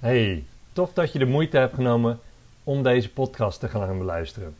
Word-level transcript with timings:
Hey, 0.00 0.44
tof 0.72 0.92
dat 0.92 1.12
je 1.12 1.18
de 1.18 1.24
moeite 1.26 1.56
hebt 1.56 1.74
genomen 1.74 2.18
om 2.64 2.82
deze 2.82 3.12
podcast 3.12 3.60
te 3.60 3.68
gaan 3.68 3.98
beluisteren. 3.98 4.56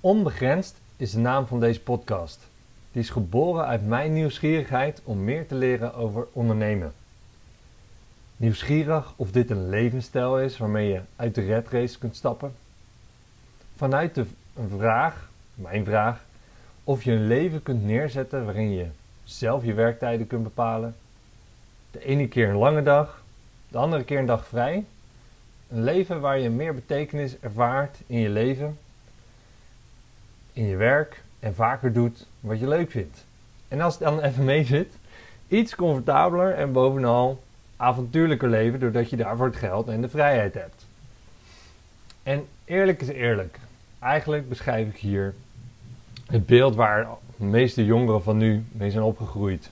Onbegrensd 0.00 0.80
is 0.96 1.10
de 1.10 1.18
naam 1.18 1.46
van 1.46 1.60
deze 1.60 1.80
podcast. 1.80 2.48
Die 2.90 3.02
is 3.02 3.10
geboren 3.10 3.66
uit 3.66 3.86
mijn 3.86 4.12
nieuwsgierigheid 4.12 5.00
om 5.04 5.24
meer 5.24 5.46
te 5.46 5.54
leren 5.54 5.94
over 5.94 6.26
ondernemen. 6.32 6.92
Nieuwsgierig 8.36 9.12
of 9.16 9.30
dit 9.30 9.50
een 9.50 9.68
levensstijl 9.68 10.40
is 10.40 10.58
waarmee 10.58 10.88
je 10.88 11.00
uit 11.16 11.34
de 11.34 11.44
red 11.44 11.68
race 11.68 11.98
kunt 11.98 12.16
stappen. 12.16 12.54
Vanuit 13.76 14.14
de 14.14 14.26
vraag, 14.76 15.30
mijn 15.54 15.84
vraag, 15.84 16.24
of 16.84 17.02
je 17.02 17.12
een 17.12 17.26
leven 17.26 17.62
kunt 17.62 17.84
neerzetten 17.84 18.44
waarin 18.44 18.70
je 18.70 18.86
zelf 19.24 19.64
je 19.64 19.74
werktijden 19.74 20.26
kunt 20.26 20.42
bepalen. 20.42 20.96
De 21.90 22.04
ene 22.04 22.28
keer 22.28 22.48
een 22.48 22.56
lange 22.56 22.82
dag, 22.82 23.21
de 23.72 23.78
andere 23.78 24.04
keer 24.04 24.18
een 24.18 24.26
dag 24.26 24.46
vrij. 24.46 24.84
Een 25.68 25.82
leven 25.82 26.20
waar 26.20 26.38
je 26.38 26.50
meer 26.50 26.74
betekenis 26.74 27.38
ervaart 27.40 27.98
in 28.06 28.18
je 28.18 28.28
leven, 28.28 28.78
in 30.52 30.64
je 30.64 30.76
werk 30.76 31.22
en 31.40 31.54
vaker 31.54 31.92
doet 31.92 32.26
wat 32.40 32.58
je 32.58 32.68
leuk 32.68 32.90
vindt. 32.90 33.24
En 33.68 33.80
als 33.80 33.94
het 33.94 34.02
dan 34.02 34.20
even 34.20 34.44
mee 34.44 34.64
zit, 34.64 34.92
iets 35.48 35.74
comfortabeler 35.74 36.54
en 36.54 36.72
bovenal 36.72 37.42
avontuurlijker 37.76 38.48
leven 38.48 38.80
doordat 38.80 39.10
je 39.10 39.16
daarvoor 39.16 39.46
het 39.46 39.56
geld 39.56 39.88
en 39.88 40.00
de 40.00 40.08
vrijheid 40.08 40.54
hebt. 40.54 40.86
En 42.22 42.46
eerlijk 42.64 43.00
is 43.00 43.08
eerlijk. 43.08 43.58
Eigenlijk 43.98 44.48
beschrijf 44.48 44.88
ik 44.88 44.96
hier 44.96 45.34
het 46.26 46.46
beeld 46.46 46.74
waar 46.74 47.06
de 47.36 47.44
meeste 47.44 47.84
jongeren 47.84 48.22
van 48.22 48.36
nu 48.36 48.64
mee 48.72 48.90
zijn 48.90 49.02
opgegroeid. 49.02 49.70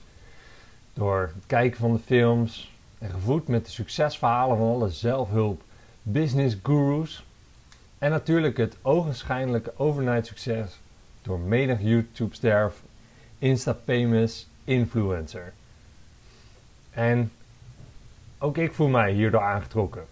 Door 0.93 1.21
het 1.21 1.45
kijken 1.47 1.79
van 1.79 1.93
de 1.93 1.99
films 1.99 2.70
gevoed 3.09 3.47
met 3.47 3.65
de 3.65 3.71
succesverhalen 3.71 4.57
van 4.57 4.67
alle 4.67 4.89
zelfhulp, 4.89 5.61
business 6.01 6.57
gurus. 6.63 7.25
En 7.97 8.09
natuurlijk 8.09 8.57
het 8.57 8.77
ogenschijnlijke 8.81 9.73
overnight 9.77 10.25
succes 10.25 10.79
door 11.21 11.39
menig 11.39 11.81
YouTube-ster, 11.81 12.71
Insta-famous 13.39 14.47
influencer. 14.63 15.53
En 16.91 17.31
ook 18.37 18.57
ik 18.57 18.73
voel 18.73 18.87
mij 18.87 19.11
hierdoor 19.11 19.41
aangetrokken. 19.41 20.05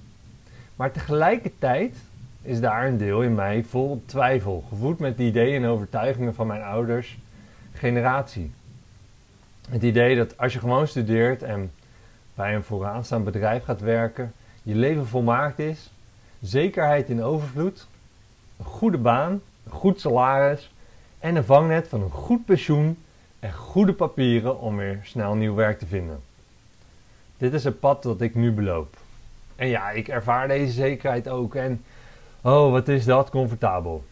Maar 0.76 0.92
tegelijkertijd 0.92 1.98
is 2.42 2.60
daar 2.60 2.88
een 2.88 2.98
deel 2.98 3.22
in 3.22 3.36
mij 3.36 3.64
vol 3.64 4.04
twijfel, 4.06 4.64
gevoed 4.70 5.00
met 5.00 5.18
de 5.18 5.24
ideeën 5.24 5.64
en 5.64 5.70
overtuigingen 5.70 6.36
van 6.36 6.48
mijn 6.48 6.62
ouders, 6.62 7.18
generatie. 7.74 8.52
Het 9.70 9.84
idee 9.84 10.16
dat 10.16 10.38
als 10.38 10.54
je 10.54 10.60
gewoon 10.60 10.88
studeert 10.88 11.44
en 11.44 11.72
bij 12.40 12.56
een 12.56 12.64
vooraanstaand 12.64 13.24
bedrijf 13.24 13.64
gaat 13.64 13.80
werken, 13.80 14.34
je 14.64 14.76
leven 14.76 15.08
volmaakt 15.08 15.60
is, 15.60 15.92
zekerheid 16.42 17.10
in 17.10 17.24
overvloed, 17.24 17.88
een 18.58 18.66
goede 18.66 18.98
baan, 18.98 19.42
een 19.66 19.72
goed 19.72 20.00
salaris 20.00 20.72
en 21.20 21.36
een 21.36 21.44
vangnet 21.44 21.88
van 21.88 22.02
een 22.02 22.12
goed 22.12 22.46
pensioen 22.46 22.98
en 23.40 23.54
goede 23.54 23.94
papieren 23.94 24.60
om 24.60 24.78
weer 24.78 25.00
snel 25.04 25.36
nieuw 25.36 25.56
werk 25.56 25.80
te 25.80 25.86
vinden. 25.86 26.22
Dit 27.38 27.54
is 27.54 27.64
het 27.64 27.80
pad 27.80 28.04
dat 28.04 28.22
ik 28.22 28.36
nu 28.36 28.52
beloop. 28.52 28.98
En 29.56 29.68
ja, 29.68 29.90
ik 29.90 30.08
ervaar 30.08 30.48
deze 30.48 30.72
zekerheid 30.72 31.30
ook 31.30 31.56
en 31.56 31.84
oh, 32.42 32.72
wat 32.72 32.88
is 32.88 33.06
dat 33.06 33.30
comfortabel. 33.30 34.04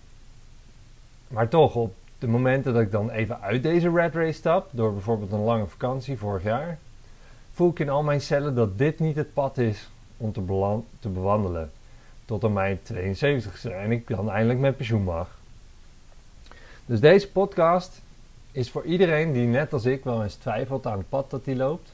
Maar 1.28 1.48
toch, 1.48 1.76
op 1.76 1.96
de 2.20 2.28
momenten 2.28 2.74
dat 2.74 2.82
ik 2.82 2.92
dan 2.92 3.10
even 3.10 3.42
uit 3.42 3.64
deze 3.64 3.92
red 3.92 4.16
race 4.16 4.32
stap, 4.32 4.70
door 4.72 4.94
bijvoorbeeld 4.94 5.32
een 5.32 5.44
lange 5.44 5.68
vakantie 5.68 6.18
vorig 6.18 6.44
jaar, 6.44 6.78
voel 7.58 7.70
ik 7.70 7.80
in 7.80 7.90
al 7.90 8.04
mijn 8.04 8.22
cellen 8.22 8.56
dat 8.56 8.78
dit 8.78 9.00
niet 9.00 9.16
het 9.16 9.34
pad 9.34 9.58
is 9.58 9.90
om 10.18 10.32
te, 11.00 11.10
bewandelen. 11.10 11.72
Tot 12.26 12.44
aan 12.44 12.54
mijn 12.54 12.80
72ste 12.94 13.72
en 13.72 13.92
ik 13.92 14.08
dan 14.08 14.30
eindelijk 14.30 14.60
met 14.60 14.78
pensioen 14.78 15.04
mag. 15.04 15.30
Dus 16.86 17.00
deze 17.00 17.32
podcast 17.32 18.02
is 18.52 18.72
voor 18.72 18.84
iedereen 18.84 19.34
die 19.34 19.48
net 19.48 19.74
als 19.74 19.86
ik 19.86 20.04
wel 20.04 20.24
eens 20.24 20.36
twijfelt 20.36 20.88
aan 20.88 20.98
het 20.98 21.10
pad 21.10 21.30
dat 21.30 21.46
hij 21.46 21.56
loopt. 21.56 21.94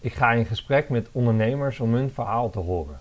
Ik 0.00 0.12
ga 0.12 0.32
in 0.32 0.46
gesprek 0.46 0.88
met 0.88 1.08
ondernemers 1.12 1.80
om 1.80 1.94
hun 1.94 2.10
verhaal 2.10 2.50
te 2.50 2.58
horen. 2.58 3.00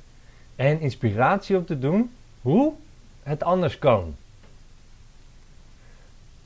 En 0.56 0.80
inspiratie 0.80 1.58
op 1.58 1.68
te 1.68 1.80
doen 1.80 2.12
hoe 2.42 2.74
het 3.24 3.44
anders 3.44 3.80
kan. 3.80 4.16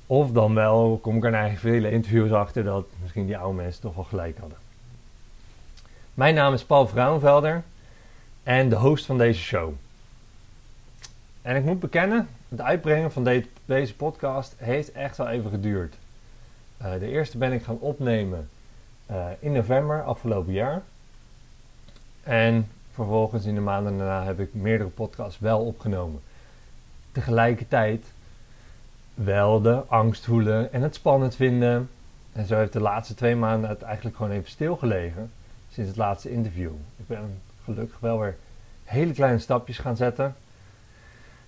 Of 0.06 0.32
dan 0.32 0.54
wel 0.54 1.00
kom 1.02 1.18
ik 1.18 1.24
er 1.24 1.34
eigenlijk 1.34 1.76
vele 1.76 1.92
interviews 1.92 2.32
achter 2.32 2.64
dat 2.64 2.86
misschien 3.02 3.26
die 3.26 3.38
oude 3.38 3.56
mensen 3.56 3.82
toch 3.82 3.96
wel 3.96 4.04
gelijk 4.04 4.38
hadden. 4.38 4.69
Mijn 6.20 6.36
naam 6.36 6.54
is 6.54 6.64
Paul 6.64 6.88
Vrouwenvelder 6.88 7.64
en 8.44 8.70
de 8.70 8.76
host 8.76 9.06
van 9.06 9.18
deze 9.18 9.42
show. 9.42 9.74
En 11.42 11.56
ik 11.56 11.64
moet 11.64 11.80
bekennen, 11.80 12.28
het 12.50 12.62
uitbrengen 12.62 13.12
van 13.12 13.24
de, 13.24 13.46
deze 13.66 13.96
podcast 13.96 14.54
heeft 14.58 14.92
echt 14.92 15.18
wel 15.18 15.28
even 15.28 15.50
geduurd. 15.50 15.96
Uh, 16.82 16.92
de 17.00 17.08
eerste 17.08 17.38
ben 17.38 17.54
ik 17.54 17.64
gaan 17.64 17.80
opnemen 17.80 18.50
uh, 19.12 19.26
in 19.40 19.52
november 19.52 20.04
afgelopen 20.04 20.54
jaar. 20.54 20.82
En 22.24 22.68
vervolgens 22.92 23.46
in 23.46 23.56
de 23.56 23.62
maanden 23.62 23.98
daarna 23.98 24.24
heb 24.24 24.40
ik 24.40 24.54
meerdere 24.54 24.90
podcasts 24.90 25.40
wel 25.40 25.60
opgenomen. 25.60 26.22
Tegelijkertijd 27.12 28.06
wel 29.14 29.62
de 29.62 29.84
angst 29.88 30.26
voelen 30.26 30.74
en 30.74 30.82
het 30.82 30.96
spannend 30.96 31.36
vinden. 31.36 31.90
En 32.34 32.46
zo 32.46 32.58
heeft 32.58 32.74
de 32.74 32.82
laatste 32.82 33.14
twee 33.14 33.36
maanden 33.36 33.70
het 33.70 33.82
eigenlijk 33.82 34.16
gewoon 34.16 34.32
even 34.32 34.50
stilgelegen 34.50 35.32
sinds 35.80 35.98
het 35.98 36.06
laatste 36.06 36.32
interview. 36.32 36.72
Ik 36.98 37.08
ben 37.08 37.42
gelukkig 37.64 38.00
wel 38.00 38.20
weer 38.20 38.38
hele 38.84 39.14
kleine 39.14 39.40
stapjes 39.40 39.78
gaan 39.78 39.96
zetten. 39.96 40.36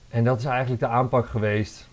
En 0.09 0.23
dat 0.23 0.39
is 0.39 0.45
eigenlijk 0.45 0.81
de 0.81 0.87
aanpak 0.87 1.27
geweest 1.27 1.87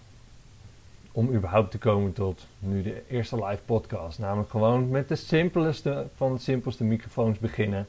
om 1.12 1.34
überhaupt 1.34 1.70
te 1.70 1.78
komen 1.78 2.12
tot 2.12 2.46
nu 2.58 2.82
de 2.82 3.02
eerste 3.08 3.44
live 3.44 3.62
podcast. 3.64 4.18
Namelijk 4.18 4.50
gewoon 4.50 4.88
met 4.88 5.08
de 5.08 5.16
simpelste 5.16 6.06
van 6.16 6.34
de 6.34 6.40
simpelste 6.40 6.84
microfoons 6.84 7.38
beginnen. 7.38 7.86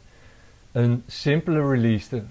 Een 0.72 1.04
simpele 1.08 1.70
release 1.70 2.24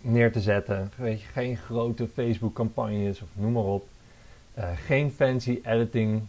neer 0.00 0.32
te 0.32 0.40
zetten. 0.40 0.90
Weet 0.96 1.20
je, 1.20 1.26
geen 1.26 1.56
grote 1.56 2.08
Facebook 2.08 2.54
campagnes 2.54 3.22
of 3.22 3.28
noem 3.32 3.52
maar 3.52 3.62
op. 3.62 3.86
Uh, 4.58 4.68
geen 4.84 5.10
fancy 5.10 5.60
editing. 5.64 6.22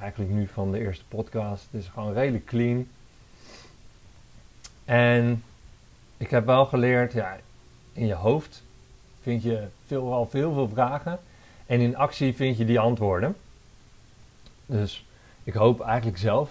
Eigenlijk 0.00 0.30
nu 0.30 0.46
van 0.46 0.72
de 0.72 0.78
eerste 0.78 1.04
podcast. 1.08 1.68
Het 1.70 1.80
is 1.80 1.88
gewoon 1.88 2.12
redelijk 2.12 2.44
clean. 2.44 2.86
En 4.92 5.44
ik 6.16 6.30
heb 6.30 6.46
wel 6.46 6.66
geleerd, 6.66 7.12
ja, 7.12 7.36
in 7.92 8.06
je 8.06 8.14
hoofd 8.14 8.62
vind 9.22 9.42
je 9.42 9.66
al 9.88 10.26
veel, 10.26 10.52
veel 10.52 10.68
vragen. 10.68 11.18
En 11.66 11.80
in 11.80 11.96
actie 11.96 12.34
vind 12.34 12.56
je 12.56 12.64
die 12.64 12.80
antwoorden. 12.80 13.36
Dus 14.66 15.06
ik 15.44 15.54
hoop 15.54 15.80
eigenlijk 15.80 16.18
zelf 16.18 16.50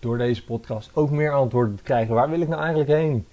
door 0.00 0.18
deze 0.18 0.44
podcast 0.44 0.90
ook 0.92 1.10
meer 1.10 1.32
antwoorden 1.32 1.76
te 1.76 1.82
krijgen. 1.82 2.14
Waar 2.14 2.30
wil 2.30 2.40
ik 2.40 2.48
nou 2.48 2.60
eigenlijk 2.60 2.90
heen? 2.90 3.26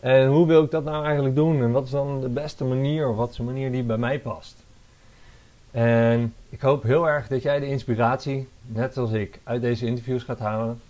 En 0.00 0.28
hoe 0.28 0.46
wil 0.46 0.62
ik 0.62 0.70
dat 0.70 0.84
nou 0.84 1.04
eigenlijk 1.04 1.34
doen? 1.34 1.62
En 1.62 1.70
wat 1.70 1.84
is 1.84 1.90
dan 1.90 2.20
de 2.20 2.28
beste 2.28 2.64
manier 2.64 3.08
of 3.08 3.16
wat 3.16 3.30
is 3.30 3.36
de 3.36 3.42
manier 3.42 3.72
die 3.72 3.82
bij 3.82 3.98
mij 3.98 4.18
past? 4.18 4.56
En 5.70 6.34
ik 6.48 6.60
hoop 6.60 6.82
heel 6.82 7.08
erg 7.08 7.28
dat 7.28 7.42
jij 7.42 7.60
de 7.60 7.66
inspiratie, 7.68 8.48
net 8.62 8.96
als 8.96 9.10
ik, 9.10 9.40
uit 9.44 9.60
deze 9.60 9.86
interviews 9.86 10.22
gaat 10.22 10.38
halen. 10.38 10.80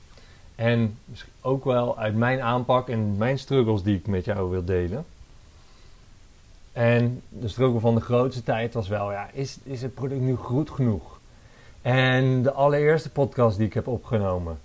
En 0.55 0.99
ook 1.41 1.65
wel 1.65 1.99
uit 1.99 2.15
mijn 2.15 2.41
aanpak 2.41 2.89
en 2.89 3.17
mijn 3.17 3.39
struggles 3.39 3.83
die 3.83 3.97
ik 3.97 4.07
met 4.07 4.25
jou 4.25 4.51
wil 4.51 4.65
delen. 4.65 5.05
En 6.73 7.23
de 7.29 7.49
struggle 7.49 7.81
van 7.81 7.95
de 7.95 8.01
grootste 8.01 8.43
tijd 8.43 8.75
was 8.75 8.89
wel, 8.89 9.13
ja, 9.13 9.29
is, 9.33 9.59
is 9.63 9.83
het 9.83 9.95
product 9.95 10.21
nu 10.21 10.35
goed 10.35 10.71
genoeg? 10.71 11.19
En 11.83 12.43
de 12.43 12.53
allereerste 12.53 13.11
podcast 13.11 13.57
die 13.57 13.67
ik 13.67 13.75
heb 13.75 13.87
opgenomen, 13.87 14.59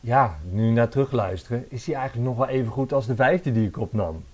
ja, 0.00 0.38
nu 0.50 0.70
naar 0.70 0.88
terugluisteren, 0.88 1.66
is 1.68 1.84
die 1.84 1.94
eigenlijk 1.94 2.28
nog 2.28 2.36
wel 2.36 2.48
even 2.48 2.72
goed 2.72 2.92
als 2.92 3.06
de 3.06 3.14
vijfde 3.14 3.52
die 3.52 3.68
ik 3.68 3.78
opnam. 3.78 4.24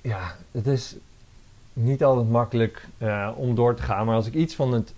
Ja, 0.00 0.36
het 0.50 0.66
is 0.66 0.96
niet 1.72 2.04
altijd 2.04 2.30
makkelijk 2.30 2.86
uh, 2.98 3.30
om 3.36 3.54
door 3.54 3.74
te 3.74 3.82
gaan, 3.82 4.06
maar 4.06 4.14
als 4.14 4.26
ik 4.26 4.34
iets 4.34 4.54
van 4.54 4.72
het 4.72 4.92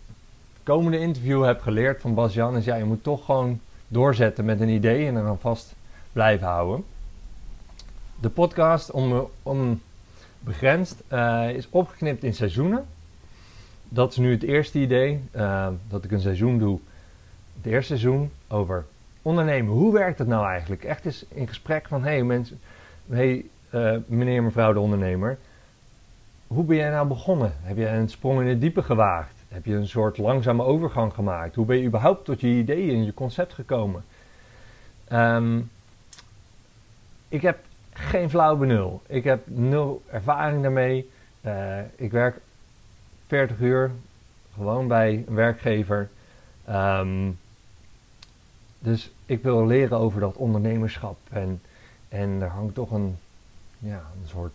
komende 0.69 0.99
interview 0.99 1.45
heb 1.45 1.61
geleerd 1.61 2.01
van 2.01 2.15
Bas 2.15 2.35
Jan, 2.35 2.57
is 2.57 2.65
ja, 2.65 2.75
je 2.75 2.85
moet 2.85 3.03
toch 3.03 3.25
gewoon 3.25 3.61
doorzetten 3.89 4.45
met 4.45 4.61
een 4.61 4.69
idee 4.69 5.07
en 5.07 5.15
dan 5.15 5.39
vast 5.39 5.75
blijven 6.13 6.47
houden. 6.47 6.85
De 8.21 8.29
podcast 8.29 8.91
om, 8.91 9.29
onbegrensd 9.43 11.03
uh, 11.13 11.51
is 11.51 11.69
opgeknipt 11.71 12.25
in 12.25 12.35
seizoenen. 12.35 12.85
Dat 13.89 14.11
is 14.11 14.17
nu 14.17 14.31
het 14.33 14.43
eerste 14.43 14.79
idee, 14.79 15.23
uh, 15.37 15.69
dat 15.89 16.05
ik 16.05 16.11
een 16.11 16.21
seizoen 16.21 16.59
doe. 16.59 16.79
Het 17.57 17.67
eerste 17.67 17.97
seizoen 17.97 18.31
over 18.49 18.85
ondernemen. 19.23 19.73
Hoe 19.73 19.93
werkt 19.93 20.19
dat 20.19 20.27
nou 20.27 20.47
eigenlijk? 20.47 20.85
Echt 20.85 21.05
eens 21.05 21.25
in 21.29 21.49
gesprek 21.49 21.89
van, 21.89 22.03
hey 22.03 22.23
mensen, 22.23 22.61
hey 23.07 23.45
uh, 23.71 23.97
meneer 24.07 24.43
mevrouw 24.43 24.73
de 24.73 24.81
ondernemer. 24.81 25.39
Hoe 26.47 26.65
ben 26.65 26.77
jij 26.77 26.91
nou 26.91 27.09
begonnen? 27.09 27.53
Heb 27.61 27.77
je 27.77 27.89
een 27.89 28.09
sprong 28.09 28.41
in 28.41 28.47
het 28.47 28.61
diepe 28.61 28.83
gewaagd? 28.83 29.38
Heb 29.49 29.65
je 29.65 29.75
een 29.75 29.89
soort 29.89 30.19
langzame 30.19 30.63
overgang 30.63 31.15
gemaakt? 31.15 31.55
Hoe 31.55 31.67
ben 31.67 31.77
je 31.77 31.87
überhaupt 31.87 32.25
tot 32.25 32.41
je 32.41 32.47
ideeën 32.47 32.95
en 32.95 33.05
je 33.05 33.15
concept 33.15 33.55
gekomen? 33.55 34.05
Um, 35.13 35.71
ik 37.29 37.43
heb 37.43 37.59
geen 37.93 38.31
flauw 38.31 38.57
benul. 38.57 39.03
Ik 39.07 39.25
heb 39.25 39.43
nul 39.45 40.03
ervaring 40.11 40.63
daarmee. 40.63 41.11
Uh, 41.41 41.79
ik 41.97 42.11
werk 42.11 42.41
40 43.27 43.61
uur 43.61 43.91
gewoon 44.55 44.89
bij 44.89 45.25
een 45.27 45.35
werkgever. 45.35 46.09
Um, 46.71 47.39
dus 48.79 49.11
ik 49.27 49.43
wil 49.43 49.67
leren 49.67 49.99
over 49.99 50.21
dat 50.21 50.37
ondernemerschap. 50.37 51.19
En, 51.31 51.61
en 52.09 52.43
er 52.43 52.49
hangt 52.49 52.75
toch 52.75 52.91
een, 52.91 53.17
ja, 53.79 54.03
een 54.23 54.29
soort 54.29 54.53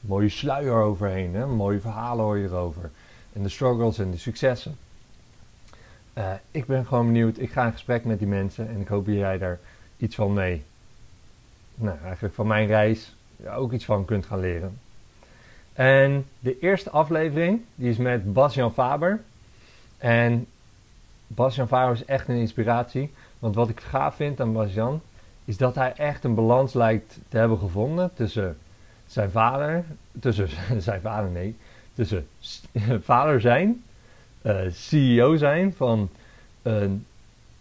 mooie 0.00 0.28
sluier 0.28 0.82
overheen. 0.82 1.34
Hè? 1.34 1.46
Mooie 1.46 1.80
verhalen 1.80 2.24
hoor 2.24 2.38
je 2.38 2.48
erover. 2.48 2.90
En 3.34 3.42
de 3.42 3.48
struggles 3.48 3.98
en 3.98 4.10
de 4.10 4.18
successen. 4.18 4.76
Uh, 6.18 6.32
ik 6.50 6.66
ben 6.66 6.86
gewoon 6.86 7.06
benieuwd. 7.06 7.38
Ik 7.38 7.50
ga 7.50 7.64
in 7.64 7.72
gesprek 7.72 8.04
met 8.04 8.18
die 8.18 8.28
mensen 8.28 8.68
en 8.68 8.80
ik 8.80 8.88
hoop 8.88 9.06
dat 9.06 9.14
jij 9.14 9.38
daar 9.38 9.58
iets 9.96 10.14
van 10.14 10.32
mee, 10.32 10.62
nou 11.74 11.98
eigenlijk 12.04 12.34
van 12.34 12.46
mijn 12.46 12.66
reis, 12.66 13.16
ook 13.46 13.72
iets 13.72 13.84
van 13.84 14.04
kunt 14.04 14.26
gaan 14.26 14.40
leren. 14.40 14.78
En 15.72 16.26
de 16.38 16.58
eerste 16.58 16.90
aflevering, 16.90 17.60
die 17.74 17.90
is 17.90 17.96
met 17.96 18.32
Bas-Jan 18.32 18.72
Faber. 18.72 19.20
En 19.98 20.46
Bas-Jan 21.26 21.68
Faber 21.68 21.94
is 21.94 22.04
echt 22.04 22.28
een 22.28 22.36
inspiratie. 22.36 23.12
Want 23.38 23.54
wat 23.54 23.68
ik 23.68 23.80
gaaf 23.80 24.14
vind 24.14 24.40
aan 24.40 24.52
Bas-Jan, 24.52 25.00
is 25.44 25.56
dat 25.56 25.74
hij 25.74 25.92
echt 25.92 26.24
een 26.24 26.34
balans 26.34 26.72
lijkt 26.72 27.18
te 27.28 27.36
hebben 27.36 27.58
gevonden 27.58 28.10
tussen 28.14 28.56
zijn 29.06 29.30
vader, 29.30 29.84
tussen 30.20 30.48
zijn 30.82 31.00
vader 31.00 31.30
nee, 31.30 31.56
tussen 31.94 32.26
vader 33.00 33.40
zijn, 33.40 33.82
uh, 34.42 34.60
CEO 34.70 35.36
zijn 35.36 35.72
van 35.72 36.08
een 36.62 37.04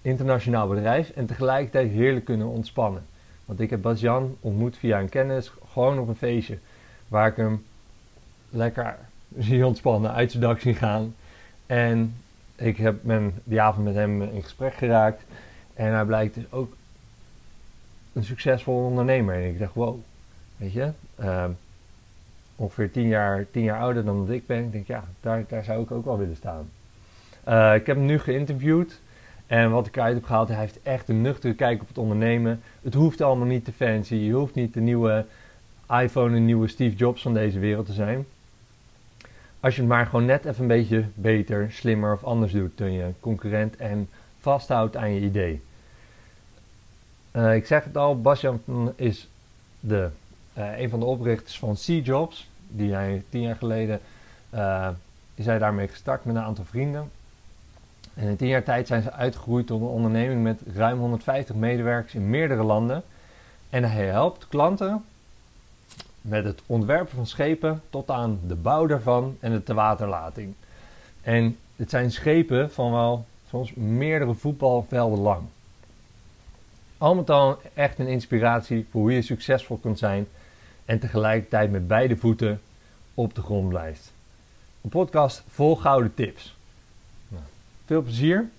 internationaal 0.02 0.68
bedrijf 0.68 1.10
en 1.10 1.26
tegelijkertijd 1.26 1.92
heerlijk 1.92 2.26
kunnen 2.26 2.48
ontspannen. 2.48 3.04
Want 3.46 3.60
ik 3.60 3.70
heb 3.70 3.82
Bas-Jan 3.82 4.38
ontmoet 4.40 4.78
via 4.78 5.00
een 5.00 5.10
kennis, 5.10 5.52
gewoon 5.72 6.00
op 6.00 6.08
een 6.08 6.16
feestje, 6.16 6.58
waar 7.08 7.28
ik 7.28 7.36
hem 7.36 7.64
lekker 8.50 8.98
zie 9.38 9.66
ontspannen, 9.66 10.14
uit 10.14 10.32
zijn 10.32 10.44
dak 10.44 10.60
zien 10.60 10.76
gaan. 10.76 11.16
En 11.66 12.16
ik 12.56 12.78
heb 12.78 13.04
men, 13.04 13.34
die 13.44 13.62
avond 13.62 13.86
met 13.86 13.96
hem 13.96 14.22
in 14.22 14.44
gesprek 14.44 14.74
geraakt. 14.74 15.24
En 15.74 15.94
hij 15.94 16.06
blijkt 16.06 16.36
dus 16.36 16.52
ook 16.52 16.74
een 18.14 18.24
succesvol 18.24 18.86
ondernemer. 18.86 19.36
En 19.36 19.48
ik 19.48 19.60
dacht, 19.60 19.74
wow, 19.74 20.00
weet 20.58 20.74
je, 20.74 20.92
uh, 21.20 21.46
ongeveer 22.64 22.92
tien 22.92 23.08
jaar, 23.08 23.46
tien 23.52 23.64
jaar 23.64 23.80
ouder 23.80 24.06
dan 24.06 24.26
dat 24.26 24.36
ik 24.36 24.46
ben. 24.46 24.64
Ik 24.64 24.72
denk, 24.72 24.88
ja, 24.88 25.04
daar, 25.22 25.44
daar 25.48 25.64
zou 25.64 25.82
ik 25.82 25.92
ook 25.92 26.06
wel 26.06 26.18
willen 26.18 26.36
staan. 26.36 26.70
Uh, 27.48 27.76
ik 27.76 27.86
heb 27.86 27.96
hem 27.96 28.06
nu 28.06 28.20
geïnterviewd. 28.20 29.02
En 29.48 29.72
wat 29.72 29.88
ik 29.88 29.96
eruit 29.96 30.16
heb 30.16 30.26
gehaald, 30.26 30.48
hij 30.48 30.58
heeft 30.58 30.82
echt 30.84 31.10
een 31.10 31.22
nuchtere 31.22 31.54
kijk 31.54 31.82
op 31.82 31.88
het 31.88 31.98
ondernemen. 31.98 32.62
Het 32.82 32.94
hoeft 32.94 33.22
allemaal 33.22 33.48
niet 33.48 33.66
te 33.66 33.72
fancy. 33.72 34.16
Je 34.16 34.34
hoeft 34.34 34.56
niet 34.56 34.74
de 34.74 34.82
nieuwe 34.82 35.26
iPhone, 35.90 36.36
een 36.36 36.46
nieuwe 36.46 36.68
Steve 36.68 36.96
Jobs 36.96 37.22
van 37.22 37.34
deze 37.34 37.60
wereld 37.60 37.86
te 37.86 37.94
zijn. 37.94 38.26
Als 39.60 39.76
je 39.76 39.82
het 39.82 39.90
maar 39.90 40.06
gewoon 40.06 40.26
net 40.26 40.46
even 40.46 40.62
een 40.62 40.68
beetje 40.68 41.06
beter, 41.14 41.72
slimmer 41.72 42.14
of 42.14 42.24
anders 42.24 42.52
doet 42.52 42.78
dan 42.78 42.92
je 42.92 43.10
concurrent 43.20 43.76
en 43.76 44.10
vasthoudt 44.40 44.96
aan 44.96 45.14
je 45.14 45.22
idee. 45.22 45.62
Uh, 47.36 47.56
ik 47.56 47.66
zeg 47.66 47.84
het 47.84 47.98
al, 47.98 48.22
Basjan 48.22 48.62
is 48.96 49.30
de, 49.80 50.10
uh, 50.58 50.80
een 50.80 50.90
van 50.90 51.00
de 51.00 51.06
oprichters 51.06 51.60
van 51.60 51.76
C-Jobs. 51.76 52.50
Die 52.76 52.94
hij 52.94 53.24
tien 53.30 53.42
jaar 53.42 53.56
geleden 53.56 54.00
uh, 54.54 54.90
is 55.36 55.46
hij 55.46 55.58
daarmee 55.58 55.88
gestart 55.88 56.26
met 56.26 56.36
een 56.36 56.42
aantal 56.42 56.66
vrienden. 56.66 57.12
En 58.14 58.28
in 58.28 58.36
tien 58.36 58.48
jaar 58.48 58.64
tijd 58.64 58.88
zijn 58.88 59.02
ze 59.02 59.12
uitgegroeid 59.12 59.68
tot 59.68 59.82
een 59.82 59.88
onderneming 59.88 60.44
met 60.44 60.62
ruim 60.76 61.00
150 61.00 61.56
medewerkers 61.56 62.16
in 62.16 62.30
meerdere 62.30 62.64
landen. 62.64 63.04
En 63.70 63.84
hij 63.84 64.06
helpt 64.06 64.48
klanten 64.48 65.04
met 66.22 66.46
het 66.46 66.62
ontwerpen 66.66 67.16
van 67.16 67.28
schepen 67.28 67.82
tot 67.90 68.10
aan 68.10 68.40
de 68.48 68.56
bouw 68.56 68.86
daarvan 68.86 69.38
en 69.40 69.52
de 69.52 69.64
tewaterlating. 69.64 70.54
En 71.22 71.58
het 71.76 71.90
zijn 71.90 72.12
schepen 72.12 72.72
van 72.72 72.92
wel 72.92 73.26
soms 73.50 73.74
meerdere 73.74 74.34
voetbalvelden 74.34 75.20
lang. 75.20 75.42
Al 76.98 77.16
met 77.16 77.30
al 77.30 77.62
echt 77.74 78.00
een 78.00 78.08
inspiratie 78.08 78.88
voor 78.92 79.02
hoe 79.02 79.14
je 79.14 79.22
succesvol 79.22 79.78
kunt 79.78 80.00
zijn 80.00 80.28
en 80.86 81.00
tegelijkertijd 81.00 81.72
met 81.72 81.88
beide 81.88 82.18
voeten 82.18 82.62
op 83.14 83.36
de 83.36 83.42
grond 83.42 83.70
blijft. 83.70 84.14
Een 84.82 84.90
podcast 84.90 85.44
vol 85.50 85.76
gouden 85.76 86.14
tips. 86.14 86.56
Nou, 87.28 87.44
veel 87.86 88.02
plezier. 88.02 88.50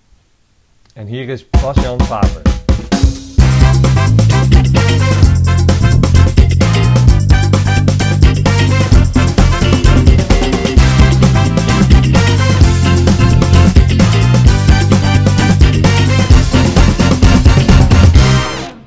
En 0.94 1.06
hier 1.06 1.28
is 1.28 1.50
Bas-Jan 1.50 2.00
Faber. 2.00 2.42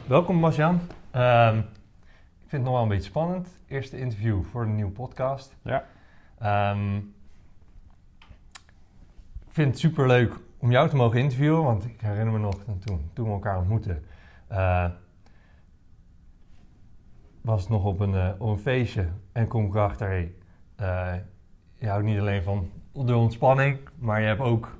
Welkom 0.07 0.41
Bas-Jan. 0.41 0.81
Um, 1.15 1.57
ik 1.57 1.76
vind 2.47 2.61
het 2.61 2.71
nog 2.71 2.73
wel 2.73 2.81
een 2.81 2.87
beetje 2.87 3.09
spannend. 3.09 3.47
Eerste 3.67 3.99
interview 3.99 4.43
voor 4.43 4.61
een 4.61 4.75
nieuwe 4.75 4.91
podcast. 4.91 5.55
Ja. 5.61 5.83
Um, 6.71 6.97
ik 9.47 9.53
vind 9.53 9.67
het 9.67 9.79
super 9.79 10.07
leuk 10.07 10.35
om 10.57 10.71
jou 10.71 10.89
te 10.89 10.95
mogen 10.95 11.19
interviewen, 11.19 11.63
want 11.63 11.85
ik 11.85 12.01
herinner 12.01 12.33
me 12.33 12.39
nog 12.39 12.63
toen, 12.79 13.09
toen 13.13 13.25
we 13.25 13.31
elkaar 13.31 13.57
ontmoetten. 13.57 14.03
Uh, 14.51 14.89
was 17.41 17.61
het 17.61 17.69
nog 17.69 17.83
op 17.83 17.99
een, 17.99 18.13
uh, 18.13 18.29
op 18.37 18.49
een 18.49 18.59
feestje 18.59 19.07
en 19.31 19.47
kom 19.47 19.65
ik 19.65 19.73
erachter, 19.73 20.07
hey, 20.07 20.33
uh, 20.79 21.13
je 21.77 21.87
houdt 21.87 22.05
niet 22.05 22.19
alleen 22.19 22.43
van 22.43 22.71
de 22.93 23.15
ontspanning, 23.15 23.79
maar 23.95 24.21
je 24.21 24.27
hebt 24.27 24.41
ook 24.41 24.76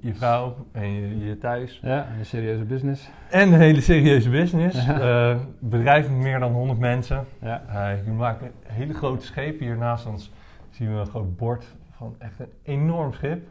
je 0.00 0.14
vrouw 0.14 0.66
en 0.72 0.90
je, 0.90 1.18
je 1.18 1.38
thuis. 1.38 1.80
Ja, 1.82 2.08
een 2.18 2.26
serieuze 2.26 2.64
business. 2.64 3.10
En 3.30 3.52
een 3.52 3.60
hele 3.60 3.80
serieuze 3.80 4.30
business. 4.30 4.86
Ja. 4.86 5.30
Uh, 5.30 5.40
bedrijf 5.58 6.08
met 6.08 6.18
meer 6.18 6.38
dan 6.38 6.52
100 6.52 6.78
mensen. 6.78 7.24
Ja. 7.40 7.62
Uh, 7.68 8.04
je 8.04 8.10
maakt 8.10 8.42
een 8.42 8.52
hele 8.62 8.94
grote 8.94 9.26
schepen. 9.26 9.66
Hier 9.66 9.76
naast 9.76 10.06
ons 10.06 10.32
zien 10.70 10.94
we 10.94 11.00
een 11.00 11.06
groot 11.06 11.36
bord 11.36 11.74
van 11.90 12.14
echt 12.18 12.40
een 12.40 12.52
enorm 12.62 13.12
schip. 13.12 13.46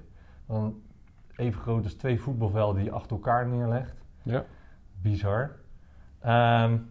Van 0.46 0.82
even 1.36 1.62
groot 1.62 1.84
als 1.84 1.94
twee 1.94 2.22
voetbalvelden 2.22 2.76
die 2.76 2.86
je 2.86 2.92
achter 2.92 3.12
elkaar 3.12 3.48
neerlegt. 3.48 3.96
Ja. 4.24 4.46
Bizar. 5.02 5.52
Um, 6.26 6.90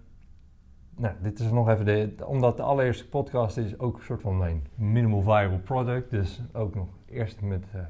nou, 0.96 1.14
dit 1.22 1.38
is 1.38 1.50
nog 1.50 1.68
even 1.68 1.84
de, 1.84 2.14
omdat 2.24 2.56
de 2.56 2.62
allereerste 2.62 3.08
podcast 3.08 3.56
is 3.56 3.78
ook 3.78 3.96
een 3.96 4.04
soort 4.04 4.20
van 4.20 4.38
mijn 4.38 4.66
minimal 4.74 5.22
viral 5.22 5.58
product. 5.58 6.10
Dus 6.10 6.40
ook 6.52 6.74
nog 6.74 6.88
eerst 7.06 7.40
met 7.40 7.64
uh, 7.74 7.80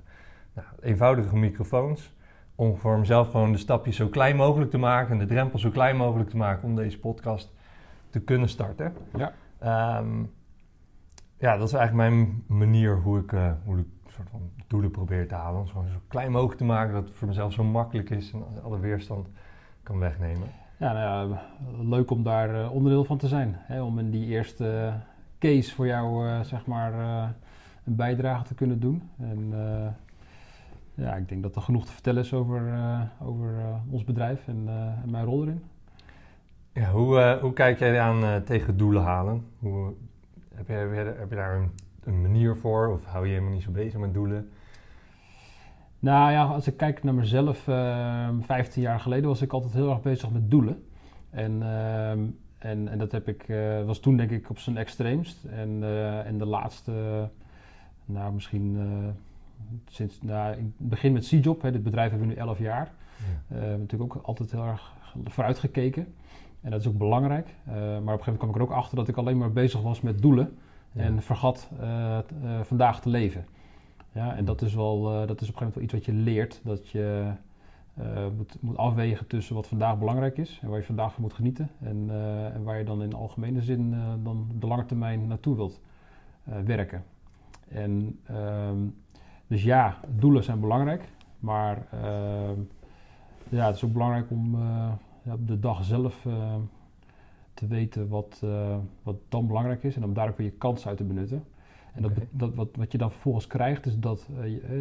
nou, 0.56 0.68
eenvoudige 0.80 1.36
microfoons. 1.36 2.14
Om 2.54 2.76
voor 2.76 2.98
mezelf 2.98 3.30
gewoon 3.30 3.52
de 3.52 3.58
stapjes 3.58 3.96
zo 3.96 4.08
klein 4.08 4.36
mogelijk 4.36 4.70
te 4.70 4.78
maken 4.78 5.12
en 5.12 5.18
de 5.18 5.26
drempel 5.26 5.58
zo 5.58 5.70
klein 5.70 5.96
mogelijk 5.96 6.30
te 6.30 6.36
maken 6.36 6.68
om 6.68 6.76
deze 6.76 6.98
podcast 6.98 7.52
te 8.10 8.20
kunnen 8.20 8.48
starten. 8.48 8.92
Ja. 9.16 9.32
Um, 9.98 10.32
ja, 11.38 11.56
dat 11.56 11.68
is 11.68 11.74
eigenlijk 11.74 12.10
mijn 12.10 12.42
manier 12.46 12.96
hoe 12.96 13.18
ik, 13.18 13.32
uh, 13.32 13.52
hoe 13.64 13.78
ik 13.78 13.86
soort 14.08 14.28
van 14.30 14.50
doelen 14.66 14.90
probeer 14.90 15.28
te 15.28 15.34
halen. 15.34 15.60
Om 15.60 15.66
gewoon 15.66 15.88
zo 15.88 16.00
klein 16.08 16.32
mogelijk 16.32 16.58
te 16.58 16.64
maken 16.64 16.94
dat 16.94 17.04
het 17.04 17.14
voor 17.14 17.28
mezelf 17.28 17.52
zo 17.52 17.64
makkelijk 17.64 18.10
is 18.10 18.32
en 18.32 18.62
alle 18.62 18.78
weerstand 18.78 19.28
kan 19.82 19.98
wegnemen. 19.98 20.48
Ja, 20.76 20.92
nou 20.92 21.30
ja 21.30 21.42
leuk 21.82 22.10
om 22.10 22.22
daar 22.22 22.54
uh, 22.54 22.72
onderdeel 22.72 23.04
van 23.04 23.18
te 23.18 23.28
zijn. 23.28 23.56
Hè, 23.58 23.82
om 23.82 23.98
in 23.98 24.10
die 24.10 24.26
eerste 24.26 24.92
case 25.38 25.74
voor 25.74 25.86
jou 25.86 26.26
uh, 26.26 26.40
zeg 26.40 26.66
maar 26.66 26.92
een 27.84 27.96
bijdrage 27.96 28.44
te 28.44 28.54
kunnen 28.54 28.80
doen. 28.80 29.10
En 29.18 29.52
ja, 30.96 31.14
ik 31.14 31.28
denk 31.28 31.42
dat 31.42 31.56
er 31.56 31.62
genoeg 31.62 31.86
te 31.86 31.92
vertellen 31.92 32.22
is 32.22 32.32
over, 32.32 32.66
uh, 32.66 33.00
over 33.20 33.54
uh, 33.58 33.92
ons 33.92 34.04
bedrijf 34.04 34.48
en, 34.48 34.62
uh, 34.66 35.02
en, 35.02 35.10
mijn 35.10 35.24
rol 35.24 35.42
erin. 35.42 35.62
Ja, 36.72 36.90
hoe, 36.90 37.38
hoe 37.40 37.52
kijk 37.52 37.78
jij 37.78 38.00
aan 38.00 38.44
tegen 38.44 38.76
doelen 38.76 39.02
halen? 39.02 39.44
Hoe, 39.58 39.92
heb, 40.54 40.68
je, 40.68 40.72
heb, 40.72 41.30
je, 41.30 41.36
daar 41.36 41.56
een, 41.56 41.70
een, 42.04 42.20
manier 42.20 42.56
voor 42.56 42.88
of 42.88 43.04
hou 43.04 43.24
je 43.24 43.32
helemaal 43.32 43.52
niet 43.52 43.62
zo 43.62 43.70
bezig 43.70 44.00
met 44.00 44.14
doelen? 44.14 44.50
Nou 45.98 46.32
ja, 46.32 46.44
als 46.44 46.66
ik 46.66 46.76
kijk 46.76 47.02
naar 47.02 47.14
mezelf, 47.14 47.58
15 48.40 48.82
jaar 48.82 49.00
geleden 49.00 49.28
was 49.28 49.42
ik 49.42 49.52
altijd 49.52 49.72
heel 49.72 49.90
erg 49.90 50.02
bezig 50.02 50.30
met 50.30 50.50
doelen. 50.50 50.84
En, 51.30 51.62
en, 52.58 52.88
en 52.88 52.98
dat 52.98 53.12
heb 53.12 53.28
ik, 53.28 53.46
was 53.86 53.98
toen 53.98 54.16
denk 54.16 54.30
ik 54.30 54.50
op 54.50 54.58
zijn 54.58 54.76
extreemst. 54.76 55.44
En, 55.44 55.82
en 56.24 56.38
de 56.38 56.46
laatste, 56.46 57.28
nou 58.04 58.32
misschien 58.32 58.78
sinds 59.88 60.22
nou, 60.22 60.56
in 60.56 60.74
het 60.78 60.88
begin 60.88 61.12
met 61.12 61.26
C-Job, 61.26 61.62
dit 61.62 61.82
bedrijf 61.82 62.10
hebben 62.10 62.28
we 62.28 62.34
nu 62.34 62.40
11 62.40 62.58
jaar. 62.58 62.92
Ja. 63.48 63.56
Uh, 63.56 63.62
natuurlijk 63.62 64.16
ook 64.16 64.22
altijd 64.22 64.50
heel 64.50 64.64
erg 64.64 64.92
vooruit 65.24 65.58
gekeken. 65.58 66.14
En 66.60 66.70
dat 66.70 66.80
is 66.80 66.86
ook 66.86 66.98
belangrijk. 66.98 67.46
Uh, 67.68 67.74
maar 67.74 67.84
op 67.84 67.96
een 67.96 68.04
gegeven 68.06 68.32
moment 68.32 68.38
kwam 68.38 68.48
ik 68.50 68.56
er 68.56 68.62
ook 68.62 68.70
achter 68.70 68.96
dat 68.96 69.08
ik 69.08 69.16
alleen 69.16 69.38
maar 69.38 69.52
bezig 69.52 69.82
was 69.82 70.00
met 70.00 70.22
doelen. 70.22 70.58
Ja. 70.92 71.02
En 71.02 71.22
vergat 71.22 71.70
uh, 71.80 72.18
vandaag 72.62 73.00
te 73.00 73.08
leven. 73.08 73.44
Ja, 74.12 74.36
en 74.36 74.44
dat 74.44 74.62
is, 74.62 74.74
wel, 74.74 75.02
dat 75.26 75.40
is 75.40 75.48
op 75.48 75.54
een 75.54 75.58
gegeven 75.58 75.58
moment 75.58 75.74
wel 75.74 75.84
iets 75.84 75.92
wat 75.92 76.04
je 76.04 76.12
leert. 76.12 76.60
Dat 76.64 76.88
je 76.88 77.32
uh, 77.98 78.04
moet, 78.36 78.56
moet 78.60 78.76
afwegen 78.76 79.26
tussen 79.26 79.54
wat 79.54 79.66
vandaag 79.66 79.98
belangrijk 79.98 80.38
is 80.38 80.58
en 80.62 80.68
waar 80.68 80.78
je 80.78 80.84
vandaag 80.84 81.12
van 81.12 81.22
moet 81.22 81.32
genieten. 81.32 81.70
En, 81.80 82.10
en 82.54 82.62
waar 82.62 82.78
je 82.78 82.84
dan 82.84 83.02
in 83.02 83.14
algemene 83.14 83.62
zin 83.62 83.94
dan 84.22 84.46
de 84.58 84.66
lange 84.66 84.84
termijn 84.84 85.26
naartoe 85.26 85.56
wilt 85.56 85.80
werken. 86.64 87.04
En 87.68 88.18
ehm, 88.24 88.78
dus 89.46 89.62
ja, 89.62 90.00
doelen 90.08 90.44
zijn 90.44 90.60
belangrijk, 90.60 91.08
maar 91.38 91.86
ehm, 91.92 92.60
ja, 93.48 93.66
het 93.66 93.76
is 93.76 93.84
ook 93.84 93.92
belangrijk 93.92 94.30
om 94.30 94.58
ja, 95.22 95.32
op 95.32 95.46
de 95.46 95.58
dag 95.58 95.84
zelf 95.84 96.26
te 97.54 97.66
weten 97.66 98.08
wat, 98.08 98.42
wat 99.02 99.16
dan 99.28 99.46
belangrijk 99.46 99.82
is 99.82 99.96
en 99.96 100.04
om 100.04 100.14
daar 100.14 100.28
ook 100.28 100.36
weer 100.36 100.46
je 100.46 100.52
kans 100.52 100.86
uit 100.86 100.96
te 100.96 101.04
benutten. 101.04 101.44
En 101.94 102.02
dat, 102.02 102.12
dat, 102.30 102.54
wat, 102.54 102.68
wat 102.76 102.92
je 102.92 102.98
dan 102.98 103.10
vervolgens 103.10 103.46
krijgt, 103.46 103.86
is 103.86 103.98
dat 103.98 104.28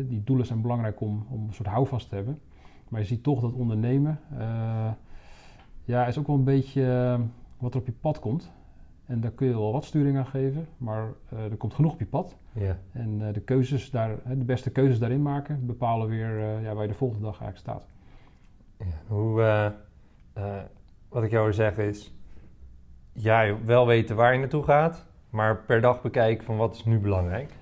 die 0.07 0.23
doelen 0.23 0.45
zijn 0.45 0.61
belangrijk 0.61 1.01
om, 1.01 1.25
om 1.29 1.47
een 1.47 1.53
soort 1.53 1.67
houvast 1.67 2.09
te 2.09 2.15
hebben. 2.15 2.39
Maar 2.89 2.99
je 2.99 3.05
ziet 3.05 3.23
toch 3.23 3.41
dat 3.41 3.53
ondernemen, 3.53 4.19
ja, 5.85 6.05
is 6.05 6.17
ook 6.17 6.27
wel 6.27 6.35
een 6.35 6.43
beetje 6.43 6.91
eh, 6.91 7.19
wat 7.57 7.73
er 7.73 7.79
op 7.79 7.85
je 7.85 7.91
pad 7.91 8.19
komt. 8.19 8.51
En 9.05 9.19
daar 9.21 9.31
kun 9.31 9.47
je 9.47 9.53
wel 9.53 9.71
wat 9.71 9.85
sturing 9.85 10.17
aan 10.17 10.25
geven, 10.25 10.67
maar 10.77 11.13
er 11.29 11.57
komt 11.57 11.73
genoeg 11.73 11.93
op 11.93 11.99
je 11.99 12.05
pad. 12.05 12.35
Ja. 12.55 12.77
En 12.91 13.33
de 13.33 13.41
keuzes 13.41 13.91
daar, 13.91 14.15
de 14.25 14.45
beste 14.45 14.71
keuzes 14.71 14.99
daarin 14.99 15.21
maken, 15.21 15.65
bepalen 15.65 16.07
weer 16.07 16.61
ja, 16.61 16.73
waar 16.73 16.83
je 16.83 16.91
de 16.91 16.97
volgende 16.97 17.23
dag 17.23 17.41
eigenlijk 17.41 17.57
staat. 17.57 17.87
Ja, 18.77 19.13
hoe, 19.15 19.73
wat 21.09 21.23
ik 21.23 21.31
jou 21.31 21.43
wil 21.43 21.53
zeggen 21.53 21.83
is, 21.83 22.13
ja, 23.13 23.55
wel 23.65 23.87
weten 23.87 24.15
waar 24.15 24.33
je 24.33 24.39
naartoe 24.39 24.63
gaat, 24.63 25.05
maar 25.29 25.57
per 25.57 25.81
dag 25.81 26.01
bekijken 26.01 26.45
van 26.45 26.57
wat 26.57 26.75
is 26.75 26.85
nu 26.85 26.99
belangrijk. 26.99 27.53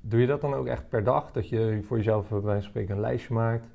Doe 0.00 0.20
je 0.20 0.26
dat 0.26 0.40
dan 0.40 0.54
ook 0.54 0.66
echt 0.66 0.88
per 0.88 1.04
dag? 1.04 1.32
Dat 1.32 1.48
je 1.48 1.80
voor 1.82 1.96
jezelf 1.96 2.28
bij 2.28 2.40
wijze 2.40 2.60
van 2.60 2.70
spreken 2.70 2.94
een 2.94 3.00
lijstje 3.00 3.34
maakt? 3.34 3.66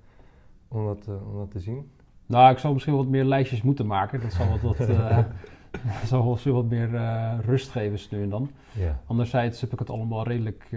om 0.67 0.85
dat, 0.85 1.07
om 1.07 1.37
dat 1.37 1.51
te 1.51 1.59
zien? 1.59 1.91
Nou, 2.25 2.51
ik 2.51 2.57
zou 2.57 2.73
misschien 2.73 2.95
wat 2.95 3.07
meer 3.07 3.25
lijstjes 3.25 3.61
moeten 3.61 3.87
maken. 3.87 4.21
Dat 4.21 4.33
zal 4.33 4.49
wat, 4.49 4.61
wat, 4.61 4.87
zal 6.05 6.29
misschien 6.29 6.53
wat 6.53 6.65
meer 6.65 6.89
uh, 6.89 7.33
rust 7.41 7.69
geven 7.69 8.17
nu 8.17 8.23
en 8.23 8.29
dan. 8.29 8.51
Ja. 8.73 8.99
Anderzijds 9.05 9.61
heb 9.61 9.73
ik 9.73 9.79
het 9.79 9.89
allemaal 9.89 10.23
redelijk, 10.23 10.67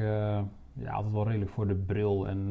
ja, 0.72 0.90
altijd 0.90 1.12
wel 1.12 1.26
redelijk 1.26 1.50
voor 1.50 1.68
de 1.68 1.74
bril. 1.74 2.28
En 2.28 2.48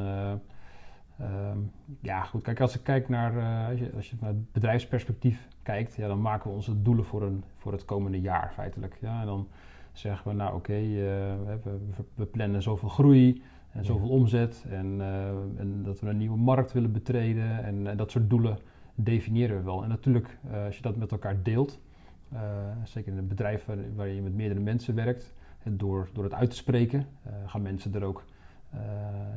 ehm, 1.18 1.58
ja, 2.02 2.24
goed, 2.24 2.42
kijk, 2.42 2.60
als 2.60 2.76
ik 2.76 2.84
kijk 2.84 3.10
naar, 3.10 3.68
als, 3.70 3.80
je, 3.80 3.92
als 3.96 4.10
je 4.10 4.16
bedrijfsperspectief 4.52 5.48
kijkt, 5.64 5.96
ja, 5.96 6.08
dan 6.08 6.22
maken 6.22 6.50
we 6.50 6.56
onze 6.56 6.82
doelen 6.82 7.06
voor, 7.06 7.24
een, 7.24 7.44
voor 7.58 7.72
het 7.72 7.86
komende 7.86 8.22
jaar 8.22 8.52
feitelijk. 8.54 8.98
Ja, 9.02 9.20
en 9.20 9.26
dan 9.26 9.48
zeggen 9.92 10.28
we, 10.28 10.36
nou 10.36 10.56
oké, 10.56 10.74
we, 10.74 11.60
we, 12.16 12.26
plannen 12.26 12.62
zoveel 12.62 12.90
groei, 12.90 13.44
en 13.72 13.86
zoveel 13.86 14.10
omzet 14.10 14.66
en, 14.70 15.02
en, 15.58 15.84
dat 15.84 16.00
we 16.00 16.10
een 16.10 16.18
nieuwe 16.18 16.38
markt 16.38 16.72
willen 16.72 16.92
betreden 16.92 17.64
en, 17.64 17.88
en, 17.88 17.98
dat 17.98 18.12
soort 18.12 18.30
doelen 18.30 18.58
definiëren 18.96 19.58
we 19.58 19.64
wel. 19.64 19.84
En 19.84 19.90
natuurlijk, 19.90 20.38
als 20.66 20.76
je 20.76 20.82
dat 20.82 20.96
met 20.96 21.12
elkaar 21.12 21.44
deelt, 21.44 21.80
uh, 22.34 22.40
zeker 22.84 23.12
in 23.12 23.18
een 23.18 23.28
bedrijf 23.28 23.66
waar, 23.66 23.78
waar, 23.96 24.08
je 24.08 24.22
met 24.22 24.34
meerdere 24.34 24.60
mensen 24.60 24.96
werkt, 24.96 25.34
en 25.64 25.78
door, 25.78 26.10
door 26.14 26.24
het 26.24 26.34
uit 26.34 26.50
te 26.50 26.56
spreken, 26.56 27.08
gaan 27.46 27.62
mensen 27.62 27.96
er 27.96 28.04
ook, 28.04 28.26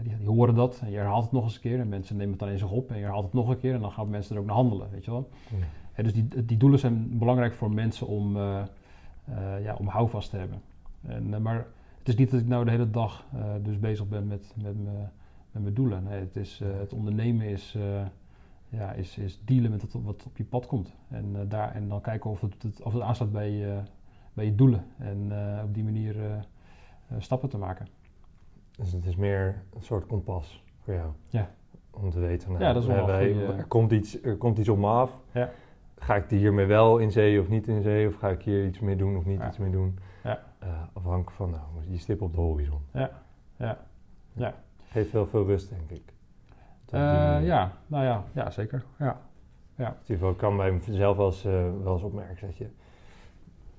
die, 0.02 0.16
die, 0.16 0.28
horen 0.28 0.54
dat 0.54 0.80
en 0.80 0.90
je 0.90 0.96
herhaalt 0.96 1.22
het 1.22 1.32
nog 1.32 1.44
eens 1.44 1.54
een 1.54 1.60
keer 1.60 1.80
en 1.80 1.88
mensen 1.88 2.16
nemen 2.16 2.30
het 2.30 2.40
dan 2.40 2.48
in 2.48 2.58
zich 2.58 2.70
op 2.70 2.90
en 2.90 2.96
je 2.96 3.02
herhaalt 3.02 3.24
het 3.24 3.32
nog 3.32 3.48
een 3.48 3.58
keer 3.58 3.74
en 3.74 3.80
dan 3.80 3.92
gaan 3.92 4.10
mensen 4.10 4.34
er 4.34 4.40
ook 4.40 4.46
naar 4.46 4.56
handelen, 4.56 4.90
weet 4.90 5.04
je 5.04 5.10
wel. 5.10 5.30
Ja. 5.96 6.02
dus 6.02 6.12
die, 6.12 6.44
die 6.44 6.56
doelen 6.56 6.78
zijn 6.78 7.18
belangrijk 7.18 7.54
voor 7.54 7.70
mensen 7.70 8.06
om, 8.06 8.36
ja, 9.62 9.74
om 9.78 9.86
houvast 9.86 10.30
te 10.30 10.36
hebben. 10.36 10.62
En, 11.02 11.42
maar 11.42 11.66
het 11.98 12.08
is 12.08 12.16
niet 12.16 12.30
dat 12.30 12.40
ik 12.40 12.46
nou 12.46 12.64
de 12.64 12.70
hele 12.70 12.90
dag 12.90 13.24
dus 13.62 13.78
bezig 13.78 14.08
ben 14.08 14.26
met, 14.26 14.54
met, 14.62 14.76
met 15.52 15.62
mijn 15.62 15.74
doelen. 15.74 16.02
Nee, 16.02 16.20
het, 16.20 16.36
is, 16.36 16.60
het 16.64 16.92
ondernemen 16.92 17.46
is, 17.46 17.76
ja, 18.72 18.92
is, 18.92 19.18
is 19.18 19.40
dealen 19.44 19.70
met 19.70 19.82
het, 19.82 19.92
wat 19.92 20.24
op 20.26 20.36
je 20.36 20.44
pad 20.44 20.66
komt. 20.66 20.94
En, 21.08 21.48
daar, 21.48 21.74
en 21.74 21.88
dan 21.88 22.00
kijken 22.00 22.30
of 22.30 22.40
het, 22.40 22.62
het, 22.62 22.82
of 22.82 22.92
het 22.92 23.02
aansluit 23.02 23.32
bij, 23.32 23.84
bij 24.32 24.44
je 24.44 24.54
doelen. 24.54 24.84
En 24.98 25.32
op 25.64 25.74
die 25.74 25.84
manier 25.84 26.16
stappen 27.18 27.48
te 27.48 27.58
maken. 27.58 27.86
Dus 28.76 28.92
het 28.92 29.06
is 29.06 29.16
meer 29.16 29.62
een 29.74 29.82
soort 29.82 30.06
kompas 30.06 30.64
voor 30.80 30.94
jou? 30.94 31.10
Ja. 31.28 31.50
Om 31.90 32.10
te 32.10 32.18
weten, 32.18 32.50
nou, 32.52 32.62
ja, 32.62 32.72
dat 32.72 32.82
is 32.82 32.88
wel 32.88 33.08
er, 33.08 33.64
komt 33.64 33.92
iets, 33.92 34.22
er 34.22 34.36
komt 34.36 34.58
iets 34.58 34.68
op 34.68 34.78
me 34.78 34.86
af. 34.86 35.18
Ja. 35.32 35.50
Ga 35.98 36.14
ik 36.14 36.30
hiermee 36.30 36.66
wel 36.66 36.98
in 36.98 37.10
zee 37.10 37.40
of 37.40 37.48
niet 37.48 37.68
in 37.68 37.82
zee? 37.82 38.08
Of 38.08 38.14
ga 38.14 38.28
ik 38.28 38.42
hier 38.42 38.66
iets 38.66 38.80
mee 38.80 38.96
doen 38.96 39.16
of 39.16 39.24
niet 39.24 39.42
iets 39.46 39.58
mee 39.58 39.70
doen? 39.70 39.98
Ja. 40.24 40.42
Uh, 40.62 40.68
afhankelijk 40.92 41.30
van 41.30 41.50
nou, 41.50 41.62
die 41.88 41.98
stip 41.98 42.22
op 42.22 42.34
de 42.34 42.40
horizon. 42.40 42.80
Ja, 42.92 43.10
ja, 43.56 43.78
ja. 44.32 44.54
Geeft 44.90 45.12
wel 45.12 45.26
veel 45.26 45.44
rust, 45.44 45.70
denk 45.70 45.90
ik. 45.90 46.11
Uh, 46.94 47.46
ja, 47.46 47.72
nou 47.86 48.04
ja, 48.04 48.24
ja 48.32 48.50
zeker. 48.50 48.84
Ja. 48.98 49.20
Ja. 49.76 49.96
Ik 50.06 50.36
kan 50.36 50.56
bij 50.56 50.72
mezelf 50.72 51.16
wel 51.16 51.26
eens, 51.26 51.44
uh, 51.44 51.52
wel 51.82 51.92
eens 51.92 52.02
opmerken 52.02 52.46
dat, 52.46 52.56
je, 52.56 52.68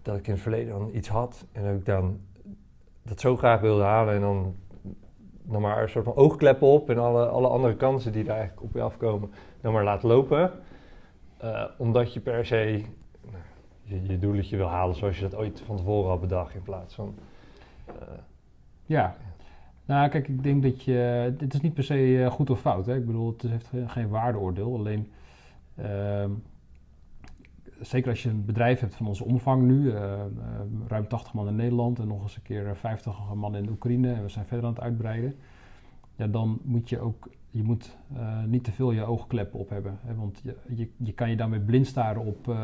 dat 0.01 0.17
ik 0.17 0.27
in 0.27 0.33
het 0.33 0.41
verleden 0.41 0.73
dan 0.73 0.89
iets 0.93 1.07
had 1.07 1.45
en 1.51 1.63
dat 1.63 1.73
ik 1.73 1.85
dan 1.85 2.19
dat 3.03 3.19
zo 3.19 3.37
graag 3.37 3.61
wilde 3.61 3.83
halen 3.83 4.13
en 4.13 4.21
dan 4.21 4.55
nog 5.43 5.61
maar 5.61 5.81
een 5.81 5.89
soort 5.89 6.05
van 6.05 6.15
oogkleppen 6.15 6.67
op 6.67 6.89
en 6.89 6.97
alle, 6.97 7.27
alle 7.27 7.47
andere 7.47 7.75
kansen 7.75 8.11
die 8.11 8.23
er 8.23 8.29
eigenlijk 8.29 8.61
op 8.61 8.73
je 8.73 8.81
afkomen, 8.81 9.31
dan 9.61 9.73
maar 9.73 9.83
laat 9.83 10.03
lopen. 10.03 10.51
Uh, 11.43 11.65
omdat 11.77 12.13
je 12.13 12.19
per 12.19 12.45
se 12.45 12.83
je, 13.83 14.07
je 14.07 14.19
doeletje 14.19 14.57
wil 14.57 14.67
halen 14.67 14.95
zoals 14.95 15.15
je 15.15 15.29
dat 15.29 15.35
ooit 15.35 15.61
van 15.65 15.77
tevoren 15.77 16.09
had 16.09 16.21
bedacht 16.21 16.55
in 16.55 16.63
plaats 16.63 16.95
van... 16.95 17.15
Ja. 18.85 19.15
Nou, 19.85 20.09
kijk, 20.09 20.27
ik 20.27 20.43
denk 20.43 20.63
dat 20.63 20.83
je... 20.83 21.33
Dit 21.37 21.53
is 21.53 21.61
niet 21.61 21.73
per 21.73 21.83
se 21.83 22.07
uh, 22.07 22.31
goed 22.31 22.49
of 22.49 22.59
fout. 22.59 22.85
Hè? 22.85 22.95
Ik 22.95 23.05
bedoel, 23.05 23.27
het 23.27 23.41
heeft 23.41 23.69
geen 23.87 24.09
waardeoordeel. 24.09 24.75
Alleen, 24.75 25.11
uh, 25.79 26.25
zeker 27.81 28.09
als 28.09 28.23
je 28.23 28.29
een 28.29 28.45
bedrijf 28.45 28.79
hebt 28.79 28.95
van 28.95 29.07
onze 29.07 29.23
omvang 29.23 29.63
nu, 29.63 29.81
uh, 29.81 30.21
ruim 30.87 31.07
80 31.07 31.33
man 31.33 31.47
in 31.47 31.55
Nederland 31.55 31.99
en 31.99 32.07
nog 32.07 32.21
eens 32.21 32.35
een 32.35 32.41
keer 32.41 32.75
50 32.75 33.33
man 33.33 33.55
in 33.55 33.69
Oekraïne 33.69 34.13
en 34.13 34.21
we 34.21 34.29
zijn 34.29 34.45
verder 34.45 34.65
aan 34.65 34.73
het 34.73 34.83
uitbreiden. 34.83 35.35
Ja, 36.15 36.27
dan 36.27 36.59
moet 36.63 36.89
je 36.89 36.99
ook, 36.99 37.29
je 37.49 37.63
moet 37.63 37.97
niet 38.47 38.63
te 38.63 38.71
veel 38.71 38.91
je 38.91 39.03
oogkleppen 39.03 39.59
op 39.59 39.69
hebben. 39.69 39.99
Hè? 40.01 40.15
Want 40.15 40.41
je, 40.43 40.55
je, 40.75 40.89
je, 40.97 41.13
kan 41.13 41.29
je 41.29 41.35
daarmee 41.35 41.59
blind 41.59 41.87
staren 41.87 42.25
op 42.25 42.55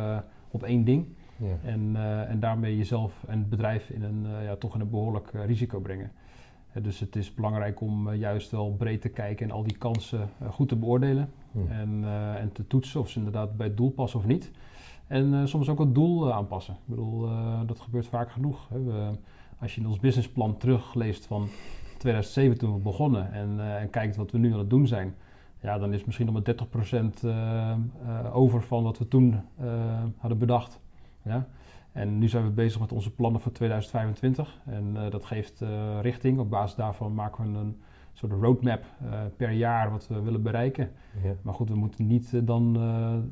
op 0.52 0.64
één 0.64 0.84
ding. 0.84 1.06
Ja. 1.38 1.58
En, 1.64 1.96
en 2.28 2.40
daarmee 2.40 2.78
jezelf 2.78 3.24
en 3.28 3.40
het 3.40 3.50
bedrijf 3.50 3.90
in 3.90 4.04
een, 4.04 4.44
ja, 4.44 4.56
toch 4.56 4.76
in 4.76 4.82
een 4.82 4.90
behoorlijk 4.90 5.32
risico 5.32 5.80
brengen. 5.80 6.12
Dus 6.82 7.00
het 7.00 7.16
is 7.16 7.34
belangrijk 7.34 7.82
om 7.82 8.14
juist 8.14 8.52
wel 8.52 8.76
breed 8.78 9.02
te 9.02 9.10
kijken 9.10 9.46
en 9.46 9.52
al 9.52 9.64
die 9.64 9.78
kansen 9.78 10.30
goed 10.50 10.68
te 10.68 10.76
beoordelen. 10.76 11.32
En, 11.70 12.04
en 12.38 12.52
te 12.52 12.68
toetsen 12.68 13.00
of 13.00 13.10
ze 13.10 13.18
inderdaad 13.18 13.58
bij 13.58 13.68
het 13.68 13.78
doel 13.78 13.92
passen 13.92 14.20
of 14.20 14.26
niet. 14.26 14.52
En 15.08 15.48
soms 15.48 15.70
ook 15.70 15.80
het 15.80 15.96
doel 15.96 16.34
aanpassen. 16.34 16.74
Ik 16.74 16.80
bedoel, 16.86 17.30
dat 17.66 17.80
gebeurt 17.80 18.08
vaak 18.08 18.32
genoeg. 18.32 18.70
Hè. 18.70 18.84
We, 18.84 19.12
als 19.60 19.76
je 19.76 19.82
in 19.82 19.88
ons 19.88 20.00
businessplan 20.00 20.58
terugleest 20.58 21.26
van 21.26 21.48
2007 21.98 22.58
toen 22.58 22.74
we 22.74 22.80
begonnen 22.80 23.34
en, 23.34 23.60
en 23.80 23.90
kijkt 23.90 24.16
wat 24.16 24.32
we 24.32 24.38
nu 24.38 24.54
aan 24.54 24.60
het 24.60 24.70
doen 24.70 24.88
zijn 24.88 25.16
ja, 25.62 25.78
dan 25.78 25.94
is 25.94 26.06
misschien 26.06 26.26
nog 26.26 26.36
maar 26.36 26.56
30% 26.56 27.24
uh, 27.24 27.32
uh, 28.04 28.36
over 28.36 28.62
van 28.62 28.84
wat 28.84 28.98
we 28.98 29.08
toen 29.08 29.42
uh, 29.62 30.04
hadden 30.18 30.38
bedacht. 30.38 30.80
Ja? 31.22 31.48
En 32.00 32.18
nu 32.18 32.28
zijn 32.28 32.44
we 32.44 32.50
bezig 32.50 32.80
met 32.80 32.92
onze 32.92 33.12
plannen 33.16 33.42
voor 33.42 33.52
2025. 33.52 34.62
En 34.66 34.96
uh, 34.96 35.10
dat 35.10 35.26
geeft 35.26 35.64
richting. 36.02 36.40
Op 36.40 36.50
basis 36.50 36.76
daarvan 36.76 37.14
maken 37.14 37.52
we 37.52 37.60
een 37.60 37.82
soort 38.14 38.32
roadmap 38.32 38.86
per 39.38 39.52
jaar 39.52 39.92
wat 39.92 40.08
we 40.08 40.22
willen 40.22 40.42
bereiken. 40.42 40.92
Ja. 41.24 41.34
Maar 41.42 41.54
goed, 41.54 41.70
we 41.70 41.76
moeten 41.76 42.08
niet 42.08 42.48
dan 42.48 42.78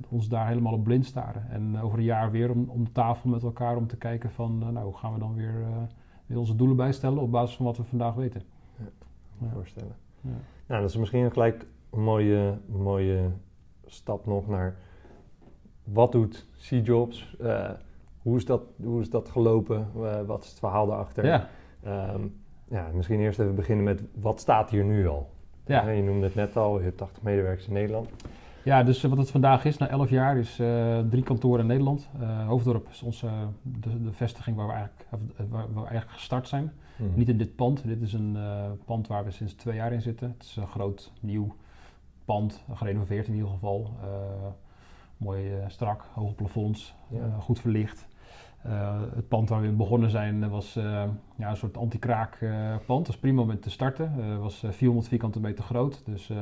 ons 0.10 0.28
daar 0.28 0.48
helemaal 0.48 0.74
op 0.74 0.84
blind 0.84 1.06
staren. 1.06 1.50
En 1.50 1.82
over 1.82 1.98
een 1.98 2.04
jaar 2.04 2.32
weer 2.32 2.52
om, 2.52 2.70
om 2.70 2.92
tafel 2.92 3.30
met 3.30 3.44
elkaar 3.44 3.78
om 3.78 3.88
te 3.88 3.98
kijken 3.98 4.32
van... 4.32 4.58
nou, 4.58 4.86
hoe 4.86 4.98
gaan 4.98 5.14
we 5.14 5.20
dan 5.20 5.36
weer, 5.36 5.66
weer 6.26 6.38
onze 6.38 6.56
doelen 6.56 6.76
bijstellen 6.76 7.18
op 7.18 7.32
basis 7.32 7.56
van 7.56 7.66
wat 7.66 7.78
we 7.78 7.84
vandaag 7.84 8.14
weten. 8.14 8.42
Ja, 9.40 9.48
voorstellen. 9.54 9.96
Ja. 10.22 10.30
Nou, 10.68 10.82
dat 10.82 10.90
is 10.90 10.98
misschien 10.98 11.32
gelijk 11.32 11.66
een 11.90 12.04
mooie, 12.04 12.58
mooie 12.66 13.30
stap 13.86 14.26
nog 14.26 14.48
naar 14.48 14.76
wat 15.84 16.12
doet 16.12 16.48
C-Jobs? 16.60 17.36
Hoe, 18.28 18.38
is 18.38 18.46
dat, 18.46 18.62
hoe 18.84 19.02
is 19.02 19.10
dat 19.10 19.30
gelopen? 19.30 19.88
Uh, 19.98 20.22
wat 20.22 20.44
is 20.44 20.50
het 20.50 20.60
verhaal 20.60 20.88
daarachter? 20.88 21.26
Ja. 21.26 21.48
Um, 22.14 22.36
ja, 22.70 22.90
misschien 22.94 23.20
eerst 23.20 23.40
even 23.40 23.56
beginnen 23.56 23.86
met 23.86 24.04
wat 24.14 24.40
staat 24.40 24.70
hier 24.70 24.84
nu 24.84 25.08
al? 25.08 25.30
Ja. 25.66 25.88
Uh, 25.88 25.96
je 25.96 26.04
noemde 26.04 26.26
het 26.26 26.36
net 26.36 26.58
al, 26.58 26.78
je 26.78 26.84
hebt 26.84 26.98
80 26.98 27.24
medewerkers 27.24 27.68
in 27.68 27.74
Nederland. 27.74 28.10
Ja, 28.64 28.84
dus 28.84 29.02
wat 29.02 29.18
het 29.18 29.32
vandaag 29.32 29.66
is, 29.66 29.78
na 29.78 29.88
11 29.88 30.10
jaar, 30.10 30.38
is 30.38 30.62
drie 31.10 31.24
kantoren 31.24 31.60
in 31.60 31.68
Nederland. 31.68 32.10
Hoofddorp 32.48 32.90
is 32.90 33.02
onze, 33.02 33.28
de, 33.62 34.04
de, 34.04 34.12
vestiging 34.12 34.58
waar 34.58 34.68
we, 34.68 34.74
eigenlijk, 34.74 35.10
waar 35.50 35.68
we 35.74 35.80
eigenlijk 35.80 36.12
gestart 36.12 36.48
zijn. 36.48 36.72
Hmm. 36.96 37.12
Niet 37.16 37.30
in 37.30 37.38
dit 37.38 37.56
pand. 37.56 37.88
Dit 37.88 38.02
is 38.02 38.14
een 38.14 38.38
pand 38.86 39.08
waar 39.08 39.24
we 39.24 39.32
sinds 39.32 39.54
twee 39.54 39.76
jaar 39.76 39.94
in 39.94 40.02
zitten. 40.02 40.36
Het 40.38 40.44
is 40.44 40.56
een 40.56 40.68
groot, 40.68 41.12
nieuw 41.20 41.56
pand, 42.26 42.64
gerenoveerd 42.74 43.28
in 43.28 43.34
ieder 43.34 43.50
geval. 43.50 43.94
Mooi 45.18 45.52
strak, 45.68 46.04
hoge 46.14 46.34
plafonds, 46.34 46.96
ja. 47.10 47.40
goed 47.40 47.60
verlicht. 47.60 48.07
Het 49.16 49.28
pand 49.28 49.50
waar 49.50 49.62
we 49.62 49.68
in 49.68 49.78
begonnen 49.78 50.10
zijn 50.10 50.50
was 50.50 50.74
ja, 51.38 51.50
een 51.50 51.58
soort 51.58 51.78
anti-kraak 51.78 52.38
pand. 52.86 53.06
Dat 53.06 53.08
was 53.08 53.18
prima 53.18 53.42
om 53.42 53.60
te 53.60 53.70
starten. 53.70 54.12
Het 54.12 54.40
was 54.40 54.64
400 54.70 55.08
vierkante 55.08 55.40
meter 55.40 55.64
groot. 55.64 56.02
Dus 56.06 56.30
een 56.30 56.38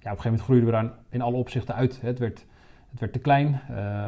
gegeven 0.00 0.22
moment 0.24 0.42
groeiden 0.42 0.68
we 0.68 0.74
daar 0.74 0.92
in 1.08 1.20
alle 1.20 1.36
opzichten 1.36 1.74
uit. 1.74 2.00
Het 2.00 2.18
werd, 2.18 2.46
het 2.90 3.00
werd 3.00 3.12
te 3.12 3.18
klein, 3.18 3.60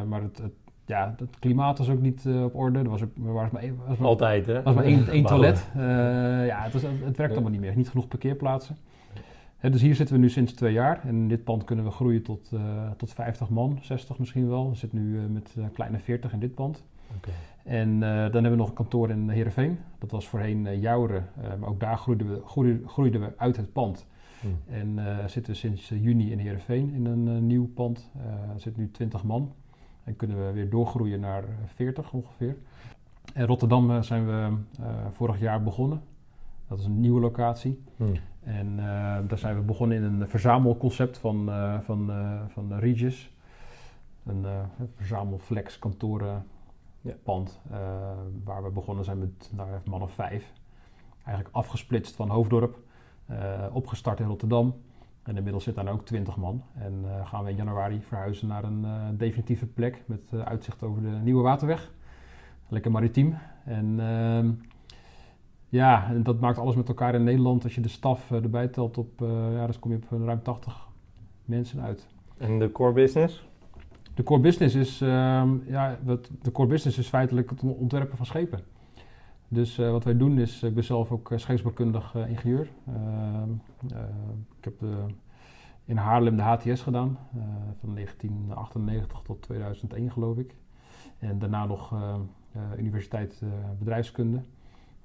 maar 0.09 0.23
het, 0.23 0.39
het 0.39 0.53
ja, 0.85 1.15
het 1.19 1.39
klimaat 1.39 1.79
was 1.79 1.89
ook 1.89 2.01
niet 2.01 2.27
op 2.43 2.55
orde. 2.55 2.79
Er 2.79 2.89
was, 2.89 3.03
ook, 3.03 3.11
er 3.25 3.33
was 3.33 3.51
maar, 3.51 3.63
was 3.87 3.99
maar, 3.99 4.09
Altijd, 4.09 4.47
hè? 4.47 4.63
was 4.63 4.75
maar 4.75 4.85
één, 4.85 5.09
één 5.09 5.25
toilet. 5.35 5.69
ja, 6.47 6.63
het, 6.63 6.73
was, 6.73 6.83
het 6.83 7.17
werkt 7.17 7.33
allemaal 7.33 7.51
niet 7.51 7.61
meer. 7.61 7.77
Niet 7.77 7.89
genoeg 7.89 8.09
parkeerplaatsen 8.09 8.77
dus 9.69 9.81
hier 9.81 9.95
zitten 9.95 10.15
we 10.15 10.21
nu 10.21 10.31
sinds 10.31 10.53
twee 10.53 10.73
jaar. 10.73 11.01
En 11.03 11.09
in 11.09 11.29
dit 11.29 11.45
pand 11.45 11.65
kunnen 11.65 11.85
we 11.85 11.91
groeien 11.91 12.23
tot, 12.23 12.51
uh, 12.55 12.91
tot 12.97 13.13
50 13.13 13.49
man, 13.49 13.79
60 13.83 14.19
misschien 14.19 14.49
wel. 14.49 14.71
We 14.71 14.77
zitten 14.77 14.99
nu 14.99 15.19
met 15.19 15.57
kleine 15.73 15.99
40 15.99 16.33
in 16.33 16.39
dit 16.39 16.55
pand. 16.55 16.85
Okay. 17.17 17.35
En 17.65 18.01
dan 18.01 18.33
hebben 18.33 18.51
we 18.51 18.57
nog 18.57 18.69
een 18.69 18.75
kantoor 18.75 19.11
in 19.11 19.29
Heerenveen. 19.29 19.79
Dat 19.99 20.11
was 20.11 20.29
voorheen 20.29 20.81
Jouren. 20.81 21.29
maar 21.59 21.69
ook 21.69 21.81
daar 21.81 21.99
groeiden 21.99 22.29
we, 22.29 22.41
groeiden, 22.47 22.89
groeiden 22.89 23.21
we 23.21 23.33
uit 23.37 23.57
het 23.57 23.73
pand. 23.73 24.07
Hmm. 24.41 24.59
En 24.69 24.99
zitten 25.31 25.53
we 25.53 25.59
sinds 25.59 25.89
juni 25.89 26.33
in 26.33 26.39
Heerenveen 26.39 26.93
in 26.93 27.05
een 27.05 27.47
nieuw 27.47 27.67
pand. 27.67 28.11
er 28.55 28.61
zitten 28.61 28.83
nu 28.83 28.91
20 28.91 29.25
man. 29.25 29.53
En 30.05 30.17
kunnen 30.17 30.47
we 30.47 30.53
weer 30.53 30.71
doorgroeien 30.71 31.21
naar 31.21 31.45
40 31.75 32.13
ongeveer. 32.13 32.57
In 33.35 33.45
Rotterdam 33.45 34.03
zijn 34.03 34.27
we 34.27 34.57
vorig 35.13 35.41
jaar 35.41 35.63
begonnen. 35.63 36.03
Dat 36.69 36.79
is 36.79 36.85
een 36.85 37.01
nieuwe 37.01 37.21
locatie. 37.21 37.83
Hmm. 37.97 38.15
En 38.43 38.67
uh, 38.77 38.83
daar 39.27 39.39
zijn 39.39 39.57
we 39.57 39.63
begonnen 39.63 39.97
in 39.97 40.03
een 40.03 40.29
verzamelconcept 40.29 41.19
van, 41.19 41.49
uh, 41.49 41.81
van, 41.81 42.11
uh, 42.11 42.41
van 42.49 42.79
Regis. 42.79 43.35
Een 44.27 44.47
verzamelflex 44.97 45.79
kantoren 45.79 46.47
ja. 47.01 47.15
pand. 47.23 47.61
waar 48.45 48.63
we 48.63 48.71
begonnen 48.71 49.05
zijn 49.05 49.19
met 49.19 49.51
nou, 49.53 49.69
man 49.85 50.03
of 50.03 50.13
vijf. 50.13 50.53
Eigenlijk 51.25 51.57
afgesplitst 51.57 52.17
van 52.17 52.29
Hoofddorp. 52.29 52.79
opgestart 53.73 54.21
in 54.21 54.27
Rotterdam. 54.27 54.75
En 55.23 55.37
inmiddels 55.37 55.65
zit 55.65 55.75
daar 55.75 55.93
ook 55.93 56.05
20 56.05 56.37
man. 56.37 56.63
En 56.75 57.05
gaan 57.25 57.45
we 57.45 57.51
in 57.51 57.57
januari 57.57 58.01
verhuizen 58.01 58.49
naar 58.49 58.65
een 58.65 59.17
definitieve 59.17 59.67
plek 59.67 60.03
met 60.07 60.33
uitzicht 60.45 60.83
over 60.83 61.03
de 61.03 61.09
Nieuwe 61.09 61.43
Waterweg. 61.43 61.91
Lekker 62.69 62.91
maritiem. 62.91 63.37
En 63.65 64.01
ehm, 64.01 64.51
ja, 65.69 66.09
en 66.09 66.23
dat 66.23 66.41
maakt 66.41 66.59
alles 66.59 66.75
met 66.75 66.89
elkaar 66.89 67.15
in 67.15 67.25
Nederland. 67.25 67.65
Als 67.65 67.75
je 67.75 67.81
de 67.81 67.89
staf 67.89 68.31
erbij 68.31 68.69
telt 68.69 68.99
op, 68.99 69.21
ja, 69.53 69.67
dan 69.67 69.79
kom 69.79 69.91
je 69.91 69.97
op 69.97 70.25
ruim 70.25 70.43
80 70.43 70.89
mensen 71.45 71.81
uit. 71.81 72.07
En 72.39 72.59
de 72.59 72.73
core 72.73 72.93
business? 72.93 73.49
De 74.15 74.23
core 74.23 74.41
business 74.41 74.75
is, 74.75 75.03
uh, 75.03 75.43
ja, 75.67 75.99
wat, 76.03 76.31
de 76.43 76.53
core 76.53 76.69
business 76.69 76.99
is 76.99 77.09
feitelijk 77.09 77.51
het 77.51 77.63
ontwerpen 77.63 78.17
van 78.17 78.27
schepen. 78.27 78.61
Dus 79.49 79.79
uh, 79.79 79.91
wat 79.91 80.05
wij 80.05 80.17
doen 80.17 80.39
is, 80.39 80.63
ik 80.63 80.75
ben 80.75 80.85
zelf 80.85 81.11
ook 81.11 81.33
scheepsbouwkundig 81.37 82.15
ingenieur. 82.15 82.69
Ehm, 82.87 83.51
ik 84.59 84.65
heb 84.65 84.75
in 85.85 85.97
Haarlem 85.97 86.37
de 86.37 86.43
HTS 86.43 86.83
gedaan, 86.83 87.19
van 87.81 87.95
1998 87.95 89.23
tot 89.23 89.43
2001 89.43 90.11
geloof 90.11 90.37
ik. 90.37 90.55
En 91.19 91.39
daarna 91.39 91.67
nog 91.67 91.95
Universiteit 92.77 93.43
Bedrijfskunde. 93.79 94.43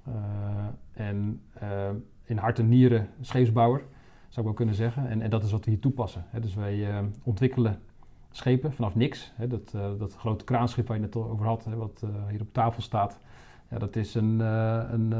Eh, 0.06 1.06
en 1.06 1.40
eh, 1.52 1.90
in 2.24 2.36
hart 2.36 2.58
en 2.58 2.68
nieren 2.68 3.08
scheepsbouwer, 3.20 3.80
zou 4.28 4.38
ik 4.38 4.44
wel 4.44 4.52
kunnen 4.52 4.74
zeggen. 4.74 5.08
En, 5.08 5.22
en 5.22 5.30
dat 5.30 5.44
is 5.44 5.50
wat 5.50 5.64
we 5.64 5.70
hier 5.70 5.80
toepassen. 5.80 6.24
Hè. 6.28 6.40
Dus 6.40 6.54
wij 6.54 6.90
eh, 6.90 7.04
ontwikkelen 7.22 7.80
schepen 8.36 8.72
vanaf 8.72 8.94
niks. 8.94 9.32
Hè. 9.34 9.46
Dat, 9.46 9.70
dat 9.98 10.14
grote 10.14 10.44
kraanschip 10.44 10.88
waar 10.88 10.96
je 10.96 11.02
het 11.02 11.16
over 11.16 11.46
had, 11.46 11.66
wat 11.76 12.02
hier 12.30 12.40
op 12.40 12.52
tafel 12.52 12.82
staat. 12.82 13.18
Ja, 13.70 13.78
dat 13.78 13.96
is 13.96 14.14
een, 14.14 14.40
een, 14.40 15.12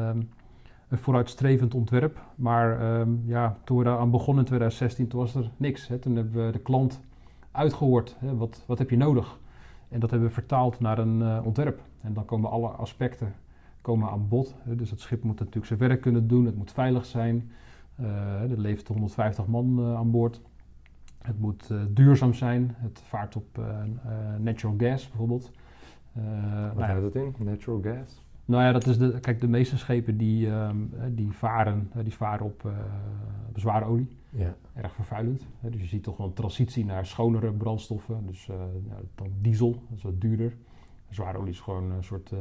een 0.89 0.99
vooruitstrevend 0.99 1.75
ontwerp. 1.75 2.21
Maar 2.35 2.99
um, 3.01 3.23
ja, 3.27 3.59
toen 3.65 3.79
we 3.79 3.85
daar 3.85 3.99
aan 3.99 4.11
begonnen 4.11 4.43
in 4.43 4.49
2016, 4.49 5.09
toen 5.09 5.21
was 5.21 5.35
er 5.35 5.51
niks. 5.57 5.89
Hè. 5.89 5.99
Toen 5.99 6.17
hebben 6.17 6.47
we 6.47 6.53
de 6.53 6.59
klant 6.59 7.01
uitgehoord. 7.51 8.17
Hè. 8.19 8.37
Wat, 8.37 8.65
wat 8.67 8.79
heb 8.79 8.91
je 8.91 8.97
nodig? 8.97 9.39
En 9.89 10.01
dat 10.01 10.11
hebben 10.11 10.29
we 10.29 10.35
vertaald 10.35 10.81
naar 10.81 10.99
een 10.99 11.43
ontwerp. 11.45 11.81
En 12.01 12.15
dan 12.15 12.25
komen 12.25 12.51
alle 12.51 12.69
aspecten 12.69 13.35
komen 13.87 14.11
aan 14.11 14.29
bod. 14.29 14.55
Dus 14.65 14.91
het 14.91 15.01
schip 15.01 15.23
moet 15.23 15.39
natuurlijk 15.39 15.67
zijn 15.67 15.79
werk 15.79 16.01
kunnen 16.01 16.29
doen, 16.29 16.47
het 16.47 16.57
moet 16.57 16.73
veilig 16.73 17.05
zijn. 17.05 17.51
Er 18.51 18.61
leeft 18.61 18.89
150 18.89 19.47
man 19.47 19.97
aan 19.97 20.11
boord. 20.11 20.41
Het 21.27 21.39
moet 21.39 21.69
uh, 21.73 21.83
duurzaam 21.89 22.35
zijn. 22.35 22.75
Het 22.77 23.01
vaart 23.05 23.37
op 23.37 23.61
natural 24.39 24.75
gas 24.79 25.09
bijvoorbeeld. 25.09 25.51
Wat 26.13 26.77
nou 26.77 26.83
houdt 26.83 27.15
het 27.15 27.15
in, 27.15 27.35
natural 27.39 27.81
gas? 27.83 28.25
Nou 28.45 28.63
ja, 28.63 28.73
dat 28.73 28.87
is 28.87 28.99
de, 28.99 29.21
kijk, 29.21 29.41
de 29.41 29.49
meeste 29.49 29.79
schepen 29.79 30.17
die, 30.17 30.49
um, 30.49 30.93
die, 31.11 31.33
varen, 31.33 31.91
die 32.03 32.15
varen 32.15 32.47
op 32.47 32.71
zware 33.55 33.85
olie. 33.85 34.09
Ja. 34.31 34.55
Erg 34.75 34.95
vervuilend. 34.95 35.47
Dus 35.61 35.81
je 35.81 35.87
ziet 35.87 36.03
toch 36.03 36.17
wel 36.17 36.27
een 36.27 36.33
transitie 36.33 36.85
naar 36.85 37.07
schonere 37.07 37.53
brandstoffen. 37.53 38.27
Dus 38.27 38.49
dan 39.15 39.29
diesel, 39.41 39.71
dat 39.71 39.97
is 39.97 40.03
wat 40.03 40.21
duurder. 40.21 40.57
Zware 41.11 41.39
olie 41.39 41.53
is 41.53 41.61
gewoon 41.61 41.91
een 41.91 42.05
soort 42.05 42.33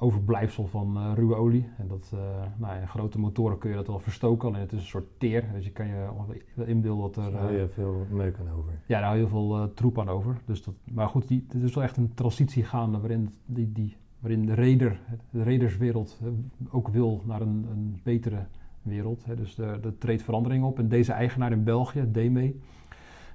overblijfsel 0.00 0.66
van 0.66 0.96
uh, 0.96 1.12
ruwe 1.14 1.34
olie. 1.34 1.68
En 1.78 1.88
dat, 1.88 2.10
uh, 2.14 2.20
nou 2.56 2.80
ja, 2.80 2.86
grote 2.86 3.18
motoren 3.18 3.58
kun 3.58 3.70
je 3.70 3.76
dat 3.76 3.86
wel 3.86 3.98
verstoken, 3.98 4.48
alleen 4.48 4.60
het 4.60 4.72
is 4.72 4.78
een 4.78 4.86
soort 4.86 5.18
teer. 5.18 5.44
Dus 5.54 5.64
je 5.64 5.70
kan 5.70 5.86
je 5.86 6.08
wel 6.54 6.66
inbeelden 6.66 7.02
dat 7.12 7.24
er... 7.24 7.32
Daar 7.32 7.40
hou 7.40 7.52
je 7.52 7.68
veel 7.68 8.06
meuk 8.10 8.38
aan 8.38 8.58
over. 8.58 8.72
Ja, 8.86 8.98
daar 8.98 9.02
hou 9.02 9.14
je 9.14 9.26
heel 9.26 9.30
veel 9.30 9.74
troep 9.74 9.98
aan 9.98 10.08
over. 10.08 10.40
Dus 10.44 10.62
dat, 10.62 10.74
maar 10.92 11.08
goed, 11.08 11.28
die, 11.28 11.44
het 11.48 11.62
is 11.62 11.74
wel 11.74 11.84
echt 11.84 11.96
een 11.96 12.14
transitie 12.14 12.64
gaande 12.64 12.98
waarin, 12.98 13.34
die, 13.46 13.72
die, 13.72 13.96
waarin 14.18 14.46
de 14.46 14.54
reder, 14.54 15.00
de 15.30 15.42
rederswereld 15.42 16.20
ook 16.70 16.88
wil 16.88 17.22
naar 17.24 17.40
een, 17.40 17.66
een 17.70 18.00
betere 18.02 18.46
wereld. 18.82 19.24
Hè. 19.24 19.36
Dus 19.36 19.58
er 19.58 19.98
treedt 19.98 20.22
verandering 20.22 20.64
op. 20.64 20.78
En 20.78 20.88
deze 20.88 21.12
eigenaar 21.12 21.52
in 21.52 21.64
België, 21.64 22.10
DME, 22.12 22.54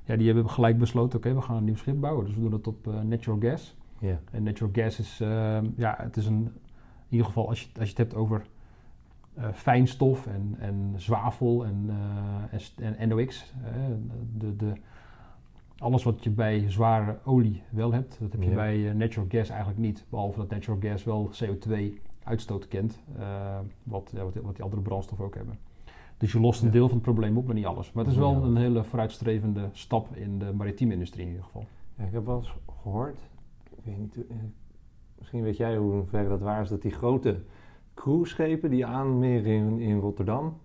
ja, 0.03 0.15
die 0.15 0.25
hebben 0.25 0.49
gelijk 0.49 0.77
besloten, 0.77 1.17
oké, 1.17 1.33
we 1.33 1.41
gaan 1.41 1.57
een 1.57 1.63
nieuw 1.63 1.75
schip 1.75 1.99
bouwen. 1.99 2.25
Dus 2.25 2.35
we 2.35 2.41
doen 2.41 2.51
het 2.51 2.67
op 2.67 2.89
natural 3.03 3.39
gas. 3.39 3.75
En 4.31 4.43
natural 4.43 4.73
gas 4.73 4.99
is, 4.99 5.21
uh, 5.21 5.57
ja, 5.75 5.95
het 5.97 6.17
is 6.17 6.25
een, 6.25 6.43
in 6.43 6.51
ieder 7.09 7.25
geval 7.25 7.47
als 7.47 7.61
je, 7.61 7.67
als 7.79 7.83
je 7.83 7.89
het 7.89 7.97
hebt 7.97 8.15
over 8.15 8.45
uh, 9.37 9.47
fijnstof 9.53 10.27
en, 10.27 10.55
en 10.59 10.93
zwavel 10.95 11.65
en, 11.65 11.85
uh, 12.53 12.85
en, 12.87 12.97
en 12.97 13.09
NOx, 13.09 13.53
de, 14.37 14.55
de, 14.55 14.73
alles 15.77 16.03
wat 16.03 16.23
je 16.23 16.29
bij 16.29 16.65
zware 16.67 17.17
olie 17.23 17.63
wel 17.69 17.91
hebt, 17.91 18.17
dat 18.19 18.31
heb 18.31 18.43
je 18.43 18.49
bij 18.49 18.93
natural 18.93 19.27
gas 19.29 19.49
eigenlijk 19.49 19.79
niet. 19.79 20.05
Behalve 20.09 20.39
dat 20.39 20.49
natural 20.49 20.79
gas 20.81 21.03
wel 21.03 21.29
CO2-uitstoot 21.43 22.67
kent, 22.67 22.99
wat, 23.83 24.11
ja, 24.13 24.23
wat, 24.23 24.33
wat, 24.33 24.55
die 24.55 24.63
andere 24.63 24.81
brandstoffen 24.81 25.25
ook 25.25 25.35
hebben. 25.35 25.57
Dus 26.17 26.31
je 26.31 26.39
lost 26.39 26.61
een 26.61 26.71
deel 26.71 26.87
van 26.87 26.95
het 26.95 27.05
probleem 27.05 27.37
op, 27.37 27.45
maar 27.45 27.55
niet 27.55 27.65
alles. 27.65 27.91
Maar 27.91 28.03
het 28.03 28.13
is 28.13 28.19
wel 28.19 28.43
een 28.43 28.55
hele 28.55 28.83
vooruitstrevende 28.83 29.69
stap 29.71 30.15
in 30.15 30.39
de 30.39 30.53
maritieme 30.53 30.93
industrie 30.93 31.23
in 31.23 31.29
ieder 31.29 31.45
geval. 31.45 31.65
Ik 31.97 32.11
heb 32.11 32.25
wel 32.25 32.37
eens 32.37 32.53
gehoord, 32.81 33.19
weet 33.85 33.97
niet, 33.97 34.27
eh, 34.27 34.35
misschien 35.17 35.43
weet 35.43 35.57
jij 35.57 35.77
hoe 35.77 36.05
ver 36.05 36.29
dat 36.29 36.41
waar 36.41 36.61
is, 36.61 36.69
dat 36.69 36.81
die 36.81 36.91
grote 36.91 37.41
cruiseschepen 37.93 38.69
die 38.69 38.85
aanmeren 38.85 39.51
in, 39.51 39.79
in 39.79 39.99
Rotterdam, 39.99 40.57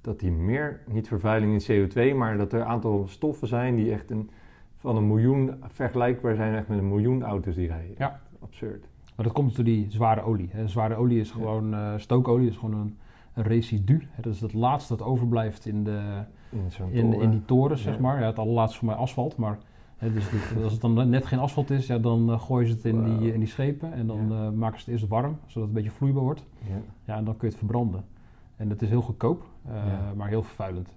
dat 0.00 0.20
die 0.20 0.32
meer, 0.32 0.80
niet 0.86 1.08
vervuiling 1.08 1.66
in 1.66 1.88
CO2, 1.88 2.16
maar 2.16 2.36
dat 2.36 2.52
er 2.52 2.60
een 2.60 2.66
aantal 2.66 3.06
stoffen 3.08 3.48
zijn 3.48 3.76
die 3.76 3.92
echt 3.92 4.10
een, 4.10 4.30
van 4.76 4.96
een 4.96 5.06
miljoen 5.06 5.54
vergelijkbaar 5.68 6.34
zijn 6.34 6.54
echt 6.54 6.68
met 6.68 6.78
een 6.78 6.88
miljoen 6.88 7.22
auto's 7.22 7.54
die 7.54 7.66
rijden. 7.66 7.94
Ja. 7.98 8.20
Absurd. 8.40 8.88
Maar 9.16 9.24
dat 9.24 9.34
komt 9.34 9.56
door 9.56 9.64
die 9.64 9.86
zware 9.90 10.22
olie. 10.22 10.48
Hè. 10.52 10.68
Zware 10.68 10.94
olie 10.94 11.20
is 11.20 11.30
gewoon, 11.30 11.74
uh, 11.74 11.92
stookolie 11.96 12.48
is 12.48 12.56
gewoon 12.56 12.80
een, 12.80 12.98
een 13.34 13.42
residu. 13.42 14.08
Hè. 14.10 14.22
Dat 14.22 14.34
is 14.34 14.40
het 14.40 14.52
laatste 14.52 14.96
dat 14.96 15.06
overblijft 15.06 15.66
in, 15.66 15.84
de, 15.84 16.24
in, 16.50 16.70
in, 16.90 17.12
in 17.20 17.30
die 17.30 17.44
toren, 17.44 17.78
zeg 17.78 17.98
maar. 17.98 18.20
Ja, 18.20 18.26
het 18.26 18.38
allerlaatste 18.38 18.78
voor 18.78 18.86
mij 18.86 18.96
asfalt, 18.96 19.36
maar 19.36 19.58
dus 20.08 20.24
als 20.62 20.72
het 20.72 20.80
dan 20.80 21.08
net 21.08 21.26
geen 21.26 21.38
asfalt 21.38 21.70
is, 21.70 21.86
ja, 21.86 21.98
dan 21.98 22.30
uh, 22.30 22.40
gooien 22.40 22.68
ze 22.68 22.74
het 22.74 22.84
in, 22.84 23.04
die, 23.04 23.32
in 23.32 23.38
die 23.38 23.48
schepen 23.48 23.92
en 23.92 24.06
dan 24.06 24.28
ja. 24.28 24.46
uh, 24.46 24.50
maken 24.50 24.80
ze 24.80 24.84
het 24.84 24.94
eerst 24.94 25.08
warm, 25.08 25.38
zodat 25.46 25.54
het 25.54 25.62
een 25.62 25.72
beetje 25.72 25.90
vloeibaar 25.90 26.22
wordt. 26.22 26.44
Ja. 26.68 26.80
ja, 27.04 27.16
en 27.16 27.24
dan 27.24 27.36
kun 27.36 27.48
je 27.48 27.54
het 27.54 27.56
verbranden. 27.56 28.04
En 28.56 28.70
het 28.70 28.82
is 28.82 28.88
heel 28.88 29.02
goedkoop, 29.02 29.46
uh, 29.66 29.72
maar 30.16 30.28
heel 30.28 30.42
vervuilend. 30.42 30.94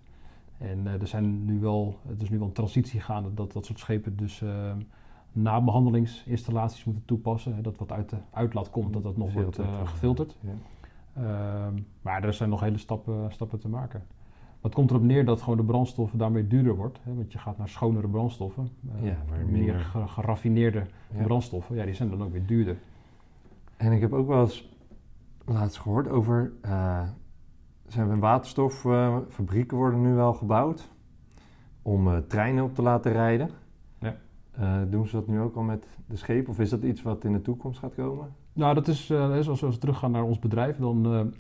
En 0.58 0.88
er 0.88 1.08
zijn 1.08 1.46
nu 1.46 1.60
wel, 1.60 1.98
het 2.08 2.22
is 2.22 2.30
nu 2.30 2.38
wel 2.38 2.48
een 2.48 2.54
transitie 2.54 3.00
gaande 3.00 3.34
dat 3.34 3.52
dat 3.52 3.66
soort 3.66 3.80
schepen 3.80 4.16
dus 4.16 4.44
nabehandelingsinstallaties 5.32 6.84
moeten 6.84 7.06
toepassen. 7.06 7.64
Dat 7.64 7.78
wat 7.78 7.92
uit 7.92 8.10
de 8.10 8.18
uitlaat 8.32 8.70
komt, 8.70 8.94
dat 8.94 9.04
dat 9.04 9.18
nog 9.18 9.34
wordt 9.34 9.60
gefilterd. 9.84 10.38
Ehm, 11.14 11.74
maar 12.02 12.24
er 12.24 12.34
zijn 12.34 12.50
nog 12.50 12.60
hele 12.60 12.78
stappen, 12.78 13.32
stappen 13.32 13.60
te 13.60 13.70
maken. 13.70 14.04
Het 14.64 14.74
komt 14.74 14.90
erop 14.90 15.04
neer 15.04 15.26
dat 15.26 15.42
gewoon 15.42 15.58
de 15.58 15.64
brandstoffen 15.64 16.18
daarmee 16.18 16.48
duurder 16.48 16.76
wordt. 16.76 17.00
Hè, 17.04 17.16
want 17.16 17.32
je 17.32 17.38
gaat 17.38 17.58
naar 17.58 17.70
schonere 17.70 18.08
brandstoffen. 18.08 18.70
Uh, 18.86 19.06
ja, 19.06 19.18
maar 19.30 19.46
meer 19.46 19.80
geraffineerde 20.08 20.86
brandstoffen. 21.24 21.76
Ja, 21.76 21.86
die 21.86 21.94
zijn 21.94 22.10
dan 22.10 22.24
ook 22.24 22.32
weer 22.32 22.46
duurder. 22.46 22.78
En 23.78 23.92
ik 23.92 24.02
heb 24.02 24.14
ook 24.14 24.28
wel 24.28 24.42
eens 24.42 24.70
laatst 25.46 25.80
gehoord 25.80 26.08
over... 26.10 26.52
Uh, 26.66 27.02
zijn 27.88 28.20
waterstoffabrieken 28.20 29.78
worden 29.78 30.02
nu 30.02 30.14
wel 30.14 30.34
gebouwd 30.34 30.90
om 31.82 32.08
uh, 32.08 32.18
treinen 32.18 32.64
op 32.64 32.76
te 32.76 32.82
laten 32.82 33.12
rijden. 33.12 33.50
Ja. 34.00 34.86
doen 34.86 35.08
ze 35.08 35.16
dat 35.16 35.28
nu 35.28 35.40
ook 35.40 35.56
al 35.56 35.64
met 35.64 35.88
de 36.06 36.16
schepen? 36.16 36.50
Of 36.50 36.60
is 36.60 36.70
dat 36.70 36.84
iets 36.84 37.02
wat 37.02 37.24
in 37.24 37.34
de 37.34 37.42
toekomst 37.42 37.80
gaat 37.80 37.96
komen? 37.96 38.36
Nou, 38.54 38.74
dat 38.74 38.88
is, 38.88 39.12
als 39.50 39.62
we 39.62 39.78
teruggaan 39.78 40.12
naar 40.12 40.24
ons 40.24 40.40
bedrijf, 40.40 40.78
dan 40.78 41.34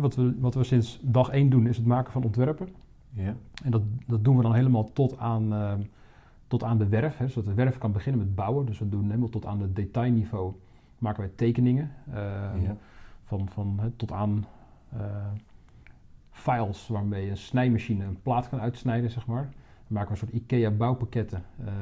wat, 0.00 0.14
we, 0.14 0.34
wat 0.40 0.54
we 0.54 0.64
sinds 0.64 1.00
dag 1.02 1.28
één 1.28 1.50
doen 1.50 1.66
is 1.66 1.76
het 1.76 1.86
maken 1.86 2.12
van 2.12 2.24
ontwerpen. 2.24 2.68
Ja. 3.10 3.34
En 3.64 3.70
dat, 3.70 3.82
dat 4.06 4.24
doen 4.24 4.36
we 4.36 4.42
dan 4.42 4.54
helemaal 4.54 4.92
tot 4.92 5.18
aan, 5.18 5.52
ehm, 5.52 5.80
tot 6.46 6.62
aan 6.64 6.78
de 6.78 6.88
werf, 6.88 7.16
hè, 7.16 7.28
zodat 7.28 7.44
de 7.44 7.54
werf 7.54 7.78
kan 7.78 7.92
beginnen 7.92 8.20
met 8.26 8.34
bouwen. 8.34 8.66
Dus 8.66 8.78
we 8.78 8.88
doen 8.88 9.04
helemaal 9.04 9.28
tot 9.28 9.46
aan 9.46 9.60
het 9.60 9.76
detailniveau 9.76 10.52
maken 10.98 11.20
wij 11.20 11.30
tekeningen. 11.34 11.90
Ja. 12.62 12.76
van, 13.24 13.48
van 13.48 13.78
hè, 13.80 13.90
tot 13.90 14.12
aan 14.12 14.44
eh, 14.92 15.00
files 16.30 16.88
waarmee 16.88 17.30
een 17.30 17.36
snijmachine 17.36 18.04
een 18.04 18.22
plaat 18.22 18.48
kan 18.48 18.60
uitsnijden, 18.60 19.10
zeg 19.10 19.26
maar. 19.26 19.42
Dan 19.42 19.52
maken 19.88 20.14
we 20.14 20.20
een 20.20 20.28
soort 20.28 20.42
IKEA 20.42 20.70
bouwpakketten 20.70 21.42
eh, 21.64 21.72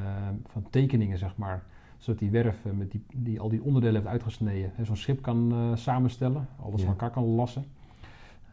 van 0.47 0.67
tekeningen, 0.71 1.19
zeg 1.19 1.37
maar. 1.37 1.63
Zodat 1.99 2.21
die 2.21 2.31
werf 2.31 2.65
eh, 2.65 2.73
met 2.73 2.91
die, 2.91 3.03
die 3.15 3.41
al 3.41 3.49
die 3.49 3.63
onderdelen 3.63 3.95
heeft 3.95 4.07
uitgesneden 4.13 4.73
en 4.77 4.87
zo'n 4.87 4.97
schip 4.97 5.23
kan 5.23 5.53
eh, 5.53 5.77
samenstellen, 5.77 6.49
alles 6.63 6.81
Ja. 6.81 6.87
van 6.87 6.95
elkaar 6.95 7.11
kan 7.11 7.25
lassen. 7.25 7.65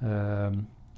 Ehm, 0.01 0.53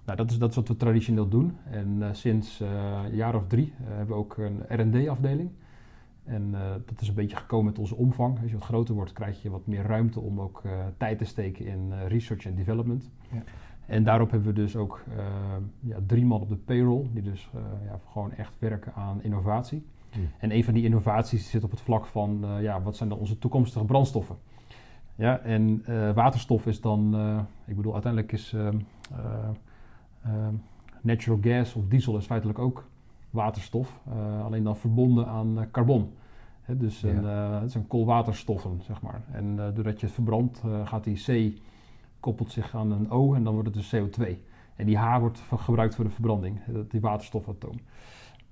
nou, 0.06 0.18
dat 0.18 0.32
is, 0.32 0.38
dat 0.38 0.50
is 0.50 0.56
wat 0.56 0.68
we 0.68 0.76
traditioneel 0.76 1.28
doen. 1.28 1.58
En 1.70 1.98
eh, 2.00 2.10
sinds 2.12 2.62
eh, 2.62 3.02
een 3.06 3.16
jaar 3.16 3.36
of 3.36 3.48
drie 3.48 3.74
eh, 3.78 3.88
hebben 3.88 4.16
we 4.16 4.22
ook 4.22 4.38
een 4.38 4.64
R&D-afdeling. 4.68 5.50
En 6.24 6.52
dat 6.86 7.02
is 7.02 7.08
een 7.08 7.14
beetje 7.14 7.36
gekomen 7.36 7.66
met 7.66 7.80
onze 7.80 7.96
omvang. 7.96 8.40
Als 8.42 8.52
je 8.52 8.58
wat 8.58 8.66
groter 8.66 8.96
wordt, 8.96 9.14
krijg 9.14 9.42
je 9.42 9.50
wat 9.50 9.68
meer 9.68 9.84
ruimte 9.84 10.20
om 10.20 10.42
ook 10.42 10.62
tijd 10.98 11.18
te 11.18 11.26
steken 11.26 11.66
in 11.66 11.94
research 12.08 12.46
en 12.46 12.56
development. 12.56 13.10
Ja. 13.32 13.44
En 13.86 14.04
daarop 14.04 14.32
hebben 14.32 14.54
we 14.54 14.62
dus 14.62 14.76
ook 14.76 15.04
eh, 15.18 15.26
ja, 15.80 15.98
drie 16.08 16.26
man 16.26 16.42
op 16.42 16.50
de 16.50 16.56
payroll, 16.56 17.08
die 17.14 17.22
dus 17.22 17.50
ja, 17.86 18.00
gewoon 18.12 18.32
echt 18.32 18.54
werken 18.60 18.94
aan 18.94 19.24
innovatie. 19.24 19.86
En 20.38 20.56
een 20.56 20.64
van 20.64 20.74
die 20.74 20.84
innovaties 20.84 21.50
zit 21.50 21.64
op 21.64 21.72
het 21.72 21.82
vlak 21.82 22.06
van, 22.06 22.46
ja, 22.62 22.82
wat 22.82 22.96
zijn 22.96 23.10
dan 23.10 23.18
onze 23.18 23.38
toekomstige 23.38 23.86
brandstoffen? 23.86 24.36
Ja, 25.22 25.40
en 25.40 25.82
eh, 25.86 26.12
waterstof 26.12 26.66
is 26.66 26.82
dan, 26.82 27.16
eh, 27.16 27.40
ik 27.66 27.76
bedoel, 27.76 27.94
uiteindelijk 27.94 28.32
is 28.32 28.54
ehm, 28.54 28.78
natural 31.02 31.38
gas 31.42 31.74
of 31.74 31.88
diesel 31.88 32.18
is 32.18 32.26
feitelijk 32.26 32.60
ook 32.60 32.88
waterstof, 33.30 34.00
alleen 34.44 34.64
dan 34.64 34.78
verbonden 34.78 35.28
aan 35.28 35.68
carbon. 35.72 36.14
Hè, 36.62 36.78
dus 36.78 37.02
Ja. 37.02 37.10
een, 37.10 37.24
het 37.62 37.72
zijn 37.72 37.88
koolwaterstoffen, 37.88 38.80
zeg 38.84 39.02
maar. 39.02 39.22
En 39.32 39.56
doordat 39.56 40.00
je 40.00 40.06
het 40.06 40.16
verbrandt, 40.16 40.62
gaat 40.84 41.04
die 41.04 41.52
C 41.54 41.58
koppelt 42.20 42.52
zich 42.52 42.76
aan 42.76 42.92
een 42.92 43.12
O 43.12 43.34
en 43.34 43.44
dan 43.44 43.54
wordt 43.54 43.76
het 43.76 43.78
dus 43.78 43.96
CO2. 43.96 44.38
En 44.76 44.86
die 44.86 44.98
H 44.98 45.20
wordt 45.20 45.44
gebruikt 45.56 45.96
voor 45.96 46.06
de 46.06 46.12
verbranding, 46.12 46.60
die 46.90 47.02
waterstofatoom. 47.02 47.80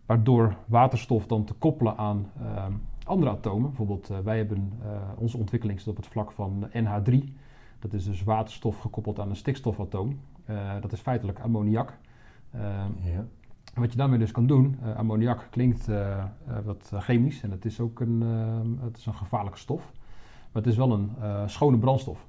Waardoor 0.05 0.55
waterstof 0.65 1.27
dan 1.27 1.43
te 1.43 1.53
koppelen 1.53 1.97
aan 1.97 2.31
ehm, 2.41 2.73
andere 3.09 3.31
atomen. 3.31 3.67
Bijvoorbeeld, 3.67 4.09
eh, 4.09 4.19
wij 4.19 4.37
hebben 4.37 4.73
eh, 4.83 4.89
onze 5.17 5.37
ontwikkeling 5.37 5.79
zit 5.79 5.87
op 5.89 5.95
het 5.95 6.07
vlak 6.07 6.31
van 6.31 6.69
NH3. 6.73 7.33
Dat 7.79 7.93
is 7.93 8.03
dus 8.05 8.23
waterstof 8.23 8.77
gekoppeld 8.79 9.19
aan 9.19 9.29
een 9.29 9.35
stikstofatoom. 9.35 10.19
Eh, 10.45 10.81
dat 10.81 10.91
is 10.91 10.99
feitelijk 10.99 11.39
ammoniak. 11.39 11.97
Ja. 13.03 13.25
wat 13.73 13.91
je 13.91 13.97
daarmee 13.97 14.19
dus 14.19 14.31
kan 14.31 14.47
doen, 14.47 14.77
ammoniak 14.97 15.47
klinkt 15.49 15.87
wat 16.65 16.91
chemisch 16.93 17.41
en 17.43 17.51
het 17.51 17.65
is 17.65 17.79
ook 17.79 17.99
een, 17.99 18.21
het 18.81 18.97
is 18.97 19.05
een 19.05 19.13
gevaarlijke 19.13 19.57
stof. 19.57 19.91
Maar 20.51 20.61
het 20.63 20.67
is 20.71 20.77
wel 20.77 20.91
een 20.91 21.09
schone 21.49 21.77
brandstof. 21.77 22.25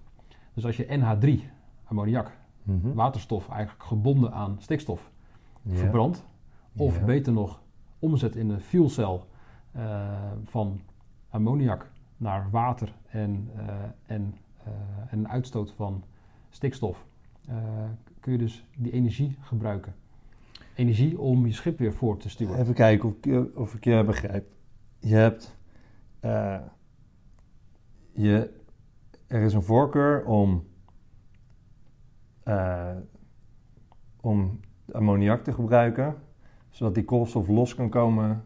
Dus 0.55 0.66
als 0.66 0.77
je 0.77 0.87
NH3, 0.88 1.51
ammoniak, 1.85 2.38
Mhm. 2.62 2.93
waterstof 2.93 3.49
eigenlijk 3.49 3.83
gebonden 3.85 4.33
aan 4.33 4.57
stikstof 4.59 5.11
Ja. 5.62 5.75
verbrandt, 5.77 6.25
of 6.77 6.99
Ja. 6.99 7.05
beter 7.05 7.33
nog 7.33 7.61
omzet 7.99 8.37
in 8.37 8.51
een 8.51 8.61
fuelcel 8.61 9.27
van 10.44 10.80
ammoniak 11.30 11.90
naar 12.16 12.50
water 12.50 12.94
en, 13.09 13.50
eh, 13.56 13.74
en, 14.06 14.35
eh, 14.64 14.72
en 15.11 15.18
een 15.18 15.28
uitstoot 15.28 15.72
van 15.72 16.04
stikstof, 16.50 17.06
eh, 17.46 17.56
kun 18.20 18.33
je 18.33 18.38
dus 18.38 18.64
die 18.76 18.92
energie 18.92 19.37
gebruiken. 19.40 19.94
Energie 20.74 21.18
om 21.20 21.46
je 21.46 21.52
schip 21.52 21.78
weer 21.78 21.92
voor 21.94 22.16
te 22.16 22.28
stuwen. 22.28 22.59
Even 22.59 22.74
kijken 22.74 23.09
of 23.09 23.14
ik, 23.20 23.56
of 23.59 23.74
ik 23.74 23.85
je 23.85 24.04
begrijp. 24.04 24.46
Je 24.98 25.14
hebt. 25.14 25.59
eh, 26.20 26.61
je, 28.12 28.61
er 29.26 29.40
is 29.42 29.54
een 29.54 29.62
voorkeur 29.62 30.24
om. 30.24 30.68
eh, 32.42 32.96
om 34.20 34.61
ammoniak 34.92 35.44
te 35.44 35.52
gebruiken, 35.52 36.16
zodat 36.70 36.94
die 36.94 37.04
koolstof 37.04 37.48
los 37.48 37.74
kan 37.74 37.88
komen 37.88 38.44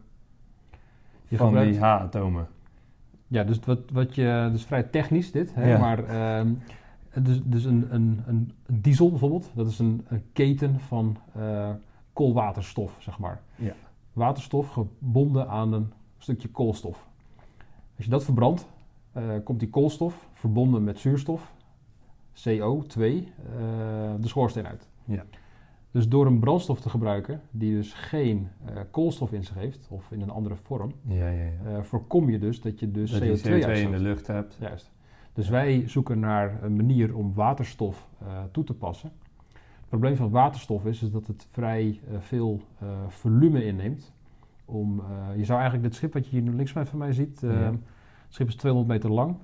Je 1.27 1.37
van 1.37 1.47
gebruikt- 1.47 1.71
die 1.71 1.81
H-atomen. 1.81 2.47
Ja, 3.27 3.43
dus 3.43 3.59
wat, 3.59 3.79
wat 3.91 4.15
je, 4.15 4.49
dus 4.51 4.63
vrij 4.65 4.83
technisch 4.83 5.31
dit, 5.31 5.55
hè, 5.55 5.69
Ja. 5.69 5.77
maar 5.77 6.03
ehm, 6.03 6.53
dus, 7.23 7.39
dus 7.43 7.63
een, 7.65 7.87
een, 7.89 8.23
een, 8.27 8.51
een 8.65 8.81
diesel 8.81 9.09
bijvoorbeeld, 9.09 9.51
dat 9.53 9.67
is 9.67 9.79
een, 9.79 10.05
een 10.07 10.23
keten 10.33 10.79
van 10.79 11.17
eh, 11.35 11.69
koolwaterstof, 12.13 12.95
zeg 12.99 13.19
maar. 13.19 13.41
Ja. 13.55 13.73
Waterstof 14.13 14.69
gebonden 14.69 15.47
aan 15.49 15.73
een 15.73 15.91
stukje 16.17 16.47
koolstof. 16.49 17.07
Als 17.95 18.05
je 18.05 18.11
dat 18.11 18.23
verbrandt, 18.23 18.67
eh, 19.11 19.23
komt 19.43 19.59
die 19.59 19.69
koolstof 19.69 20.27
verbonden 20.33 20.83
met 20.83 20.99
zuurstof, 20.99 21.53
CO2, 22.33 22.99
eh, 22.99 23.23
de 24.19 24.27
schoorsteen 24.27 24.67
uit. 24.67 24.87
Ja. 25.05 25.23
Dus 25.95 26.07
door 26.09 26.25
een 26.25 26.39
brandstof 26.39 26.79
te 26.79 26.89
gebruiken 26.89 27.41
die 27.51 27.75
dus 27.75 27.93
geen 27.93 28.47
eh, 28.65 28.75
koolstof 28.91 29.31
in 29.31 29.43
zich 29.43 29.55
heeft, 29.55 29.87
of 29.89 30.11
in 30.11 30.21
een 30.21 30.29
andere 30.29 30.55
vorm, 30.55 30.91
Ja, 31.01 31.29
ja, 31.29 31.43
ja. 31.43 31.77
eh, 31.77 31.81
voorkom 31.81 32.29
je 32.29 32.39
dus 32.39 32.61
dat 32.61 32.79
je 32.79 32.91
dus 32.91 33.11
dat 33.11 33.21
CO2, 33.21 33.25
je 33.25 33.61
CO2 33.61 33.71
in 33.71 33.91
de 33.91 33.99
lucht 33.99 34.27
hebt. 34.27 34.57
Juist. 34.59 34.91
Dus 35.33 35.49
wij 35.49 35.83
zoeken 35.87 36.19
naar 36.19 36.63
een 36.63 36.75
manier 36.75 37.15
om 37.15 37.33
waterstof 37.33 38.07
eh, 38.19 38.27
toe 38.51 38.63
te 38.63 38.73
passen. 38.73 39.11
Het 39.53 39.89
probleem 39.89 40.15
van 40.15 40.29
waterstof 40.29 40.85
is, 40.85 41.01
is 41.01 41.11
dat 41.11 41.27
het 41.27 41.47
vrij 41.51 41.99
veel 42.19 42.61
volume 43.07 43.65
inneemt. 43.65 44.13
Om, 44.65 45.03
je 45.35 45.45
zou 45.45 45.59
eigenlijk 45.59 45.89
dit 45.89 45.95
schip 45.95 46.13
wat 46.13 46.27
je 46.27 46.39
hier 46.39 46.51
links 46.51 46.71
van 46.71 46.97
mij 46.97 47.13
ziet, 47.13 47.41
het 47.41 47.79
schip 48.29 48.47
is 48.47 48.55
200 48.55 48.93
meter 48.93 49.11
lang. 49.11 49.35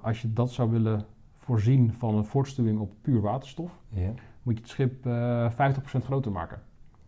Als 0.00 0.22
je 0.22 0.32
dat 0.32 0.50
zou 0.50 0.70
willen 0.70 1.04
voorzien 1.38 1.92
van 1.92 2.14
een 2.14 2.24
voortstuwing 2.24 2.78
op 2.78 2.92
puur 3.02 3.20
waterstof, 3.20 3.78
Ja. 3.88 4.14
Moet 4.42 4.54
je 4.56 4.60
het 4.62 4.70
schip 4.70 5.06
eh 5.06 5.50
50% 5.50 6.04
groter 6.04 6.32
maken. 6.32 6.58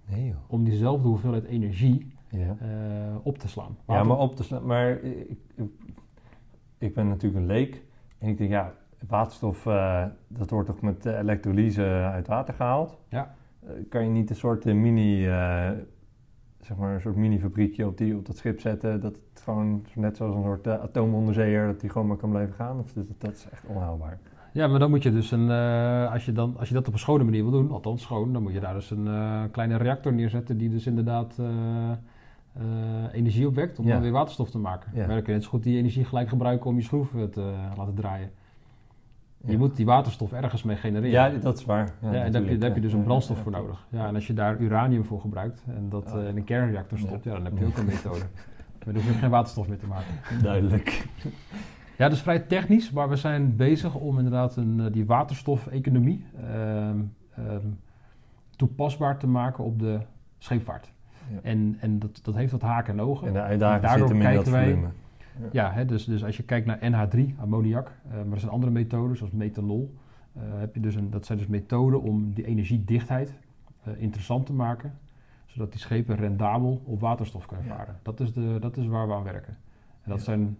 Nee 0.08 0.26
joh. 0.26 0.36
Om 0.46 0.64
diezelfde 0.64 1.08
hoeveelheid 1.08 1.44
energie 1.44 2.12
Ja. 2.28 2.56
eh, 2.60 3.16
op 3.22 3.38
te 3.38 3.48
slaan. 3.48 3.76
Ja, 3.86 4.02
maar 4.04 4.18
op 4.18 4.36
te 4.36 4.42
slaan. 4.42 4.66
Maar 4.66 4.90
ik, 5.02 5.38
ik, 5.56 5.70
ik 6.78 6.94
ben 6.94 7.08
natuurlijk 7.08 7.40
een 7.40 7.46
leek. 7.46 7.82
En 8.18 8.28
ik 8.28 8.38
denk, 8.38 8.50
ja, 8.50 8.72
waterstof, 9.08 9.66
eh, 9.66 10.04
dat 10.28 10.50
wordt 10.50 10.68
toch 10.68 10.80
met 10.80 11.06
eh, 11.06 11.18
elektrolyse 11.18 11.82
uit 12.12 12.26
water 12.26 12.54
gehaald? 12.54 12.98
Ja. 13.08 13.34
Eh, 13.60 13.70
kan 13.88 14.04
je 14.04 14.10
niet 14.10 14.30
een 14.30 14.36
soort 14.36 14.66
eh, 14.66 14.74
mini, 14.74 15.26
eh, 15.28 15.70
zeg 16.60 16.76
maar, 16.76 16.94
een 16.94 17.00
soort 17.00 17.16
mini 17.16 17.38
fabriekje 17.38 17.86
op, 17.86 17.98
die, 17.98 18.16
op 18.16 18.26
dat 18.26 18.36
schip 18.36 18.60
zetten? 18.60 19.00
Dat 19.00 19.14
het 19.32 19.40
gewoon, 19.42 19.84
net 19.94 20.16
zoals 20.16 20.34
een 20.34 20.42
soort 20.42 20.66
uh, 20.66 20.72
atoomonderzeeër, 20.72 21.66
dat 21.66 21.80
die 21.80 21.90
gewoon 21.90 22.06
maar 22.06 22.16
kan 22.16 22.30
blijven 22.30 22.54
gaan? 22.54 22.78
Of 22.78 22.92
dat, 22.92 23.06
dat 23.18 23.32
is 23.32 23.48
echt 23.50 23.64
onhaalbaar. 23.66 24.18
Ja, 24.54 24.66
maar 24.66 24.78
dan 24.78 24.90
moet 24.90 25.02
je 25.02 25.12
dus 25.12 25.30
een, 25.30 25.50
eh, 25.50 26.12
als, 26.12 26.24
je 26.24 26.32
dan, 26.32 26.56
als 26.58 26.68
je 26.68 26.74
dat 26.74 26.86
op 26.88 26.92
een 26.92 26.98
schone 26.98 27.24
manier 27.24 27.42
wil 27.42 27.50
doen, 27.50 27.70
althans 27.70 28.02
schoon, 28.02 28.32
dan 28.32 28.42
moet 28.42 28.52
je 28.52 28.60
daar 28.60 28.74
dus 28.74 28.90
een 28.90 29.06
eh, 29.06 29.42
kleine 29.50 29.76
reactor 29.76 30.12
neerzetten 30.12 30.56
die 30.58 30.70
dus 30.70 30.86
inderdaad 30.86 31.38
eh, 31.38 31.44
energie 33.12 33.46
opwekt 33.46 33.78
om 33.78 33.86
Ja. 33.86 33.92
dan 33.92 34.02
weer 34.02 34.12
waterstof 34.12 34.50
te 34.50 34.58
maken. 34.58 34.90
Ja. 34.94 34.98
Maar 34.98 35.14
dan 35.14 35.16
kun 35.22 35.26
je 35.26 35.32
net 35.32 35.42
zo 35.42 35.48
goed 35.48 35.62
die 35.62 35.76
energie 35.78 36.04
gelijk 36.04 36.28
gebruiken 36.28 36.66
om 36.70 36.76
je 36.76 36.82
schroeven 36.82 37.30
te 37.30 37.52
laten 37.76 37.94
draaien. 37.94 38.30
Ja. 39.44 39.50
Je 39.50 39.58
moet 39.58 39.76
die 39.76 39.86
waterstof 39.86 40.32
ergens 40.32 40.62
mee 40.62 40.76
genereren. 40.76 41.10
Ja, 41.10 41.28
dat 41.40 41.58
is 41.58 41.64
waar. 41.64 41.84
Ja, 42.00 42.06
en 42.06 42.12
daar 42.12 42.12
heb, 42.12 42.24
je, 42.24 42.30
natuurlijk, 42.32 42.60
daar 42.60 42.68
heb 42.68 42.78
je 42.78 42.84
dus 42.84 42.92
een 42.92 43.02
brandstof 43.02 43.38
voor 43.38 43.52
nodig. 43.52 43.86
Ja, 43.90 44.06
en 44.06 44.14
als 44.14 44.26
je 44.26 44.32
daar 44.34 44.58
uranium 44.60 45.04
voor 45.04 45.20
gebruikt 45.20 45.62
en 45.66 45.88
dat 45.88 46.12
Oh. 46.12 46.22
in 46.28 46.36
een 46.36 46.44
kernreactor 46.44 46.98
stopt, 46.98 47.24
ja, 47.24 47.32
dan 47.32 47.44
heb 47.44 47.58
je 47.58 47.66
ook 47.66 47.76
een 47.76 47.84
methode. 47.94 48.24
Maar 48.84 48.94
dan 48.94 49.02
hoef 49.02 49.12
je 49.12 49.18
geen 49.18 49.30
waterstof 49.30 49.68
meer 49.68 49.78
te 49.78 49.86
maken. 49.86 50.42
Duidelijk. 50.42 51.06
Ja, 51.96 52.04
dat 52.08 52.12
is 52.12 52.22
vrij 52.22 52.38
technisch, 52.38 52.90
maar 52.90 53.08
we 53.08 53.16
zijn 53.16 53.56
bezig 53.56 53.94
om 53.94 54.16
inderdaad 54.16 54.56
een, 54.56 54.80
eh, 54.80 54.92
die 54.92 55.06
waterstof-economie 55.06 56.26
ehm, 56.48 56.98
toepasbaar 58.56 59.18
te 59.18 59.26
maken 59.26 59.64
op 59.64 59.78
de 59.78 60.00
scheepvaart. 60.38 60.92
Ja. 61.32 61.38
En, 61.42 61.76
en 61.80 61.98
dat, 61.98 62.20
dat 62.22 62.34
heeft 62.34 62.52
wat 62.52 62.60
haken 62.62 62.92
en 62.92 63.00
ogen. 63.00 63.26
En 63.26 63.32
de 63.32 63.40
uitdaging 63.40 63.82
Daardoor 63.82 64.08
zit 64.08 64.16
hem 64.16 64.26
in 64.26 64.34
dat 64.34 64.44
kijken 64.44 64.52
wij- 64.62 64.70
volume. 64.74 64.92
Ja, 65.52 65.72
hè, 65.72 65.84
dus, 65.84 66.04
dus 66.04 66.24
als 66.24 66.36
je 66.36 66.42
kijkt 66.42 66.66
naar 66.66 66.78
NH3, 66.80 67.34
ammoniak, 67.40 67.86
eh, 68.08 68.14
maar 68.16 68.32
er 68.32 68.38
zijn 68.40 68.52
andere 68.52 68.72
methoden 68.72 69.16
zoals 69.16 69.32
methanol. 69.32 69.94
eh, 70.32 70.42
heb 70.58 70.74
je 70.74 70.80
dus 70.80 70.94
een, 70.94 71.10
dat 71.10 71.26
zijn 71.26 71.38
dus 71.38 71.46
methoden 71.46 72.02
om 72.02 72.32
die 72.32 72.46
energiedichtheid 72.46 73.34
interessant 73.96 74.46
te 74.46 74.52
maken, 74.52 74.98
zodat 75.46 75.70
die 75.72 75.80
schepen 75.80 76.16
rendabel 76.16 76.82
op 76.84 77.00
waterstof 77.00 77.46
kunnen 77.46 77.66
Ja. 77.66 77.74
varen. 77.76 77.96
Dat, 78.02 78.20
is 78.20 78.32
de, 78.32 78.56
dat 78.60 78.76
is 78.76 78.86
waar 78.86 79.06
we 79.08 79.14
aan 79.14 79.22
werken. 79.22 79.56
En 80.02 80.10
dat, 80.10 80.20
zijn, 80.22 80.56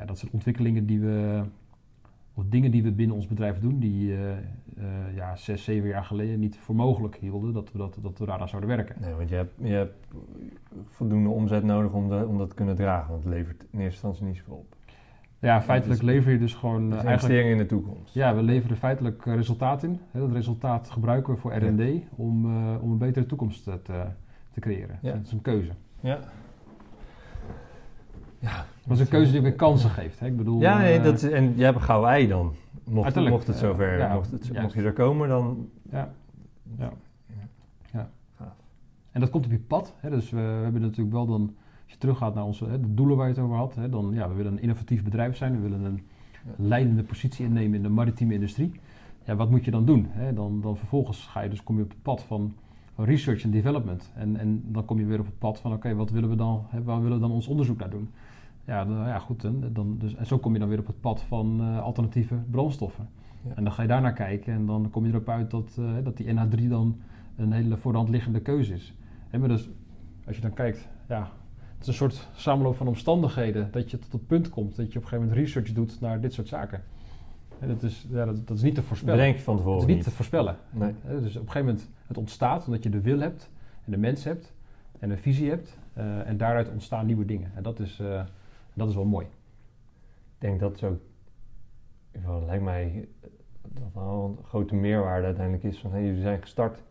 ja, 0.00 0.06
dat 0.06 0.18
zijn 0.18 0.32
ontwikkelingen 0.32 0.86
die 0.86 1.00
we, 1.00 1.42
of 2.34 2.44
dingen 2.44 2.70
die 2.70 2.82
we 2.82 2.92
binnen 2.92 3.16
ons 3.16 3.26
bedrijf 3.26 3.58
doen, 3.58 3.78
die 3.78 4.14
eh, 4.14 4.30
eh, 4.30 4.36
ja, 5.14 5.36
zes, 5.36 5.64
zeven 5.64 5.88
jaar 5.88 6.04
geleden 6.04 6.38
niet 6.38 6.58
voor 6.58 6.74
mogelijk 6.74 7.16
hielden 7.16 7.52
dat 7.52 7.72
we, 7.72 7.78
dat, 7.78 7.98
dat 8.02 8.18
we 8.18 8.26
daaraan 8.26 8.48
zouden 8.48 8.70
werken. 8.70 8.96
Nee, 9.00 9.14
want 9.14 9.28
je 9.28 9.34
hebt, 9.34 9.52
je 9.62 9.72
hebt 9.72 10.06
voldoende 10.88 11.28
omzet 11.28 11.64
nodig 11.64 11.92
om, 11.92 12.08
de, 12.08 12.26
om 12.26 12.38
dat 12.38 12.48
te 12.48 12.54
kunnen 12.54 12.74
dragen. 12.76 13.10
Want 13.10 13.24
het 13.24 13.32
levert 13.32 13.62
in 13.62 13.80
eerste 13.80 13.84
instantie 14.06 14.24
niet 14.24 14.36
zoveel 14.36 14.54
op. 14.54 14.76
Ja, 15.38 15.62
feitelijk 15.62 16.00
Dus- 16.00 16.08
lever 16.08 16.32
je 16.32 16.38
dus 16.38 16.54
gewoon 16.54 16.90
Dus 16.90 17.02
investering 17.02 17.50
in 17.50 17.58
de 17.58 17.66
toekomst. 17.66 18.14
Ja, 18.14 18.34
we 18.34 18.42
leveren 18.42 18.76
feitelijk 18.76 19.24
resultaat 19.24 19.82
in. 19.82 20.00
Dat 20.12 20.32
resultaat 20.32 20.90
gebruiken 20.90 21.34
we 21.34 21.40
voor 21.40 21.54
R&D 21.54 22.02
om, 22.16 22.44
om 22.76 22.90
een 22.90 22.98
betere 22.98 23.26
toekomst 23.26 23.64
te, 23.64 23.80
te 24.50 24.60
creëren. 24.60 24.98
Ja. 25.02 25.12
Dat 25.12 25.26
is 25.26 25.32
een 25.32 25.42
keuze. 25.42 25.72
Ja. 26.00 26.18
Ja, 28.40 28.66
Dat 28.86 28.96
is 28.96 29.00
een 29.00 29.08
keuze 29.08 29.32
die 29.32 29.40
weer 29.40 29.54
kansen 29.54 29.90
geeft. 29.90 30.20
Hè? 30.20 30.26
Ik 30.26 30.36
bedoel, 30.36 30.60
ja 30.60 30.78
nee, 30.78 30.98
eh, 30.98 31.04
dat, 31.04 31.14
is- 31.22 31.30
en 31.30 31.54
jij 31.56 31.64
hebt 31.64 31.76
een 31.76 31.82
gouden 31.84 32.10
ei 32.10 32.26
dan. 32.28 32.54
Mocht, 32.84 33.14
mocht 33.30 33.46
het 33.46 33.56
zover, 33.56 33.98
ja, 33.98 34.14
mocht, 34.14 34.30
het, 34.30 34.60
mocht 34.62 34.74
je 34.74 34.82
er 34.82 34.92
komen, 34.92 35.28
dan... 35.28 35.68
Ja. 35.90 36.12
Ja. 36.78 36.92
Ja. 37.92 38.08
En 39.10 39.20
dat 39.20 39.30
komt 39.30 39.44
op 39.44 39.50
je 39.50 39.58
pad. 39.58 39.94
Hè? 39.96 40.10
Dus 40.10 40.30
we, 40.30 40.36
we 40.36 40.42
hebben 40.62 40.80
natuurlijk 40.80 41.12
wel 41.12 41.26
dan, 41.26 41.40
als 41.84 41.92
je 41.92 41.98
teruggaat 41.98 42.34
naar 42.34 42.44
onze 42.44 42.64
hè, 42.64 42.80
de 42.80 42.94
doelen 42.94 43.16
waar 43.16 43.28
je 43.28 43.34
het 43.34 43.42
over 43.42 43.56
had, 43.56 43.74
hè, 43.74 43.88
dan 43.88 44.10
ja, 44.14 44.28
we 44.28 44.34
willen 44.34 44.52
een 44.52 44.60
innovatief 44.62 45.02
bedrijf 45.04 45.36
zijn, 45.36 45.52
we 45.54 45.60
willen 45.68 45.84
een 45.84 46.00
leidende 46.56 47.02
positie 47.02 47.44
innemen 47.44 47.74
in 47.76 47.82
de 47.82 47.88
maritieme 47.88 48.34
industrie. 48.34 48.80
Ja, 49.24 49.36
wat 49.36 49.50
moet 49.50 49.64
je 49.64 49.70
dan 49.70 49.84
doen? 49.84 50.06
Hè? 50.10 50.34
Dan, 50.34 50.60
dan 50.60 50.76
vervolgens 50.76 51.26
ga 51.26 51.40
je 51.40 51.48
dus, 51.50 51.62
kom 51.62 51.76
je 51.76 51.82
op 51.82 51.88
het 51.90 52.02
pad 52.02 52.22
van, 52.22 52.54
van 52.94 53.04
research 53.04 53.42
en 53.42 53.50
development. 53.50 54.10
En, 54.14 54.36
en 54.36 54.62
dan 54.66 54.84
kom 54.84 54.98
je 54.98 55.04
weer 55.06 55.20
op 55.20 55.26
het 55.26 55.38
pad 55.38 55.60
van, 55.60 55.72
oké, 55.72 55.94
wat 55.94 56.10
willen 56.10 56.28
we 56.28 56.36
dan, 56.36 56.64
hè, 56.68 56.82
waar 56.82 57.00
willen 57.02 57.16
we 57.16 57.22
dan 57.22 57.32
ons 57.32 57.46
onderzoek 57.46 57.78
naar 57.78 57.90
doen? 57.90 58.10
Ja, 58.64 58.84
dan, 58.84 58.96
ja 58.96 59.18
goed. 59.18 59.40
Dan, 59.40 59.64
dan, 59.72 59.96
dus, 59.98 60.14
en 60.14 60.26
zo 60.26 60.38
kom 60.38 60.52
je 60.52 60.58
dan 60.58 60.68
weer 60.68 60.78
op 60.78 60.86
het 60.86 61.00
pad 61.00 61.22
van 61.22 61.60
eh, 61.60 61.80
alternatieve 61.82 62.34
brandstoffen. 62.50 63.08
Ja. 63.48 63.54
En 63.54 63.64
dan 63.64 63.72
ga 63.72 63.82
je 63.82 63.88
daar 63.88 64.00
naar 64.00 64.12
kijken 64.12 64.52
en 64.54 64.66
dan 64.66 64.90
kom 64.90 65.04
je 65.06 65.10
erop 65.10 65.28
uit 65.28 65.50
dat, 65.50 65.76
eh, 65.78 65.84
dat 66.04 66.16
die 66.16 66.26
NH3 66.34 66.68
dan 66.68 67.00
een 67.36 67.52
hele 67.52 67.76
voor 67.76 67.92
de 67.92 67.98
hand 67.98 68.10
liggende 68.10 68.40
keuze 68.40 68.74
is. 68.74 68.94
Hè, 69.28 69.38
maar 69.38 69.48
dus, 69.48 69.68
als 70.26 70.36
je 70.36 70.42
dan 70.42 70.52
kijkt, 70.52 70.88
ja, 71.08 71.20
het 71.72 71.80
is 71.80 71.86
een 71.86 71.94
soort 71.94 72.28
samenloop 72.34 72.76
van 72.76 72.86
omstandigheden 72.88 73.68
dat 73.70 73.90
je 73.90 73.98
tot 73.98 74.12
het 74.12 74.26
punt 74.26 74.48
komt 74.48 74.76
dat 74.76 74.92
je 74.92 74.98
op 74.98 75.04
een 75.04 75.08
gegeven 75.08 75.18
moment 75.28 75.38
research 75.46 75.72
doet 75.72 76.00
naar 76.00 76.20
dit 76.20 76.32
soort 76.32 76.48
zaken. 76.48 76.82
En 77.58 77.68
dat, 77.68 77.82
is, 77.82 78.06
ja, 78.10 78.24
dat, 78.24 78.46
dat 78.46 78.56
is 78.56 78.62
niet 78.62 78.74
te 78.74 78.82
voorspellen. 78.82 79.16
Bedenk 79.16 79.36
je 79.36 79.42
van 79.42 79.54
Het 79.54 79.62
tevoren 79.62 79.82
is 79.82 79.86
niet 79.88 79.96
niet. 79.96 80.04
te 80.04 80.10
voorspellen. 80.14 80.56
Nee. 80.70 80.92
Dus 81.04 81.36
op 81.36 81.42
een 81.42 81.50
gegeven 81.50 81.64
moment 81.64 81.88
het 82.06 82.16
ontstaat 82.16 82.66
omdat 82.66 82.82
je 82.82 82.90
de 82.90 83.00
wil 83.00 83.18
hebt 83.18 83.50
en 83.84 83.92
de 83.92 83.98
mens 83.98 84.24
hebt 84.24 84.52
en 84.98 85.10
een 85.10 85.18
visie 85.18 85.48
hebt. 85.48 85.78
eh, 85.92 86.28
en 86.28 86.36
daaruit 86.36 86.70
ontstaan 86.70 87.06
nieuwe 87.06 87.24
dingen. 87.24 87.50
En 87.54 87.62
dat 87.62 87.80
is, 87.80 88.00
dat 88.80 88.88
is 88.88 88.94
wel 88.94 89.04
mooi. 89.04 89.26
Ik 89.26 90.38
denk 90.38 90.60
dat 90.60 90.78
zo, 90.78 90.98
geval 92.12 92.44
lijkt 92.44 92.64
mij 92.64 93.08
dat 93.62 93.92
wel 93.94 94.36
een 94.38 94.44
grote 94.44 94.74
meerwaarde 94.74 95.26
uiteindelijk 95.26 95.64
is 95.64 95.78
van 95.78 95.90
hey, 95.90 96.04
jullie 96.04 96.22
zijn 96.22 96.40
gestart 96.40 96.82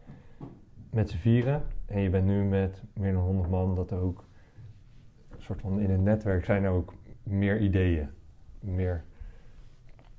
met 0.92 1.10
z'n 1.10 1.18
vieren 1.18 1.64
en 1.86 2.00
je 2.00 2.10
bent 2.10 2.26
nu 2.26 2.44
met 2.44 2.84
meer 2.94 3.14
dan 3.14 3.22
100 3.22 3.50
man, 3.50 3.76
dat 3.76 3.92
er 3.92 4.00
ook 4.00 4.26
een 5.30 5.42
soort 5.42 5.62
van 5.62 5.80
in 5.80 5.90
het 5.90 6.02
netwerk 6.02 6.46
zijn 6.46 6.64
er 6.64 6.72
ook 6.72 6.94
meer 7.24 7.60
ideeën, 7.60 8.10
meer 8.60 9.04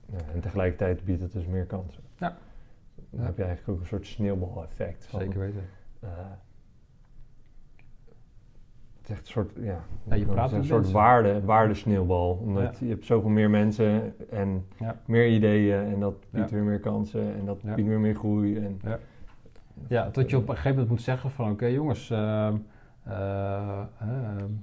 nou, 0.06 0.22
en 0.34 0.40
tegelijkertijd 0.40 1.04
biedt 1.04 1.22
het 1.22 1.32
dus 1.32 1.46
meer 1.46 1.66
kansen. 1.66 2.02
Ja. 2.18 2.36
Dan 3.10 3.24
heb 3.24 3.36
je 3.36 3.44
eigenlijk 3.44 3.72
ook 3.76 3.80
een 3.80 3.88
soort 3.88 4.06
sneeuwbaleffect. 4.06 5.06
van, 5.06 5.20
Zeker 5.20 5.38
weten. 5.38 5.64
eh, 6.00 6.08
het 6.18 6.49
is 9.10 9.16
echt 9.16 9.26
een 9.26 9.32
soort, 9.32 9.52
ja, 10.08 10.14
je 10.14 10.24
praat 10.26 10.52
een 10.52 10.64
soort 10.64 10.90
waarde, 10.90 11.40
waardesneeuwbal. 11.44 12.38
Omdat 12.42 12.78
je 12.78 12.88
hebt 12.88 13.04
zoveel 13.04 13.30
meer 13.30 13.50
mensen 13.50 14.14
en 14.30 14.66
Ja. 14.78 14.96
meer 15.04 15.28
ideeën 15.28 15.84
en 15.84 16.00
dat 16.00 16.14
biedt 16.30 16.50
weer 16.50 16.62
meer 16.62 16.80
kansen 16.80 17.34
en 17.34 17.44
dat 17.44 17.62
biedt 17.62 17.88
weer 17.88 18.00
meer 18.00 18.14
groei. 18.14 18.56
En, 18.56 18.80
Ja, 19.88 20.08
dat 20.12 20.30
je 20.30 20.36
op 20.36 20.42
een 20.42 20.54
gegeven 20.54 20.70
moment 20.70 20.88
moet 20.88 21.02
zeggen 21.02 21.30
van 21.30 21.50
oké 21.50 21.66
jongens, 21.66 22.10
eh, 22.10 22.46
eh, 23.02 23.80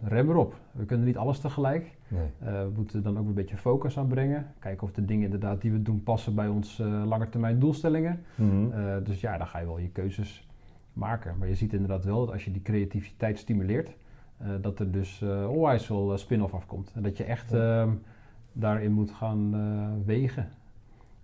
rem 0.03 0.29
erop. 0.29 0.55
We 0.71 0.85
kunnen 0.85 1.05
niet 1.05 1.17
alles 1.17 1.39
tegelijk. 1.39 1.95
Nee. 2.07 2.27
Eh, 2.39 2.61
we 2.61 2.71
moeten 2.75 3.03
dan 3.03 3.19
ook 3.19 3.27
een 3.27 3.33
beetje 3.33 3.57
focus 3.57 3.97
aanbrengen. 3.97 4.47
Kijken 4.59 4.83
of 4.83 4.91
de 4.93 5.05
dingen 5.05 5.23
inderdaad 5.23 5.61
die 5.61 5.71
we 5.71 5.81
doen 5.81 6.03
passen 6.03 6.35
bij 6.35 6.47
onze 6.47 6.83
uh, 6.83 7.05
langetermijn 7.05 7.59
doelstellingen. 7.59 8.23
Mhm. 8.35 9.03
Dus 9.03 9.21
ja, 9.21 9.37
dan 9.37 9.47
ga 9.47 9.59
je 9.59 9.65
wel 9.65 9.79
je 9.79 9.89
keuzes 9.89 10.47
maken. 10.93 11.35
Maar 11.37 11.47
je 11.47 11.55
ziet 11.55 11.73
inderdaad 11.73 12.05
wel 12.05 12.19
dat 12.19 12.31
als 12.33 12.45
je 12.45 12.51
die 12.51 12.61
creativiteit 12.61 13.37
stimuleert, 13.37 13.95
dat 14.61 14.79
er 14.79 14.91
dus 14.91 15.21
eh 15.21 15.49
onwijs 15.49 15.85
veel 15.85 16.11
eh, 16.11 16.17
spin-off 16.17 16.53
afkomt. 16.53 16.91
En 16.95 17.03
dat 17.03 17.17
je 17.17 17.23
echt 17.23 17.53
ehm, 17.53 17.91
daarin 18.53 18.91
moet 18.91 19.11
gaan 19.11 19.53
eh, 19.55 20.05
wegen. 20.05 20.49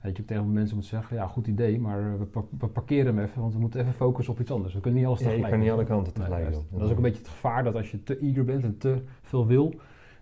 Dat 0.02 0.16
je 0.16 0.22
ook 0.22 0.28
tegen 0.28 0.54
mensen 0.54 0.76
moet 0.76 0.86
zeggen, 0.86 1.16
ja, 1.16 1.28
goed 1.28 1.48
idee, 1.48 1.80
maar 1.80 2.00
eh, 2.14 2.18
we, 2.18 2.26
pa- 2.26 2.44
we 2.60 2.68
parkeren 2.68 3.06
hem 3.16 3.20
even, 3.26 3.42
want 3.42 3.54
we 3.54 3.60
moeten 3.60 3.80
even 3.82 3.94
focussen 3.94 4.34
op 4.34 4.40
iets 4.40 4.52
anders. 4.52 4.74
We 4.74 4.80
kunnen 4.80 5.00
niet 5.00 5.08
alles 5.08 5.20
Ja, 5.20 5.26
je 5.26 5.32
tegelijk 5.32 5.52
kan 5.54 5.62
niet 5.62 5.70
doen. 5.70 5.78
alle 5.80 5.88
kanten 5.88 6.14
tegelijk 6.14 6.52
doen. 6.52 6.66
Dat 6.72 6.82
is 6.82 6.90
ook 6.90 6.96
een 6.98 7.02
beetje 7.04 7.20
het 7.22 7.28
gevaar 7.28 7.64
dat 7.64 7.76
als 7.76 7.92
je 7.92 8.04
te 8.04 8.20
eager 8.20 8.44
bent 8.46 8.64
en 8.64 8.78
te 8.78 9.02
veel 9.22 9.48
wil, 9.48 9.74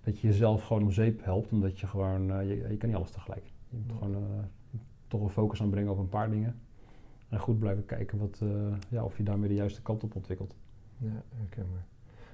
dat 0.03 0.19
je 0.19 0.27
jezelf 0.27 0.63
gewoon 0.63 0.81
om 0.83 0.91
zeep 0.91 1.23
helpt, 1.23 1.51
omdat 1.51 1.79
je 1.79 1.87
gewoon, 1.87 2.31
eh, 2.31 2.47
je, 2.49 2.55
je 2.69 2.77
kan 2.77 2.89
niet 2.89 2.97
alles 2.97 3.11
tegelijk. 3.11 3.43
Je 3.69 3.77
moet 3.87 3.97
gewoon 3.97 4.15
eh, 4.15 4.19
toch 5.07 5.21
een 5.21 5.29
focus 5.29 5.61
aanbrengen 5.61 5.91
op 5.91 5.97
een 5.97 6.09
paar 6.09 6.29
dingen. 6.29 6.55
En 7.29 7.39
goed 7.39 7.59
blijven 7.59 7.85
kijken 7.85 8.17
wat, 8.19 8.39
eh, 8.43 8.49
ja, 8.89 9.03
of 9.03 9.17
je 9.17 9.23
daarmee 9.23 9.49
de 9.49 9.55
juiste 9.55 9.81
kant 9.81 10.03
op 10.03 10.15
ontwikkelt. 10.15 10.55
Ja, 10.97 11.23
herkenbaar. 11.35 11.85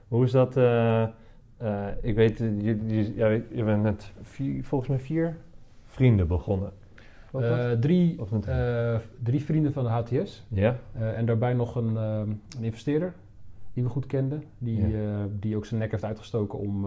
Hoe 0.08 0.24
is 0.24 0.32
dat? 0.32 0.58
eh, 0.58 1.04
eh, 1.04 1.88
ik 2.02 2.15
weet, 2.15 2.38
je, 2.38 2.86
je, 2.88 3.15
ja, 3.15 3.28
je 3.30 3.63
bent 3.63 3.84
met 3.84 4.12
vier, 4.22 4.63
volgens 4.63 4.89
mij 4.89 5.00
vier 5.00 5.38
vrienden 5.86 6.28
begonnen. 6.28 6.72
Eh, 7.32 7.72
drie, 7.72 8.20
drie? 9.24 9.43
vrienden 9.43 9.74
van 9.74 9.84
de 9.84 9.89
HTS 9.89 10.46
ja? 10.48 10.78
eh, 10.93 11.17
en 11.17 11.26
daarbij 11.26 11.54
nog 11.54 11.76
een, 11.76 11.98
eh, 11.98 12.22
een 12.58 12.63
investeerder 12.63 13.13
die 13.74 13.84
we 13.84 13.89
goed 13.89 14.06
kenden, 14.06 14.43
die, 14.58 14.86
die 15.39 15.56
ook 15.56 15.65
zijn 15.65 15.80
nek 15.80 15.91
heeft 15.91 16.04
uitgestoken 16.04 16.60
om, 16.60 16.86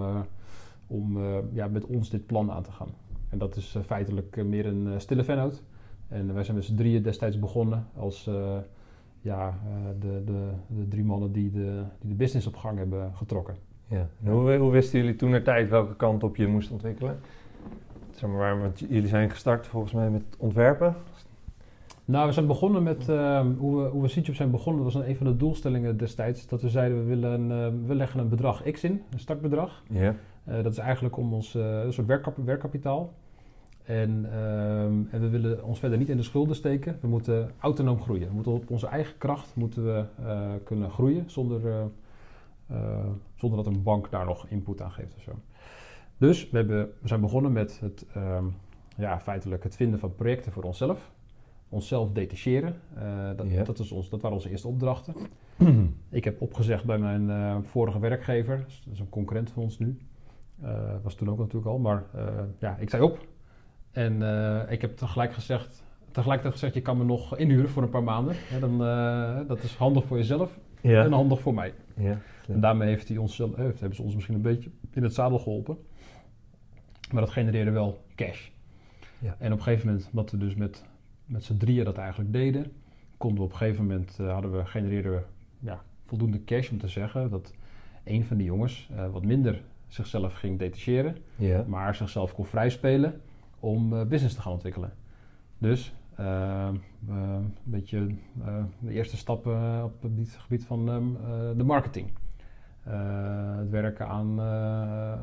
om 0.87 1.18
ja, 1.52 1.68
met 1.68 1.87
ons 1.87 2.11
dit 2.11 2.26
plan 2.26 2.50
aan 2.50 2.62
te 2.62 2.72
gaan. 2.72 2.88
En 3.28 3.38
dat 3.38 3.56
is 3.56 3.76
feitelijk 3.87 4.44
meer 4.44 4.66
een 4.66 5.00
stille 5.00 5.24
vennoot. 5.24 5.62
En 6.09 6.35
wij 6.35 6.44
zijn 6.44 6.56
met 6.56 6.64
z'n 6.66 6.74
drieën 6.74 7.02
destijds 7.02 7.38
begonnen 7.38 7.87
als 7.96 8.30
ja, 9.20 9.48
eh, 9.48 9.72
de, 10.00 10.22
de, 10.24 10.48
de 10.66 10.88
drie 10.88 11.04
mannen 11.04 11.33
die 11.33 11.50
de, 11.50 11.83
die 12.00 12.11
de 12.11 12.16
business 12.16 12.46
op 12.46 12.56
gang 12.56 12.78
hebben 12.78 13.12
getrokken. 13.14 13.54
ja. 13.87 14.09
En 14.24 14.33
hoe, 14.33 14.56
hoe 14.56 14.70
wisten 14.70 14.98
jullie 14.98 15.16
toen 15.16 15.30
naar 15.30 15.42
tijd 15.42 15.68
welke 15.68 15.96
kant 15.96 16.22
op 16.22 16.37
je 16.37 16.46
moest 16.46 16.70
ontwikkelen? 16.70 17.18
Zeg 18.11 18.30
maar, 18.30 18.61
want 18.61 18.78
jullie 18.78 19.09
zijn 19.09 19.30
gestart 19.30 19.66
volgens 19.66 19.92
mij 19.92 20.11
met 20.11 20.22
ontwerpen. 20.38 20.96
Nou, 22.04 22.26
we 22.26 22.33
zijn 22.33 22.46
begonnen 22.46 22.83
met 22.83 23.09
eh, 23.09 23.46
hoe 23.59 23.83
we, 23.83 23.88
hoe 23.88 24.02
we 24.02 24.33
zijn 24.33 24.50
begonnen. 24.50 24.85
Dat 24.85 24.92
was 24.92 25.04
een 25.04 25.16
van 25.16 25.26
de 25.26 25.37
doelstellingen 25.37 25.96
destijds. 25.96 26.46
Dat 26.46 26.62
we 26.62 26.68
zeiden, 26.68 26.98
we, 26.98 27.04
willen, 27.04 27.50
eh, 27.50 27.87
we 27.87 27.94
leggen 27.94 28.20
een 28.20 28.28
bedrag 28.28 28.62
X 28.70 28.85
in, 28.85 29.02
een 29.11 29.18
startbedrag. 29.18 29.83
Ja. 29.88 30.14
Eh, 30.44 30.62
dat 30.62 30.72
is 30.72 30.78
eigenlijk 30.78 31.16
om 31.16 31.33
ons 31.33 31.54
eh, 31.54 31.83
een 31.85 31.92
soort 31.92 32.06
werkkap 32.06 32.37
werkkapitaal. 32.44 33.12
En, 33.90 34.33
ehm, 34.33 35.03
en 35.11 35.20
we 35.20 35.29
willen 35.29 35.64
ons 35.64 35.79
verder 35.79 35.98
niet 35.98 36.09
in 36.09 36.16
de 36.16 36.22
schulden 36.22 36.57
steken. 36.57 36.98
We 37.00 37.09
moeten 37.09 37.50
autonoom 37.59 38.00
groeien. 38.00 38.29
We 38.29 38.35
moeten 38.35 38.53
op 38.53 38.70
onze 38.70 38.87
eigen 38.87 39.18
kracht 39.18 39.57
moeten 39.57 39.85
we, 39.85 40.05
eh, 40.22 40.50
kunnen 40.64 40.90
groeien 40.90 41.31
zonder, 41.31 41.66
eh, 41.66 41.85
eh, 42.66 43.07
zonder 43.35 43.64
dat 43.64 43.74
een 43.74 43.83
bank 43.83 44.11
daar 44.11 44.24
nog 44.24 44.46
input 44.46 44.83
aan 44.83 44.90
geeft 44.90 45.16
of 45.16 45.22
zo. 45.22 45.33
Dus 46.16 46.50
we, 46.50 46.57
hebben, 46.57 46.90
we 47.00 47.09
zijn 47.09 47.20
begonnen 47.20 47.53
met 47.53 47.81
het, 47.81 48.07
ehm, 48.14 48.44
ja, 48.96 49.20
feitelijk 49.20 49.62
het 49.62 49.76
vinden 49.76 49.98
van 49.98 50.14
projecten 50.14 50.53
voor 50.53 50.62
onszelf. 50.62 51.11
Onszelf 51.68 52.12
detacheren. 52.12 52.81
Dat, 53.37 53.66
dat, 53.66 53.79
is 53.79 53.92
ons, 53.92 54.09
dat 54.09 54.20
waren 54.20 54.37
onze 54.37 54.50
eerste 54.50 54.68
opdrachten. 54.68 55.14
Ik 56.11 56.24
heb 56.24 56.40
opgezegd 56.40 56.85
bij 56.85 56.98
mijn 56.98 57.64
vorige 57.64 57.98
werkgever. 57.98 58.57
Dat 58.59 58.92
is 58.92 59.00
een 59.00 59.09
concurrent 59.09 59.50
van 59.50 59.62
ons 59.62 59.79
nu. 59.79 59.98
Was 61.03 61.14
toen 61.14 61.31
ook 61.31 61.38
natuurlijk 61.38 61.66
al. 61.66 61.79
Maar 61.79 62.05
ja, 62.59 62.76
ik 62.76 62.90
zei 62.90 63.03
op. 63.03 63.29
En 63.92 64.22
eh, 64.22 64.72
ik 64.72 64.81
heb 64.81 64.96
tegelijk 64.96 65.33
gezegd, 65.33 65.83
tegelijkertijd 66.11 66.53
gezegd, 66.55 66.74
je 66.74 66.81
kan 66.83 66.96
me 66.98 67.05
nog 67.05 67.37
inhuren 67.37 67.68
voor 67.70 67.83
een 67.83 67.90
paar 67.90 68.03
maanden. 68.03 68.37
Ja, 68.50 68.59
dan, 68.59 68.85
eh, 68.85 69.48
dat 69.48 69.62
is 69.62 69.74
handig 69.74 70.05
voor 70.05 70.16
jezelf 70.16 70.59
Ja. 70.81 71.05
en 71.05 71.12
handig 71.12 71.40
voor 71.40 71.55
mij. 71.55 71.74
ja. 71.96 72.18
En 72.48 72.61
daarmee 72.61 72.88
heeft 72.88 73.09
hij 73.09 73.16
ons, 73.16 73.40
eh, 73.40 73.46
heeft- 73.57 73.79
hebben 73.81 73.96
ze 73.96 74.03
ons 74.03 74.14
misschien 74.14 74.35
een 74.35 74.42
beetje 74.42 74.70
in 74.90 75.03
het 75.03 75.14
zadel 75.14 75.38
geholpen. 75.38 75.76
Maar 77.12 77.20
dat 77.20 77.31
genereerde 77.31 77.70
wel 77.70 78.05
cash. 78.14 78.48
Ja. 79.18 79.37
En 79.38 79.53
op 79.53 79.59
een 79.59 79.64
gegeven 79.64 79.87
moment, 79.87 80.09
wat 80.12 80.31
we 80.31 80.37
dus 80.37 80.55
met, 80.55 80.85
met 81.26 81.44
z'n 81.44 81.57
drieën 81.57 81.85
dat 81.85 81.98
eigenlijk 81.98 82.33
deden, 82.33 82.72
konden 83.16 83.38
we 83.38 83.44
op 83.44 83.50
een 83.50 83.57
gegeven 83.57 83.87
moment, 83.87 84.16
eh, 84.20 84.33
hadden 84.33 84.53
we, 84.57 84.66
genereerden 84.66 85.12
we 85.12 85.20
ja, 85.59 85.83
voldoende 86.07 86.44
cash 86.44 86.70
om 86.70 86.79
te 86.79 86.88
zeggen 86.88 87.31
dat 87.31 87.55
een 88.05 88.24
van 88.24 88.37
die 88.37 88.46
jongens 88.46 88.88
wat 89.12 89.24
minder 89.24 89.62
zichzelf 89.88 90.35
ging 90.35 90.59
detacheren, 90.59 91.16
Ja. 91.37 91.64
maar 91.66 91.94
zichzelf 91.94 92.33
kon 92.35 92.44
vrijspelen 92.44 93.20
om 93.61 93.92
eh, 93.92 94.05
business 94.07 94.35
te 94.35 94.40
gaan 94.40 94.53
ontwikkelen. 94.53 94.92
Dus 95.59 95.94
eh, 96.14 96.68
eh, 96.68 96.75
een 97.09 97.55
beetje 97.64 98.07
eh, 98.44 98.64
de 98.79 98.92
eerste 98.92 99.16
stappen 99.16 99.55
eh, 99.57 99.83
op 99.85 100.03
het 100.03 100.37
gebied- 100.38 100.64
van 100.64 100.88
ehm, 100.88 101.05
eh, 101.16 101.57
de 101.57 101.64
marketing. 101.64 102.07
Het 102.83 103.70
werken 103.70 104.09
aan 104.09 104.40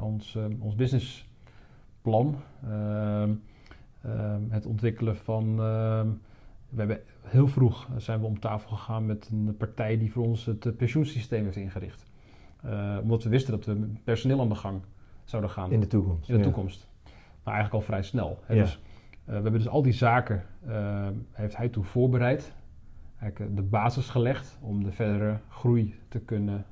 ons, 0.01 0.37
ons 0.59 0.75
businessplan. 0.75 2.35
Ehm, 2.63 3.31
ehm, 4.01 4.41
het 4.49 4.65
ontwikkelen 4.65 5.15
van. 5.17 5.43
ehm, 5.59 6.07
we 6.69 6.77
hebben 6.77 6.99
heel 7.23 7.47
vroeg 7.47 7.87
zijn 7.97 8.19
we 8.19 8.25
om 8.25 8.39
tafel 8.39 8.69
gegaan 8.75 9.05
met 9.05 9.29
een 9.31 9.55
partij 9.57 9.97
die 9.97 10.11
voor 10.11 10.23
ons 10.25 10.45
het 10.45 10.77
pensioensysteem 10.77 11.43
heeft 11.43 11.55
ingericht. 11.55 12.05
Omdat 13.01 13.23
we 13.23 13.29
wisten 13.29 13.51
dat 13.51 13.65
we 13.65 13.87
personeel 14.03 14.41
aan 14.41 14.49
de 14.49 14.55
gang 14.55 14.81
zouden 15.23 15.51
gaan 15.51 15.71
In 15.71 15.79
de 15.79 15.87
toekomst. 15.87 16.29
in 16.29 16.33
de 16.33 16.39
ja. 16.39 16.45
toekomst. 16.45 16.87
Eigenlijk 17.53 17.83
al 17.83 17.87
vrij 17.89 18.03
snel. 18.03 18.39
Hè. 18.45 18.53
Ja. 18.53 18.61
Dus, 18.61 18.79
eh, 19.25 19.25
we 19.25 19.33
hebben 19.33 19.51
dus 19.51 19.67
al 19.67 19.81
die 19.81 19.93
zaken, 19.93 20.43
eh, 20.67 21.07
heeft 21.31 21.57
hij 21.57 21.69
toen 21.69 21.83
voorbereid. 21.83 22.53
Eigenlijk 23.19 23.51
eh, 23.51 23.55
de 23.55 23.61
basis 23.69 24.09
gelegd 24.09 24.57
om 24.61 24.83
de 24.83 24.91
verdere 24.91 25.37
groei 25.49 25.99
te 26.07 26.19
kunnen. 26.19 26.65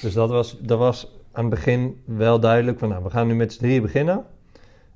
Dus 0.00 0.12
dat 0.12 0.30
was, 0.30 0.60
dat 0.60 0.78
was 0.78 1.18
aan 1.32 1.44
het 1.44 1.54
begin 1.54 2.02
wel 2.04 2.40
duidelijk 2.40 2.78
van, 2.78 2.88
nou, 2.88 3.02
we 3.02 3.10
gaan 3.10 3.26
nu 3.26 3.34
met 3.34 3.52
z'n 3.52 3.60
drieën 3.60 3.82
beginnen. 3.82 4.24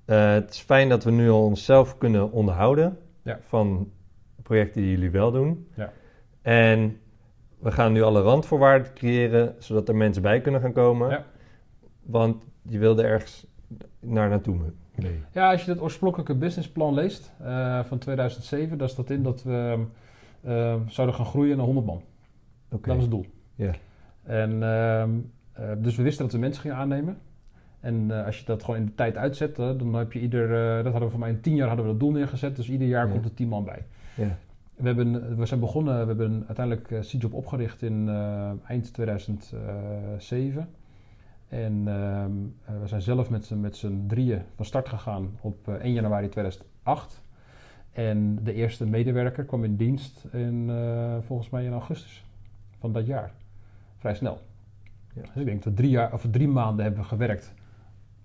Het 0.04 0.50
is 0.50 0.60
fijn 0.60 0.88
dat 0.88 1.04
we 1.04 1.10
nu 1.10 1.30
al 1.30 1.44
onszelf 1.44 1.98
kunnen 1.98 2.32
onderhouden 2.32 2.98
Ja. 3.22 3.38
van 3.42 3.90
projecten 4.42 4.82
die 4.82 4.90
jullie 4.90 5.10
wel 5.10 5.32
doen. 5.32 5.68
Ja. 5.74 5.92
En 6.42 7.00
we 7.58 7.70
gaan 7.70 7.92
nu 7.92 8.02
alle 8.02 8.20
randvoorwaarden 8.22 8.92
creëren, 8.94 9.54
zodat 9.58 9.88
er 9.88 9.96
mensen 9.96 10.22
bij 10.22 10.40
kunnen 10.40 10.60
gaan 10.60 10.72
komen. 10.72 11.10
Ja. 11.10 11.24
Want 12.02 12.44
je 12.62 12.78
wilde 12.78 13.02
ergens 13.02 13.46
naar 14.00 14.28
naartoe. 14.28 14.56
Nee. 14.94 15.20
Ja, 15.32 15.50
als 15.50 15.64
je 15.64 15.70
het 15.70 15.80
oorspronkelijke 15.80 16.34
businessplan 16.34 16.94
leest 16.94 17.32
eh, 17.40 17.84
van 17.84 17.98
2007, 17.98 18.78
daar 18.78 18.88
staat 18.88 19.10
in 19.10 19.22
dat 19.22 19.42
we 19.42 19.84
eh, 20.40 20.74
zouden 20.86 21.16
gaan 21.16 21.26
groeien 21.26 21.56
naar 21.56 21.66
100 21.66 21.86
man. 21.86 22.02
Dat 22.68 22.80
was 22.86 23.00
het 23.00 23.10
doel. 23.10 23.26
Ja. 23.54 23.72
En, 24.22 24.62
ehm, 24.62 25.10
eh, 25.52 25.70
dus 25.78 25.96
we 25.96 26.02
wisten 26.02 26.24
dat 26.24 26.32
we 26.32 26.38
mensen 26.38 26.62
gingen 26.62 26.76
aannemen. 26.76 27.18
En 27.80 28.10
eh, 28.10 28.26
als 28.26 28.38
je 28.38 28.44
dat 28.44 28.62
gewoon 28.64 28.80
in 28.80 28.86
de 28.86 28.94
tijd 28.94 29.16
uitzet, 29.16 29.56
dan 29.56 29.94
heb 29.94 30.12
je 30.12 30.20
ieder, 30.20 30.48
dat 30.82 30.92
hadden 30.92 31.02
we 31.02 31.10
voor 31.10 31.18
mij 31.18 31.30
in 31.30 31.40
tien 31.40 31.54
jaar 31.54 31.66
hadden 31.68 31.84
we 31.86 31.90
dat 31.90 32.00
doel 32.00 32.10
neergezet. 32.10 32.56
Dus 32.56 32.68
ieder 32.70 32.88
jaar 32.88 33.06
Ja. 33.06 33.12
komt 33.12 33.24
er 33.24 33.34
tien 33.34 33.48
man 33.48 33.64
bij. 33.64 33.84
Ja. 34.14 34.36
We, 34.76 34.86
hebben, 34.86 35.36
we 35.36 35.46
zijn 35.46 35.60
begonnen, 35.60 36.00
we 36.00 36.06
hebben 36.06 36.44
uiteindelijk 36.46 37.06
C-Job 37.06 37.32
opgericht 37.34 37.82
in 37.82 38.08
eind 38.66 38.92
2007. 38.94 40.68
En 41.48 41.82
ehm, 41.86 42.30
eh, 42.64 42.80
we 42.80 42.86
zijn 42.86 43.02
zelf 43.02 43.30
met, 43.30 43.44
z'n- 43.44 43.60
met 43.60 43.76
z'n 43.76 44.04
drieën 44.06 44.42
van 44.54 44.64
start 44.64 44.88
gegaan 44.88 45.30
op 45.40 45.68
eh, 45.68 45.74
1 45.74 45.92
januari 45.92 46.28
2008. 46.28 47.20
En 47.92 48.38
de 48.44 48.52
eerste 48.52 48.86
medewerker 48.86 49.44
kwam 49.44 49.64
in 49.64 49.76
dienst 49.76 50.24
in, 50.32 50.66
eh, 50.70 51.16
volgens 51.20 51.50
mij 51.50 51.64
in 51.64 51.72
augustus 51.72 52.24
van 52.78 52.92
dat 52.92 53.06
jaar. 53.06 53.32
Vrij 53.96 54.14
snel. 54.14 54.38
Ja. 55.14 55.22
Dus 55.22 55.30
ik 55.36 55.44
denk 55.44 55.62
dat 55.62 55.76
drie, 55.76 55.90
jaar, 55.90 56.12
of 56.12 56.26
drie 56.30 56.48
maanden 56.48 56.84
hebben 56.84 57.02
we 57.02 57.08
gewerkt 57.08 57.54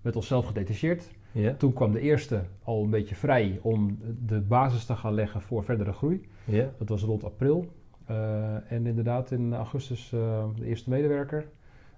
met 0.01 0.15
onszelf 0.15 0.45
gedetacheerd. 0.45 1.11
Ja. 1.31 1.53
Toen 1.53 1.73
kwam 1.73 1.91
de 1.91 1.99
eerste 1.99 2.41
al 2.63 2.83
een 2.83 2.89
beetje 2.89 3.15
vrij 3.15 3.59
om 3.61 3.97
de 4.25 4.39
basis 4.41 4.85
te 4.85 4.95
gaan 4.95 5.13
leggen 5.13 5.41
voor 5.41 5.63
verdere 5.63 5.91
groei. 5.93 6.27
Ja. 6.45 6.69
Dat 6.77 6.89
was 6.89 7.01
rond 7.03 7.23
april. 7.23 7.71
Eh, 8.05 8.71
en 8.71 8.85
inderdaad 8.85 9.31
in 9.31 9.53
augustus 9.53 10.13
eh, 10.13 10.45
de 10.55 10.65
eerste 10.65 10.89
medewerker. 10.89 11.45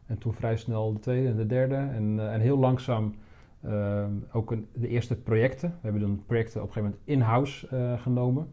En 0.06 0.18
toen 0.18 0.34
vrij 0.34 0.58
snel 0.58 0.94
de 0.94 1.00
tweede 1.00 1.28
en 1.30 1.36
de 1.36 1.46
derde. 1.46 1.76
En, 1.76 2.20
eh, 2.20 2.34
en 2.34 2.40
heel 2.40 2.58
langzaam 2.58 3.16
eh, 3.62 4.06
ook 4.32 4.52
een, 4.52 4.68
de 4.74 4.88
eerste 4.88 5.16
projecten. 5.16 5.70
We 5.70 5.78
hebben 5.82 6.02
dan 6.02 6.24
projecten 6.26 6.62
op 6.62 6.68
een 6.68 6.74
gegeven 6.74 6.96
moment 6.98 7.10
in-house 7.20 7.68
eh, 7.68 8.02
genomen. 8.02 8.48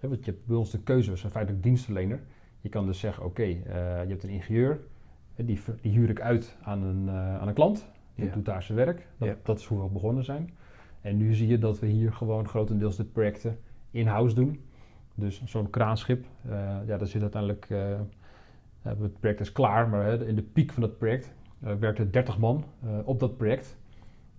Want 0.00 0.24
je 0.24 0.30
hebt 0.30 0.46
bij 0.46 0.56
ons 0.56 0.70
de 0.70 0.82
keuze, 0.82 1.10
we 1.10 1.16
zijn 1.16 1.32
feitelijk 1.32 1.62
dienstverlener. 1.62 2.20
Je 2.60 2.68
kan 2.68 2.86
dus 2.86 2.98
zeggen, 3.00 3.24
oké, 3.24 3.42
je 3.42 3.62
hebt 4.08 4.22
een 4.22 4.30
ingenieur. 4.30 4.80
Die, 5.36 5.60
die 5.80 5.92
huur 5.92 6.10
ik 6.10 6.20
uit 6.20 6.56
aan 6.62 6.82
een, 6.82 7.10
aan 7.10 7.48
een 7.48 7.54
klant. 7.54 7.86
Die 8.14 8.24
Ja. 8.24 8.32
doet 8.32 8.44
daar 8.44 8.62
zijn 8.62 8.78
werk. 8.78 9.06
Dat, 9.18 9.28
Ja. 9.28 9.36
dat 9.42 9.58
is 9.58 9.66
hoe 9.66 9.82
we 9.82 9.88
begonnen 9.88 10.24
zijn. 10.24 10.50
En 11.00 11.16
nu 11.16 11.34
zie 11.34 11.48
je 11.48 11.58
dat 11.58 11.78
we 11.78 11.86
hier 11.86 12.12
gewoon 12.12 12.48
grotendeels 12.48 12.96
de 12.96 13.04
projecten 13.04 13.58
in-house 13.90 14.34
doen. 14.34 14.60
Dus 15.14 15.42
zo'n 15.44 15.70
kraanschip, 15.70 16.24
ja, 16.86 16.96
daar 16.96 17.06
zit 17.06 17.22
uiteindelijk, 17.22 17.68
het 18.82 19.20
project 19.20 19.40
is 19.40 19.52
klaar, 19.52 19.88
maar 19.88 20.20
in 20.20 20.34
de 20.34 20.42
piek 20.42 20.72
van 20.72 20.82
dat 20.82 20.98
project 20.98 21.34
eh 21.60 21.74
werkten 21.74 22.10
30 22.10 22.38
man 22.38 22.64
eh, 22.82 22.98
op 23.04 23.20
dat 23.20 23.36
project 23.36 23.76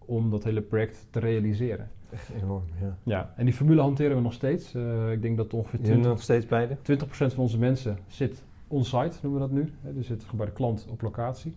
om 0.05 0.29
dat 0.29 0.43
hele 0.43 0.61
project 0.61 1.07
te 1.09 1.19
realiseren. 1.19 1.89
Echt 2.09 2.29
enorm, 2.43 2.63
ja. 2.81 2.97
Ja, 3.03 3.33
en 3.35 3.45
die 3.45 3.53
formule 3.53 3.81
hanteren 3.81 4.15
we 4.15 4.21
nog 4.21 4.33
steeds. 4.33 4.73
Eh, 4.73 5.11
ik 5.11 5.21
denk 5.21 5.37
dat 5.37 5.53
ongeveer 5.53 5.79
Jullie 5.79 5.93
20, 5.93 6.11
nog 6.11 6.21
steeds 6.21 6.45
beide? 6.45 6.77
20% 6.77 7.33
van 7.33 7.43
onze 7.43 7.57
mensen 7.57 7.97
zit 8.07 8.43
on-site, 8.67 9.17
noemen 9.21 9.41
we 9.41 9.47
dat 9.47 9.57
nu. 9.57 9.93
Dus 9.93 10.07
zit 10.07 10.25
bij 10.35 10.45
de 10.45 10.51
klant 10.51 10.87
op 10.89 11.01
locatie. 11.01 11.53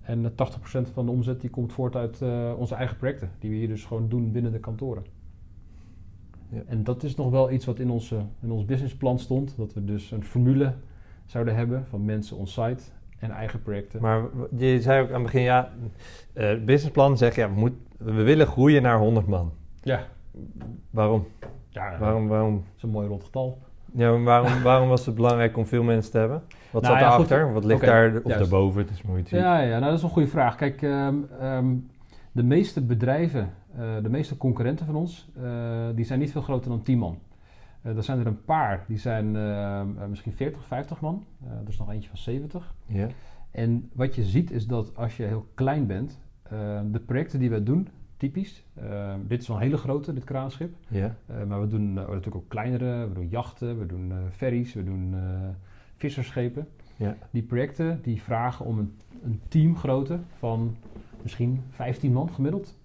En 0.00 0.24
eh, 0.24 0.30
80% 0.30 0.92
van 0.92 1.04
de 1.04 1.10
omzet 1.10 1.40
die 1.40 1.50
komt 1.50 1.72
voort 1.72 1.96
uit 1.96 2.22
onze 2.56 2.74
eigen 2.74 2.96
projecten, 2.96 3.30
die 3.38 3.50
we 3.50 3.56
hier 3.56 3.68
dus 3.68 3.84
gewoon 3.84 4.08
doen 4.08 4.32
binnen 4.32 4.52
de 4.52 4.60
kantoren. 4.60 5.04
Ja. 6.48 6.62
En 6.66 6.84
dat 6.84 7.02
is 7.02 7.14
nog 7.14 7.30
wel 7.30 7.50
iets 7.50 7.64
wat 7.64 7.78
in, 7.78 7.90
onze, 7.90 8.24
in 8.40 8.50
ons 8.50 8.64
businessplan 8.64 9.18
stond, 9.18 9.56
dat 9.56 9.74
we 9.74 9.84
dus 9.84 10.10
een 10.10 10.24
formule 10.24 10.74
zouden 11.30 11.54
hebben 11.56 11.86
van 11.88 12.04
mensen 12.04 12.36
on-site 12.36 12.82
en 13.18 13.30
eigen 13.30 13.62
projecten. 13.62 14.00
Maar 14.02 14.22
je 14.56 14.80
zei 14.80 15.02
ook 15.02 15.08
aan 15.08 15.14
het 15.14 15.22
begin, 15.22 15.42
ja, 15.42 15.72
het 16.32 16.64
businessplan 16.64 17.18
zegt, 17.18 17.34
ja, 17.34 17.48
we, 17.48 17.58
moet, 17.60 17.72
we 17.98 18.22
willen 18.22 18.46
groeien 18.46 18.82
naar 18.82 18.98
100 18.98 19.26
man. 19.26 19.52
ja, 19.82 20.00
Waarom? 20.90 21.26
ja 21.68 21.98
Waarom, 21.98 22.28
waarom, 22.28 22.54
dat 22.54 22.64
is 22.76 22.82
een 22.82 22.88
mooi 22.90 23.08
rond 23.08 23.24
getal. 23.24 23.58
ja, 23.92 24.10
maar 24.12 24.22
waarom, 24.42 24.62
waarom 24.72 24.88
was 24.88 25.06
het 25.06 25.14
belangrijk 25.14 25.56
om 25.56 25.66
veel 25.66 25.82
mensen 25.82 26.12
te 26.12 26.18
hebben? 26.18 26.42
Wat 26.70 26.82
Nou 26.82 26.94
zat 26.94 27.02
ja, 27.02 27.08
daarachter? 27.08 27.52
Wat 27.52 27.64
ligt 27.64 27.80
daar, 27.80 28.06
of 28.16 28.22
juist. 28.24 28.38
daarboven? 28.38 28.80
Het 28.82 28.90
is 28.90 29.02
mooi 29.02 29.22
te 29.22 29.28
zien. 29.28 29.38
Ja, 29.38 29.60
ja 29.60 29.78
nou, 29.78 29.84
dat 29.84 29.98
is 29.98 30.02
een 30.02 30.08
goede 30.10 30.28
vraag. 30.28 30.56
Kijk, 30.56 30.82
ehm, 30.82 31.14
ehm, 31.40 31.74
de 32.32 32.42
meeste 32.42 32.80
bedrijven, 32.82 33.52
eh, 33.76 33.80
de 34.02 34.08
meeste 34.10 34.36
concurrenten 34.36 34.86
van 34.86 34.94
ons, 34.96 35.30
eh, 35.42 35.50
die 35.94 36.04
zijn 36.04 36.18
niet 36.18 36.32
veel 36.32 36.42
groter 36.42 36.70
dan 36.70 36.82
10 36.82 36.98
man. 36.98 37.18
Eh 37.82 37.96
er 37.96 38.02
zijn 38.02 38.18
er 38.18 38.26
een 38.26 38.44
paar, 38.44 38.84
die 38.88 38.98
zijn 38.98 39.36
ehm, 39.36 39.98
eh, 39.98 40.06
misschien 40.06 40.32
40, 40.32 40.66
50 40.66 41.00
man. 41.00 41.24
Eh, 41.44 41.50
er 41.50 41.68
is 41.68 41.78
nog 41.78 41.90
eentje 41.90 42.08
van 42.08 42.18
70. 42.18 42.74
Ja. 42.86 43.08
En 43.50 43.90
wat 43.92 44.14
je 44.14 44.24
ziet 44.24 44.50
is 44.50 44.66
dat 44.66 44.96
als 44.96 45.16
je 45.16 45.22
heel 45.22 45.46
klein 45.54 45.86
bent, 45.86 46.20
eh, 46.42 46.80
de 46.90 47.00
projecten 47.00 47.38
die 47.38 47.50
wij 47.50 47.62
doen, 47.62 47.88
typisch, 48.16 48.64
eh, 48.74 49.14
dit 49.26 49.40
is 49.40 49.48
wel 49.48 49.56
een 49.56 49.62
hele 49.62 49.76
grote, 49.76 50.12
dit 50.12 50.24
kraanschip. 50.24 50.74
Ja. 50.88 51.16
Maar 51.48 51.60
we 51.60 51.66
doen 51.66 51.92
natuurlijk 51.92 52.36
ook 52.36 52.48
kleinere, 52.48 53.08
we 53.08 53.14
doen 53.14 53.28
jachten, 53.28 53.78
we 53.78 53.86
doen 53.86 54.12
ferries, 54.30 54.74
we 54.74 54.84
doen 54.84 55.14
visserschepen. 55.96 56.68
Ja. 56.96 57.16
Die 57.30 57.42
projecten 57.42 58.00
die 58.02 58.22
vragen 58.22 58.64
om 58.64 58.78
een, 58.78 58.96
een 59.22 59.40
teamgrootte 59.48 60.18
van 60.38 60.76
misschien 61.22 61.62
15 61.70 62.12
man 62.12 62.30
gemiddeld. 62.30 62.78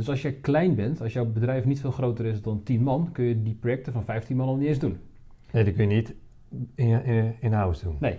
Dus 0.00 0.08
als 0.08 0.22
je 0.22 0.32
klein 0.32 0.74
bent, 0.74 1.00
als 1.00 1.12
jouw 1.12 1.26
bedrijf 1.26 1.64
niet 1.64 1.80
veel 1.80 1.90
groter 1.90 2.24
is 2.26 2.42
dan 2.42 2.62
10 2.62 2.82
man, 2.82 3.08
kun 3.12 3.24
je 3.24 3.42
die 3.42 3.54
projecten 3.54 3.92
van 3.92 4.04
15 4.04 4.36
man 4.36 4.48
al 4.48 4.56
niet 4.56 4.68
eens 4.68 4.78
doen. 4.78 4.96
Nee, 5.52 5.64
dat 5.64 5.74
kun 5.74 5.88
je 5.88 5.94
niet 5.94 6.14
in, 6.74 7.04
in, 7.40 7.50
doen. 7.82 7.96
Nee. 7.98 8.18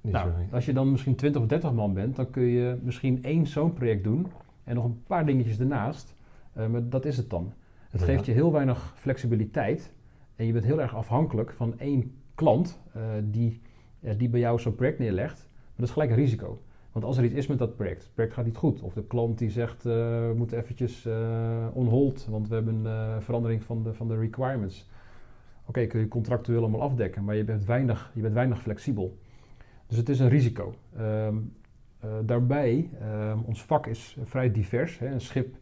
Niet 0.00 0.12
Nou, 0.12 0.30
zo. 0.30 0.54
als 0.54 0.64
je 0.64 0.72
dan 0.72 0.90
misschien 0.90 1.14
20 1.14 1.42
of 1.42 1.46
30 1.48 1.72
man 1.72 1.94
bent, 1.94 2.16
dan 2.16 2.30
kun 2.30 2.42
je 2.42 2.78
misschien 2.82 3.22
één 3.24 3.46
zo'n 3.46 3.72
project 3.72 4.04
doen 4.04 4.26
en 4.64 4.74
nog 4.74 4.84
een 4.84 5.02
paar 5.06 5.26
dingetjes 5.26 5.58
ernaast. 5.58 6.14
Eh, 6.52 6.66
maar 6.66 6.88
dat 6.88 7.04
is 7.04 7.16
het 7.16 7.30
dan. 7.30 7.52
Het 7.90 8.00
Ja. 8.00 8.06
geeft 8.06 8.26
je 8.26 8.32
heel 8.32 8.52
weinig 8.52 8.92
flexibiliteit 8.96 9.92
en 10.36 10.46
je 10.46 10.52
bent 10.52 10.64
heel 10.64 10.80
erg 10.80 10.94
afhankelijk 10.96 11.52
van 11.52 11.78
één 11.78 12.14
klant 12.34 12.80
eh, 12.92 13.02
die, 13.24 13.60
eh, 14.00 14.14
die 14.18 14.28
bij 14.28 14.40
jou 14.40 14.58
zo'n 14.60 14.74
project 14.74 14.98
neerlegt. 14.98 15.38
Maar 15.48 15.72
dat 15.76 15.86
is 15.86 15.92
gelijk 15.92 16.10
een 16.10 16.16
risico. 16.16 16.62
Want 16.92 17.04
als 17.04 17.16
er 17.16 17.24
iets 17.24 17.34
is 17.34 17.46
met 17.46 17.58
dat 17.58 17.76
project, 17.76 18.02
het 18.02 18.14
project 18.14 18.34
gaat 18.34 18.44
niet 18.44 18.56
goed, 18.56 18.82
of 18.82 18.92
de 18.92 19.04
klant 19.04 19.38
die 19.38 19.50
zegt 19.50 19.86
eh, 19.86 19.92
we 19.92 20.32
moeten 20.36 20.58
eventjes 20.58 21.06
eh, 21.06 21.66
on 21.72 21.86
hold, 21.86 22.26
want 22.30 22.48
we 22.48 22.54
hebben 22.54 22.74
een 22.74 22.86
eh, 22.86 23.20
verandering 23.20 23.62
van 23.62 23.82
de, 23.82 23.94
van 23.94 24.08
de 24.08 24.18
requirements. 24.18 24.90
Oké, 25.66 25.86
kun 25.86 26.00
je 26.00 26.08
contractueel 26.08 26.60
allemaal 26.60 26.82
afdekken, 26.82 27.24
maar 27.24 27.36
je 27.36 27.44
bent 27.44 27.64
weinig, 27.64 28.10
je 28.14 28.22
bent 28.22 28.34
weinig 28.34 28.62
flexibel. 28.62 29.18
Dus 29.86 29.96
het 29.96 30.08
is 30.08 30.20
een 30.20 30.28
risico. 30.28 30.74
Ehm, 30.96 31.36
eh, 31.98 32.10
daarbij, 32.24 32.90
ehm, 33.00 33.38
ons 33.44 33.64
vak 33.64 33.86
is 33.86 34.16
vrij 34.24 34.52
divers. 34.52 34.98
Hè. 34.98 35.06
Een 35.06 35.20
schip 35.20 35.56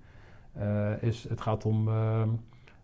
is, 1.00 1.28
het 1.28 1.40
gaat 1.40 1.64
om 1.64 1.88
ehm, 1.88 2.28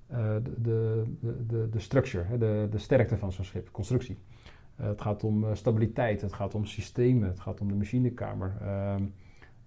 eh, 0.07 0.35
de, 0.43 1.03
de, 1.21 1.47
de, 1.47 1.69
de, 1.71 1.79
structure, 1.79 2.39
de, 2.39 2.67
de 2.71 2.79
sterkte 2.79 3.17
van 3.17 3.33
zo'n 3.33 3.45
schip, 3.45 3.71
constructie. 3.71 4.19
Eh, 4.77 4.87
het 4.87 5.01
gaat 5.01 5.25
om 5.25 5.45
eh, 5.45 5.55
stabiliteit, 5.55 6.21
het 6.21 6.33
gaat 6.33 6.55
om 6.55 6.65
systemen, 6.65 7.29
het 7.29 7.41
gaat 7.41 7.61
om 7.61 7.69
de 7.69 7.75
machinekamer, 7.75 8.57
ehm, 8.61 9.03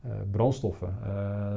eh, 0.02 0.12
brandstoffen. 0.32 0.94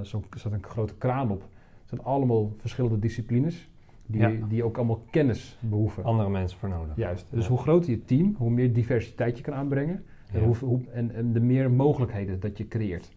zo 0.03 0.23
er 0.31 0.39
staat 0.39 0.53
een 0.53 0.63
grote 0.63 0.95
kraan 0.95 1.31
op. 1.31 1.41
Het 1.81 1.89
zijn 1.89 2.03
allemaal 2.03 2.53
verschillende 2.57 2.99
disciplines 2.99 3.69
die, 4.07 4.21
Ja. 4.21 4.33
die 4.49 4.65
ook 4.65 4.77
allemaal 4.77 5.03
kennis 5.11 5.57
behoeven. 5.61 6.05
Andere 6.05 6.29
mensen 6.31 6.59
voor 6.59 6.69
nodig. 6.69 6.97
Juist. 6.97 7.27
Dus 7.31 7.43
Ja. 7.45 7.49
hoe 7.51 7.59
groter 7.59 7.91
je 7.91 8.05
team, 8.05 8.35
hoe 8.39 8.51
meer 8.51 8.73
diversiteit 8.73 9.37
je 9.37 9.43
kan 9.43 9.55
aanbrengen. 9.55 10.03
Ja. 10.33 10.39
En, 10.39 10.45
hoe, 10.45 10.57
hoe- 10.57 10.81
en, 10.93 11.15
en 11.15 11.33
de 11.33 11.41
meer 11.41 11.71
mogelijkheden 11.71 12.41
dat 12.41 12.59
je 12.59 12.69
creëert. 12.69 13.11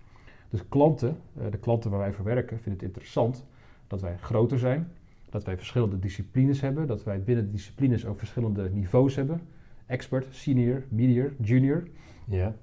Dus 0.49 0.67
klanten, 0.69 1.17
de 1.51 1.57
klanten 1.57 1.89
waar 1.89 1.99
wij 1.99 2.11
voor 2.13 2.25
werken, 2.25 2.57
vinden 2.59 2.73
het 2.73 2.81
interessant 2.83 3.45
dat 3.87 4.01
wij 4.01 4.17
groter 4.17 4.59
zijn. 4.59 4.87
Dat 5.29 5.43
wij 5.43 5.57
verschillende 5.57 5.99
disciplines 5.99 6.61
hebben. 6.61 6.87
Dat 6.87 7.03
wij 7.03 7.23
binnen 7.23 7.45
de 7.45 7.51
disciplines 7.51 8.05
ook 8.05 8.17
verschillende 8.17 8.69
niveaus 8.69 9.15
hebben. 9.15 9.41
Expert, 9.85 10.27
senior, 10.29 10.83
medior, 10.89 11.33
junior. 11.41 11.83
Ja. 12.25 12.53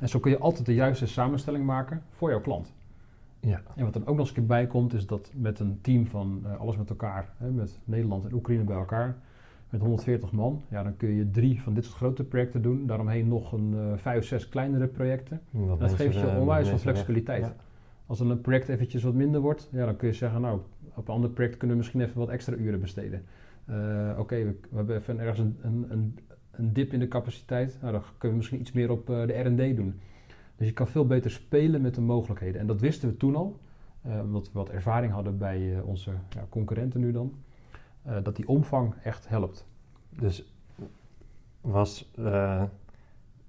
En 0.00 0.08
zo 0.08 0.18
kun 0.18 0.30
je 0.30 0.38
altijd 0.38 0.66
de 0.66 0.74
juiste 0.74 1.06
samenstelling 1.06 1.64
maken 1.64 2.02
voor 2.10 2.30
jouw 2.30 2.40
klant. 2.40 2.72
Ja. 3.46 3.62
En 3.76 3.84
wat 3.84 3.94
er 3.94 4.00
ook 4.00 4.06
nog 4.06 4.18
eens 4.18 4.28
een 4.28 4.34
keer 4.34 4.46
bij 4.46 4.66
komt, 4.66 4.92
is 4.92 5.06
dat 5.06 5.30
met 5.34 5.58
een 5.58 5.78
team 5.80 6.06
van 6.06 6.42
eh, 6.44 6.60
alles 6.60 6.76
met 6.76 6.90
elkaar, 6.90 7.32
hè, 7.36 7.50
met 7.50 7.78
Nederland 7.84 8.24
en 8.24 8.32
Oekraïne 8.32 8.64
bij 8.64 8.76
elkaar, 8.76 9.16
met 9.70 9.80
140 9.80 10.32
man, 10.32 10.62
ja, 10.68 10.82
dan 10.82 10.96
kun 10.96 11.08
je 11.08 11.30
drie 11.30 11.62
van 11.62 11.74
dit 11.74 11.84
soort 11.84 11.96
grote 11.96 12.24
projecten 12.24 12.62
doen. 12.62 12.86
Daaromheen 12.86 13.28
nog 13.28 13.52
een 13.52 13.74
eh, 13.76 13.96
vijf, 13.96 14.24
zes 14.24 14.48
kleinere 14.48 14.86
projecten. 14.86 15.40
Dat 15.78 15.92
geeft 15.92 16.14
je 16.14 16.26
eh, 16.26 16.38
onwijs 16.38 16.68
veel 16.68 16.78
flexibiliteit. 16.78 17.44
Ja. 17.44 17.54
Als 18.06 18.20
een 18.20 18.40
project 18.40 18.68
eventjes 18.68 19.02
wat 19.02 19.14
minder 19.14 19.40
wordt, 19.40 19.68
ja, 19.72 19.84
dan 19.84 19.96
kun 19.96 20.08
je 20.08 20.14
zeggen, 20.14 20.40
nou, 20.40 20.60
op 20.94 21.08
een 21.08 21.14
ander 21.14 21.30
project 21.30 21.56
kunnen 21.56 21.76
we 21.76 21.82
misschien 21.82 22.02
even 22.02 22.18
wat 22.18 22.28
extra 22.28 22.54
uren 22.54 22.80
besteden. 22.80 23.24
Oké, 24.18 24.36
we, 24.36 24.56
we, 24.70 24.76
hebben 24.76 24.96
even 24.96 25.18
ergens 25.18 25.38
een, 25.38 25.58
een, 25.62 25.86
een, 25.88 26.18
dip 26.56 26.92
in 26.92 26.98
de 26.98 27.08
capaciteit. 27.08 27.78
Nou, 27.80 27.92
dan 27.92 28.02
kunnen 28.02 28.30
we 28.30 28.36
misschien 28.36 28.60
iets 28.60 28.72
meer 28.72 28.90
op 28.90 29.10
uh, 29.10 29.26
de 29.26 29.32
R&D 29.32 29.76
doen. 29.76 30.00
Dus 30.56 30.66
je 30.66 30.72
kan 30.72 30.88
veel 30.88 31.06
beter 31.06 31.30
spelen 31.30 31.80
met 31.80 31.94
de 31.94 32.00
mogelijkheden. 32.00 32.60
En 32.60 32.66
dat 32.66 32.80
wisten 32.80 33.08
we 33.08 33.16
toen 33.16 33.36
al, 33.36 33.60
uh, 34.06 34.20
omdat 34.20 34.46
we 34.46 34.58
wat 34.58 34.68
ervaring 34.68 35.12
hadden 35.12 35.38
bij 35.38 35.80
onze 35.84 36.10
ja, 36.10 36.46
concurrenten 36.48 37.00
nu 37.00 37.12
dan. 37.12 37.34
dat 38.22 38.36
die 38.36 38.48
omvang 38.48 38.94
echt 39.02 39.28
helpt. 39.28 39.66
Dus 40.08 40.52
was, 41.60 42.10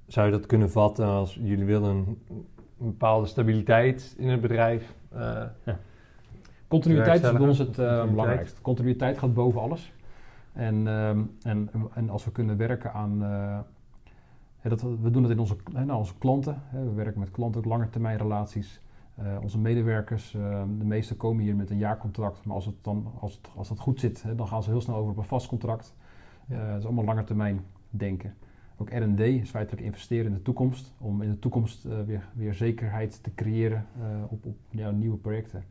zou 0.07 0.25
je 0.25 0.31
dat 0.31 0.45
kunnen 0.45 0.71
vatten 0.71 1.05
als 1.05 1.39
jullie 1.41 1.65
willen 1.65 1.89
een, 1.89 2.45
bepaalde 2.77 3.27
stabiliteit 3.27 4.15
in 4.17 4.29
het 4.29 4.41
bedrijf? 4.41 4.93
Ja. 5.11 5.79
Continuïteit 6.67 7.23
is 7.23 7.31
bij 7.31 7.47
ons 7.47 7.57
het 7.57 7.75
belangrijkste. 8.09 8.61
Continuïteit 8.61 9.17
gaat 9.17 9.33
boven 9.33 9.61
alles. 9.61 9.93
En, 10.53 10.87
ehm, 10.87 11.23
en, 11.41 11.69
en 11.93 12.09
als 12.09 12.25
we 12.25 12.31
kunnen 12.31 12.57
werken 12.57 12.93
aan. 12.93 13.23
Uh, 13.23 13.59
dat, 14.61 14.81
we 14.81 15.11
doen 15.11 15.23
het 15.23 15.31
in 15.31 15.39
onze, 15.39 15.55
nou, 15.71 15.91
onze 15.91 16.17
klanten. 16.17 16.61
Hè, 16.63 16.83
we 16.83 16.93
werken 16.93 17.19
met 17.19 17.31
klanten 17.31 17.61
ook 17.61 17.67
langetermijnrelaties. 17.67 18.81
Uh, 19.19 19.37
onze 19.41 19.59
medewerkers, 19.59 20.33
uh, 20.33 20.63
de 20.77 20.85
meeste 20.85 21.15
komen 21.15 21.43
hier 21.43 21.55
met 21.55 21.69
een 21.69 21.77
jaarcontract. 21.77 22.45
Maar 22.45 22.55
als 22.55 22.65
het, 22.65 22.75
dan, 22.81 23.11
als 23.19 23.33
het, 23.33 23.49
als 23.55 23.69
het 23.69 23.79
goed 23.79 23.99
zit, 23.99 24.23
hè, 24.23 24.35
dan 24.35 24.47
gaan 24.47 24.63
ze 24.63 24.69
heel 24.69 24.81
snel 24.81 24.95
over 24.95 25.11
op 25.11 25.17
een 25.17 25.23
vast 25.23 25.47
contract. 25.47 25.95
Uh, 26.47 26.67
dat 26.67 26.77
is 26.77 26.85
allemaal 26.85 27.03
langetermijn 27.03 27.65
denken. 27.89 28.35
Ook 28.77 28.89
R&D 28.89 29.19
is 29.19 29.49
feitelijk 29.49 29.85
investeren 29.85 30.25
in 30.25 30.33
de 30.33 30.41
toekomst. 30.41 30.93
Om 30.97 31.21
in 31.21 31.29
de 31.29 31.39
toekomst 31.39 31.83
weer, 31.83 32.27
weer 32.33 32.53
zekerheid 32.53 33.23
te 33.23 33.33
creëren 33.35 33.85
op, 34.29 34.45
op 34.45 34.55
ja, 34.69 34.91
nieuwe 34.91 35.17
projecten. 35.17 35.63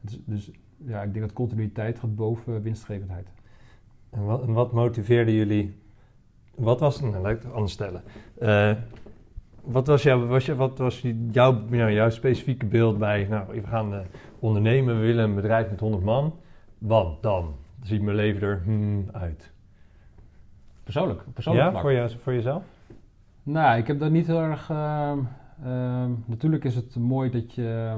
Dus, 0.00 0.20
dus 0.24 0.50
ja, 0.76 1.02
ik 1.02 1.12
denk 1.12 1.24
dat 1.24 1.34
continuïteit 1.34 1.98
gaat 1.98 2.14
boven 2.16 2.62
winstgevendheid. 2.62 3.28
En 4.10 4.24
wat, 4.24 4.42
en 4.42 4.52
wat 4.52 4.72
motiveerde 4.72 5.34
jullie? 5.34 5.76
Wat 6.54 6.80
was, 6.80 7.00
nou 7.00 7.18
laat 7.18 7.32
ik 7.32 7.42
het 7.42 7.52
anders 7.52 7.72
stellen. 7.72 8.02
Uh, 8.40 8.72
wat 9.62 9.86
was, 9.86 10.02
jouw, 10.02 10.26
was, 10.26 10.46
je, 10.46 10.54
wat 10.54 10.78
was 10.78 11.04
jouw, 11.30 11.62
nou, 11.68 11.92
jouw 11.92 12.10
specifieke 12.10 12.66
beeld 12.66 12.98
bij, 12.98 13.26
nou, 13.30 13.60
we 13.60 13.66
gaan 13.66 13.94
uh, 13.94 14.00
ondernemen, 14.38 15.00
we 15.00 15.06
willen 15.06 15.24
een 15.24 15.34
bedrijf 15.34 15.70
met 15.70 15.80
100 15.80 16.04
man. 16.04 16.34
Wat 16.78 17.22
dan? 17.22 17.54
Ziet 17.82 18.02
mijn 18.02 18.16
leven 18.16 18.42
er 18.42 18.60
hmm, 18.64 19.08
uit? 19.12 19.50
Persoonlijk, 20.82 21.22
persoonlijk 21.32 21.72
ja, 21.72 21.80
voor, 21.80 21.92
je, 21.92 22.08
voor 22.22 22.32
jezelf? 22.32 22.62
Nou, 23.42 23.78
ik 23.78 23.86
heb 23.86 23.98
daar 23.98 24.10
niet 24.10 24.26
heel 24.26 24.40
erg... 24.40 24.70
Uh, 24.70 25.12
natuurlijk 26.24 26.64
is 26.64 26.74
het 26.74 26.96
mooi 26.96 27.30
dat 27.30 27.54
je 27.54 27.96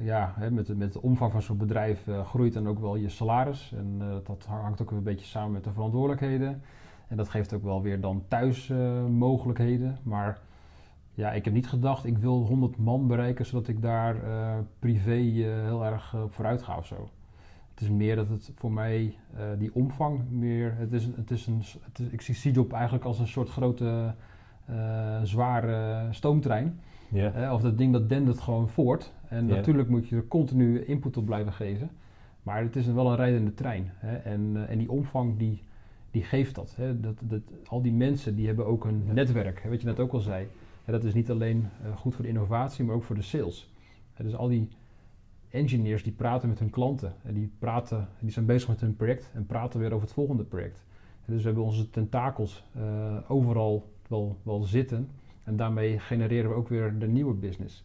ja, 0.00 0.34
met, 0.50 0.76
met 0.76 0.92
de 0.92 1.02
omvang 1.02 1.32
van 1.32 1.42
zo'n 1.42 1.56
bedrijf 1.56 2.06
uh, 2.06 2.26
groeit 2.26 2.52
dan 2.52 2.68
ook 2.68 2.78
wel 2.78 2.96
je 2.96 3.08
salaris. 3.08 3.72
En 3.76 3.96
uh, 4.00 4.14
dat 4.24 4.46
hangt 4.48 4.82
ook 4.82 4.90
een 4.90 5.02
beetje 5.02 5.26
samen 5.26 5.52
met 5.52 5.64
de 5.64 5.72
verantwoordelijkheden. 5.72 6.62
En 7.08 7.16
dat 7.16 7.28
geeft 7.28 7.52
ook 7.52 7.62
wel 7.62 7.82
weer 7.82 8.00
dan 8.00 8.24
thuis 8.28 8.68
uh, 8.68 9.04
mogelijkheden. 9.06 9.98
Maar 10.02 10.38
ja, 11.14 11.32
ik 11.32 11.44
heb 11.44 11.54
niet 11.54 11.68
gedacht, 11.68 12.04
ik 12.04 12.18
wil 12.18 12.46
100 12.46 12.76
man 12.76 13.06
bereiken 13.06 13.46
zodat 13.46 13.68
ik 13.68 13.82
daar 13.82 14.16
privé 14.78 15.16
heel 15.64 15.84
erg 15.84 16.14
op 16.14 16.34
vooruit 16.34 16.62
ga 16.62 16.76
of 16.76 16.86
zo. 16.86 17.08
Het 17.70 17.80
is 17.80 17.88
meer 17.88 18.16
dat 18.16 18.28
het 18.28 18.52
voor 18.54 18.72
mij 18.72 19.16
die 19.58 19.74
omvang 19.74 20.30
meer. 20.30 20.74
Het 20.76 20.92
is, 20.92 21.04
het 21.04 21.30
is 21.30 21.46
een, 21.46 21.62
het 21.84 21.98
is, 21.98 22.06
ik 22.06 22.20
zie 22.20 22.34
Seajob 22.34 22.72
eigenlijk 22.72 23.04
als 23.04 23.18
een 23.18 23.28
soort 23.28 23.48
grote, 23.48 24.14
zware 25.22 26.06
stoomtrein. 26.10 26.80
Yeah. 27.08 27.52
of 27.52 27.60
dat 27.60 27.78
ding 27.78 27.92
dat 27.92 28.08
dendert 28.08 28.40
gewoon 28.40 28.68
voort. 28.68 29.12
En 29.28 29.46
natuurlijk 29.46 29.88
moet 29.88 30.08
je 30.08 30.16
er 30.16 30.26
continu 30.26 30.84
input 30.84 31.16
op 31.16 31.24
blijven 31.24 31.52
geven. 31.52 31.90
Maar 32.42 32.62
het 32.62 32.76
is 32.76 32.86
wel 32.86 33.10
een 33.10 33.16
rijdende 33.16 33.54
trein. 33.54 33.90
Hè? 33.94 34.16
En, 34.16 34.40
uh, 34.54 34.70
en 34.70 34.78
die 34.78 34.90
omvang 34.90 35.38
die, 35.38 35.62
die 36.10 36.22
geeft 36.22 36.54
dat, 36.54 36.74
hè? 36.76 37.00
dat, 37.00 37.20
dat. 37.22 37.40
Al 37.66 37.82
die 37.82 37.92
mensen 37.92 38.36
die 38.36 38.46
hebben 38.46 38.66
ook 38.66 38.84
een 38.84 39.02
netwerk, 39.12 39.62
hè? 39.62 39.68
wat 39.68 39.80
je 39.80 39.86
net 39.86 40.00
ook 40.00 40.12
al 40.12 40.20
zei. 40.20 40.46
dat 40.84 41.04
is 41.04 41.14
niet 41.14 41.30
alleen 41.30 41.68
uh, 41.84 41.96
goed 41.96 42.14
voor 42.14 42.22
de 42.22 42.30
innovatie, 42.30 42.84
maar 42.84 42.94
ook 42.94 43.04
voor 43.04 43.16
de 43.16 43.22
sales. 43.22 43.72
dus 44.16 44.36
al 44.36 44.48
die 44.48 44.68
engineers 45.50 46.02
die 46.02 46.12
praten 46.12 46.48
met 46.48 46.58
hun 46.58 46.70
klanten. 46.70 47.14
En 47.22 47.34
die, 47.34 47.52
praten, 47.58 48.08
die 48.20 48.30
zijn 48.30 48.46
bezig 48.46 48.68
met 48.68 48.80
hun 48.80 48.96
project 48.96 49.30
en 49.34 49.46
praten 49.46 49.80
weer 49.80 49.92
over 49.92 50.06
het 50.06 50.14
volgende 50.14 50.44
project. 50.44 50.84
dus 51.24 51.40
we 51.40 51.46
hebben 51.46 51.64
onze 51.64 51.90
tentakels 51.90 52.64
uh, 52.76 53.16
overal 53.28 53.92
wel, 54.08 54.36
wel 54.42 54.62
zitten. 54.62 55.08
En 55.48 55.56
daarmee 55.56 55.98
genereren 55.98 56.50
we 56.50 56.56
ook 56.56 56.68
weer 56.68 56.98
de 56.98 57.06
nieuwe 57.06 57.34
business. 57.34 57.84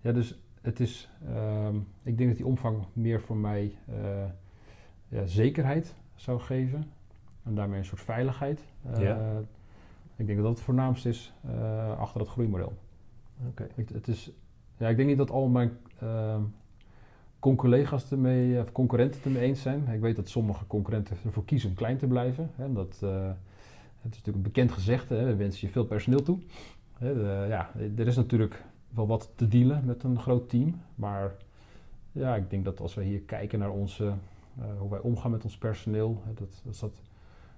Ja, 0.00 0.12
dus 0.12 0.38
het 0.60 0.80
is, 0.80 1.08
ehm, 1.34 1.76
ik 2.02 2.16
denk 2.16 2.28
dat 2.28 2.36
die 2.36 2.46
omvang 2.46 2.84
meer 2.92 3.20
voor 3.20 3.36
mij 3.36 3.76
uh, 3.88 3.96
ja, 5.08 5.26
zekerheid 5.26 5.94
zou 6.14 6.40
geven. 6.40 6.84
En 7.42 7.54
daarmee 7.54 7.78
een 7.78 7.84
soort 7.84 8.00
veiligheid. 8.00 8.64
Uh, 8.90 9.02
ja. 9.02 9.40
Ik 10.16 10.26
denk 10.26 10.38
dat 10.38 10.46
dat 10.46 10.56
het 10.56 10.64
voornaamste 10.64 11.08
is 11.08 11.32
uh, 11.46 11.98
achter 11.98 12.18
dat 12.18 12.28
groeimodel. 12.28 12.72
Oké. 13.48 13.68
Het 13.92 14.08
is, 14.08 14.30
ja, 14.76 14.88
ik 14.88 14.96
denk 14.96 15.08
niet 15.08 15.18
dat 15.18 15.30
al 15.30 15.48
mijn 15.48 15.70
ehm, 15.98 16.42
collega's 17.56 18.10
ermee, 18.10 18.60
of 18.60 18.72
concurrenten 18.72 19.16
het 19.16 19.26
ermee 19.26 19.42
eens 19.42 19.62
zijn. 19.62 19.88
Ik 19.88 20.00
weet 20.00 20.16
dat 20.16 20.28
sommige 20.28 20.66
concurrenten 20.66 21.16
ervoor 21.24 21.44
kiezen 21.44 21.68
om 21.68 21.74
klein 21.74 21.96
te 21.96 22.06
blijven. 22.06 22.50
Hè, 22.56 22.72
dat, 22.72 23.00
het 23.00 24.12
is 24.12 24.18
natuurlijk 24.18 24.36
een 24.36 24.52
bekend 24.52 24.72
gezegde, 24.72 25.14
hè, 25.14 25.24
we 25.24 25.36
wensen 25.36 25.66
je 25.66 25.72
veel 25.72 25.84
personeel 25.84 26.22
toe. 26.22 26.38
Ja, 27.48 27.70
er 27.96 28.06
is 28.06 28.16
natuurlijk 28.16 28.64
wel 28.88 29.06
wat 29.06 29.32
te 29.34 29.48
dealen 29.48 29.84
met 29.84 30.02
een 30.02 30.20
groot 30.20 30.48
team. 30.48 30.80
Maar 30.94 31.32
ja, 32.12 32.36
ik 32.36 32.50
denk 32.50 32.64
dat 32.64 32.80
als 32.80 32.94
we 32.94 33.02
hier 33.02 33.20
kijken 33.20 33.58
naar 33.58 33.70
onze, 33.70 34.04
uh, 34.04 34.64
hoe 34.78 34.90
wij 34.90 35.00
omgaan 35.00 35.30
met 35.30 35.44
ons 35.44 35.58
personeel, 35.58 36.22
dat, 36.34 36.62
dat, 36.80 36.92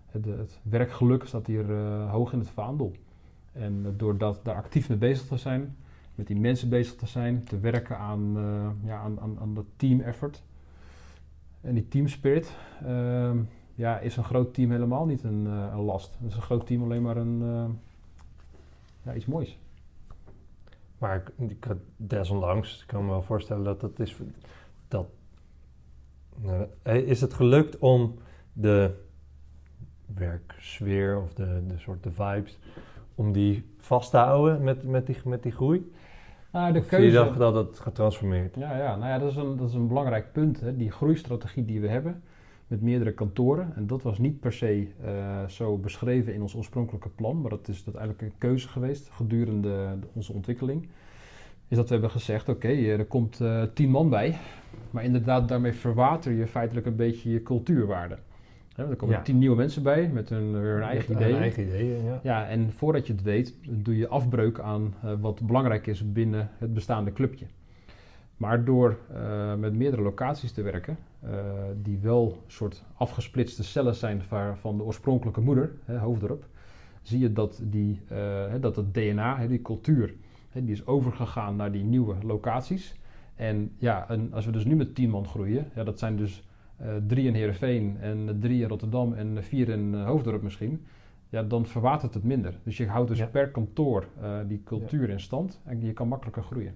het, 0.06 0.24
het 0.24 0.60
werkgeluk 0.62 1.24
staat 1.24 1.46
hier 1.46 1.70
uh, 1.70 2.10
hoog 2.10 2.32
in 2.32 2.38
het 2.38 2.50
vaandel. 2.50 2.92
En 3.52 3.94
door 3.96 4.18
dat, 4.18 4.40
daar 4.42 4.54
actief 4.54 4.88
mee 4.88 4.98
bezig 4.98 5.26
te 5.26 5.36
zijn, 5.36 5.76
met 6.14 6.26
die 6.26 6.36
mensen 6.36 6.68
bezig 6.68 6.94
te 6.94 7.06
zijn, 7.06 7.44
te 7.44 7.58
werken 7.58 7.98
aan, 7.98 8.36
ja, 8.84 8.98
aan, 8.98 9.20
aan, 9.20 9.38
aan 9.40 9.54
dat 9.54 9.66
team 9.76 10.00
effort 10.00 10.42
en 11.60 11.74
die 11.74 11.88
team 11.88 12.08
spirit, 12.08 12.56
ehm, 12.84 13.38
ja, 13.74 13.98
is 13.98 14.16
een 14.16 14.24
groot 14.24 14.54
team 14.54 14.70
helemaal 14.70 15.06
niet 15.06 15.22
een, 15.22 15.44
een 15.44 15.80
last. 15.80 16.18
Is 16.26 16.34
een 16.34 16.42
groot 16.42 16.66
team 16.66 16.82
alleen 16.82 17.02
maar 17.02 17.16
een, 17.16 17.42
ja, 19.04 19.14
iets 19.14 19.26
moois. 19.26 19.58
Maar 20.98 21.16
ik, 21.16 21.50
ik, 21.50 21.66
desondanks, 21.96 22.80
ik 22.80 22.86
kan 22.86 23.04
me 23.04 23.10
wel 23.10 23.22
voorstellen 23.22 23.64
dat 23.64 23.80
dat 23.80 23.98
is. 23.98 24.16
Dat, 24.88 25.06
uh, 26.86 26.94
is 26.94 27.20
het 27.20 27.34
gelukt 27.34 27.78
om 27.78 28.18
de 28.52 28.94
werksfeer 30.14 31.20
of 31.22 31.34
de, 31.34 31.62
de 31.66 31.78
soort 31.78 32.02
de 32.02 32.10
vibes, 32.10 32.58
om 33.14 33.32
die 33.32 33.74
vast 33.78 34.10
te 34.10 34.16
houden 34.16 34.62
met, 34.62 34.84
met, 34.84 35.06
die, 35.06 35.16
met 35.24 35.42
die 35.42 35.52
groei? 35.52 35.92
Nou, 36.52 36.72
de 36.72 36.84
keuze... 36.84 37.06
Je 37.06 37.12
dacht 37.12 37.38
dat 37.38 37.54
het 37.54 37.78
getransformeerd? 37.78 38.54
Ja, 38.54 38.76
ja, 38.76 38.96
nou 38.96 39.08
ja, 39.08 39.18
dat 39.18 39.30
is 39.30 39.36
een, 39.36 39.56
dat 39.56 39.68
is 39.68 39.74
een 39.74 39.88
belangrijk 39.88 40.32
punt. 40.32 40.60
Hè. 40.60 40.76
Die 40.76 40.90
groeistrategie 40.90 41.64
die 41.64 41.80
we 41.80 41.88
hebben 41.88 42.22
met 42.74 42.82
meerdere 42.82 43.12
kantoren. 43.12 43.72
En 43.76 43.86
dat 43.86 44.02
was 44.02 44.18
niet 44.18 44.40
per 44.40 44.52
se 44.52 44.86
uh, 45.04 45.46
zo 45.48 45.78
beschreven 45.78 46.34
in 46.34 46.42
ons 46.42 46.56
oorspronkelijke 46.56 47.08
plan, 47.08 47.40
maar 47.40 47.50
dat 47.50 47.68
is 47.68 47.84
dat 47.84 47.94
eigenlijk 47.94 48.32
een 48.32 48.38
keuze 48.38 48.68
geweest 48.68 49.08
gedurende 49.10 49.98
onze 50.12 50.32
ontwikkeling. 50.32 50.88
Is 51.68 51.76
dat 51.76 51.86
we 51.86 51.92
hebben 51.92 52.10
gezegd: 52.10 52.48
oké, 52.48 52.66
okay, 52.66 52.90
er 52.90 53.04
komt 53.04 53.40
uh, 53.40 53.62
tien 53.74 53.90
man 53.90 54.10
bij, 54.10 54.38
maar 54.90 55.04
inderdaad, 55.04 55.48
daarmee 55.48 55.72
verwater 55.72 56.32
je 56.32 56.46
feitelijk 56.46 56.86
een 56.86 56.96
beetje 56.96 57.30
je 57.30 57.42
cultuurwaarde. 57.42 58.18
Ja, 58.76 58.84
er 58.84 58.96
komen 58.96 59.16
ja. 59.16 59.22
tien 59.22 59.38
nieuwe 59.38 59.56
mensen 59.56 59.82
bij 59.82 60.08
met 60.12 60.28
hun, 60.28 60.54
hun 60.54 60.82
eigen 60.82 61.14
ideeën. 61.14 61.36
eigen 61.36 61.62
ideeën 61.62 62.04
ja. 62.04 62.20
ja, 62.22 62.48
en 62.48 62.72
voordat 62.72 63.06
je 63.06 63.12
het 63.12 63.22
weet, 63.22 63.54
doe 63.68 63.96
je 63.96 64.08
afbreuk 64.08 64.58
aan 64.60 64.94
uh, 65.04 65.12
wat 65.20 65.46
belangrijk 65.46 65.86
is 65.86 66.12
binnen 66.12 66.50
het 66.58 66.74
bestaande 66.74 67.12
clubje. 67.12 67.46
Maar 68.36 68.64
door 68.64 68.98
uh, 69.12 69.54
met 69.54 69.74
meerdere 69.74 70.02
locaties 70.02 70.52
te 70.52 70.62
werken, 70.62 70.98
uh, 71.24 71.30
die 71.82 71.98
wel 71.98 72.42
soort 72.46 72.84
afgesplitste 72.96 73.64
cellen 73.64 73.94
zijn 73.94 74.22
van 74.60 74.76
de 74.76 74.82
oorspronkelijke 74.82 75.40
moeder, 75.40 75.72
hè, 75.84 75.98
Hoofddorp, 75.98 76.46
zie 77.02 77.18
je 77.18 77.32
dat, 77.32 77.60
die, 77.62 78.00
uh, 78.12 78.52
dat 78.60 78.76
het 78.76 78.94
DNA, 78.94 79.38
hè, 79.38 79.48
die 79.48 79.62
cultuur, 79.62 80.14
hè, 80.48 80.64
die 80.64 80.72
is 80.72 80.86
overgegaan 80.86 81.56
naar 81.56 81.72
die 81.72 81.84
nieuwe 81.84 82.14
locaties. 82.22 82.94
En 83.34 83.72
ja, 83.78 84.08
en 84.08 84.32
als 84.32 84.46
we 84.46 84.52
dus 84.52 84.64
nu 84.64 84.76
met 84.76 84.94
tien 84.94 85.10
man 85.10 85.26
groeien, 85.26 85.70
ja, 85.74 85.84
dat 85.84 85.98
zijn 85.98 86.16
dus 86.16 86.48
drie 87.06 87.26
in 87.26 87.34
Heerenveen 87.34 87.96
en 88.00 88.38
drie 88.40 88.62
in 88.62 88.68
Rotterdam 88.68 89.12
en 89.12 89.42
vier 89.42 89.68
in 89.68 89.94
Hoofddorp 89.94 90.42
misschien, 90.42 90.84
ja, 91.28 91.42
dan 91.42 91.66
verwatert 91.66 92.14
het 92.14 92.24
minder. 92.24 92.58
Dus 92.62 92.76
je 92.76 92.86
houdt 92.86 93.08
dus 93.08 93.18
ja. 93.18 93.26
per 93.26 93.50
kantoor 93.50 94.06
die 94.46 94.62
cultuur 94.64 95.06
ja. 95.06 95.12
in 95.12 95.20
stand 95.20 95.60
en 95.64 95.80
je 95.80 95.92
kan 95.92 96.08
makkelijker 96.08 96.42
groeien. 96.42 96.74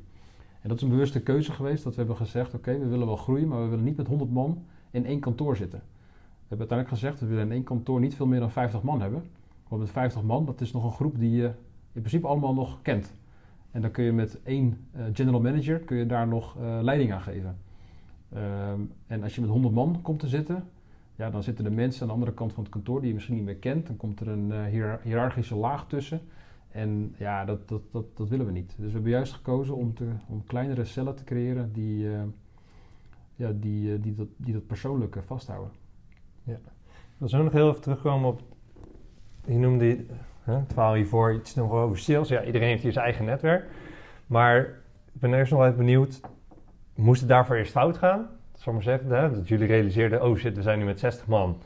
En 0.60 0.68
dat 0.68 0.76
is 0.76 0.82
een 0.82 0.88
bewuste 0.88 1.20
keuze 1.20 1.52
geweest, 1.52 1.84
dat 1.84 1.92
we 1.92 1.98
hebben 1.98 2.16
gezegd, 2.16 2.54
oké, 2.54 2.78
we 2.78 2.86
willen 2.86 3.06
wel 3.06 3.16
groeien, 3.16 3.48
maar 3.48 3.62
we 3.62 3.68
willen 3.68 3.84
niet 3.84 3.96
met 3.96 4.06
100 4.06 4.30
man 4.30 4.64
in 4.90 5.06
één 5.06 5.20
kantoor 5.20 5.56
zitten. 5.56 5.78
We 5.78 6.54
hebben 6.56 6.68
uiteindelijk 6.68 7.00
gezegd, 7.00 7.20
we 7.20 7.26
willen 7.26 7.44
in 7.44 7.52
één 7.52 7.64
kantoor 7.64 8.00
niet 8.00 8.14
veel 8.14 8.26
meer 8.26 8.40
dan 8.40 8.50
50 8.50 8.82
man 8.82 9.00
hebben. 9.00 9.22
Want 9.68 9.82
met 9.82 9.90
50 9.90 10.22
man, 10.22 10.44
dat 10.44 10.60
is 10.60 10.72
nog 10.72 10.84
een 10.84 10.92
groep 10.92 11.18
die 11.18 11.30
je 11.30 11.46
in 11.92 12.00
principe 12.00 12.26
allemaal 12.26 12.54
nog 12.54 12.82
kent. 12.82 13.12
En 13.70 13.80
dan 13.80 13.90
kun 13.90 14.04
je 14.04 14.12
met 14.12 14.42
één 14.42 14.86
eh, 14.92 15.04
general 15.12 15.40
manager 15.40 15.78
kun 15.78 15.96
je 15.96 16.06
daar 16.06 16.28
nog 16.28 16.56
eh, 16.56 16.78
leiding 16.82 17.12
aan 17.12 17.20
geven. 17.20 17.58
Ehm, 18.32 18.80
en 19.06 19.22
als 19.22 19.34
je 19.34 19.40
met 19.40 19.50
100 19.50 19.74
man 19.74 19.98
komt 20.02 20.20
te 20.20 20.28
zitten, 20.28 20.64
ja, 21.16 21.30
dan 21.30 21.42
zitten 21.42 21.64
de 21.64 21.70
mensen 21.70 22.00
aan 22.02 22.06
de 22.06 22.12
andere 22.12 22.32
kant 22.32 22.52
van 22.52 22.62
het 22.62 22.72
kantoor 22.72 22.98
die 22.98 23.08
je 23.08 23.14
misschien 23.14 23.34
niet 23.34 23.44
meer 23.44 23.56
kent. 23.56 23.86
Dan 23.86 23.96
komt 23.96 24.20
er 24.20 24.28
een 24.28 24.50
uh, 24.50 24.92
hiërarchische 25.02 25.56
laag 25.56 25.86
tussen. 25.86 26.20
En 26.70 27.14
ja, 27.18 27.44
dat, 27.44 27.68
dat, 27.68 27.82
dat, 27.92 28.16
dat 28.16 28.28
willen 28.28 28.46
we 28.46 28.52
niet. 28.52 28.74
Dus 28.76 28.86
we 28.86 28.92
hebben 28.92 29.10
juist 29.10 29.32
gekozen 29.32 29.76
om, 29.76 29.94
te, 29.94 30.04
om 30.26 30.44
kleinere 30.44 30.84
cellen 30.84 31.14
te 31.14 31.24
creëren 31.24 31.72
die, 31.72 32.04
uh, 32.04 32.20
ja, 33.34 33.52
die, 33.54 33.92
uh, 33.92 34.02
die, 34.02 34.14
dat, 34.14 34.28
die 34.36 34.52
dat 34.52 34.66
persoonlijke 34.66 35.22
vasthouden. 35.22 35.70
Ja. 36.42 36.58
Ik 36.92 37.24
wil 37.24 37.28
zo 37.28 37.42
nog 37.42 37.52
heel 37.52 37.68
even 37.68 37.80
terugkomen 37.80 38.28
op, 38.28 38.42
je 39.44 39.58
noemde 39.58 40.04
het 40.42 40.72
verhaal 40.72 40.94
hiervoor 40.94 41.34
iets 41.34 41.54
nog 41.54 41.72
over 41.72 41.98
sales. 41.98 42.28
Ja, 42.28 42.44
iedereen 42.44 42.68
heeft 42.68 42.82
hier 42.82 42.92
zijn 42.92 43.04
eigen 43.04 43.24
netwerk. 43.24 43.64
Maar 44.26 44.60
ik 45.12 45.20
ben 45.20 45.34
eerst 45.34 45.52
nog 45.52 45.64
even 45.64 45.76
benieuwd, 45.76 46.20
moest 46.94 47.20
het 47.20 47.28
daarvoor 47.28 47.56
eerst 47.56 47.72
fout 47.72 47.98
gaan? 47.98 48.26
Zal 48.54 48.72
maar 48.72 48.82
zeggen, 48.82 49.10
hè? 49.10 49.30
dat 49.30 49.48
jullie 49.48 49.66
realiseerden, 49.66 50.24
oh 50.24 50.36
shit, 50.36 50.56
we 50.56 50.62
zijn 50.62 50.78
nu 50.78 50.84
met 50.84 50.98
60 50.98 51.26
man. 51.26 51.62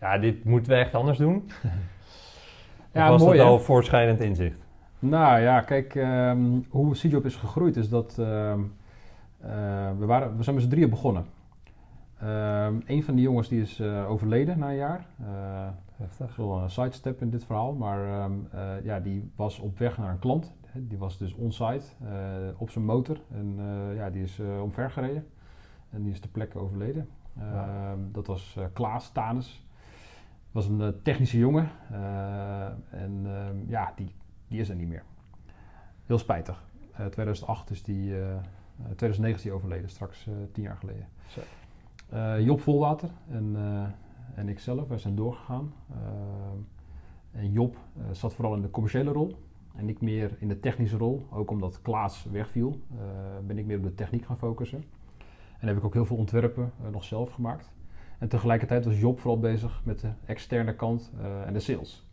Ja, 0.00 0.18
dit 0.18 0.44
moeten 0.44 0.72
we 0.72 0.78
echt 0.78 0.94
anders 0.94 1.18
doen. 1.18 1.50
ja, 2.96 3.10
was 3.10 3.22
mooi, 3.22 3.38
dat 3.38 3.46
al 3.46 3.58
voortschrijdend 3.58 4.20
inzicht? 4.20 4.66
Nou 4.98 5.40
ja, 5.40 5.60
kijk, 5.60 5.94
um, 5.94 6.64
hoe 6.68 6.94
CJOB 6.94 7.24
is 7.24 7.36
gegroeid 7.36 7.76
is 7.76 7.88
dat 7.88 8.16
um, 8.18 8.74
uh, 9.44 9.50
we, 9.98 10.06
waren, 10.06 10.36
we 10.36 10.42
zijn 10.42 10.54
met 10.54 10.64
z'n 10.64 10.70
drieën 10.70 10.90
begonnen. 10.90 11.26
Um, 12.22 12.82
een 12.86 13.02
van 13.02 13.14
die 13.14 13.24
jongens 13.24 13.48
die 13.48 13.60
is 13.60 13.80
uh, 13.80 14.10
overleden 14.10 14.58
na 14.58 14.68
een 14.68 14.76
jaar. 14.76 15.06
Uh, 15.20 15.26
Heftig. 15.96 16.36
Wel 16.36 16.62
een 16.62 16.70
sidestep 16.70 17.20
in 17.20 17.30
dit 17.30 17.44
verhaal, 17.44 17.72
maar 17.72 18.28
ja, 18.82 19.00
die 19.00 19.30
was 19.36 19.58
op 19.58 19.78
weg 19.78 19.98
naar 19.98 20.10
een 20.10 20.18
klant. 20.18 20.52
Die 20.72 20.98
was 20.98 21.18
dus 21.18 21.34
on-site 21.34 21.84
op 22.56 22.70
zijn 22.70 22.84
motor 22.84 23.16
en 23.34 23.58
ja, 23.94 24.10
die 24.10 24.22
is 24.22 24.40
omvergereden. 24.62 25.26
En 25.90 26.02
die 26.02 26.12
is 26.12 26.20
ter 26.20 26.30
plekke 26.30 26.58
overleden. 26.58 27.08
Dat 28.12 28.26
was 28.26 28.58
Klaas 28.72 29.10
Tanis 29.12 29.65
was 30.56 30.66
een 30.66 30.80
uh, 30.80 30.88
technische 31.02 31.38
jongen. 31.38 31.70
Uh, 31.92 32.66
en 32.90 33.22
uh, 33.24 33.68
ja, 33.68 33.92
die, 33.96 34.14
die 34.48 34.60
is 34.60 34.68
er 34.68 34.74
niet 34.74 34.88
meer. 34.88 35.02
Heel 36.06 36.18
spijtig. 36.18 36.64
2008 37.10 37.70
is 37.70 37.82
die, 37.82 38.14
2009 38.76 39.34
is 39.34 39.42
die 39.42 39.52
overleden, 39.52 39.88
straks 39.88 40.28
tien 40.52 40.62
jaar 40.62 40.76
geleden. 40.76 41.08
Job 42.44 42.60
Volwater 42.60 43.10
en, 43.30 43.56
en 44.34 44.48
ik 44.48 44.60
zelf, 44.60 44.88
wij 44.88 44.98
zijn 44.98 45.16
doorgegaan. 45.16 45.72
en 47.32 47.52
Job 47.52 47.76
zat 48.12 48.34
vooral 48.34 48.54
in 48.54 48.62
de 48.62 48.70
commerciële 48.70 49.12
rol. 49.12 49.36
En 49.74 49.88
ik 49.88 50.00
meer 50.00 50.36
in 50.38 50.48
de 50.48 50.60
technische 50.60 50.96
rol. 50.96 51.26
Ook 51.30 51.50
omdat 51.50 51.82
Klaas 51.82 52.24
wegviel, 52.30 52.80
ben 53.46 53.58
ik 53.58 53.66
meer 53.66 53.78
op 53.78 53.84
de 53.84 53.94
techniek 53.94 54.24
gaan 54.24 54.38
focussen. 54.38 54.84
En 55.58 55.68
heb 55.68 55.76
ik 55.76 55.84
ook 55.84 55.94
heel 55.94 56.06
veel 56.06 56.16
ontwerpen 56.16 56.72
nog 56.90 57.04
zelf 57.04 57.32
gemaakt. 57.32 57.70
En 58.18 58.28
tegelijkertijd 58.28 58.84
was 58.84 58.98
Job 58.98 59.20
vooral 59.20 59.40
bezig 59.40 59.80
met 59.84 60.00
de 60.00 60.08
externe 60.26 60.74
kant 60.74 61.12
uh, 61.20 61.46
en 61.46 61.52
de 61.52 61.60
sales. 61.60 62.04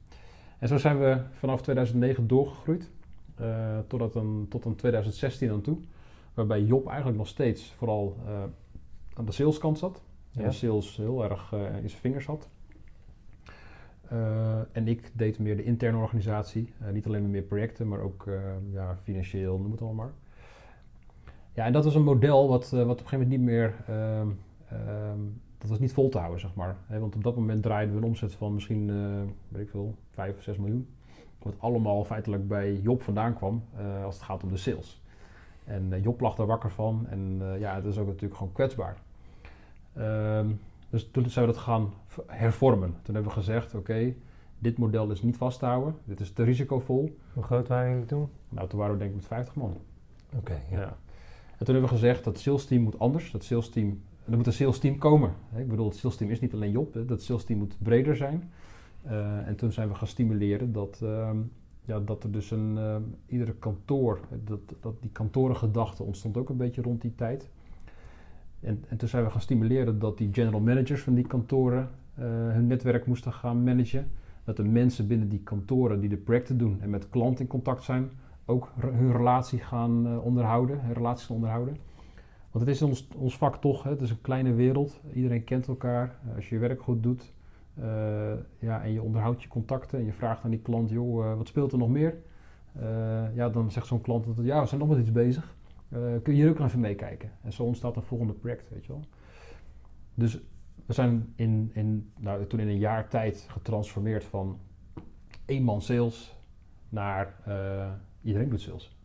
En 0.59 0.67
zo 0.67 0.77
zijn 0.77 0.99
we 0.99 1.21
vanaf 1.31 1.61
2009 1.61 2.27
doorgegroeid, 2.27 2.91
uh, 3.41 3.77
totdat 3.87 4.15
een, 4.15 4.45
tot 4.49 4.65
een 4.65 4.75
2016 4.75 5.51
aan 5.51 5.61
toe. 5.61 5.77
Waarbij 6.33 6.61
Job 6.61 6.87
eigenlijk 6.87 7.17
nog 7.17 7.27
steeds 7.27 7.73
vooral 7.77 8.17
uh, 8.25 8.43
aan 9.13 9.25
de 9.25 9.31
saleskant 9.31 9.77
zat. 9.77 10.03
Ja. 10.31 10.41
En 10.41 10.49
de 10.49 10.55
sales 10.55 10.97
heel 10.97 11.23
erg 11.23 11.51
in 11.51 11.89
zijn 11.89 12.01
vingers 12.01 12.25
had. 12.25 12.49
en 14.71 14.87
ik 14.87 15.11
deed 15.13 15.39
meer 15.39 15.57
de 15.57 15.63
interne 15.63 15.97
organisatie. 15.97 16.73
niet 16.91 17.05
alleen 17.05 17.29
meer 17.29 17.41
projecten, 17.41 17.87
maar 17.87 17.99
ook 17.99 18.27
ja, 18.71 18.97
financieel, 19.03 19.57
noem 19.57 19.71
het 19.71 19.81
allemaal 19.81 20.05
maar. 20.05 20.13
Ja, 21.53 21.65
en 21.65 21.73
dat 21.73 21.83
was 21.83 21.95
een 21.95 22.03
model 22.03 22.47
wat, 22.47 22.69
wat 22.69 22.81
op 22.81 22.89
een 22.89 22.95
gegeven 22.97 23.19
moment 23.19 23.29
niet 23.29 23.41
meer 23.41 23.73
ehm, 23.87 24.27
ehm, 24.69 25.19
dat 25.63 25.71
was 25.71 25.81
niet 25.81 25.93
vol 25.93 26.09
te 26.09 26.17
houden, 26.17 26.39
zeg 26.39 26.53
maar. 26.53 26.75
want 26.87 27.15
op 27.15 27.23
dat 27.23 27.35
moment 27.35 27.63
draaiden 27.63 27.95
we 27.95 28.01
een 28.01 28.07
omzet 28.07 28.33
van 28.33 28.53
misschien, 28.53 28.89
uh, 28.89 29.21
weet 29.47 29.61
ik 29.61 29.69
veel, 29.69 29.95
5 30.09 30.35
of 30.35 30.41
6 30.41 30.57
miljoen. 30.57 30.87
Wat 31.39 31.53
allemaal 31.57 32.03
feitelijk 32.03 32.47
bij 32.47 32.79
Job 32.79 33.01
vandaan 33.01 33.35
kwam 33.35 33.63
uh, 33.79 34.03
als 34.03 34.15
het 34.15 34.23
gaat 34.23 34.43
om 34.43 34.49
de 34.49 34.57
sales. 34.57 35.01
En 35.63 35.89
uh, 35.91 36.03
Job 36.03 36.21
lag 36.21 36.35
daar 36.35 36.45
wakker 36.45 36.71
van 36.71 37.07
en 37.09 37.41
ja, 37.59 37.75
het 37.75 37.85
is 37.85 37.97
ook 37.97 38.07
natuurlijk 38.07 38.35
gewoon 38.35 38.53
kwetsbaar. 38.53 38.97
Ehm, 39.93 40.49
dus 40.89 41.09
toen 41.11 41.29
zijn 41.29 41.45
we 41.45 41.51
dat 41.51 41.61
gaan 41.61 41.93
hervormen. 42.27 42.95
Toen 43.01 43.15
hebben 43.15 43.33
we 43.33 43.39
gezegd, 43.39 43.67
oké, 43.67 43.77
okay, 43.77 44.17
dit 44.59 44.77
model 44.77 45.11
is 45.11 45.21
niet 45.21 45.37
vast 45.37 45.59
te 45.59 45.65
houden. 45.65 45.95
Dit 46.03 46.19
is 46.19 46.33
te 46.33 46.43
risicovol. 46.43 47.17
Hoe 47.33 47.43
groot 47.43 47.67
waren 47.67 47.91
jullie 47.91 48.05
toen? 48.05 48.29
Nou, 48.49 48.67
toen 48.69 48.79
waren 48.79 48.93
we 48.93 48.99
denk 48.99 49.11
ik 49.11 49.17
met 49.17 49.27
50 49.27 49.55
man. 49.55 49.77
Oké, 50.35 50.37
okay, 50.37 50.61
ja. 50.71 50.79
ja. 50.79 50.97
En 51.57 51.65
toen 51.65 51.75
hebben 51.75 51.91
we 51.91 51.97
gezegd, 51.97 52.23
dat 52.23 52.39
sales 52.39 52.65
team 52.65 52.81
moet 52.81 52.99
anders. 52.99 53.31
Dat 53.31 53.43
sales 53.43 53.69
team 53.69 54.01
er 54.25 54.37
moet 54.37 54.47
een 54.47 54.53
sales 54.53 54.79
team 54.79 54.97
komen. 54.97 55.33
Ik 55.55 55.67
bedoel, 55.67 55.87
het 55.87 55.95
sales 55.95 56.15
team 56.15 56.31
is 56.31 56.39
niet 56.39 56.53
alleen 56.53 56.71
Job, 56.71 56.97
dat 57.07 57.21
sales 57.21 57.43
team 57.43 57.59
moet 57.59 57.75
breder 57.79 58.15
zijn. 58.15 58.51
Uh, 59.05 59.47
en 59.47 59.55
toen 59.55 59.71
zijn 59.71 59.87
we 59.87 59.95
gaan 59.95 60.07
stimuleren 60.07 60.71
dat, 60.71 60.99
uh, 61.03 61.29
ja, 61.85 61.99
dat 61.99 62.23
er 62.23 62.31
dus 62.31 62.51
een, 62.51 62.75
uh, 62.77 62.95
iedere 63.25 63.53
kantoor, 63.53 64.19
dat, 64.43 64.59
dat 64.79 65.01
die 65.01 65.11
kantorengedachte 65.11 66.03
ontstond 66.03 66.37
ook 66.37 66.49
een 66.49 66.57
beetje 66.57 66.81
rond 66.81 67.01
die 67.01 67.15
tijd. 67.15 67.49
En, 68.59 68.83
en 68.87 68.97
toen 68.97 69.07
zijn 69.07 69.23
we 69.23 69.29
gaan 69.29 69.41
stimuleren 69.41 69.99
dat 69.99 70.17
die 70.17 70.29
general 70.31 70.59
managers 70.59 71.01
van 71.01 71.13
die 71.13 71.27
kantoren 71.27 71.89
eh, 72.15 72.23
hun 72.25 72.67
netwerk 72.67 73.05
moesten 73.05 73.33
gaan 73.33 73.63
managen. 73.63 74.11
Dat 74.43 74.55
de 74.55 74.63
mensen 74.63 75.07
binnen 75.07 75.29
die 75.29 75.39
kantoren 75.43 75.99
die 75.99 76.09
de 76.09 76.17
projecten 76.17 76.57
doen 76.57 76.81
en 76.81 76.89
met 76.89 77.09
klanten 77.09 77.43
in 77.43 77.49
contact 77.49 77.83
zijn, 77.83 78.09
ook 78.45 78.71
hun 78.79 79.11
relatie 79.11 79.59
gaan 79.59 80.21
onderhouden, 80.21 80.81
hun 80.81 80.93
relaties 80.93 81.25
gaan 81.25 81.35
onderhouden. 81.35 81.77
Want 82.53 82.65
het 82.65 82.75
is 82.75 82.81
ons, 82.81 83.07
ons 83.15 83.37
vak 83.37 83.55
toch, 83.55 83.83
hè? 83.83 83.89
het 83.89 84.01
is 84.01 84.09
een 84.09 84.21
kleine 84.21 84.53
wereld. 84.53 85.01
Iedereen 85.13 85.43
kent 85.43 85.67
elkaar. 85.67 86.19
Uh, 86.27 86.35
als 86.35 86.49
je 86.49 86.55
je 86.55 86.61
werk 86.61 86.81
goed 86.81 87.03
doet 87.03 87.33
uh, 87.79 87.85
ja, 88.59 88.83
en 88.83 88.91
je 88.91 89.01
onderhoudt 89.01 89.43
je 89.43 89.47
contacten 89.47 89.99
en 89.99 90.05
je 90.05 90.13
vraagt 90.13 90.43
aan 90.43 90.49
die 90.49 90.59
klant, 90.59 90.89
joh, 90.89 91.25
uh, 91.25 91.35
wat 91.37 91.47
speelt 91.47 91.71
er 91.71 91.77
nog 91.77 91.89
meer? 91.89 92.17
ja, 93.33 93.49
dan 93.49 93.71
zegt 93.71 93.87
zo'n 93.87 94.01
klant, 94.01 94.25
ja, 94.41 94.61
we 94.61 94.67
zijn 94.67 94.79
nog 94.79 94.89
met 94.89 94.99
iets 94.99 95.11
bezig. 95.11 95.55
kun 95.89 96.35
je 96.35 96.41
hier 96.41 96.49
ook 96.49 96.59
even 96.59 96.79
meekijken? 96.79 97.31
En 97.41 97.53
zo 97.53 97.63
ontstaat 97.63 97.95
een 97.95 98.01
volgende 98.03 98.33
project, 98.33 98.69
weet 98.69 98.85
je 98.85 98.91
wel. 98.91 99.05
Dus 100.13 100.39
we 100.85 100.93
zijn 100.93 101.33
in, 101.35 101.71
in, 101.73 102.11
nou, 102.19 102.47
toen 102.47 102.59
in 102.59 102.67
een 102.67 102.77
jaar 102.77 103.07
tijd 103.07 103.45
getransformeerd 103.49 104.23
van 104.23 104.59
één 105.45 105.63
man 105.63 105.81
sales 105.81 106.35
naar 106.89 107.35
iedereen 108.21 108.49
doet 108.49 108.61
sales. 108.61 108.97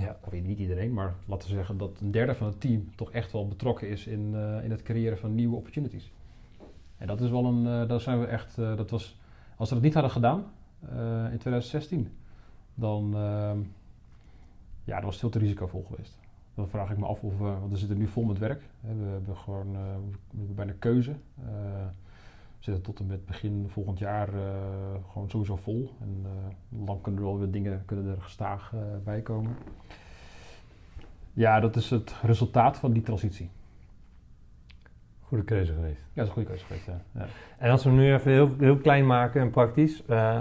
Ja. 0.00 0.16
Of 0.20 0.32
niet 0.32 0.58
iedereen, 0.58 0.92
maar 0.92 1.14
laten 1.26 1.48
we 1.48 1.54
zeggen 1.54 1.78
dat 1.78 2.00
een 2.00 2.10
derde 2.10 2.34
van 2.34 2.46
het 2.46 2.60
team 2.60 2.94
toch 2.94 3.10
echt 3.10 3.32
wel 3.32 3.48
betrokken 3.48 3.88
is 3.88 4.06
in, 4.06 4.30
uh, 4.34 4.64
in 4.64 4.70
het 4.70 4.82
creëren 4.82 5.18
van 5.18 5.34
nieuwe 5.34 5.56
opportunities. 5.56 6.12
En 6.96 7.06
dat 7.06 7.20
is 7.20 7.30
wel 7.30 7.44
een, 7.44 7.64
uh, 7.64 7.88
daar 7.88 8.00
zijn 8.00 8.20
we 8.20 8.26
echt, 8.26 8.58
uh, 8.58 8.76
dat 8.76 8.90
was, 8.90 9.18
als 9.56 9.68
we 9.68 9.74
dat 9.74 9.84
niet 9.84 9.94
hadden 9.94 10.12
gedaan 10.12 10.44
in 11.30 11.38
2016, 11.38 12.12
dan, 12.74 13.14
ehm, 13.14 13.58
ja, 14.84 14.94
dat 14.94 15.04
was 15.04 15.18
veel 15.18 15.28
te 15.28 15.38
risicovol 15.38 15.84
geweest. 15.88 16.18
Dan 16.54 16.68
vraag 16.68 16.90
ik 16.90 16.98
me 16.98 17.06
af 17.06 17.22
of 17.22 17.38
we, 17.38 17.44
want 17.44 17.72
we 17.72 17.78
zitten 17.78 17.98
nu 17.98 18.06
vol 18.06 18.24
met 18.24 18.38
werk. 18.38 18.62
We 18.80 19.04
hebben 19.04 19.36
gewoon, 19.36 19.76
bijna 20.30 20.72
keuze. 20.78 21.14
Zitten 22.60 22.82
tot 22.82 22.98
en 22.98 23.06
met 23.06 23.26
begin 23.26 23.66
volgend 23.68 23.98
jaar 23.98 24.28
gewoon 25.12 25.30
sowieso 25.30 25.56
vol. 25.56 25.90
En 26.00 26.26
dan 26.68 27.00
kunnen 27.00 27.20
er 27.20 27.26
wel 27.26 27.38
weer 27.38 27.50
dingen 27.50 27.82
kunnen 27.84 28.06
er 28.06 28.22
gestaag 28.22 28.74
bij 29.04 29.20
komen. 29.20 29.56
Ja, 31.32 31.60
dat 31.60 31.76
is 31.76 31.90
het 31.90 32.14
resultaat 32.22 32.78
van 32.78 32.92
die 32.92 33.02
transitie. 33.02 33.50
Goede 35.20 35.44
keuze 35.44 35.72
geweest. 35.72 36.00
Ja, 36.00 36.04
dat 36.14 36.22
is 36.22 36.28
een 36.28 36.34
goede 36.34 36.48
keuze 36.48 36.64
geweest, 36.64 36.86
ja. 36.86 37.00
ja. 37.12 37.26
En 37.58 37.70
als 37.70 37.84
we 37.84 37.90
nu 37.90 38.12
even 38.12 38.32
heel, 38.32 38.54
heel 38.58 38.76
klein 38.76 39.06
maken 39.06 39.40
en 39.40 39.50
praktisch. 39.50 40.02
Uh, 40.06 40.40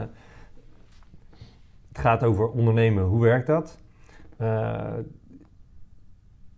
het 1.87 1.97
gaat 1.97 2.23
over 2.23 2.49
ondernemen. 2.49 3.03
Hoe 3.03 3.21
werkt 3.21 3.47
dat? 3.47 3.79
Uh, 4.41 4.93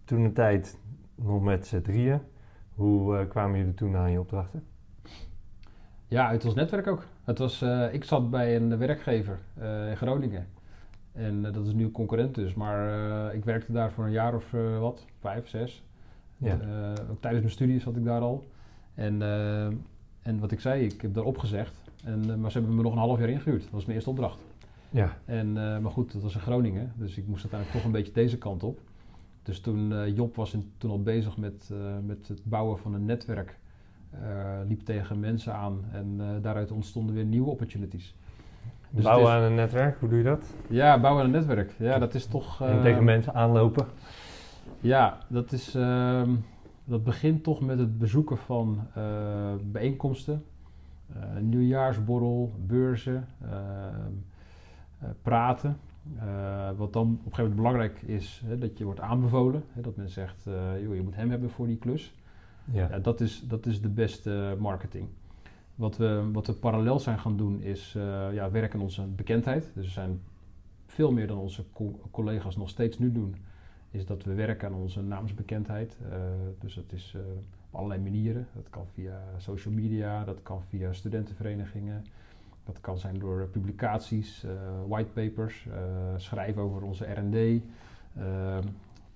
toen 0.05 0.23
een 0.23 0.33
tijd 0.33 0.77
nog 1.15 1.41
met 1.41 1.67
z'n 1.67 1.81
drieën. 1.81 2.21
Hoe 2.73 3.19
uh, 3.19 3.29
kwamen 3.29 3.57
jullie 3.57 3.73
toen 3.73 3.95
aan 3.95 4.11
je 4.11 4.19
opdrachten? 4.19 4.63
Ja, 6.11 6.27
uit 6.27 6.45
ons 6.45 6.53
netwerk 6.53 6.87
ook. 6.87 7.05
Het 7.23 7.37
was, 7.37 7.61
ik 7.91 8.03
zat 8.03 8.29
bij 8.29 8.55
een 8.55 8.77
werkgever 8.77 9.39
in 9.89 9.97
Groningen. 9.97 10.47
En 11.11 11.35
uh, 11.35 11.53
dat 11.53 11.65
is 11.65 11.73
nu 11.73 11.83
een 11.83 11.91
concurrent 11.91 12.35
dus. 12.35 12.53
Maar 12.53 13.35
ik 13.35 13.45
werkte 13.45 13.71
daar 13.71 13.91
voor 13.91 14.05
een 14.05 14.11
jaar 14.11 14.35
of 14.35 14.51
wat, 14.79 15.05
vijf, 15.19 15.47
zes. 15.47 15.83
Ja. 16.37 16.53
ook 17.11 17.21
tijdens 17.21 17.43
mijn 17.43 17.53
studie 17.53 17.79
zat 17.79 17.95
ik 17.95 18.03
daar 18.03 18.21
al. 18.21 18.43
En, 18.93 19.21
en 20.21 20.39
wat 20.39 20.51
ik 20.51 20.59
zei, 20.59 20.85
ik 20.85 21.01
heb 21.01 21.13
daar 21.13 21.23
opgezegd. 21.23 21.73
En, 22.03 22.39
maar 22.39 22.51
ze 22.51 22.57
hebben 22.57 22.75
me 22.75 22.83
nog 22.83 22.91
een 22.91 22.97
half 22.97 23.19
jaar 23.19 23.29
ingehuurd. 23.29 23.61
Dat 23.61 23.71
was 23.71 23.83
mijn 23.83 23.95
eerste 23.95 24.09
opdracht. 24.09 24.39
Ja. 24.89 25.17
En, 25.25 25.53
maar 25.53 25.91
goed, 25.91 26.13
dat 26.13 26.21
was 26.21 26.35
in 26.35 26.41
Groningen. 26.41 26.93
Dus 26.95 27.17
ik 27.17 27.27
moest 27.27 27.41
uiteindelijk 27.41 27.79
toch 27.79 27.85
een 27.85 27.97
beetje 27.97 28.13
deze 28.13 28.37
kant 28.37 28.63
op. 28.63 28.79
Dus 29.43 29.59
toen 29.59 30.13
Job 30.13 30.35
was 30.35 30.53
in, 30.53 30.71
toen 30.77 30.91
al 30.91 31.01
bezig 31.01 31.37
met, 31.37 31.69
met 32.05 32.27
het 32.27 32.41
bouwen 32.43 32.77
van 32.77 32.93
een 32.93 33.05
netwerk. 33.05 33.59
Liep 34.67 34.81
tegen 34.81 35.19
mensen 35.19 35.53
aan. 35.53 35.79
En 35.91 36.19
daaruit 36.41 36.71
ontstonden 36.71 37.15
weer 37.15 37.25
nieuwe 37.25 37.49
opportunities. 37.49 38.15
Dus 38.89 39.03
Bouwen 39.03 39.27
is- 39.27 39.33
aan 39.33 39.41
een 39.43 39.55
netwerk, 39.55 39.99
hoe 39.99 40.09
doe 40.09 40.17
je 40.17 40.23
dat? 40.23 40.53
Ja, 40.67 40.99
bouwen 40.99 41.23
aan 41.23 41.33
een 41.33 41.35
netwerk. 41.39 41.73
Ja, 41.79 41.99
dat 41.99 42.13
is 42.13 42.25
toch... 42.25 42.61
en 42.61 42.75
eh, 42.77 42.81
tegen 42.81 43.03
mensen 43.03 43.33
aanlopen. 43.33 43.85
Ja, 44.79 45.17
dat, 45.27 45.51
is, 45.51 45.75
ehm, 45.75 46.29
dat 46.83 47.03
begint 47.03 47.43
toch 47.43 47.61
met 47.61 47.79
het 47.79 47.97
bezoeken 47.97 48.37
van 48.37 48.79
eh, 48.93 49.03
bijeenkomsten, 49.63 50.43
eh, 51.13 51.21
nieuwjaarsborrel, 51.39 52.53
beurzen, 52.65 53.27
ehm, 53.41 53.51
eh, 54.99 55.09
praten. 55.21 55.77
Eh, 56.19 56.69
wat 56.77 56.93
dan 56.93 57.03
op 57.03 57.11
een 57.11 57.17
gegeven 57.17 57.37
moment 57.43 57.55
belangrijk 57.55 58.01
is, 58.01 58.41
hè, 58.45 58.57
dat 58.57 58.77
je 58.77 58.83
wordt 58.83 58.99
aanbevolen. 58.99 59.63
Hè, 59.73 59.81
dat 59.81 59.95
men 59.95 60.09
zegt, 60.09 60.47
eh, 60.47 60.81
joh, 60.83 60.95
je 60.95 61.01
moet 61.01 61.15
hem 61.15 61.29
hebben 61.29 61.49
voor 61.49 61.67
die 61.67 61.77
klus. 61.77 62.13
Ja. 62.71 62.99
Dat, 62.99 63.21
is, 63.21 63.43
dat 63.47 63.65
is 63.65 63.81
de 63.81 63.89
beste 63.89 64.55
marketing. 64.59 65.07
Wat 65.75 65.97
we, 65.97 66.29
wat 66.31 66.47
we 66.47 66.53
parallel 66.53 66.99
zijn 66.99 67.19
gaan 67.19 67.37
doen 67.37 67.61
is 67.61 67.93
eh, 67.97 68.33
ja, 68.33 68.51
werken 68.51 68.79
aan 68.79 68.85
onze 68.85 69.07
bekendheid. 69.07 69.71
Dus 69.75 69.85
we 69.85 69.91
zijn 69.91 70.21
veel 70.85 71.11
meer 71.11 71.27
dan 71.27 71.37
onze 71.37 71.63
co- 71.73 71.99
collega's 72.11 72.57
nog 72.57 72.69
steeds 72.69 72.99
nu 72.99 73.11
doen. 73.11 73.35
Is 73.91 74.05
dat 74.05 74.23
we 74.23 74.33
werken 74.33 74.67
aan 74.67 74.75
onze 74.75 75.01
naamsbekendheid. 75.01 75.97
Eh, 76.09 76.17
dus 76.59 76.73
dat 76.73 76.91
is 76.91 77.13
eh, 77.15 77.21
op 77.67 77.75
allerlei 77.75 78.01
manieren. 78.01 78.47
Dat 78.55 78.69
kan 78.69 78.85
via 78.93 79.21
social 79.37 79.73
media, 79.73 80.23
dat 80.23 80.41
kan 80.41 80.61
via 80.69 80.93
studentenverenigingen. 80.93 82.05
Dat 82.63 82.81
kan 82.81 82.97
zijn 82.97 83.19
door 83.19 83.47
publicaties, 83.47 84.45
whitepapers, 84.87 85.67
schrijven 86.17 86.61
over 86.61 86.81
onze 86.81 87.05
R&D. 87.05 87.61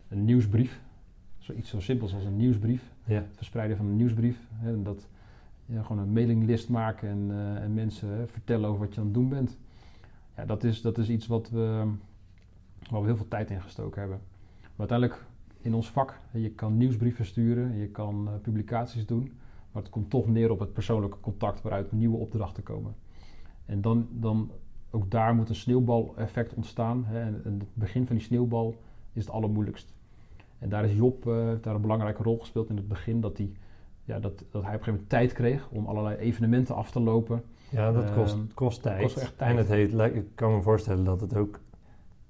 een 0.10 0.26
nieuwsbrief. 0.26 0.82
Zoiets 1.46 1.70
zo 1.70 1.80
simpels 1.80 2.14
als 2.14 2.24
een 2.24 2.38
nieuwsbrief 2.38 2.91
Ja. 3.04 3.16
het 3.16 3.36
verspreiden 3.36 3.78
van 3.78 3.86
een 3.86 3.96
nieuwsbrief. 3.96 4.39
Hè, 4.54 4.74
en 4.74 4.84
dat 4.84 5.08
ja, 5.66 5.82
gewoon 5.82 6.02
een 6.02 6.14
mailinglist 6.14 6.70
maken 6.70 7.10
en, 7.10 7.28
eh, 7.32 7.64
en 7.64 7.74
mensen 7.74 8.10
hè, 8.10 8.28
vertellen 8.28 8.70
over 8.70 8.86
wat 8.86 8.93
je 8.93 9.00
aan 9.00 9.06
het 9.06 9.16
doen 9.16 9.30
bent. 9.30 9.58
Ja, 10.36 10.46
dat 10.46 10.64
is, 10.64 10.82
dat 10.82 10.98
is 10.98 11.10
iets 11.10 11.28
wat 11.28 11.50
we, 11.50 11.91
waar 12.89 13.02
we 13.02 13.08
heel 13.08 13.16
veel 13.16 13.28
tijd 13.28 13.50
in 13.50 13.62
gestoken 13.62 14.00
hebben. 14.00 14.20
Maar 14.60 14.89
uiteindelijk 14.89 15.26
in 15.62 15.74
ons 15.74 15.91
vak, 15.91 16.20
je 16.32 16.50
kan 16.50 16.78
nieuwsbrieven 16.78 17.26
sturen, 17.26 17.78
je 17.78 17.88
kan 17.88 18.28
eh, 18.28 18.34
publicaties 18.41 19.06
doen, 19.06 19.32
maar 19.72 19.82
het 19.82 19.91
komt 19.91 20.10
toch 20.10 20.28
neer 20.28 20.52
op 20.52 20.60
het 20.60 20.74
persoonlijke 20.74 21.20
contact 21.20 21.62
waaruit 21.62 21.91
nieuwe 21.91 22.18
opdrachten 22.18 22.64
komen. 22.64 22.96
En 23.66 23.82
dan, 23.82 24.08
dan 24.12 24.52
ook 24.89 25.12
daar 25.12 25.36
moet 25.36 25.50
een 25.50 25.56
sneeuwbaleffect 25.56 26.54
ontstaan. 26.54 27.06
Hè, 27.06 27.22
en, 27.22 27.41
en 27.43 27.54
het 27.60 27.68
begin 27.74 28.06
van 28.06 28.16
die 28.16 28.26
sneeuwbal 28.26 28.76
is 29.14 29.26
het 29.26 29.34
allermoeilijkst. 29.34 29.93
En 30.60 30.70
daar 30.70 30.86
is 30.86 30.93
Job 30.95 31.28
eh, 31.28 31.47
daar 31.62 31.76
een 31.76 31.82
belangrijke 31.82 32.24
rol 32.24 32.38
gespeeld 32.39 32.70
in 32.70 32.76
het 32.76 32.88
begin. 32.88 33.22
Dat 33.22 33.38
hij, 33.38 33.51
ja, 34.03 34.20
dat, 34.20 34.38
dat 34.38 34.45
hij 34.51 34.60
op 34.60 34.64
een 34.64 34.66
gegeven 34.66 34.91
moment 34.93 35.10
tijd 35.10 35.34
kreeg 35.34 35.68
om 35.70 35.86
allerlei 35.86 36.16
evenementen 36.18 36.76
af 36.76 36.91
te 36.91 36.99
lopen. 36.99 37.43
Ja, 37.70 37.91
dat 37.91 38.14
kost, 38.14 38.34
Ehm, 38.34 38.43
kost 38.53 38.82
tijd. 38.82 39.01
kost 39.01 39.18
echt 39.18 39.38
tijd. 39.38 39.58
En 39.70 39.78
het 39.82 39.91
lijkt- 39.93 40.16
ik 40.16 40.26
kan 40.36 40.56
me 40.56 40.62
voorstellen 40.62 41.03
dat 41.03 41.22
het 41.22 41.36
ook 41.36 41.60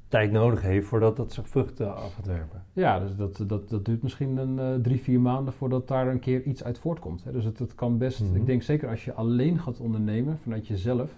tijd 0.07 0.31
nodig 0.31 0.61
heeft 0.61 0.87
voordat 0.87 1.15
dat 1.17 1.33
zich 1.33 1.47
vruchten 1.49 1.95
af 1.95 2.13
gaat 2.13 2.25
werpen. 2.25 2.63
Ja, 2.73 2.99
dus 2.99 3.15
dat, 3.15 3.43
dat, 3.47 3.69
dat 3.69 3.85
duurt 3.85 4.03
misschien 4.03 4.37
een 4.37 4.59
eh, 4.59 4.73
drie, 4.81 4.99
vier 5.01 5.19
maanden 5.19 5.53
voordat 5.53 5.87
daar 5.87 6.07
een 6.07 6.19
keer 6.19 6.43
iets 6.43 6.63
uit 6.63 6.77
voortkomt. 6.79 7.23
Hè. 7.23 7.31
Dus 7.31 7.43
het, 7.43 7.59
het 7.59 7.75
kan 7.75 7.97
best, 7.97 8.21
Mhm. 8.23 8.35
ik 8.35 8.45
denk 8.45 8.61
zeker 8.61 8.89
als 8.89 9.05
je 9.05 9.13
alleen 9.13 9.59
gaat 9.59 9.79
ondernemen 9.79 10.37
vanuit 10.37 10.67
jezelf. 10.67 11.11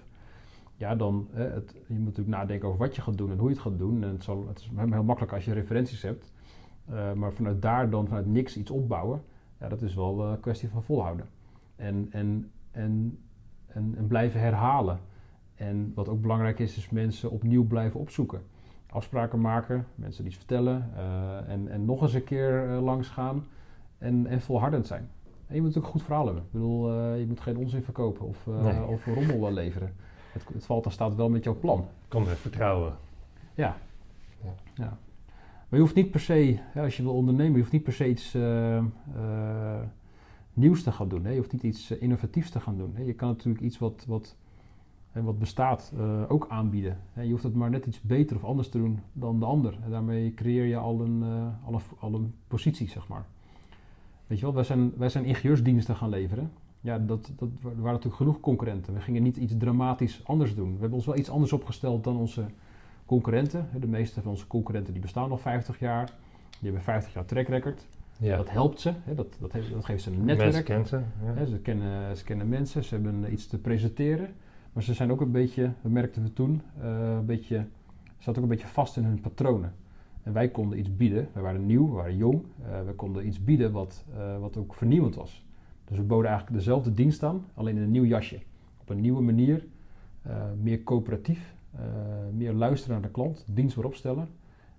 Ja, 0.75 0.95
dan, 0.95 1.27
hè, 1.31 1.43
het, 1.43 1.71
je 1.87 1.93
moet 1.93 2.03
natuurlijk 2.05 2.37
nadenken 2.37 2.67
over 2.67 2.79
wat 2.79 2.95
je 2.95 3.01
gaat 3.01 3.17
doen 3.17 3.31
en 3.31 3.37
hoe 3.37 3.47
je 3.49 3.53
het 3.53 3.63
gaat 3.63 3.77
doen. 3.77 4.03
En 4.03 4.09
het, 4.09 4.23
zal, 4.23 4.45
het 4.47 4.59
is 4.59 4.69
heel 4.89 5.03
makkelijk 5.03 5.33
als 5.33 5.45
je 5.45 5.53
referenties 5.53 6.01
hebt. 6.01 6.31
Eh, 6.89 7.13
maar 7.13 7.31
vanuit 7.33 7.61
daar 7.61 7.89
dan, 7.89 8.07
vanuit 8.07 8.25
niks 8.25 8.57
iets 8.57 8.71
opbouwen, 8.71 9.21
ja, 9.59 9.67
dat 9.67 9.81
is 9.81 9.95
wel 9.95 10.23
eh, 10.23 10.29
een 10.31 10.39
kwestie 10.39 10.69
van 10.69 10.83
volhouden. 10.83 11.25
En, 11.75 12.07
en, 12.11 12.51
en, 12.71 13.19
en, 13.67 13.93
en 13.97 14.07
blijven 14.07 14.39
herhalen. 14.39 14.99
En 15.55 15.91
wat 15.95 16.09
ook 16.09 16.21
belangrijk 16.21 16.59
is, 16.59 16.77
is 16.77 16.89
mensen 16.89 17.31
opnieuw 17.31 17.67
blijven 17.67 17.99
opzoeken. 17.99 18.41
Afspraken 18.89 19.41
maken, 19.41 19.85
mensen 19.95 20.25
iets 20.25 20.35
vertellen 20.35 20.89
eh, 20.95 21.49
en, 21.49 21.67
en 21.67 21.85
nog 21.85 22.01
eens 22.01 22.13
een 22.13 22.23
keer 22.23 22.69
eh, 22.71 22.81
langs 22.83 23.07
gaan 23.07 23.45
en, 23.97 24.27
en 24.27 24.41
volhardend 24.41 24.87
zijn. 24.87 25.09
En 25.47 25.55
je 25.55 25.61
moet 25.61 25.77
ook 25.77 25.83
een 25.83 25.89
goed 25.89 26.03
verhaal 26.03 26.25
hebben. 26.25 26.43
Ik 26.43 26.51
bedoel, 26.51 26.91
eh, 26.91 27.19
je 27.19 27.25
moet 27.27 27.39
geen 27.39 27.57
onzin 27.57 27.83
verkopen 27.83 28.25
of, 28.27 28.47
eh, 28.47 28.63
Nee. 28.63 28.83
of 28.85 29.05
rommel 29.05 29.47
eh, 29.47 29.53
leveren. 29.53 29.93
Het, 30.31 30.43
het 30.53 30.65
valt 30.65 30.85
en 30.85 30.91
staat 30.91 31.15
wel 31.15 31.29
met 31.29 31.43
jouw 31.43 31.55
plan. 31.59 31.85
Met 32.25 32.37
vertrouwen. 32.37 32.93
Ja. 33.53 33.75
Ja. 34.43 34.49
ja. 34.73 34.97
Maar 35.69 35.79
je 35.79 35.85
hoeft 35.85 35.95
niet 35.95 36.11
per 36.11 36.19
se, 36.19 36.59
als 36.75 36.97
je 36.97 37.03
wil 37.03 37.13
ondernemen, 37.13 37.53
je 37.53 37.59
hoeft 37.59 37.71
niet 37.71 37.83
per 37.83 37.93
se 37.93 38.09
iets 38.09 38.33
eh, 38.33 38.77
eh, 38.77 38.85
nieuws 40.53 40.83
te 40.83 40.91
gaan 40.91 41.07
doen. 41.07 41.25
Hè. 41.25 41.31
Je 41.31 41.37
hoeft 41.37 41.51
niet 41.51 41.63
iets 41.63 41.91
eh, 41.91 42.01
innovatiefs 42.01 42.49
te 42.49 42.59
gaan 42.59 42.77
doen. 42.77 42.91
Hè. 42.95 43.03
Je 43.03 43.13
kan 43.13 43.27
natuurlijk 43.27 43.63
iets 43.63 43.77
wat, 43.77 44.05
wat, 44.07 44.35
wat 45.11 45.39
bestaat 45.39 45.93
ook 46.27 46.45
aanbieden. 46.49 46.99
Hè. 47.13 47.21
Je 47.21 47.31
hoeft 47.31 47.43
het 47.43 47.55
maar 47.55 47.69
net 47.69 47.85
iets 47.85 48.01
beter 48.01 48.35
of 48.35 48.43
anders 48.43 48.69
te 48.69 48.77
doen 48.77 48.99
dan 49.13 49.39
de 49.39 49.45
ander. 49.45 49.77
En 49.83 49.91
daarmee 49.91 50.33
creëer 50.33 50.65
je 50.65 50.77
al 50.77 51.01
een, 51.01 51.23
al 51.65 51.73
een, 51.73 51.81
al 51.99 52.13
een 52.13 52.33
positie, 52.47 52.89
zeg 52.89 53.07
maar. 53.07 53.25
Weet 54.27 54.39
je 54.39 54.45
wel, 54.45 54.53
wij 54.53 54.63
zijn, 54.63 54.93
wij 54.97 55.09
zijn 55.09 55.25
ingenieursdiensten 55.25 55.95
gaan 55.95 56.09
leveren. 56.09 56.51
Ja, 56.81 56.99
dat, 56.99 57.31
dat 57.35 57.49
er 57.49 57.61
waren 57.61 57.83
natuurlijk 57.83 58.15
genoeg 58.15 58.39
concurrenten. 58.39 58.93
We 58.93 59.01
gingen 59.01 59.23
niet 59.23 59.37
iets 59.37 59.57
dramatisch 59.57 60.21
anders 60.23 60.55
doen. 60.55 60.73
We 60.73 60.79
hebben 60.79 60.97
ons 60.97 61.05
wel 61.05 61.17
iets 61.17 61.29
anders 61.29 61.53
opgesteld 61.53 62.03
dan 62.03 62.17
onze 62.17 62.45
concurrenten. 63.07 63.67
De 63.79 63.87
meeste 63.87 64.21
van 64.21 64.31
onze 64.31 64.47
concurrenten 64.47 64.93
die 64.93 65.01
bestaan 65.01 65.31
al 65.31 65.37
50 65.37 65.79
jaar. 65.79 66.05
Die 66.49 66.63
hebben 66.63 66.81
50 66.81 67.13
jaar 67.13 67.25
track 67.25 67.47
record. 67.47 67.85
Ja. 68.19 68.37
Dat 68.37 68.49
helpt 68.49 68.79
ze. 68.79 68.93
Hè? 69.03 69.15
Dat, 69.15 69.27
dat, 69.39 69.51
heeft, 69.51 69.71
dat 69.71 69.85
geeft 69.85 70.03
ze 70.03 70.09
een 70.11 70.25
Mensen 70.25 70.45
netwerk. 70.45 70.65
kennen 70.65 70.87
ze. 70.87 70.95
Ja. 71.25 71.33
Hè? 71.33 71.45
Ze, 71.45 71.57
kennen, 71.59 72.17
ze 72.17 72.23
kennen 72.23 72.49
mensen, 72.49 72.83
ze 72.83 72.93
hebben 72.95 73.31
iets 73.31 73.47
te 73.47 73.57
presenteren. 73.57 74.27
Maar 74.73 74.83
ze 74.83 74.93
zijn 74.93 75.11
ook 75.11 75.21
een 75.21 75.31
beetje, 75.31 75.71
dat 75.81 75.91
merkten 75.91 76.23
we 76.23 76.33
toen, 76.33 76.61
eh, 76.81 77.11
een 77.17 77.25
beetje, 77.25 77.55
ze 78.03 78.23
zaten 78.23 78.35
ook 78.35 78.49
een 78.49 78.55
beetje 78.55 78.67
vast 78.73 78.97
in 78.97 79.03
hun 79.03 79.21
patronen. 79.21 79.73
En 80.23 80.33
wij 80.33 80.49
konden 80.49 80.79
iets 80.79 80.95
bieden. 80.95 81.27
We 81.33 81.39
waren 81.41 81.65
nieuw, 81.65 81.89
we 81.89 81.95
waren 81.95 82.17
jong. 82.17 82.41
eh, 82.65 82.85
we 82.85 82.93
konden 82.93 83.27
iets 83.27 83.43
bieden 83.43 83.71
wat, 83.71 84.03
eh, 84.17 84.39
wat 84.39 84.57
ook 84.57 84.73
vernieuwend 84.73 85.15
was. 85.15 85.45
Dus 85.85 85.97
we 85.97 86.03
boden 86.03 86.29
eigenlijk 86.29 86.57
dezelfde 86.59 86.93
dienst 86.93 87.23
aan, 87.23 87.45
alleen 87.53 87.75
in 87.75 87.81
een 87.81 87.91
nieuw 87.91 88.05
jasje. 88.05 88.39
Op 88.81 88.89
een 88.89 89.01
nieuwe 89.01 89.21
manier, 89.21 89.65
eh, 90.21 90.35
meer 90.61 90.83
coöperatief, 90.83 91.39
eh, 91.39 91.56
meer 92.31 92.53
luisteren 92.53 92.93
naar 92.93 93.07
de 93.07 93.13
klant, 93.13 93.45
dienst 93.47 93.75
weer 93.75 93.85
opstellen. 93.85 94.29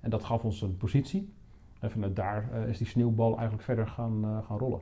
En 0.01 0.11
dat 0.11 0.25
gaf 0.25 0.45
ons 0.45 0.63
een 0.63 0.77
positie. 0.77 1.33
En 1.79 1.91
vanuit 1.91 2.17
daar 2.17 2.53
eh, 2.53 2.69
is 2.69 2.79
die 2.79 2.87
sneeuwbal 2.87 3.33
eigenlijk 3.33 3.63
verder 3.63 3.87
gaan, 3.87 4.25
eh, 4.25 4.39
gaan 4.47 4.59
rollen. 4.59 4.81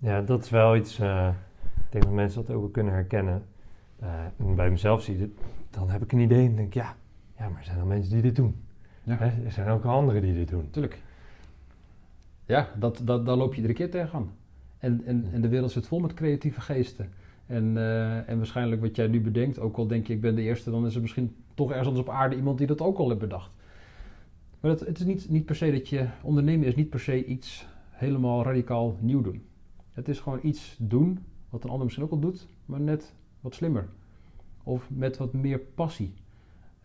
Ja, 0.00 0.20
dat 0.20 0.44
is 0.44 0.50
wel 0.50 0.76
iets, 0.76 0.98
eh, 0.98 1.28
ik 1.62 1.92
denk 1.92 2.04
dat 2.04 2.12
mensen 2.12 2.44
dat 2.44 2.54
ook 2.54 2.60
wel 2.60 2.70
kunnen 2.70 2.92
herkennen. 2.92 3.42
Eh, 3.98 4.24
en 4.36 4.54
bij 4.54 4.70
mezelf 4.70 5.02
zie 5.02 5.12
je 5.14 5.18
dit, 5.18 5.30
dan 5.70 5.90
heb 5.90 6.02
ik 6.02 6.12
een 6.12 6.18
idee 6.18 6.46
en 6.48 6.56
denk 6.56 6.68
ik, 6.68 6.74
ja, 6.74 6.96
ja, 7.38 7.48
maar 7.48 7.58
er 7.58 7.64
zijn 7.64 7.80
al 7.80 7.86
mensen 7.86 8.12
die 8.12 8.22
dit 8.22 8.36
doen. 8.36 8.64
Ja. 9.02 9.16
Hè, 9.16 9.44
er 9.44 9.52
zijn 9.52 9.68
ook 9.68 9.84
anderen 9.84 10.22
die 10.22 10.34
dit 10.34 10.48
doen. 10.48 10.70
Tuurlijk. 10.70 11.02
Ja, 12.46 12.68
dat, 12.78 13.00
dat, 13.04 13.26
daar 13.26 13.36
loop 13.36 13.50
je 13.50 13.56
iedere 13.56 13.74
keer 13.74 13.90
tegenaan. 13.90 14.30
En, 14.78 15.02
en, 15.04 15.28
en 15.32 15.40
de 15.40 15.48
wereld 15.48 15.70
zit 15.70 15.86
vol 15.86 16.00
met 16.00 16.14
creatieve 16.14 16.60
geesten. 16.60 17.12
En, 17.46 17.76
eh, 17.76 18.28
en 18.28 18.36
waarschijnlijk 18.36 18.80
wat 18.80 18.96
jij 18.96 19.06
nu 19.06 19.20
bedenkt, 19.20 19.58
ook 19.58 19.76
al 19.76 19.86
denk 19.86 20.06
je 20.06 20.12
ik 20.12 20.20
ben 20.20 20.34
de 20.34 20.42
eerste, 20.42 20.70
dan 20.70 20.86
is 20.86 20.94
er 20.94 21.00
misschien 21.00 21.34
toch 21.54 21.68
ergens 21.68 21.88
anders 21.88 22.06
op 22.06 22.14
aarde 22.14 22.36
iemand 22.36 22.58
die 22.58 22.66
dat 22.66 22.80
ook 22.80 22.98
al 22.98 23.08
heeft 23.08 23.20
bedacht. 23.20 23.50
Maar 24.60 24.70
dat, 24.70 24.80
het 24.80 24.98
is 24.98 25.04
niet, 25.04 25.28
niet 25.28 25.44
per 25.44 25.56
se 25.56 25.70
dat 25.70 25.88
je 25.88 26.06
ondernemen 26.22 26.66
is 26.66 26.74
niet 26.74 26.90
per 26.90 27.00
se 27.00 27.24
iets 27.24 27.66
helemaal 27.90 28.42
radicaal 28.42 28.96
nieuw 29.00 29.22
doen. 29.22 29.42
Het 29.92 30.08
is 30.08 30.20
gewoon 30.20 30.38
iets 30.42 30.76
doen 30.78 31.18
wat 31.50 31.64
een 31.64 31.70
ander 31.70 31.84
misschien 31.84 32.04
ook 32.04 32.12
al 32.12 32.18
doet, 32.18 32.46
maar 32.66 32.80
net 32.80 33.14
wat 33.40 33.54
slimmer. 33.54 33.88
Of 34.62 34.90
met 34.90 35.16
wat 35.16 35.32
meer 35.32 35.58
passie. 35.58 36.14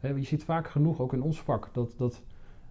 Je 0.02 0.24
ziet 0.24 0.44
vaak 0.44 0.68
genoeg, 0.68 1.00
ook 1.00 1.14
in 1.14 1.22
ons 1.22 1.42
vak, 1.42 1.70
dat, 1.74 1.94
dat, 1.98 2.24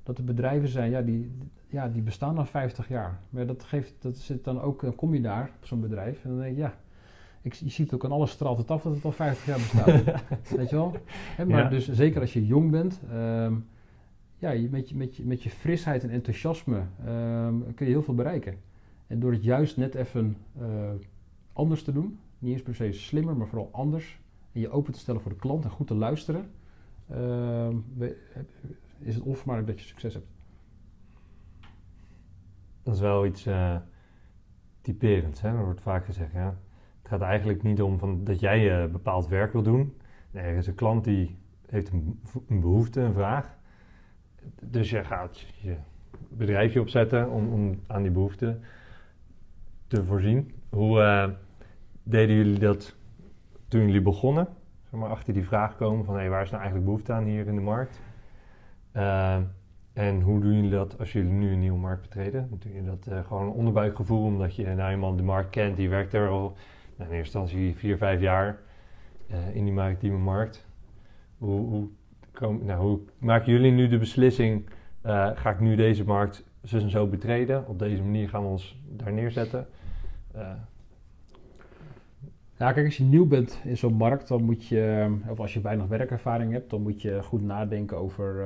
dat 0.02 0.18
er 0.18 0.24
bedrijven 0.24 0.68
zijn, 0.68 0.90
ja, 0.90 1.02
die, 1.02 1.30
ja, 1.66 1.88
die 1.88 2.02
bestaan 2.02 2.38
al 2.38 2.44
50 2.46 2.88
jaar. 2.88 3.20
Maar 3.30 3.46
dat, 3.46 3.62
geeft, 3.62 3.94
dat 3.98 4.16
zit 4.16 4.44
dan 4.44 4.60
ook, 4.60 4.80
dan 4.80 4.94
kom 4.94 5.14
je 5.14 5.20
daar 5.20 5.50
op 5.56 5.66
zo'n 5.66 5.80
bedrijf 5.80 6.24
en 6.24 6.30
dan 6.30 6.38
denk 6.38 6.54
je, 6.54 6.60
ja, 6.60 6.74
ik, 7.46 7.52
je 7.54 7.68
ziet 7.70 7.92
ook 7.94 8.04
aan 8.04 8.10
alles 8.12 8.30
straalt 8.30 8.58
het 8.58 8.70
af 8.70 8.82
dat 8.82 8.94
het 8.94 9.04
al 9.04 9.12
50 9.12 9.46
jaar 9.46 9.58
bestaat. 9.58 10.22
Weet 10.58 10.70
je 10.70 10.76
wel? 10.76 10.90
Maar 11.36 11.48
Ja. 11.48 11.68
dus 11.68 11.88
zeker 11.92 12.20
als 12.20 12.32
je 12.32 12.46
jong 12.46 12.70
bent, 12.70 13.00
ehm, 13.10 13.54
ja, 14.38 14.50
je, 14.50 14.68
met, 14.70 14.88
je, 14.88 14.96
met, 14.96 15.16
je, 15.16 15.24
met 15.26 15.42
je 15.42 15.50
frisheid 15.50 16.02
en 16.02 16.10
enthousiasme 16.10 16.82
ehm, 17.04 17.54
kun 17.74 17.86
je 17.86 17.92
heel 17.92 18.02
veel 18.02 18.14
bereiken. 18.14 18.58
En 19.06 19.20
door 19.20 19.32
het 19.32 19.44
juist 19.44 19.76
net 19.76 19.94
even 19.94 20.36
eh, 20.58 20.90
anders 21.52 21.82
te 21.82 21.92
doen, 21.92 22.18
niet 22.38 22.52
eens 22.52 22.62
per 22.62 22.74
se 22.74 22.92
slimmer, 22.92 23.36
maar 23.36 23.46
vooral 23.48 23.68
anders, 23.72 24.20
en 24.52 24.60
je 24.60 24.70
open 24.70 24.92
te 24.92 24.98
stellen 24.98 25.20
voor 25.20 25.30
de 25.32 25.38
klant 25.38 25.64
en 25.64 25.70
goed 25.70 25.86
te 25.86 25.94
luisteren, 25.94 26.50
ehm, 27.10 27.76
we- 27.96 28.16
is 28.98 29.14
het 29.14 29.24
onvermijdelijk 29.24 29.76
dat 29.76 29.86
je 29.86 29.92
succes 29.92 30.14
hebt. 30.14 30.26
Dat 32.82 32.94
is 32.94 33.00
wel 33.00 33.26
iets 33.26 33.46
eh, 33.46 33.76
typerends. 34.80 35.40
Hè? 35.40 35.48
Er 35.48 35.64
wordt 35.64 35.80
vaak 35.80 36.04
gezegd, 36.04 36.32
ja, 36.32 36.58
het 37.06 37.14
gaat 37.14 37.28
eigenlijk 37.28 37.62
niet 37.62 37.82
om 37.82 37.98
van, 37.98 38.24
dat 38.24 38.40
jij 38.40 38.82
eh, 38.82 38.90
bepaald 38.90 39.28
werk 39.28 39.52
wil 39.52 39.62
doen. 39.62 39.96
Nee, 40.30 40.44
er 40.44 40.56
is 40.56 40.66
een 40.66 40.74
klant 40.74 41.04
die 41.04 41.38
heeft 41.66 41.92
een, 41.92 42.20
behoefte, 42.60 43.00
een 43.00 43.12
vraag. 43.12 43.56
Dus 44.62 44.90
je 44.90 45.04
gaat 45.04 45.40
je 45.60 45.76
bedrijfje 46.28 46.80
opzetten 46.80 47.30
om, 47.30 47.52
om 47.52 47.80
aan 47.86 48.02
die 48.02 48.10
behoefte 48.10 48.58
te 49.86 50.04
voorzien. 50.04 50.54
Hoe 50.68 51.00
eh, 51.00 51.28
deden 52.02 52.36
jullie 52.36 52.58
dat 52.58 52.96
toen 53.68 53.80
jullie 53.80 54.02
begonnen? 54.02 54.48
zeg 54.90 55.00
maar, 55.00 55.10
achter 55.10 55.32
die 55.32 55.46
vraag 55.46 55.76
komen 55.76 56.04
van 56.04 56.14
hey, 56.14 56.28
waar 56.28 56.42
is 56.42 56.50
nou 56.50 56.62
eigenlijk 56.62 56.90
behoefte 56.90 57.12
aan 57.12 57.24
hier 57.24 57.46
in 57.46 57.54
de 57.54 57.60
markt? 57.60 58.00
Uh, 58.96 59.36
en 59.92 60.20
hoe 60.20 60.40
doen 60.40 60.54
jullie 60.54 60.70
dat 60.70 60.98
als 60.98 61.12
jullie 61.12 61.32
nu 61.32 61.52
een 61.52 61.58
nieuwe 61.58 61.78
markt 61.78 62.02
betreden? 62.02 62.48
Doe 62.58 62.74
je 62.74 62.84
dat 62.84 63.06
uh, 63.08 63.26
gewoon 63.26 63.42
een 63.42 63.52
onderbuikgevoel 63.52 64.24
omdat 64.24 64.56
je 64.56 64.66
nou 64.66 64.92
iemand 64.92 65.18
de 65.18 65.24
markt 65.24 65.50
kent, 65.50 65.76
die 65.76 65.88
werkt 65.88 66.12
er 66.12 66.28
al 66.28 66.56
in 66.98 67.04
eerste 67.04 67.38
instantie 67.38 67.76
vier, 67.76 67.96
vijf 67.96 68.20
jaar 68.20 68.58
uh, 69.30 69.56
in 69.56 69.64
die 69.64 69.72
maritieme 69.72 70.18
markt. 70.18 70.66
Hoe, 71.38 71.60
hoe, 71.60 71.88
nou, 72.62 72.80
hoe, 72.80 73.00
maken 73.18 73.52
jullie 73.52 73.72
nu 73.72 73.88
de 73.88 73.98
beslissing, 73.98 74.66
uh, 75.06 75.30
ga 75.34 75.50
ik 75.50 75.60
nu 75.60 75.76
deze 75.76 76.04
markt 76.04 76.44
zo 76.64 76.78
en 76.78 76.90
zo 76.90 77.06
betreden? 77.06 77.68
Op 77.68 77.78
deze 77.78 78.02
manier 78.02 78.28
gaan 78.28 78.42
we 78.42 78.48
ons 78.48 78.80
daar 78.88 79.12
neerzetten. 79.12 79.66
Ja, 82.58 82.72
kijk, 82.72 82.86
als 82.86 82.96
je 82.96 83.04
nieuw 83.04 83.26
bent 83.26 83.60
in 83.64 83.76
zo'n 83.76 83.94
markt, 83.94 84.28
dan 84.28 84.42
moet 84.42 84.66
je, 84.66 85.14
of 85.28 85.40
als 85.40 85.54
je 85.54 85.60
weinig 85.60 85.86
werkervaring 85.86 86.52
hebt, 86.52 86.70
dan 86.70 86.82
moet 86.82 87.02
je 87.02 87.22
goed 87.22 87.42
nadenken 87.42 87.96
over 87.96 88.44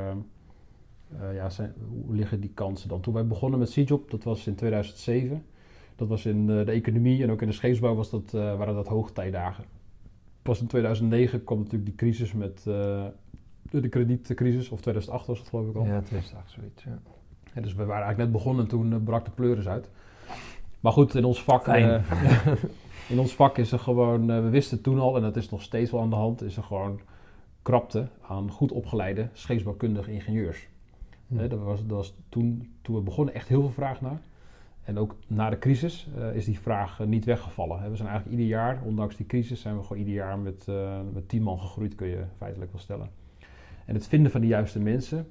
uh, 1.14 1.34
ja, 1.34 1.50
zijn, 1.50 1.74
hoe 2.06 2.16
liggen 2.16 2.40
die 2.40 2.52
kansen 2.54 2.88
dan? 2.88 3.00
Toen 3.00 3.14
wij 3.14 3.26
begonnen 3.26 3.58
met 3.58 3.70
C-Job, 3.70 4.10
dat 4.10 4.24
was 4.24 4.46
in 4.46 4.54
2007. 4.54 5.44
Dat 6.00 6.08
was 6.08 6.26
in 6.26 6.48
uh, 6.48 6.64
de 6.64 6.72
economie 6.72 7.22
en 7.22 7.30
ook 7.30 7.42
in 7.42 7.46
de 7.46 7.54
scheepsbouw 7.54 7.94
was 7.94 8.10
dat, 8.10 8.32
uh, 8.34 8.56
waren 8.56 8.74
dat 8.74 8.86
hoogtijdagen. 8.86 9.64
Pas 10.42 10.60
in 10.60 10.66
2009 10.66 11.44
kwam 11.44 11.58
natuurlijk 11.58 11.84
die 11.84 11.94
crisis 11.94 12.32
met 12.32 12.62
de 13.70 13.88
kredietcrisis, 13.88 14.68
of 14.68 14.80
2008 14.80 15.26
was 15.26 15.38
het 15.38 15.48
geloof 15.48 15.68
ik 15.68 15.74
al. 15.74 15.84
Ja, 15.84 16.00
2008 16.00 16.50
zoiets, 16.50 16.84
ja. 16.84 16.98
Dus 17.60 17.74
we 17.74 17.84
waren 17.84 18.04
eigenlijk 18.04 18.18
net 18.18 18.32
begonnen 18.32 18.64
en 18.64 18.70
toen 18.70 19.04
brak 19.04 19.24
de 19.24 19.30
pleuris 19.30 19.68
uit. 19.68 19.90
Maar 20.80 20.92
goed, 20.92 21.14
in 21.14 21.24
ons 21.24 21.42
vak, 21.42 21.66
in 23.12 23.18
ons 23.18 23.34
vak 23.34 23.58
is 23.58 23.72
er 23.72 23.78
gewoon, 23.78 24.26
we 24.26 24.48
wisten 24.48 24.80
toen 24.80 24.98
al, 24.98 25.16
en 25.16 25.22
dat 25.22 25.36
is 25.36 25.50
nog 25.50 25.62
steeds 25.62 25.90
wel 25.90 26.00
aan 26.00 26.10
de 26.10 26.16
hand, 26.16 26.42
is 26.42 26.56
er 26.56 26.62
gewoon 26.62 27.00
krapte 27.62 28.08
aan 28.22 28.50
goed 28.50 28.72
opgeleide 28.72 29.28
scheepsbouwkundige 29.32 30.12
ingenieurs. 30.12 30.68
Hm. 31.26 31.48
dat 31.48 31.60
was, 31.60 31.86
dat 31.86 31.96
was 31.96 32.14
toen, 32.28 32.72
toen 32.82 32.94
we 32.94 33.00
begonnen 33.00 33.34
echt 33.34 33.48
heel 33.48 33.60
veel 33.60 33.70
vraag 33.70 34.00
naar. 34.00 34.20
En 34.84 34.98
ook 34.98 35.16
na 35.26 35.50
de 35.50 35.58
crisis 35.58 36.08
uh, 36.18 36.34
is 36.34 36.44
die 36.44 36.58
vraag 36.58 37.00
uh, 37.00 37.06
niet 37.06 37.24
weggevallen. 37.24 37.90
We 37.90 37.96
zijn 37.96 38.08
eigenlijk 38.08 38.38
ieder 38.38 38.56
jaar, 38.56 38.82
ondanks 38.84 39.16
die 39.16 39.26
crisis, 39.26 39.60
zijn 39.60 39.76
we 39.76 39.82
gewoon 39.82 39.98
ieder 39.98 40.14
jaar 40.14 40.38
met, 40.38 40.66
uh, 40.68 41.00
met 41.12 41.28
10 41.28 41.42
man 41.42 41.60
gegroeid, 41.60 41.94
kun 41.94 42.08
je 42.08 42.24
feitelijk 42.36 42.72
wel 42.72 42.80
stellen. 42.80 43.10
En 43.86 43.94
het 43.94 44.06
vinden 44.06 44.30
van 44.30 44.40
de 44.40 44.46
juiste 44.46 44.80
mensen, 44.80 45.26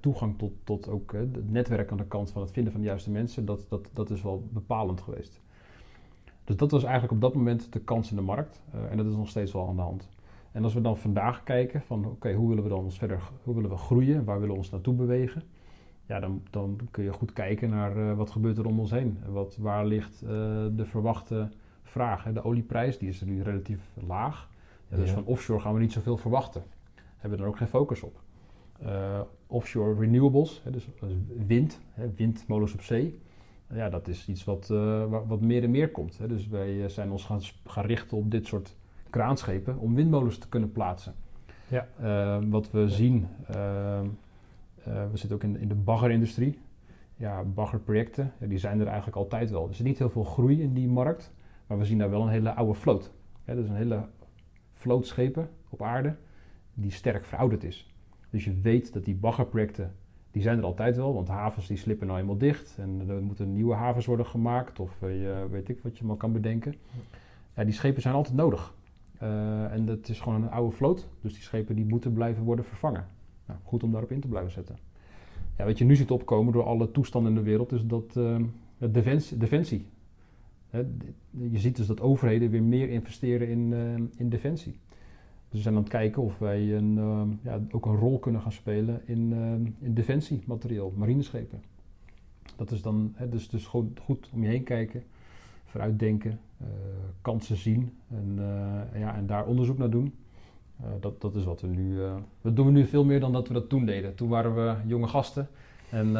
toegang 0.00 0.38
tot, 0.38 0.52
tot 0.64 0.88
ook 0.88 1.12
het 1.12 1.50
netwerk 1.50 1.90
aan 1.90 1.96
de 1.96 2.06
kant 2.06 2.30
van 2.30 2.42
het 2.42 2.50
vinden 2.50 2.72
van 2.72 2.80
de 2.80 2.86
juiste 2.86 3.10
mensen, 3.10 3.44
dat, 3.44 3.66
dat, 3.68 3.90
dat 3.92 4.10
is 4.10 4.22
wel 4.22 4.48
bepalend 4.52 5.00
geweest. 5.00 5.40
Dus 6.44 6.56
dat 6.56 6.70
was 6.70 6.82
eigenlijk 6.82 7.12
op 7.12 7.20
dat 7.20 7.34
moment 7.34 7.72
de 7.72 7.80
kans 7.80 8.10
in 8.10 8.16
de 8.16 8.22
markt. 8.22 8.62
en 8.90 8.96
dat 8.96 9.06
is 9.06 9.14
nog 9.14 9.28
steeds 9.28 9.52
wel 9.52 9.68
aan 9.68 9.76
de 9.76 9.82
hand. 9.82 10.08
En 10.52 10.64
als 10.64 10.74
we 10.74 10.80
dan 10.80 10.96
vandaag 10.96 11.42
kijken 11.42 11.82
van 11.82 12.04
oké, 12.04 12.32
hoe 12.32 12.48
willen 12.48 12.62
we 12.62 12.68
dan 12.68 12.84
ons 12.84 12.98
verder, 12.98 13.20
hoe 13.42 13.54
willen 13.54 13.70
we 13.70 13.76
groeien, 13.76 14.24
waar 14.24 14.40
willen 14.40 14.54
we 14.54 14.60
ons 14.60 14.70
naartoe 14.70 14.94
bewegen? 14.94 15.42
Ja, 16.08 16.20
dan, 16.20 16.42
dan 16.50 16.80
kun 16.90 17.04
je 17.04 17.12
goed 17.12 17.32
kijken 17.32 17.70
naar 17.70 17.96
uh, 17.96 18.16
wat 18.16 18.30
gebeurt 18.30 18.58
er 18.58 18.66
om 18.66 18.80
ons 18.80 18.90
heen. 18.90 19.18
Wat, 19.26 19.56
waar 19.56 19.86
ligt 19.86 20.22
uh, 20.22 20.28
de 20.72 20.84
verwachte 20.84 21.48
vraag? 21.82 22.24
Hè? 22.24 22.32
De 22.32 22.44
olieprijs 22.44 22.98
die 22.98 23.08
is 23.08 23.20
er 23.20 23.26
nu 23.26 23.42
relatief 23.42 23.80
laag. 24.06 24.48
Ja, 24.88 24.96
dus 24.96 25.08
ja. 25.08 25.14
van 25.14 25.24
offshore 25.24 25.60
gaan 25.60 25.74
we 25.74 25.80
niet 25.80 25.92
zoveel 25.92 26.16
verwachten. 26.16 26.62
Hebben 27.16 27.38
we 27.38 27.44
er 27.44 27.50
ook 27.50 27.56
geen 27.56 27.68
focus 27.68 28.02
op. 28.02 28.20
Uh, 28.82 29.20
offshore 29.46 30.00
renewables, 30.00 30.60
hè, 30.64 30.70
dus 30.70 30.88
wind, 31.46 31.80
hè, 31.92 32.10
windmolens 32.16 32.72
op 32.72 32.82
zee. 32.82 33.20
Ja, 33.72 33.88
dat 33.88 34.08
is 34.08 34.28
iets 34.28 34.44
wat, 34.44 34.66
wat 35.26 35.40
meer 35.40 35.62
en 35.62 35.70
meer 35.70 35.90
komt. 35.90 36.18
Hè. 36.18 36.28
Dus 36.28 36.48
wij 36.48 36.88
zijn 36.88 37.10
ons 37.10 37.24
gaan, 37.24 37.40
gaan 37.66 37.84
richten 37.84 38.16
op 38.16 38.30
dit 38.30 38.46
soort 38.46 38.76
kraanschepen 39.10 39.78
om 39.78 39.94
windmolens 39.94 40.38
te 40.38 40.48
kunnen 40.48 40.72
plaatsen. 40.72 41.14
Ja. 41.68 41.88
Wat 42.48 42.70
we 42.70 42.88
zien, 42.88 43.26
uh, 43.54 44.00
we 45.10 45.16
zitten 45.16 45.36
ook 45.36 45.42
in, 45.42 45.60
in 45.60 45.68
de 45.68 45.74
baggerindustrie. 45.74 46.58
Ja, 47.16 47.42
baggerprojecten, 47.44 48.32
die 48.38 48.58
zijn 48.58 48.80
er 48.80 48.86
eigenlijk 48.86 49.16
altijd 49.16 49.50
wel. 49.50 49.64
Er 49.64 49.70
is 49.70 49.80
niet 49.80 49.98
heel 49.98 50.10
veel 50.10 50.24
groei 50.24 50.62
in 50.62 50.74
die 50.74 50.88
markt, 50.88 51.32
maar 51.66 51.78
we 51.78 51.84
zien 51.84 51.98
daar 51.98 52.10
wel 52.10 52.22
een 52.22 52.28
hele 52.28 52.54
oude 52.54 52.74
vloot. 52.74 53.10
Ja, 53.44 53.54
dat 53.54 53.64
is 53.64 53.70
een 53.70 53.76
hele 53.76 54.08
vloot 54.72 55.06
schepen 55.06 55.50
op 55.68 55.82
aarde 55.82 56.16
die 56.74 56.90
sterk 56.90 57.24
verouderd 57.24 57.64
is. 57.64 57.92
Dus 58.30 58.44
je 58.44 58.60
weet 58.60 58.92
dat 58.92 59.04
die 59.04 59.14
baggerprojecten, 59.14 59.94
die 60.30 60.42
zijn 60.42 60.58
er 60.58 60.64
altijd 60.64 60.96
wel, 60.96 61.14
want 61.14 61.28
havens 61.28 61.66
die 61.66 61.76
slippen 61.76 62.06
nou 62.06 62.18
eenmaal 62.18 62.38
dicht 62.38 62.76
en 62.78 63.08
er 63.08 63.22
moeten 63.22 63.52
nieuwe 63.52 63.74
havens 63.74 64.06
worden 64.06 64.26
gemaakt 64.26 64.80
of 64.80 64.98
weet 65.50 65.68
ik 65.68 65.80
wat 65.82 65.98
je 65.98 66.04
maar 66.04 66.16
kan 66.16 66.32
bedenken. 66.32 66.74
Ja, 67.56 67.64
die 67.64 67.74
schepen 67.74 68.02
zijn 68.02 68.14
altijd 68.14 68.36
nodig. 68.36 68.74
Uh, 69.22 69.72
en 69.72 69.86
dat 69.86 70.08
is 70.08 70.20
gewoon 70.20 70.42
een 70.42 70.50
oude 70.50 70.76
vloot, 70.76 71.08
dus 71.20 71.32
die 71.32 71.42
schepen 71.42 71.76
die 71.76 71.84
moeten 71.84 72.12
blijven 72.12 72.44
worden 72.44 72.64
vervangen. 72.64 73.06
Nou, 73.48 73.60
goed 73.64 73.82
om 73.82 73.90
daarop 73.90 74.10
in 74.10 74.20
te 74.20 74.28
blijven 74.28 74.52
zetten. 74.52 74.78
Ja, 75.56 75.64
wat 75.64 75.78
je 75.78 75.84
nu 75.84 75.96
ziet 75.96 76.10
opkomen 76.10 76.52
door 76.52 76.64
alle 76.64 76.90
toestanden 76.90 77.32
in 77.32 77.38
de 77.38 77.44
wereld 77.44 77.72
is 77.72 77.86
dat 77.86 78.14
uh, 78.16 78.36
defensie. 78.78 79.36
defensie. 79.36 79.86
Hè, 80.70 80.78
je 81.30 81.58
ziet 81.58 81.76
dus 81.76 81.86
dat 81.86 82.00
overheden 82.00 82.50
weer 82.50 82.62
meer 82.62 82.88
investeren 82.88 83.48
in, 83.48 83.70
uh, 83.72 83.94
in 84.16 84.28
defensie. 84.28 84.72
Dus 85.48 85.56
we 85.56 85.58
zijn 85.58 85.74
aan 85.74 85.80
het 85.80 85.90
kijken 85.90 86.22
of 86.22 86.38
wij 86.38 86.76
een, 86.76 86.94
ja, 87.42 87.60
ook 87.70 87.86
een 87.86 87.96
rol 87.96 88.18
kunnen 88.18 88.40
gaan 88.40 88.52
spelen 88.52 89.00
in, 89.04 89.32
in 89.78 89.94
defensiemateriaal, 89.94 90.92
marineschepen. 90.96 91.62
Dat 92.56 92.70
is 92.70 92.82
dan 92.82 93.12
hè, 93.14 93.28
dus, 93.28 93.48
dus 93.48 93.66
gewoon 93.66 93.92
goed 94.02 94.30
om 94.32 94.42
je 94.42 94.48
heen 94.48 94.62
kijken 94.62 95.02
vooruitdenken, 95.68 96.40
uh, 96.60 96.66
kansen 97.22 97.56
zien 97.56 97.92
en, 98.08 98.36
uh, 98.38 99.00
ja, 99.00 99.16
en 99.16 99.26
daar 99.26 99.46
onderzoek 99.46 99.78
naar 99.78 99.90
doen. 99.90 100.14
Uh, 100.80 100.86
dat, 101.00 101.20
dat 101.20 101.34
is 101.34 101.44
wat 101.44 101.60
we 101.60 101.66
nu. 101.66 101.98
dat 102.42 102.56
doen 102.56 102.66
we 102.66 102.72
nu 102.72 102.86
veel 102.86 103.04
meer 103.04 103.20
dan 103.20 103.32
dat 103.32 103.48
we 103.48 103.54
dat 103.54 103.68
toen 103.68 103.84
deden. 103.84 104.14
Toen 104.14 104.28
waren 104.28 104.54
we 104.54 104.74
jonge 104.86 105.08
gasten. 105.08 105.48
En 105.90 106.12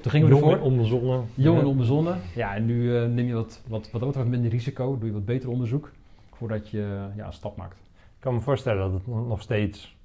toen 0.00 0.10
gingen 0.10 0.28
we 0.28 0.34
ervoor. 0.34 0.58
onbezonnen. 0.58 1.24
Jong 1.34 1.58
en 1.58 1.66
onbezonnen. 1.66 2.18
Ja, 2.34 2.54
en 2.54 2.66
nu 2.66 3.06
neem 3.08 3.26
je 3.26 3.34
wat, 3.34 3.62
wat, 3.66 3.90
wat, 3.90 4.14
wat 4.14 4.26
minder 4.26 4.50
risico, 4.50 4.98
doe 4.98 5.06
je 5.06 5.12
wat 5.14 5.24
beter 5.24 5.48
onderzoek 5.48 5.90
voordat 6.32 6.68
je 6.68 7.08
ja, 7.16 7.26
een 7.26 7.32
stap 7.32 7.56
maakt. 7.56 7.78
Ik 7.94 8.20
kan 8.28 8.34
me 8.34 8.40
voorstellen 8.40 8.90
dat 8.90 8.92
het 8.92 9.06
nog 9.06 9.42
steeds 9.42 9.96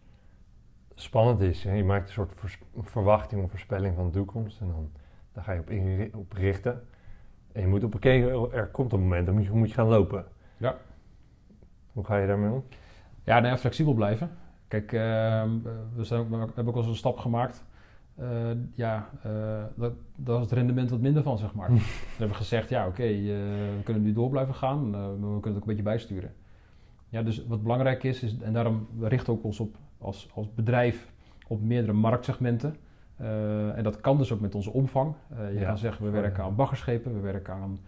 spannend 0.96 1.42
is. 1.42 1.64
Je 1.64 1.84
maakt 1.84 2.08
een 2.08 2.14
soort 2.14 2.34
verwachting 2.82 3.44
of 3.44 3.50
voorspelling 3.50 3.96
van 3.96 4.06
de 4.06 4.12
toekomst 4.12 4.62
en 4.62 4.68
dan 4.68 4.90
daar 5.38 5.44
ga 5.44 5.52
je 5.52 5.60
op, 5.60 5.70
in, 5.70 6.12
op 6.16 6.34
richten. 6.34 6.84
En 7.52 7.62
je 7.62 7.68
moet 7.68 7.84
op 7.84 7.94
een 7.94 8.00
keer, 8.00 8.54
er 8.54 8.68
komt 8.68 8.94
een 8.94 9.00
moment, 9.00 9.26
dan 9.26 9.36
moet 9.36 9.46
je, 9.46 9.52
moet 9.52 9.68
je 9.68 9.74
gaan 9.74 9.88
lopen. 9.88 10.26
Ja. 10.58 10.78
Hoe 11.92 12.06
ga 12.06 12.18
je 12.18 12.28
daarmee 12.28 12.52
om? 12.52 12.64
Ja, 13.28 13.40
nou 13.40 13.48
ja, 13.48 13.58
flexibel 13.58 13.94
blijven. 13.94 14.30
Kijk, 14.68 14.92
uh, 14.92 15.00
we, 15.96 16.04
zijn, 16.04 16.30
we, 16.30 16.38
hebben 16.38 16.68
ook 16.68 16.76
al 16.76 16.82
eens 16.82 16.90
een 16.90 16.96
stap 16.96 17.18
gemaakt. 17.18 17.66
Uh, 18.20 18.28
ja, 18.74 19.10
uh, 19.26 19.64
dat, 19.76 19.94
dat 20.16 20.36
is 20.36 20.44
het 20.44 20.52
rendement 20.52 20.90
wat 20.90 21.00
minder 21.00 21.24
van, 21.24 21.38
zeg 21.38 21.54
maar. 21.54 21.74
we 21.74 21.82
hebben 22.18 22.36
gezegd, 22.36 22.70
ja, 22.70 22.88
oké, 22.88 22.90
okay, 22.90 23.14
eh, 23.14 23.36
we 23.78 23.82
kunnen 23.84 24.04
nu 24.04 24.14
door 24.14 24.30
blijven 24.30 24.54
gaan, 24.54 24.90
maar 24.90 25.10
we 25.10 25.18
kunnen 25.18 25.42
het 25.42 25.56
ook 25.56 25.62
een 25.62 25.68
beetje 25.68 25.84
bijsturen. 25.84 26.34
Ja, 27.10 27.24
dus 27.24 27.46
wat 27.48 27.64
belangrijk 27.64 28.04
is, 28.04 28.24
is 28.24 28.38
en 28.38 28.54
daarom 28.54 28.88
we 28.98 29.08
richten 29.08 29.34
ook 29.34 29.44
ons 29.44 29.60
op 29.60 29.76
als, 29.98 30.30
als 30.34 30.54
bedrijf 30.54 31.12
op 31.48 31.62
meerdere 31.62 31.94
marktsegmenten. 31.94 32.76
En 33.76 33.84
dat 33.84 34.02
kan 34.02 34.18
dus 34.18 34.32
ook 34.32 34.40
met 34.40 34.56
onze 34.56 34.72
omvang. 34.72 35.14
Je 35.52 35.60
ja. 35.60 35.68
kan 35.68 35.78
zeggen, 35.78 36.06
we 36.06 36.12
werken 36.12 36.44
aan 36.44 36.56
baggerschepen, 36.56 37.14
we 37.14 37.20
werken 37.20 37.54
aan 37.54 37.80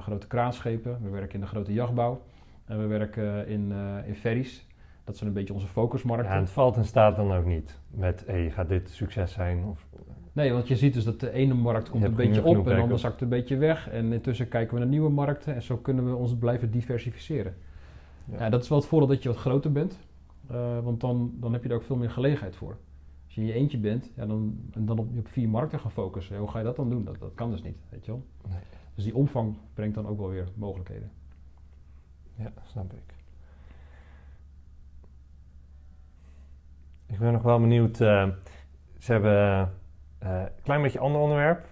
grote 0.00 0.26
kraanschepen, 0.26 0.98
we 1.02 1.08
werken 1.08 1.34
in 1.34 1.40
de 1.40 1.46
grote 1.46 1.72
jachtbouw 1.72 2.22
en 2.64 2.78
we 2.78 2.86
werken 2.86 3.46
in, 3.46 3.72
in 4.06 4.14
ferries. 4.14 4.68
Dat 5.10 5.18
zijn 5.18 5.30
een 5.30 5.36
beetje 5.36 5.54
onze 5.54 5.66
focusmarkten. 5.66 6.30
Ja, 6.30 6.36
en 6.36 6.42
het 6.42 6.50
valt 6.50 6.76
in 6.76 6.84
staat 6.84 7.16
dan 7.16 7.32
ook 7.32 7.44
niet 7.44 7.78
met, 7.90 8.22
hey, 8.26 8.50
gaat 8.50 8.68
dit 8.68 8.90
succes 8.90 9.32
zijn? 9.32 9.64
Of... 9.64 9.86
Nee, 10.32 10.52
want 10.52 10.68
je 10.68 10.76
ziet 10.76 10.94
dus 10.94 11.04
dat 11.04 11.20
de 11.20 11.30
ene 11.30 11.54
markt 11.54 11.90
komt 11.90 12.04
een 12.04 12.14
beetje 12.14 12.44
op 12.44 12.68
en 12.68 12.88
dan 12.88 12.98
zakt 12.98 13.12
het 13.12 13.22
een 13.22 13.28
beetje 13.28 13.56
weg. 13.56 13.88
En 13.88 14.12
intussen 14.12 14.48
kijken 14.48 14.74
we 14.74 14.80
naar 14.80 14.88
nieuwe 14.88 15.10
markten 15.10 15.54
en 15.54 15.62
zo 15.62 15.76
kunnen 15.76 16.04
we 16.04 16.14
ons 16.14 16.36
blijven 16.36 16.70
diversificeren. 16.70 17.54
Ja. 18.24 18.38
ja 18.38 18.50
dat 18.50 18.62
is 18.62 18.68
wel 18.68 18.78
het 18.78 18.86
voordeel 18.86 19.08
dat 19.08 19.22
je 19.22 19.28
wat 19.28 19.38
groter 19.38 19.72
bent, 19.72 19.98
want 20.82 21.00
dan, 21.00 21.32
dan 21.34 21.52
heb 21.52 21.62
je 21.62 21.68
er 21.68 21.74
ook 21.74 21.82
veel 21.82 21.96
meer 21.96 22.10
gelegenheid 22.10 22.56
voor. 22.56 22.76
Als 23.24 23.34
je 23.34 23.40
in 23.40 23.46
je 23.46 23.52
eentje 23.52 23.78
bent 23.78 24.10
ja, 24.16 24.26
dan, 24.26 24.60
en 24.72 24.86
dan 24.86 24.98
op, 24.98 25.18
op 25.18 25.28
vier 25.28 25.48
markten 25.48 25.80
gaan 25.80 25.90
focussen, 25.90 26.38
hoe 26.38 26.48
ga 26.48 26.58
je 26.58 26.64
dat 26.64 26.76
dan 26.76 26.90
doen? 26.90 27.04
Dat, 27.04 27.18
dat 27.18 27.34
kan 27.34 27.50
dus 27.50 27.62
niet, 27.62 27.76
weet 27.88 28.04
je 28.04 28.10
wel. 28.10 28.22
Nee. 28.48 28.58
Dus 28.94 29.04
die 29.04 29.14
omvang 29.14 29.56
brengt 29.74 29.94
dan 29.94 30.06
ook 30.06 30.18
wel 30.18 30.28
weer 30.28 30.48
mogelijkheden. 30.54 31.10
Ja, 32.36 32.52
snap 32.62 32.92
ik. 32.92 33.19
Ik 37.10 37.18
ben 37.18 37.32
nog 37.32 37.42
wel 37.42 37.60
benieuwd. 37.60 38.00
Uh, 38.00 38.28
ze 38.98 39.12
hebben 39.12 39.72
uh, 40.22 40.40
een 40.40 40.62
klein 40.62 40.82
beetje 40.82 40.98
ander 40.98 41.20
onderwerp. 41.20 41.66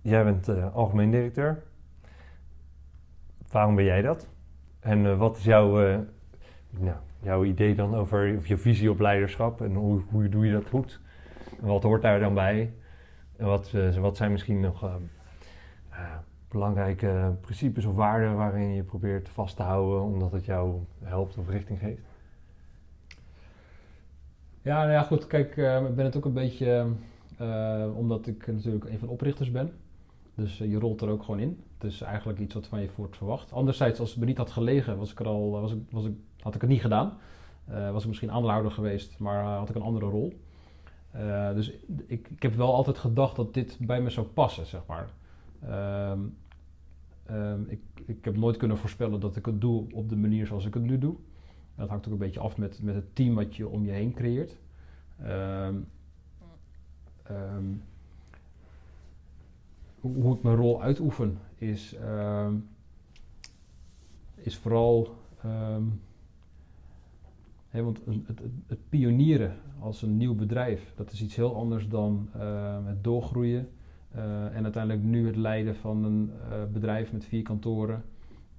Jij 0.00 0.24
bent 0.24 0.72
algemeen 0.72 1.10
directeur. 1.10 1.62
Waarom 3.50 3.74
ben 3.74 3.84
jij 3.84 4.02
dat? 4.02 4.28
En 4.80 5.18
wat 5.18 5.36
is 5.36 5.44
jouw, 5.44 5.70
nou, 6.70 6.96
jouw 7.20 7.44
idee 7.44 7.74
dan 7.74 7.94
over 7.94 8.36
of 8.36 8.46
je 8.46 8.56
visie 8.56 8.90
op 8.90 9.00
leiderschap 9.00 9.60
en 9.60 9.74
hoe, 9.74 10.02
hoe 10.10 10.28
doe 10.28 10.46
je 10.46 10.52
dat 10.52 10.68
goed? 10.68 11.00
En 11.60 11.66
wat 11.66 11.82
hoort 11.82 12.02
daar 12.02 12.20
dan 12.20 12.34
bij? 12.34 12.72
En 13.36 13.46
wat, 13.46 13.72
wat 14.00 14.16
zijn 14.16 14.32
misschien 14.32 14.60
nog 14.60 14.84
uh, 14.84 14.94
belangrijke 16.48 17.36
principes 17.40 17.84
of 17.84 17.94
waarden 17.94 18.36
waarin 18.36 18.74
je 18.74 18.82
probeert 18.82 19.28
vast 19.28 19.56
te 19.56 19.62
houden 19.62 20.02
omdat 20.02 20.32
het 20.32 20.44
jou 20.44 20.84
helpt 21.02 21.38
of 21.38 21.48
richting 21.48 21.78
geeft? 21.78 22.07
Ja, 24.68 24.78
nou 24.78 24.90
ja, 24.90 25.02
goed. 25.02 25.26
Kijk, 25.26 25.56
uh, 25.56 25.86
ik 25.88 25.94
ben 25.94 26.04
het 26.04 26.16
ook 26.16 26.24
een 26.24 26.32
beetje, 26.32 26.86
uh, 27.40 27.86
omdat 27.96 28.26
ik 28.26 28.46
natuurlijk 28.46 28.84
een 28.84 28.98
van 28.98 29.08
de 29.08 29.14
oprichters 29.14 29.50
ben. 29.50 29.72
Dus 30.34 30.60
uh, 30.60 30.70
je 30.70 30.78
rolt 30.78 31.00
er 31.00 31.08
ook 31.08 31.22
gewoon 31.22 31.40
in. 31.40 31.60
Het 31.78 31.92
is 31.92 32.00
eigenlijk 32.00 32.38
iets 32.38 32.54
wat 32.54 32.66
van 32.66 32.80
je 32.80 32.88
wordt 32.94 33.16
verwacht. 33.16 33.52
Anderzijds, 33.52 34.00
als 34.00 34.10
het 34.10 34.18
me 34.18 34.24
niet 34.24 34.36
had 34.36 34.50
gelegen, 34.50 34.98
was 34.98 35.10
ik 35.10 35.20
er 35.20 35.26
al, 35.26 35.50
was 35.50 35.72
ik, 35.72 35.78
was 35.90 36.04
ik, 36.04 36.12
had 36.40 36.54
ik 36.54 36.60
het 36.60 36.70
niet 36.70 36.80
gedaan. 36.80 37.12
was 37.92 38.02
ik 38.02 38.08
misschien 38.08 38.30
aandeelhouder 38.30 38.70
geweest, 38.70 39.18
maar 39.18 39.44
had 39.44 39.68
ik 39.68 39.74
een 39.74 39.82
andere 39.82 40.06
rol. 40.06 40.32
dus 41.54 41.72
ik, 42.06 42.28
ik 42.28 42.42
heb 42.42 42.54
wel 42.54 42.74
altijd 42.74 42.98
gedacht 42.98 43.36
dat 43.36 43.54
dit 43.54 43.78
bij 43.80 44.00
me 44.00 44.10
zou 44.10 44.26
passen, 44.26 44.66
zeg 44.66 44.80
maar. 44.86 45.08
Um, 46.10 46.36
um, 47.30 47.66
ik, 47.68 47.80
ik 48.06 48.24
heb 48.24 48.36
nooit 48.36 48.56
kunnen 48.56 48.78
voorspellen 48.78 49.20
dat 49.20 49.36
ik 49.36 49.46
het 49.46 49.60
doe 49.60 49.86
op 49.92 50.08
de 50.08 50.16
manier 50.16 50.46
zoals 50.46 50.66
ik 50.66 50.74
het 50.74 50.82
nu 50.82 50.98
doe. 50.98 51.16
Dat 51.78 51.88
hangt 51.88 52.06
ook 52.06 52.12
een 52.12 52.18
beetje 52.18 52.40
af 52.40 52.56
met, 52.56 52.82
met 52.82 52.94
het 52.94 53.14
team 53.14 53.34
wat 53.34 53.56
je 53.56 53.68
om 53.68 53.84
je 53.84 53.90
heen 53.90 54.14
creëert. 54.14 54.56
Um, 55.22 55.86
hoe 60.00 60.36
ik 60.36 60.42
mijn 60.42 60.56
rol 60.56 60.82
uitoefen 60.82 61.38
is, 61.54 61.96
is 64.34 64.56
vooral. 64.56 65.16
Want 67.70 68.00
het, 68.26 68.40
het, 68.66 68.88
pionieren 68.88 69.56
als 69.78 70.02
een 70.02 70.16
nieuw 70.16 70.34
bedrijf, 70.34 70.92
dat 70.96 71.12
is 71.12 71.22
iets 71.22 71.36
heel 71.36 71.56
anders 71.56 71.88
dan 71.88 72.28
het 72.86 73.04
doorgroeien 73.04 73.68
uh, 74.16 74.56
en 74.56 74.62
uiteindelijk 74.62 75.04
nu 75.04 75.26
het 75.26 75.36
leiden 75.36 75.76
van 75.76 76.04
een 76.04 76.30
uh, 76.50 76.64
bedrijf 76.72 77.12
met 77.12 77.24
vier 77.24 77.42
kantoren, 77.42 78.04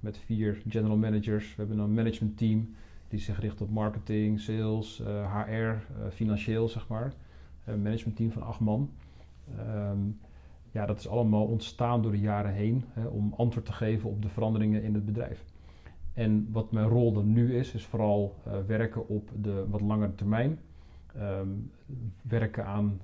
met 0.00 0.18
vier 0.18 0.62
general 0.68 0.96
managers. 0.96 1.56
We 1.56 1.62
hebben 1.62 1.78
een 1.78 1.94
management 1.94 2.36
team 2.36 2.74
die 3.10 3.20
zich 3.20 3.40
richt 3.40 3.60
op 3.60 3.70
marketing, 3.70 4.40
sales, 4.40 5.00
uh, 5.00 5.24
eh, 5.24 5.46
HR, 5.46 5.92
financieel 6.10 6.68
zeg 6.68 6.88
maar. 6.88 7.12
Een 7.64 7.82
management 7.82 8.16
team 8.16 8.32
van 8.32 8.42
acht 8.42 8.60
man. 8.60 8.90
Um, 9.58 10.18
ja, 10.70 10.86
dat 10.86 10.98
is 10.98 11.08
allemaal 11.08 11.44
ontstaan 11.44 12.02
door 12.02 12.10
de 12.10 12.20
jaren 12.20 12.52
heen 12.52 12.84
hè, 12.92 13.06
om 13.06 13.34
antwoord 13.36 13.66
te 13.66 13.72
geven 13.72 14.10
op 14.10 14.22
de 14.22 14.28
veranderingen 14.28 14.82
in 14.82 14.94
het 14.94 15.04
bedrijf. 15.04 15.44
En 16.14 16.48
wat 16.52 16.72
mijn 16.72 16.86
rol 16.86 17.12
dan 17.12 17.32
nu 17.32 17.56
is, 17.56 17.74
is 17.74 17.84
vooral 17.84 18.34
werken 18.66 19.08
op 19.08 19.30
de 19.40 19.66
wat 19.68 19.80
langere 19.80 20.14
termijn. 20.14 20.58
Um, 21.16 21.70
werken 22.22 22.66
aan 22.66 23.00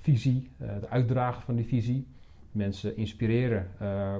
visie, 0.00 0.50
uh, 0.58 0.72
het 0.72 0.88
uitdragen 0.88 1.42
van 1.42 1.54
die 1.54 1.66
visie. 1.66 2.06
Mensen 2.52 2.96
inspireren 2.96 3.70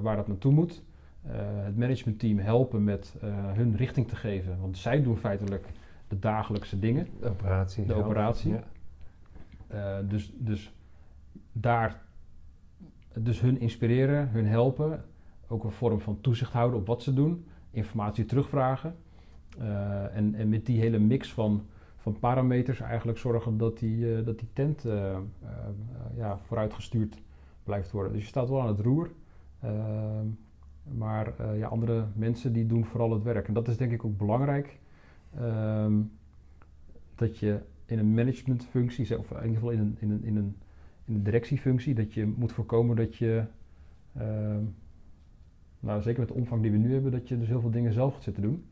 waar 0.03 0.17
dat 0.17 0.29
naartoe 0.29 0.53
moet. 0.53 0.83
Het 1.27 1.77
managementteam 1.77 2.39
helpen 2.39 2.85
met 2.85 3.15
hun 3.55 3.77
richting 3.77 4.09
te 4.09 4.17
geven. 4.17 4.61
Want 4.61 4.79
zij 4.79 5.03
doen 5.03 5.17
feitelijk 5.17 5.67
de 6.09 6.19
dagelijkse 6.19 6.79
dingen. 6.79 7.09
De 7.21 7.29
operatie. 7.29 7.87
De 7.87 7.95
operatie. 7.95 8.55
Ja. 9.69 10.03
dus, 10.03 10.33
dus 10.39 10.73
daar 11.53 12.03
dus 13.19 13.41
hun 13.41 13.61
inspireren, 13.61 14.29
hun 14.29 14.47
helpen. 14.47 15.05
Ook 15.49 15.65
een 15.65 15.73
vorm 15.73 16.01
van 16.01 16.21
toezicht 16.21 16.53
houden 16.53 16.79
op 16.79 16.87
wat 16.87 17.03
ze 17.03 17.15
doen. 17.15 17.47
Informatie 17.71 18.25
terugvragen. 18.25 18.95
en, 20.13 20.35
en 20.35 20.49
met 20.49 20.67
die 20.67 20.81
hele 20.81 20.99
mix 20.99 21.33
van 21.33 21.67
van 22.03 22.19
parameters 22.19 22.81
eigenlijk 22.81 23.19
zorgen 23.19 23.59
dat 23.59 23.79
die, 23.79 23.97
uh, 23.97 24.25
dat 24.25 24.39
die 24.39 24.49
tent 24.53 24.85
uh, 24.85 25.17
ja, 26.15 26.39
vooruitgestuurd 26.39 27.23
blijft 27.65 27.91
worden. 27.91 28.13
Dus 28.13 28.23
je 28.23 28.29
staat 28.29 28.49
wel 28.49 28.61
aan 28.61 28.69
het 28.69 28.81
roer. 28.81 29.11
Maar 30.83 31.57
ja, 31.57 31.67
andere 31.67 32.07
mensen 32.15 32.53
die 32.53 32.67
doen 32.67 32.85
vooral 32.85 33.13
het 33.13 33.23
werk. 33.23 33.49
En 33.49 33.55
dat 33.55 33.69
is 33.69 33.77
denk 33.77 33.93
ik 33.93 34.05
ook 34.05 34.19
belangrijk. 34.19 34.79
Ehm, 35.37 36.01
dat 37.15 37.39
je 37.39 37.61
in 37.87 37.99
een 37.99 38.15
managementfunctie, 38.15 39.19
of 39.19 39.31
in 39.31 39.37
ieder 39.37 39.55
geval 39.55 39.71
in 39.71 39.79
een, 39.79 39.97
in 40.01 40.11
een, 40.11 40.25
in 40.25 40.37
een, 40.37 40.57
in 41.05 41.23
directiefunctie, 41.23 41.95
dat 41.95 42.15
je 42.15 42.27
moet 42.27 42.53
voorkomen 42.53 42.97
dat 42.97 43.17
je, 43.17 43.45
ehm, 44.17 44.63
nou 45.81 46.03
zeker 46.03 46.21
met 46.21 46.29
de 46.29 46.35
omvang 46.35 46.63
die 46.63 46.71
we 46.71 46.77
nu 46.77 46.93
hebben, 46.93 47.13
dat 47.13 47.29
je 47.29 47.39
dus 47.39 47.49
heel 47.49 47.61
veel 47.61 47.71
dingen 47.71 47.93
zelf 47.93 48.15
gaat 48.15 48.23
zitten 48.23 48.43
doen. 48.43 48.65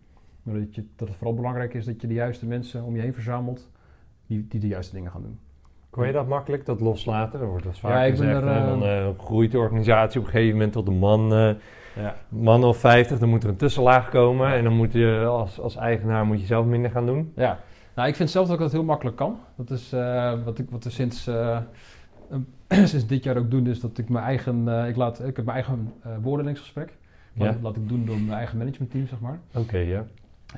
Maar 0.42 0.54
dat, 0.54 0.74
je, 0.74 0.84
dat 0.96 1.08
het 1.08 1.16
vooral 1.16 1.36
belangrijk 1.36 1.74
is 1.74 1.84
dat 1.84 2.00
je 2.00 2.06
de 2.06 2.14
juiste 2.14 2.46
mensen 2.46 2.84
om 2.84 2.94
je 2.94 3.00
heen 3.00 3.14
verzamelt 3.14 3.70
die, 4.26 4.46
die 4.48 4.61
de 4.61 4.66
juiste 4.66 4.94
dingen 4.94 5.11
gaan 5.11 5.22
doen. 5.22 5.38
Kon 5.91 6.07
je 6.07 6.12
dat 6.12 6.28
makkelijk, 6.28 6.66
dat 6.66 6.80
loslaten? 6.80 7.41
Er 7.41 7.47
wordt 7.47 7.64
wel 7.64 7.72
vaak 7.72 7.93
ja, 7.93 8.03
ik 8.03 8.16
gezegd, 8.16 8.43
er, 8.43 8.66
dan 8.66 8.82
uh, 8.82 9.09
groeit 9.18 9.53
de 9.53 9.59
organisatie 9.59 10.20
op 10.20 10.26
een 10.26 10.32
gegeven 10.32 10.53
moment 10.55 10.72
tot 10.72 10.88
een 10.88 10.99
man, 10.99 11.32
uh, 11.32 11.51
ja. 11.97 12.14
man 12.28 12.64
of 12.64 12.76
50. 12.76 13.18
Dan 13.18 13.28
moet 13.28 13.43
er 13.43 13.49
een 13.49 13.57
tussenlaag 13.57 14.09
komen 14.09 14.53
en 14.53 14.64
dan 14.64 14.72
moet 14.72 14.93
je 14.93 15.24
als, 15.28 15.61
als 15.61 15.76
eigenaar 15.76 16.26
moet 16.26 16.41
je 16.41 16.47
zelf 16.47 16.66
minder 16.66 16.91
gaan 16.91 17.07
doen. 17.07 17.32
Ja, 17.36 17.59
nou 17.95 18.09
ik 18.09 18.16
vind 18.16 18.30
zelf 18.30 18.47
dat 18.47 18.55
ik 18.55 18.61
dat 18.61 18.72
heel 18.72 18.84
makkelijk 18.84 19.16
kan. 19.16 19.38
Dat 19.57 19.70
is 19.70 19.91
wat, 20.45 20.59
ik, 20.59 20.70
wat 20.70 20.84
er 20.84 20.91
sinds, 20.91 21.22
sinds 22.68 23.07
dit 23.07 23.24
jaar 23.24 23.36
ook 23.36 23.51
doen, 23.51 23.66
is 23.66 23.80
dat 23.80 23.99
ik 23.99 24.09
mijn 24.09 24.24
eigen, 24.24 24.68
ik, 24.88 24.97
laat, 24.97 25.18
ik 25.18 25.36
heb 25.36 25.45
mijn 25.45 25.57
eigen 25.57 25.93
beoordelingsgesprek. 26.20 26.93
Ja. 27.32 27.57
Laat 27.62 27.76
ik 27.76 27.88
doen 27.88 28.05
door 28.07 28.20
mijn 28.20 28.38
eigen 28.38 28.59
managementteam, 28.59 29.07
zeg 29.07 29.20
maar. 29.20 29.38
Oké, 29.55 29.78
ja. 29.78 30.05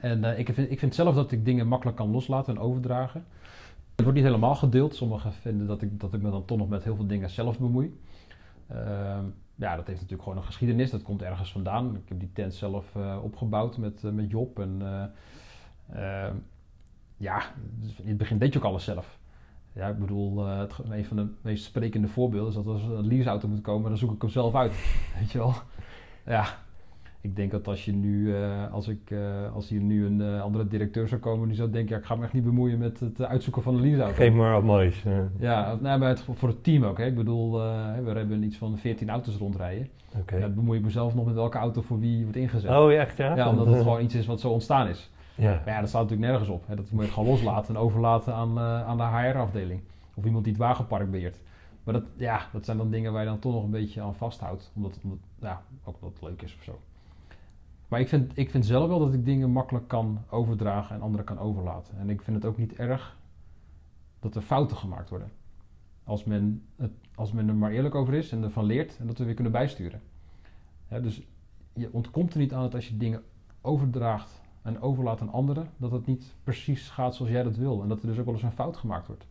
En 0.01 0.39
ik, 0.39 0.51
vind, 0.53 0.71
ik 0.71 0.79
vind 0.79 0.95
zelf 0.95 1.15
dat 1.15 1.33
ik 1.33 1.45
dingen 1.45 1.67
makkelijk 1.67 1.97
kan 1.97 2.11
loslaten 2.11 2.55
en 2.55 2.61
overdragen. 2.61 3.25
Het 3.95 4.01
wordt 4.01 4.15
niet 4.15 4.25
helemaal 4.25 4.55
gedeeld. 4.55 4.95
Sommigen 4.95 5.33
vinden 5.33 5.67
dat 5.67 5.83
ik, 5.83 6.01
dat 6.01 6.15
ik 6.15 6.23
me 6.23 6.31
dan 6.31 6.45
toch 6.45 6.59
nog 6.59 6.69
met 6.69 6.85
heel 6.85 6.97
veel 6.97 7.07
dingen 7.07 7.31
zelf 7.31 7.59
bemoei. 7.59 8.01
Uh, 8.73 8.79
ja, 9.55 9.77
dat 9.77 9.87
heeft 9.87 10.01
natuurlijk 10.01 10.23
gewoon 10.23 10.37
een 10.37 10.45
geschiedenis. 10.45 10.91
Dat 10.91 11.03
komt 11.03 11.23
ergens 11.23 11.53
vandaan. 11.53 11.97
Ik 11.97 12.09
heb 12.09 12.19
die 12.19 12.33
tent 12.33 12.55
zelf 12.55 12.95
uh, 12.97 13.19
opgebouwd 13.23 13.77
met, 13.77 14.03
met 14.03 14.31
Job. 14.31 14.59
En 14.59 14.83
ehm, 15.93 16.35
ja, 17.17 17.43
in 17.97 18.09
het 18.09 18.17
begin 18.17 18.39
deed 18.39 18.53
je 18.53 18.59
ook 18.59 18.65
alles 18.65 18.85
zelf. 18.85 19.19
Ja, 19.73 19.89
ik 19.89 19.99
bedoel, 19.99 20.49
een 20.91 21.05
van 21.05 21.17
de 21.17 21.27
meest 21.41 21.65
sprekende 21.65 22.09
voorbeelden 22.09 22.49
is 22.49 22.55
dat 22.55 22.67
als 22.67 22.83
een 22.83 23.07
leaseauto 23.07 23.49
moet 23.49 23.61
komen, 23.61 23.89
dan 23.89 23.99
zoek 23.99 24.13
ik 24.13 24.21
hem 24.21 24.31
zelf 24.31 24.55
uit. 24.55 24.73
Weet 25.19 25.33
je 25.33 25.39
wel? 25.39 25.55
Ja, 26.25 26.62
ik 27.23 27.37
denk 27.37 27.51
dat 27.51 27.69
als 27.69 27.85
je 27.85 27.93
nu, 27.93 28.27
uh, 28.27 28.73
als, 28.73 28.89
ik, 28.89 29.11
uh, 29.11 29.55
als 29.55 29.69
hier 29.69 29.81
nu 29.81 30.07
een 30.07 30.21
uh, 30.21 30.43
andere 30.43 30.69
directeur 30.69 31.09
zou 31.09 31.21
komen, 31.21 31.49
die 31.49 31.57
zou 31.57 31.71
denken, 31.71 31.95
ja, 31.95 32.01
ik 32.01 32.07
ga 32.07 32.15
me 32.15 32.25
echt 32.25 32.33
niet 32.33 32.45
bemoeien 32.45 32.79
met 32.79 33.01
het 33.01 33.23
uitzoeken 33.23 33.63
van 33.63 33.75
een 33.75 33.81
leaseauto. 33.81 34.15
Geef 34.15 34.33
maar 34.33 34.53
wat 34.53 34.63
moois. 34.63 35.03
Ja, 35.39 35.79
nou, 35.81 35.99
maar 35.99 36.09
het, 36.09 36.21
voor 36.35 36.49
het 36.49 36.65
team 36.65 36.85
ook. 36.85 36.99
Hè. 36.99 37.07
Ik 37.07 37.15
bedoel, 37.15 37.53
we 37.53 38.13
hebben 38.13 38.43
iets 38.43 38.57
van 38.57 38.79
14 38.79 39.11
auto's 39.11 39.37
rondrijden. 39.37 39.89
Okay. 40.21 40.41
Dan 40.41 40.55
bemoei 40.55 40.79
ik 40.79 40.85
mezelf 40.85 41.15
nog 41.15 41.25
met 41.25 41.35
welke 41.35 41.59
auto 41.59 41.83
voor 41.83 42.01
wie 42.01 42.23
wordt 42.23 42.37
ingezet. 42.37 42.71
Oh, 42.71 42.93
echt 42.93 43.17
ja? 43.17 43.37
Ja, 43.37 43.49
omdat 43.49 43.67
het 43.67 43.77
gewoon 43.77 44.03
iets 44.03 44.15
is 44.15 44.27
wat 44.27 44.41
zo 44.41 44.49
ontstaan 44.49 44.89
is. 44.89 45.11
Ja. 45.35 45.51
Maar 45.65 45.75
ja, 45.75 45.81
dat 45.81 45.89
staat 45.89 46.03
natuurlijk 46.03 46.31
nergens 46.31 46.51
op. 46.51 46.65
Hè. 46.67 46.75
Dat 46.75 46.91
moet 46.91 47.05
je 47.05 47.11
gewoon 47.11 47.29
loslaten 47.29 47.75
en 47.75 47.81
overlaten 47.81 48.35
aan, 48.35 48.59
aan 48.59 48.97
de 48.97 49.03
HR-afdeling. 49.03 49.81
Of 50.15 50.25
iemand 50.25 50.45
die 50.45 50.53
het 50.53 50.63
wagenpark 50.63 51.11
beheert. 51.11 51.41
Maar 51.85 51.95
dat, 51.95 52.05
ja, 52.17 52.41
dat 52.53 52.65
zijn 52.65 52.77
dan 52.77 52.91
dingen 52.91 53.13
waar 53.13 53.23
je 53.23 53.29
dan 53.29 53.39
toch 53.39 53.53
nog 53.53 53.65
een 53.65 53.71
beetje 53.71 54.01
aan 54.01 54.15
vasthoudt. 54.15 54.71
Omdat, 54.75 54.99
omdat 55.03 55.19
ja, 55.41 55.63
ook 55.85 56.01
dat 56.01 56.11
het 56.11 56.23
leuk 56.23 56.43
is 56.43 56.57
of 56.59 56.63
zo. 56.63 56.79
Maar 57.93 58.01
ik 58.01 58.09
vind, 58.09 58.39
ik 58.39 58.51
vind 58.51 58.67
zelf 58.67 58.89
wel 58.89 58.99
dat 58.99 59.15
ik 59.15 59.25
dingen 59.25 59.51
makkelijk 59.51 59.89
kan 59.89 60.25
overdragen 60.31 60.97
en 60.97 61.03
anderen 61.03 61.27
kan 61.27 61.39
overlaten. 61.39 61.99
En 61.99 62.11
ik 62.11 62.23
vind 62.23 62.37
het 62.37 62.47
ook 62.47 62.57
niet 62.57 62.75
erg 62.75 63.17
dat 64.21 64.35
er 64.35 64.43
fouten 64.43 64.77
gemaakt 64.77 65.11
worden. 65.11 65.31
Als 66.05 66.25
men, 66.25 66.67
het, 66.77 66.91
als 67.15 67.33
men 67.33 67.49
er 67.49 67.55
maar 67.55 67.71
eerlijk 67.71 67.95
over 67.95 68.15
is 68.15 68.33
en 68.33 68.43
ervan 68.43 68.65
leert 68.65 68.99
en 68.99 69.07
dat 69.07 69.19
we 69.19 69.25
weer 69.25 69.35
kunnen 69.35 69.53
bijsturen. 69.53 70.01
dus 70.89 71.23
je 71.73 71.93
ontkomt 71.93 72.33
er 72.33 72.39
niet 72.39 72.53
aan 72.53 72.63
dat 72.63 72.75
als 72.75 72.89
je 72.89 72.97
dingen 72.97 73.23
overdraagt 73.61 74.41
en 74.63 74.81
overlaat 74.81 75.21
aan 75.21 75.33
anderen, 75.33 75.69
dat 75.77 75.91
het 75.91 76.07
niet 76.07 76.35
precies 76.45 76.89
gaat 76.89 77.15
zoals 77.15 77.33
jij 77.33 77.43
dat 77.43 77.57
wil. 77.57 77.83
En 77.83 77.89
dat 77.89 78.03
er 78.03 78.07
dus 78.07 78.19
ook 78.19 78.25
wel 78.25 78.35
eens 78.35 78.43
een 78.43 78.53
fout 78.53 78.77
gemaakt 78.77 79.07
wordt. 79.07 79.27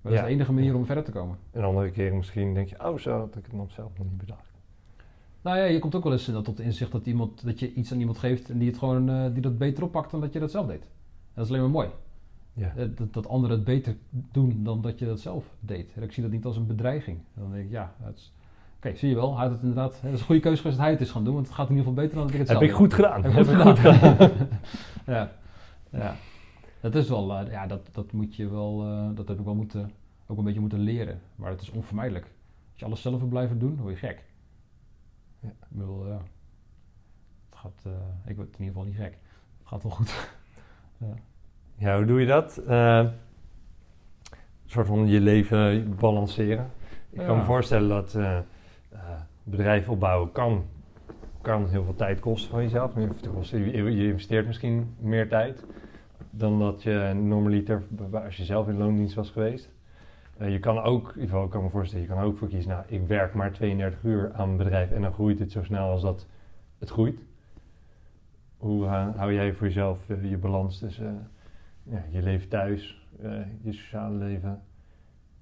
Maar 0.00 0.12
dat 0.12 0.20
is 0.20 0.26
de 0.26 0.34
enige 0.34 0.52
manier 0.52 0.74
om 0.74 0.86
verder 0.86 1.04
te 1.04 1.12
komen. 1.12 1.38
En 1.50 1.64
andere 1.64 1.90
keren 1.90 2.16
misschien 2.16 2.54
denk 2.54 2.68
je, 2.68 2.88
oh 2.88 2.98
zo 2.98 3.18
had 3.18 3.36
ik 3.36 3.44
het 3.44 3.52
nog 3.52 3.70
zelf 3.70 3.98
nog 3.98 4.06
niet 4.06 4.18
bedacht. 4.18 4.49
Nou 5.42 5.56
ja, 5.56 5.64
je 5.64 5.78
komt 5.78 5.94
ook 5.94 6.04
wel 6.04 6.12
eens 6.12 6.24
tot 6.24 6.56
de 6.56 6.62
inzicht 6.62 6.92
dat, 6.92 7.06
iemand, 7.06 7.44
dat 7.44 7.58
je 7.58 7.74
iets 7.74 7.92
aan 7.92 7.98
iemand 7.98 8.18
geeft 8.18 8.50
en 8.50 8.58
die, 8.58 8.68
het 8.68 8.78
gewoon, 8.78 9.10
uh, 9.10 9.32
die 9.32 9.42
dat 9.42 9.58
beter 9.58 9.84
oppakt 9.84 10.10
dan 10.10 10.20
dat 10.20 10.32
je 10.32 10.38
dat 10.38 10.50
zelf 10.50 10.66
deed. 10.66 10.82
En 10.82 10.88
dat 11.34 11.44
is 11.44 11.50
alleen 11.50 11.62
maar 11.62 11.70
mooi. 11.70 11.88
Ja. 12.52 12.72
Eh, 12.76 12.88
dat, 12.96 13.12
dat 13.12 13.28
anderen 13.28 13.56
het 13.56 13.64
beter 13.64 13.96
doen 14.10 14.62
dan 14.62 14.80
dat 14.80 14.98
je 14.98 15.06
dat 15.06 15.20
zelf 15.20 15.44
deed. 15.60 15.92
En 15.94 16.02
ik 16.02 16.12
zie 16.12 16.22
dat 16.22 16.32
niet 16.32 16.44
als 16.44 16.56
een 16.56 16.66
bedreiging. 16.66 17.18
Dan 17.34 17.50
denk 17.52 17.64
ik, 17.64 17.70
ja, 17.70 17.94
Oké, 18.76 18.96
zie 18.96 19.08
je 19.08 19.14
wel, 19.14 19.32
hij 19.32 19.42
had 19.42 19.52
het 19.52 19.60
inderdaad. 19.60 20.00
Het 20.00 20.12
is 20.12 20.20
een 20.20 20.26
goede 20.26 20.40
keuze 20.40 20.60
geweest 20.60 20.76
dat 20.76 20.86
hij 20.86 20.94
het 20.94 21.04
is 21.04 21.10
gaan 21.10 21.24
doen, 21.24 21.34
want 21.34 21.46
het 21.46 21.54
gaat 21.54 21.68
in 21.68 21.76
ieder 21.76 21.88
geval 21.88 22.02
beter 22.02 22.16
dan 22.16 22.26
dat 22.26 22.34
ik 22.34 22.40
het 22.40 22.48
zelf 22.48 22.60
Heb 22.60 22.70
ik 22.70 22.76
goed 22.76 22.94
gedaan. 22.94 23.24
Heb 23.24 23.46
ik 23.46 23.56
goed 23.56 23.78
gedaan. 23.78 24.30
ja. 25.16 25.32
ja. 25.90 26.16
Dat 26.80 26.94
is 26.94 27.08
wel, 27.08 27.42
uh, 27.42 27.52
ja, 27.52 27.66
dat, 27.66 27.88
dat 27.92 28.12
moet 28.12 28.36
je 28.36 28.48
wel, 28.48 28.86
uh, 28.86 29.08
dat 29.14 29.28
heb 29.28 29.38
ik 29.38 29.44
wel 29.44 29.54
moeten, 29.54 29.90
ook 30.26 30.38
een 30.38 30.44
beetje 30.44 30.60
moeten 30.60 30.78
leren. 30.78 31.20
Maar 31.36 31.50
het 31.50 31.60
is 31.60 31.70
onvermijdelijk. 31.70 32.24
Als 32.24 32.80
je 32.80 32.84
alles 32.84 33.02
zelf 33.02 33.18
wil 33.18 33.28
blijven 33.28 33.58
doen, 33.58 33.76
word 33.76 34.00
je 34.00 34.06
gek. 34.06 34.24
Ja. 35.40 35.48
Ik 35.48 35.66
bedoel, 35.68 36.06
ja. 36.06 36.20
Het 37.48 37.58
gaat, 37.58 37.84
uh, 37.86 37.92
ik 38.24 38.36
word 38.36 38.48
in 38.48 38.64
ieder 38.64 38.66
geval 38.66 38.84
niet 38.84 38.96
gek. 38.96 39.18
Het 39.58 39.68
gaat 39.68 39.82
wel 39.82 39.92
goed. 39.92 40.28
ja. 40.98 41.14
ja. 41.74 41.96
hoe 41.96 42.06
doe 42.06 42.20
je 42.20 42.26
dat? 42.26 42.62
Uh, 42.68 42.98
een 42.98 43.10
soort 44.66 44.86
van 44.86 45.06
je 45.06 45.20
leven 45.20 45.94
balanceren. 45.96 46.70
Ik 47.10 47.18
kan 47.18 47.36
me 47.36 47.44
voorstellen 47.44 47.88
dat 47.88 48.14
uh, 48.14 48.38
bedrijf 49.42 49.88
opbouwen 49.88 50.32
kan, 50.32 50.64
kan 51.40 51.68
heel 51.68 51.84
veel 51.84 51.94
tijd 51.94 52.20
kosten 52.20 52.50
van 52.50 52.62
jezelf. 52.62 52.94
Je, 53.50 53.96
je 53.96 54.06
investeert 54.06 54.46
misschien 54.46 54.94
meer 54.98 55.28
tijd 55.28 55.64
dan 56.30 56.58
dat 56.58 56.82
je 56.82 57.12
normaliter 57.14 57.82
als 58.12 58.36
je 58.36 58.44
zelf 58.44 58.68
in 58.68 58.76
loondienst 58.76 59.14
was 59.14 59.30
geweest. 59.30 59.70
Uh, 60.40 60.52
je 60.52 60.58
kan 60.58 60.78
ook, 60.78 61.08
in 61.08 61.14
ieder 61.14 61.30
geval 61.30 61.48
kan 61.48 61.62
me 61.62 61.68
voorstellen, 61.68 62.06
je 62.06 62.12
kan 62.12 62.22
ook 62.22 62.36
voor 62.36 62.48
kiezen, 62.48 62.70
nou, 62.70 62.84
ik 62.86 63.06
werk 63.06 63.34
maar 63.34 63.52
32 63.52 64.02
uur 64.02 64.32
aan 64.32 64.46
mijn 64.46 64.56
bedrijf 64.56 64.90
en 64.90 65.02
dan 65.02 65.12
groeit 65.12 65.38
het 65.38 65.52
zo 65.52 65.62
snel 65.62 65.90
als 65.90 66.02
dat 66.02 66.26
het 66.78 66.90
groeit. 66.90 67.20
Hoe 68.56 68.86
hou 68.86 69.34
jij 69.34 69.52
voor 69.52 69.66
jezelf 69.66 70.08
uh, 70.08 70.30
je 70.30 70.36
balans 70.36 70.78
tussen 70.78 71.30
ja, 71.82 72.04
je 72.10 72.22
leven 72.22 72.48
thuis, 72.48 73.08
je 73.62 73.72
sociale 73.72 74.14
leven 74.14 74.62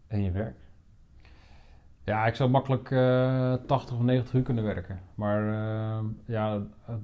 en 0.06 0.22
je 0.22 0.30
werk? 0.30 0.56
Ja, 2.08 2.26
ik 2.26 2.34
zou 2.34 2.50
makkelijk 2.50 2.90
uh, 2.90 3.54
80 3.66 3.96
of 3.96 4.02
90 4.02 4.34
uur 4.34 4.42
kunnen 4.42 4.64
werken. 4.64 5.00
Maar 5.14 5.42
uh, 5.42 5.98
ja, 6.24 6.62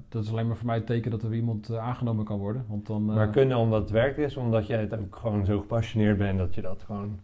dat 0.09 0.23
is 0.23 0.31
alleen 0.31 0.47
maar 0.47 0.55
voor 0.55 0.65
mij 0.65 0.75
het 0.75 0.85
teken 0.85 1.11
dat 1.11 1.23
er 1.23 1.33
iemand 1.33 1.69
uh, 1.69 1.77
aangenomen 1.77 2.25
kan 2.25 2.37
worden. 2.37 2.65
Want 2.67 2.87
dan, 2.87 3.05
maar 3.05 3.29
kunnen 3.29 3.57
omdat 3.57 3.81
het 3.81 3.89
werk 3.89 4.17
is, 4.17 4.37
omdat 4.37 4.67
jij 4.67 4.79
het 4.79 4.97
ook 4.97 5.15
gewoon 5.15 5.45
zo 5.45 5.59
gepassioneerd 5.59 6.17
bent 6.17 6.37
dat 6.37 6.55
je 6.55 6.61
dat 6.61 6.83
gewoon 6.83 7.19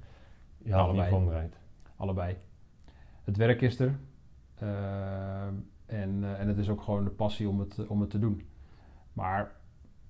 je 0.64 0.76
allebei 0.76 1.14
omdraait? 1.14 1.57
Allebei. 1.95 2.38
Het 3.24 3.38
werk 3.38 3.62
is 3.62 3.80
er. 3.80 3.99
en, 5.86 6.24
en 6.38 6.47
het 6.47 6.57
is 6.57 6.70
ook 6.70 6.82
gewoon 6.82 7.03
de 7.03 7.09
passie 7.09 7.49
om 7.49 7.59
het, 7.59 7.88
om 7.88 8.01
het 8.01 8.09
te 8.09 8.20
doen. 8.20 8.45
Maar 9.14 9.51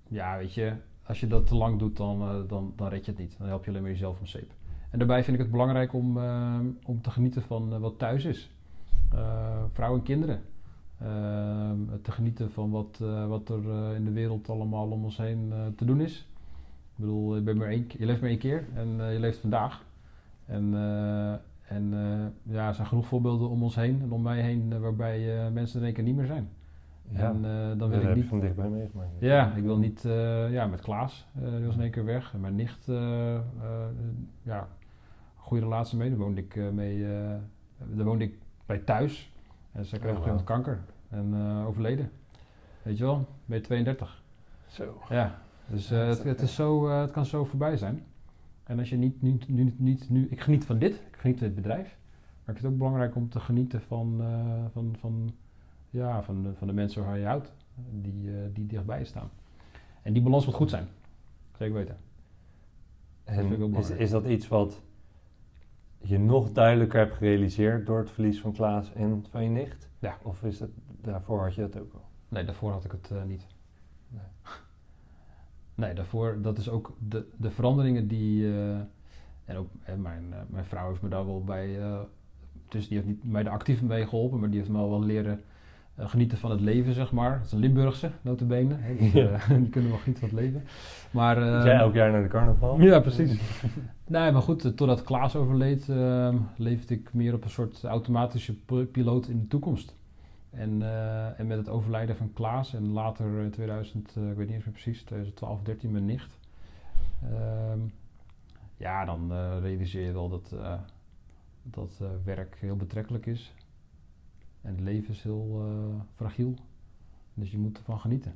ja, 0.08 0.38
weet 0.38 0.54
je, 0.54 0.74
als 1.04 1.20
je 1.20 1.28
dat 1.28 1.48
te 1.48 1.56
lang 1.56 1.80
doet, 1.80 1.98
dan, 1.98 2.48
dan, 2.48 2.74
dan 2.76 2.88
red 2.88 3.06
je 3.06 3.12
het 3.12 3.20
niet. 3.20 3.36
Dan 3.38 3.48
help 3.48 3.64
je 3.64 3.70
alleen 3.70 3.82
maar 3.82 3.92
jezelf 3.92 4.20
om 4.20 4.26
zeep. 4.26 4.52
En 4.90 5.00
daarbij 5.00 5.24
vind 5.24 5.38
ik 5.38 5.42
het 5.42 5.52
belangrijk 5.52 5.94
om, 5.94 6.18
om 6.86 7.02
te 7.02 7.12
genieten 7.12 7.42
van 7.42 7.80
wat 7.80 7.98
thuis 7.98 8.26
is. 8.26 8.52
Vrouwen 9.74 10.00
en 10.00 10.06
kinderen. 10.06 10.42
te 12.02 12.12
genieten 12.12 12.52
van 12.52 12.70
wat, 12.70 12.98
wat 13.28 13.50
er 13.50 13.96
in 13.96 14.06
de 14.06 14.12
wereld 14.12 14.50
allemaal 14.50 14.90
om 14.90 15.04
ons 15.04 15.18
heen 15.18 15.54
te 15.76 15.86
doen 15.86 16.02
is. 16.02 16.20
Ik 16.92 16.98
bedoel, 16.98 17.36
je, 17.36 17.42
bent 17.42 17.58
maar 17.58 17.68
één, 17.68 17.86
je 17.98 18.06
leeft 18.06 18.22
maar 18.22 18.30
één 18.30 18.40
keer 18.40 18.68
en 18.74 18.88
je 18.88 19.20
leeft 19.20 19.40
vandaag. 19.40 19.84
En, 20.52 20.74
en 21.62 21.94
ja, 22.44 22.68
er 22.68 22.74
zijn 22.74 22.88
genoeg 22.88 23.06
voorbeelden 23.06 23.50
om 23.50 23.64
ons 23.64 23.76
heen 23.76 24.02
en 24.02 24.12
om 24.12 24.22
mij 24.22 24.42
heen 24.42 24.80
waarbij 24.80 25.52
mensen 25.52 25.80
in 25.80 25.86
één 25.86 25.94
keer 25.94 26.04
niet 26.04 26.16
meer 26.16 26.26
zijn. 26.26 26.50
Ja, 27.14 27.30
en 27.30 27.46
uh, 27.46 27.80
dan 27.80 27.90
wil 27.90 28.02
ik 28.02 28.16
niet. 28.16 28.26
van 28.26 28.40
dichtbij 28.40 28.70
meegemaakt. 28.70 29.10
Ja, 29.20 29.54
ik 29.56 29.64
wil 29.64 29.78
niet. 29.78 30.04
Uh, 30.04 30.52
ja, 30.52 30.66
met 30.66 30.82
Klaas, 30.82 31.28
uh, 31.42 31.56
die 31.56 31.66
was 31.66 31.76
in 31.76 31.82
één 31.82 31.92
keer 31.92 32.06
weg. 32.06 32.34
En 32.34 32.40
mijn 32.40 32.56
nicht, 32.56 32.86
ja, 34.44 34.68
goede 35.36 35.64
relatie 35.64 35.98
mee. 35.98 36.10
Daar 36.10 36.18
woonde 36.18 36.42
ik, 36.42 36.72
mee, 36.74 37.06
daar 37.78 38.06
woonde 38.06 38.24
ik 38.24 38.38
bij 38.66 38.78
thuis. 38.78 39.32
En 39.72 39.86
ze 39.86 40.00
kreeg 40.00 40.18
oh, 40.18 40.26
wow. 40.26 40.44
kanker 40.44 40.80
en 41.10 41.36
overleden. 41.68 42.12
Weet 42.82 42.98
je 42.98 43.04
wel, 43.04 43.28
ben 43.46 43.58
je 43.58 43.64
32. 43.64 44.24
Zo. 44.68 45.02
Ja, 45.10 45.40
dus 45.68 45.90
het, 45.90 46.24
het, 46.24 46.42
is 46.42 46.56
zo, 46.56 46.90
het 46.90 47.12
kan 47.12 47.26
zo 47.26 47.46
voorbij 47.46 47.78
zijn. 47.78 48.04
En 48.72 48.80
als 48.80 48.90
je 48.90 48.98
niet, 48.98 49.22
niet, 49.22 49.48
nu, 49.48 49.74
niet, 49.78 50.10
nu, 50.10 50.28
ik 50.30 50.42
geniet 50.42 50.66
van 50.66 50.78
dit, 50.78 50.94
ik 50.94 51.18
geniet 51.18 51.38
van 51.38 51.48
dit 51.48 51.56
bedrijf. 51.56 51.98
Maar 52.44 52.56
ik 52.56 52.62
vind 52.62 52.62
het 52.62 52.66
ook 52.66 52.78
belangrijk 52.78 53.16
om 53.16 53.30
te 53.30 53.40
genieten 53.40 53.82
van, 53.82 54.24
van, 54.72 54.96
van, 55.00 55.32
ja, 55.90 56.24
van, 56.24 56.44
de, 56.44 56.54
van 56.56 56.68
de 56.68 56.74
mensen 56.74 57.06
waar 57.06 57.18
je 57.18 57.26
houdt, 57.26 57.54
die, 57.92 58.52
die 58.54 58.66
dichtbij 58.66 59.04
staan. 59.04 59.30
En 60.02 60.14
die 60.14 60.22
balans 60.22 60.46
moet 60.46 60.56
goed 60.56 60.70
zijn, 60.70 60.88
zeker 61.58 61.74
weten. 61.74 61.98
En 63.24 63.76
is, 63.76 63.90
is 63.90 64.10
dat 64.10 64.26
iets 64.26 64.48
wat 64.48 64.82
je 65.98 66.20
nog 66.20 66.52
duidelijker 66.52 67.00
hebt 67.00 67.14
gerealiseerd 67.14 67.86
door 67.86 68.00
het 68.00 68.12
verlies 68.12 68.42
van 68.42 68.52
Klaas 68.52 68.94
en 68.94 69.26
van 69.30 69.44
je 69.44 69.50
nicht? 69.50 69.90
Ja. 70.00 70.18
Of 70.22 70.44
is 70.44 70.60
het, 70.60 70.72
daarvoor 71.02 71.42
had 71.42 71.56
je 71.56 71.62
dat 71.62 71.82
ook 71.82 71.94
al? 71.94 72.06
Nee, 72.28 72.44
daarvoor 72.44 72.72
had 72.72 72.86
ik 72.86 72.92
het 72.92 73.10
uh, 73.14 73.24
niet. 73.24 73.48
Nee. 74.08 74.22
Nee, 75.82 75.94
daarvoor, 75.94 76.38
dat 76.42 76.58
is 76.58 76.70
ook 76.70 76.94
de, 77.08 77.26
de 77.38 77.52
veranderingen 77.52 78.08
die, 78.08 78.44
uh, 78.44 78.76
en 79.46 79.58
ook 79.58 79.68
mijn, 79.98 80.26
uh, 80.30 80.36
mijn 80.50 80.66
vrouw 80.66 80.90
heeft 80.90 81.02
me 81.02 81.10
daar 81.10 81.26
wel 81.26 81.44
bij, 81.44 81.80
dus 82.68 82.88
die 82.88 82.98
heeft 82.98 83.10
niet 83.10 83.32
mij 83.32 83.44
er 83.44 83.50
actief 83.50 83.82
mee 83.82 84.08
geholpen, 84.08 84.40
maar 84.40 84.50
die 84.50 84.60
heeft 84.60 84.72
me 84.72 84.78
al 84.78 84.90
wel 84.90 85.04
leren 85.04 85.42
genieten 85.98 86.38
van 86.38 86.52
het 86.52 86.62
leven, 86.62 86.94
zeg 86.94 87.12
maar. 87.12 87.34
Het 87.34 87.46
is 87.46 87.52
een 87.52 87.60
Limburgse, 87.60 88.12
notabene. 88.22 88.76
Hè, 88.78 88.96
dus, 88.96 89.12
die 89.64 89.70
kunnen 89.70 89.90
wel 89.90 90.00
genieten 90.00 90.30
van 90.30 90.38
het 90.38 90.46
leven. 90.46 90.64
Maar, 91.12 91.40
Jij 91.40 91.76
elk 91.76 91.94
jaar 91.94 92.12
naar 92.12 92.24
de 92.24 92.30
carnaval? 92.30 92.82
Ja, 92.82 93.00
precies. 93.00 93.40
nee, 94.08 94.32
maar 94.32 94.42
goed, 94.42 94.62
totdat 94.62 95.04
Klaas 95.04 95.36
overleed, 95.36 95.90
ehm, 95.90 96.38
leefde 96.58 96.94
ik 96.94 97.14
meer 97.14 97.34
op 97.34 97.44
een 97.44 97.50
soort 97.50 97.84
automatische 97.84 98.56
piloot 98.92 99.28
in 99.28 99.40
de 99.40 99.48
toekomst. 99.48 99.96
En, 100.52 100.82
en 101.38 101.48
met 101.48 101.58
het 101.58 101.70
overlijden 101.70 102.16
van 102.16 102.34
Klaas 102.34 102.74
en 102.74 102.92
later 102.92 103.40
in 103.40 103.52
2000, 103.52 104.10
ik 104.10 104.16
weet 104.16 104.38
niet 104.38 104.50
eens 104.50 104.66
meer 104.66 104.74
precies, 104.74 105.04
2012, 105.04 105.62
13 105.62 105.92
mijn 105.92 106.06
nicht. 106.06 106.40
Ehm, 107.24 107.80
ja, 108.78 109.06
dan 109.06 109.32
realiseer 109.60 110.06
je 110.06 110.12
wel 110.12 110.30
dat, 110.30 110.56
dat 111.64 112.00
werk 112.24 112.58
heel 112.60 112.76
betrekkelijk 112.76 113.26
is. 113.26 113.54
En 114.62 114.72
het 114.72 114.80
leven 114.80 115.14
is 115.14 115.24
heel 115.24 115.64
fragiel. 116.16 116.56
Dus 117.34 117.52
je 117.52 117.58
moet 117.58 117.78
ervan 117.78 118.00
genieten. 118.00 118.36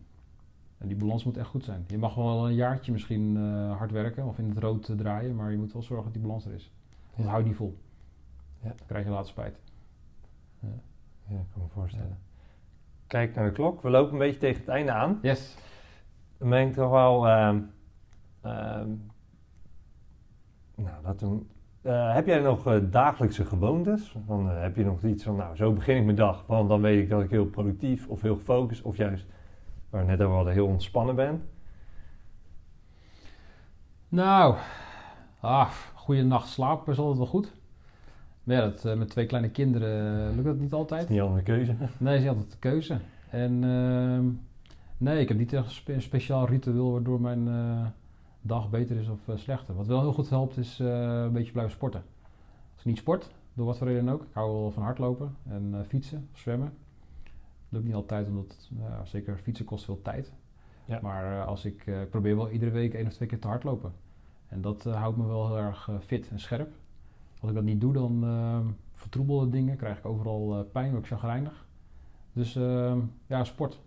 En 0.77 0.87
die 0.87 0.97
balans 0.97 1.23
moet 1.23 1.37
echt 1.37 1.47
goed 1.47 1.63
zijn. 1.63 1.83
Je 1.87 1.97
mag 1.97 2.15
wel 2.15 2.47
een 2.47 2.55
jaartje 2.55 2.91
misschien 2.91 3.35
uh, 3.35 3.77
hard 3.77 3.91
werken 3.91 4.25
of 4.25 4.37
in 4.37 4.49
het 4.49 4.57
rood 4.57 4.89
uh, 4.89 4.97
draaien, 4.97 5.35
maar 5.35 5.51
je 5.51 5.57
moet 5.57 5.73
wel 5.73 5.83
zorgen 5.83 6.05
dat 6.05 6.13
die 6.13 6.21
balans 6.21 6.45
er 6.45 6.53
is. 6.53 6.71
Want 7.13 7.27
ja. 7.27 7.33
hou 7.33 7.43
die 7.43 7.55
vol. 7.55 7.77
Ja. 8.61 8.67
Dan 8.67 8.87
krijg 8.87 9.05
je 9.05 9.11
later 9.11 9.29
spijt. 9.29 9.59
Ja. 10.59 10.67
Ja, 11.27 11.35
ik 11.35 11.47
kan 11.53 11.61
me 11.61 11.67
voorstellen. 11.67 12.19
Kijk 13.07 13.35
naar 13.35 13.45
de 13.45 13.51
klok. 13.51 13.81
We 13.81 13.89
lopen 13.89 14.13
een 14.13 14.19
beetje 14.19 14.39
tegen 14.39 14.59
het 14.59 14.69
einde 14.69 14.91
aan. 14.91 15.19
Yes. 15.21 15.57
Dan 16.37 16.49
ben 16.49 16.67
ik 16.67 16.73
toch 16.73 16.91
wel. 16.91 17.27
Uh, 17.27 17.55
nou, 20.75 21.03
laten 21.03 21.29
we 21.29 21.45
uh, 21.85 22.13
heb 22.13 22.25
jij 22.25 22.39
nog 22.39 22.67
uh, 22.67 22.77
dagelijkse 22.91 23.45
gewoontes? 23.45 24.15
Dan 24.27 24.49
uh, 24.49 24.61
heb 24.61 24.75
je 24.75 24.83
nog 24.83 25.03
iets 25.03 25.23
van, 25.23 25.35
nou, 25.35 25.55
zo 25.55 25.73
begin 25.73 25.97
ik 25.97 26.03
mijn 26.03 26.15
dag, 26.15 26.43
want 26.47 26.69
dan 26.69 26.81
weet 26.81 27.03
ik 27.03 27.09
dat 27.09 27.21
ik 27.21 27.29
heel 27.29 27.45
productief 27.45 28.07
of 28.07 28.21
heel 28.21 28.35
gefocust 28.35 28.81
of 28.81 28.97
juist, 28.97 29.25
waar 29.89 30.05
net 30.05 30.21
over 30.21 30.35
hadden, 30.35 30.53
heel 30.53 30.67
ontspannen 30.67 31.15
ben? 31.15 31.49
Nou, 34.09 34.55
ah, 35.39 35.69
goede 35.93 36.23
nacht 36.23 36.47
slaap 36.47 36.89
is 36.89 36.97
altijd 36.97 37.17
wel 37.17 37.27
goed. 37.27 37.53
Maar 38.45 38.55
ja, 38.55 38.61
dat, 38.61 38.97
met 38.97 39.09
twee 39.09 39.25
kleine 39.25 39.49
kinderen 39.49 40.29
lukt 40.35 40.45
dat 40.45 40.59
niet 40.59 40.73
altijd. 40.73 41.03
is 41.03 41.09
niet 41.09 41.21
altijd 41.21 41.37
een 41.37 41.43
keuze. 41.43 41.75
Nee, 41.97 42.15
is 42.15 42.19
niet 42.19 42.29
altijd 42.29 42.51
de 42.51 42.57
keuze. 42.57 42.99
En 43.29 43.63
ehm, 43.63 44.25
nee, 44.97 45.21
ik 45.21 45.27
heb 45.27 45.37
niet 45.37 45.53
echt 45.53 45.83
een 45.87 46.01
speciaal 46.01 46.47
ritueel 46.47 46.91
waardoor 46.91 47.21
mijn 47.21 47.49
dag 48.41 48.69
beter 48.69 48.97
is 48.97 49.07
of 49.07 49.19
slechter. 49.35 49.75
Wat 49.75 49.87
wel 49.87 50.01
heel 50.01 50.13
goed 50.13 50.29
helpt 50.29 50.57
is 50.57 50.79
een 50.79 51.31
beetje 51.31 51.51
blijven 51.51 51.73
sporten. 51.73 52.03
Als 52.73 52.79
ik 52.79 52.85
niet 52.85 52.97
sport, 52.97 53.31
door 53.53 53.65
wat 53.65 53.77
voor 53.77 53.87
reden 53.87 54.09
ook, 54.09 54.21
ik 54.21 54.33
hou 54.33 54.51
wel 54.51 54.71
van 54.71 54.83
hardlopen 54.83 55.35
en 55.49 55.85
fietsen 55.87 56.29
of 56.33 56.39
zwemmen. 56.39 56.73
Dat 57.23 57.33
lukt 57.69 57.85
niet 57.85 57.95
altijd, 57.95 58.27
omdat 58.27 58.69
zeker 59.03 59.37
fietsen 59.37 59.65
kost 59.65 59.85
veel 59.85 60.01
tijd. 60.01 60.33
Ja. 60.85 60.99
Maar 61.01 61.45
als 61.45 61.65
ik, 61.65 61.85
ik 61.85 62.09
probeer 62.09 62.35
wel 62.35 62.49
iedere 62.49 62.71
week 62.71 62.93
één 62.93 63.07
of 63.07 63.13
twee 63.13 63.27
keer 63.27 63.39
te 63.39 63.47
hardlopen. 63.47 63.93
En 64.47 64.61
dat 64.61 64.83
houdt 64.83 65.17
me 65.17 65.25
wel 65.25 65.47
heel 65.47 65.57
erg 65.57 65.89
fit 66.05 66.29
en 66.29 66.39
scherp. 66.39 66.73
Als 67.45 67.53
ik 67.53 67.59
dat 67.59 67.69
niet 67.69 67.81
doe, 67.81 67.93
dan 67.93 68.25
vertroebelen 68.91 69.51
dingen, 69.51 69.77
krijg 69.77 69.97
ik 69.97 70.05
overal 70.05 70.63
pijn, 70.71 70.91
word 70.91 71.03
ik 71.03 71.09
chagrijnig. 71.09 71.65
Dus 72.33 72.53
ja, 73.27 73.43
sport. 73.43 73.79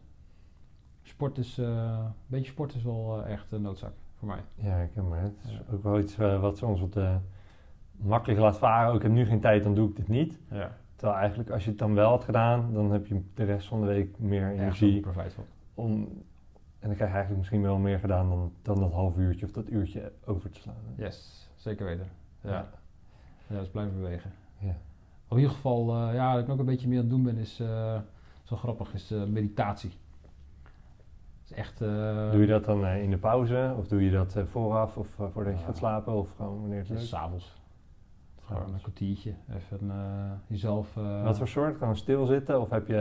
Sport 1.03 1.39
is, 1.39 1.57
een 1.57 2.13
beetje 2.27 2.51
sport 2.51 2.75
is 2.75 2.83
wel 2.83 3.25
echt 3.25 3.53
een 3.53 3.63
noodzaak 3.63 3.93
voor 4.15 4.29
mij. 4.29 4.41
Ja, 4.55 4.79
ik 4.79 4.91
heb 4.95 5.05
maar. 5.05 5.23
Het 5.23 5.37
is 5.45 5.61
ook 5.73 5.83
wel 5.83 5.99
iets 5.99 6.19
uh, 6.19 6.41
wat 6.41 6.57
soms 6.57 6.81
wat 6.81 6.97
uh, 6.97 7.17
makkelijk 7.97 8.41
laat 8.41 8.59
varen. 8.59 8.95
Ik 8.95 9.03
heb 9.03 9.11
nu 9.11 9.25
geen 9.25 9.41
tijd, 9.41 9.63
dan 9.63 9.75
doe 9.75 9.89
ik 9.89 9.97
dit 9.97 10.09
niet. 10.09 10.39
Ja. 10.51 10.77
Terwijl 10.97 11.19
eigenlijk 11.19 11.51
als 11.51 11.65
je 11.65 11.71
het 11.71 11.79
dan 11.79 11.95
wel 11.95 12.11
had 12.11 12.25
gedaan, 12.25 12.73
dan 12.73 12.93
heb 12.93 13.07
je 13.07 13.23
de 13.35 13.45
rest 13.45 13.69
van 13.69 13.81
de 13.81 13.87
week 13.87 14.19
meer 14.19 14.51
energie. 14.51 15.05
Ja, 15.05 15.25
om, 15.75 15.93
en 16.79 16.89
dan 16.89 16.95
krijg 16.95 17.11
je 17.11 17.17
eigenlijk 17.17 17.37
misschien 17.37 17.63
wel 17.63 17.79
meer 17.79 17.99
gedaan 17.99 18.29
dan, 18.29 18.53
dan 18.63 18.81
dat 18.81 18.93
half 18.93 19.17
uurtje 19.17 19.47
of 19.47 19.53
dat 19.53 19.71
uurtje 19.71 20.13
over 20.25 20.51
te 20.51 20.61
slaan. 20.61 20.75
Yes, 20.97 21.49
zeker 21.57 21.87
weten. 21.87 22.07
Ja, 22.41 22.51
ja. 22.51 22.69
Ja 23.49 23.59
dus 23.59 23.69
blijven 23.69 23.97
bewegen. 23.97 24.33
Ja. 24.59 24.77
In 25.31 25.37
ieder 25.37 25.51
geval, 25.51 25.97
uh, 25.97 26.15
ja, 26.15 26.35
wat 26.35 26.43
ik 26.43 26.49
ook 26.49 26.59
een 26.59 26.65
beetje 26.65 26.89
meer 26.89 26.99
aan 26.99 27.05
het 27.05 27.13
doen 27.13 27.23
ben, 27.23 27.37
is 27.37 27.57
zo 28.43 28.57
grappig, 28.57 28.95
is 28.95 29.15
meditatie 29.27 29.93
echt, 31.55 31.81
uh, 31.81 32.31
doe 32.31 32.41
je 32.41 32.47
dat 32.47 32.65
dan 32.65 32.87
in 32.87 33.11
de 33.11 33.17
pauze 33.17 33.75
of 33.79 33.89
doe 33.89 34.05
je 34.05 34.11
dat 34.11 34.37
vooraf 34.45 34.97
of 34.97 35.09
voordat 35.33 35.59
je 35.59 35.65
gaat 35.65 35.77
slapen 35.77 36.13
of 36.13 36.29
gewoon 36.37 36.61
wanneer 36.61 36.79
het 36.79 36.91
is? 36.91 37.09
S'avonds. 37.09 37.57
Gewoon 38.45 38.73
een 38.75 38.81
kwartiertje. 38.81 39.35
Even 39.55 39.93
jezelf. 40.47 40.95
Wat 41.23 41.39
voor 41.39 41.49
soort? 41.49 41.77
Gewoon 41.77 41.97
stilzitten 41.97 42.61
of 42.61 42.71
heb 42.71 42.87
je 42.87 42.95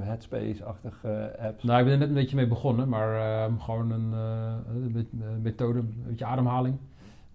Headspace-achtige 0.00 1.36
apps? 1.38 1.64
Nou, 1.64 1.78
ik 1.78 1.84
ben 1.84 1.92
er 1.92 1.98
net 1.98 2.08
een 2.08 2.14
beetje 2.14 2.36
mee 2.36 2.46
begonnen, 2.46 2.88
maar 2.88 3.50
gewoon 3.58 3.90
een 3.90 5.42
methode, 5.42 5.78
een 5.78 6.04
beetje 6.06 6.24
ademhaling. 6.24 6.76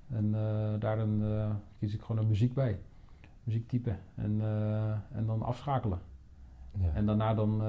En 0.09 0.31
daar 0.79 0.97
dan, 0.97 1.21
kies 1.79 1.93
ik 1.93 2.01
gewoon 2.01 2.21
een 2.21 2.27
muziek 2.27 2.53
bij. 2.53 2.79
Muziek 3.43 3.67
typen 3.67 3.99
en, 4.15 4.41
en 5.11 5.25
dan 5.25 5.41
afschakelen. 5.41 5.99
Ja. 6.79 6.89
En 6.93 7.05
daarna 7.05 7.33
dan, 7.33 7.61
eh, 7.61 7.67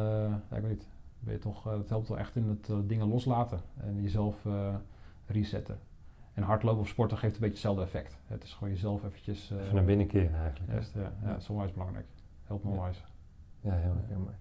ja, 0.50 0.56
ik 0.56 0.62
weet 0.62 0.70
niet, 0.70 0.86
ben 1.18 1.32
je 1.32 1.38
toch, 1.40 1.66
eh, 1.66 1.78
het 1.78 1.88
helpt 1.88 2.08
wel 2.08 2.18
echt 2.18 2.36
in 2.36 2.48
het 2.48 2.68
eh, 2.68 2.76
dingen 2.86 3.08
loslaten 3.08 3.60
en 3.80 4.02
jezelf 4.02 4.46
eh, 4.46 4.74
resetten. 5.26 5.78
En 6.34 6.42
hardlopen 6.42 6.80
of 6.80 6.88
sporten 6.88 7.18
geeft 7.18 7.34
een 7.34 7.40
beetje 7.40 7.54
hetzelfde 7.54 7.82
effect. 7.82 8.18
Het 8.26 8.42
is 8.44 8.54
gewoon 8.54 8.68
jezelf 8.72 9.04
eventjes... 9.04 9.50
eh, 9.50 9.58
Even 9.62 9.74
naar 9.74 9.84
binnen 9.84 10.06
keren 10.06 10.34
eigenlijk. 10.34 10.84
Ja, 10.94 11.00
ja, 11.22 11.28
dat 11.32 11.40
is 11.40 11.48
onwijs 11.48 11.72
belangrijk. 11.72 12.06
Helpt 12.44 12.64
me 12.64 12.70
Ja. 12.70 12.76
onwijs. 12.76 13.04
Ja, 13.60 13.72
heel, 13.74 13.94
heel 14.06 14.18
mooi. 14.18 14.34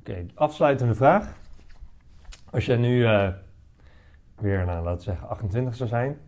Oké, 0.00 0.26
afsluitende 0.34 0.94
vraag. 0.94 1.38
Als 2.50 2.66
jij 2.66 2.76
nu 2.76 3.04
eh, 3.04 3.28
weer, 4.34 4.64
nou, 4.64 4.84
laten 4.84 4.96
we 4.98 5.02
zeggen, 5.02 5.28
28 5.28 5.74
zou 5.74 5.88
zijn. 5.88 6.18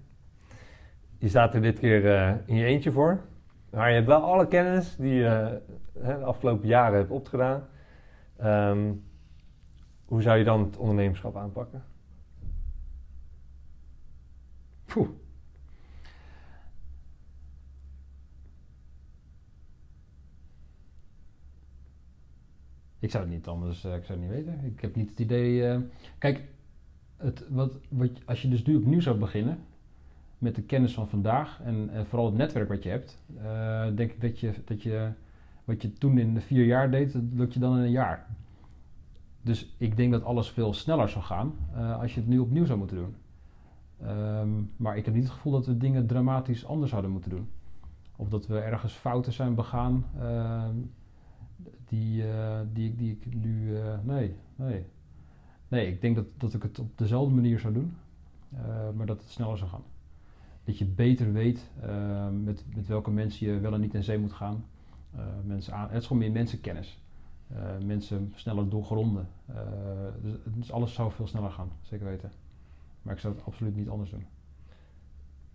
Je 1.19 1.29
staat 1.29 1.55
er 1.55 1.63
dit 1.63 1.79
keer 1.79 2.15
eh, 2.15 2.35
in 2.47 2.55
je 2.57 2.65
eentje 2.65 2.93
voor. 2.93 3.21
Maar 3.71 3.89
je 3.89 3.95
hebt 3.95 4.07
wel 4.07 4.23
alle 4.23 4.49
kennis 4.49 4.97
die 4.97 5.15
je 5.15 5.61
de 5.93 6.15
afgelopen 6.15 6.69
jaren 6.69 6.99
hebt 6.99 7.11
opgedaan. 7.11 7.69
Ehm, 8.37 8.93
hoe 10.05 10.23
zou 10.23 10.39
je 10.39 10.45
dan 10.45 10.61
het 10.61 10.77
ondernemerschap 10.77 11.37
aanpakken? 11.37 11.85
Poeh. 14.85 15.09
Ik 22.99 23.11
zou 23.11 23.25
het 23.25 23.33
niet 23.33 23.47
anders, 23.47 23.85
eh, 23.85 23.95
ik 23.95 24.05
zou 24.05 24.19
het 24.21 24.29
niet 24.29 24.45
weten. 24.45 24.65
Ik 24.65 24.81
heb 24.81 24.95
niet 24.95 25.11
het 25.11 25.19
idee. 25.19 25.69
eh, 25.69 25.81
kijk, 26.19 26.45
het, 27.17 27.49
wat, 27.49 27.79
wat, 27.89 28.11
als 28.25 28.43
je 28.43 28.49
dus 28.49 28.65
nu 28.65 28.77
opnieuw 28.77 29.01
zou 29.01 29.19
beginnen 29.19 29.59
met 30.39 30.55
de 30.55 30.63
kennis 30.63 30.95
van 30.95 31.09
vandaag 31.09 31.61
en, 31.65 31.91
vooral 32.07 32.27
het 32.27 32.35
netwerk 32.37 32.69
wat 32.69 32.83
je 32.83 32.89
hebt, 32.89 33.23
eh, 33.37 33.87
denk 33.95 34.11
ik 34.11 34.21
dat 34.21 34.41
je, 34.41 34.53
dat 34.65 34.83
je 34.83 35.11
wat 35.65 35.83
je 35.83 35.93
toen 35.93 36.19
in 36.19 36.35
de 36.35 36.41
vier 36.41 36.65
jaar 36.65 36.91
deed, 36.91 37.13
dat 37.13 37.23
lukt 37.33 37.55
je 37.55 37.61
dan 37.61 37.77
in 37.77 37.83
een 37.85 37.91
jaar. 37.91 38.27
Dus 39.43 39.75
ik 39.79 39.97
denk 39.97 40.13
dat 40.13 40.25
alles 40.25 40.51
veel 40.51 40.73
sneller 40.73 41.09
zou 41.09 41.25
gaan 41.25 41.55
eh, 41.75 42.01
als 42.01 42.15
je 42.15 42.21
het 42.21 42.29
nu 42.29 42.39
opnieuw 42.39 42.65
zou 42.65 42.79
moeten 42.79 42.97
doen. 42.97 43.15
Ehm, 44.03 44.49
maar 44.77 44.97
ik 44.97 45.05
heb 45.05 45.15
niet 45.15 45.23
het 45.23 45.33
gevoel 45.33 45.53
dat 45.53 45.67
we 45.67 45.77
dingen 45.77 46.07
dramatisch 46.07 46.67
anders 46.67 46.91
zouden 46.91 47.11
moeten 47.11 47.31
doen. 47.31 47.49
Of 48.17 48.29
dat 48.29 48.47
we 48.47 48.59
ergens 48.59 48.93
fouten 48.93 49.33
zijn 49.33 49.55
begaan 49.55 50.05
ehm, 50.21 50.75
die, 51.89 52.31
eh, 52.31 52.61
die, 52.73 52.89
ik- 52.91 52.99
die 52.99 53.11
ik 53.11 53.35
nu. 53.35 53.77
nee, 54.03 54.35
nee. 54.57 54.85
Nee, 55.69 55.87
ik 55.93 56.01
denk 56.01 56.17
dat, 56.17 56.27
dat 56.37 56.55
ik 56.55 56.63
het 56.63 56.79
op 56.79 56.99
dezelfde 56.99 57.35
manier 57.35 57.59
zou 57.59 57.73
doen, 57.75 57.97
maar 58.97 59.07
dat 59.07 59.21
het 59.21 59.31
sneller 59.31 59.59
zou 59.59 59.71
gaan. 59.71 59.83
Dat 60.67 60.79
je 60.79 60.85
beter 60.85 61.33
weet 61.33 61.71
eh, 61.81 62.29
met, 62.31 62.65
met 62.75 62.87
welke 62.87 63.11
mensen 63.11 63.47
je 63.47 63.61
wel 63.61 63.75
en 63.75 63.81
niet 63.81 63.95
in 63.95 64.03
zee 64.03 64.19
moet 64.19 64.33
gaan. 64.33 64.65
Eh, 65.15 65.21
mensen 65.45 65.73
aan, 65.73 65.89
het 65.89 66.01
is 66.01 66.07
gewoon 66.07 66.23
meer 66.23 66.33
mensenkennis. 66.33 67.01
Eh, 67.49 67.79
mensen 67.85 68.33
sneller 68.35 68.69
doorgronden. 68.69 69.29
Dus, 70.23 70.33
dus 70.45 70.73
alles 70.73 70.95
zou 70.95 71.13
veel 71.13 71.27
sneller 71.27 71.51
gaan, 71.51 71.71
zeker 71.83 72.07
weten. 72.07 72.31
Maar 73.03 73.15
ik 73.15 73.21
zou 73.21 73.35
het 73.35 73.45
absoluut 73.45 73.77
niet 73.77 73.89
anders 73.89 74.11
doen. 74.11 74.27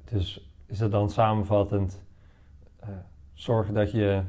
Dus 0.03 0.51
is 0.66 0.78
dat 0.78 0.91
dan 0.91 1.09
samenvattend 1.09 2.01
zorgen 3.34 3.74
dat 3.74 3.91
je 3.91 4.24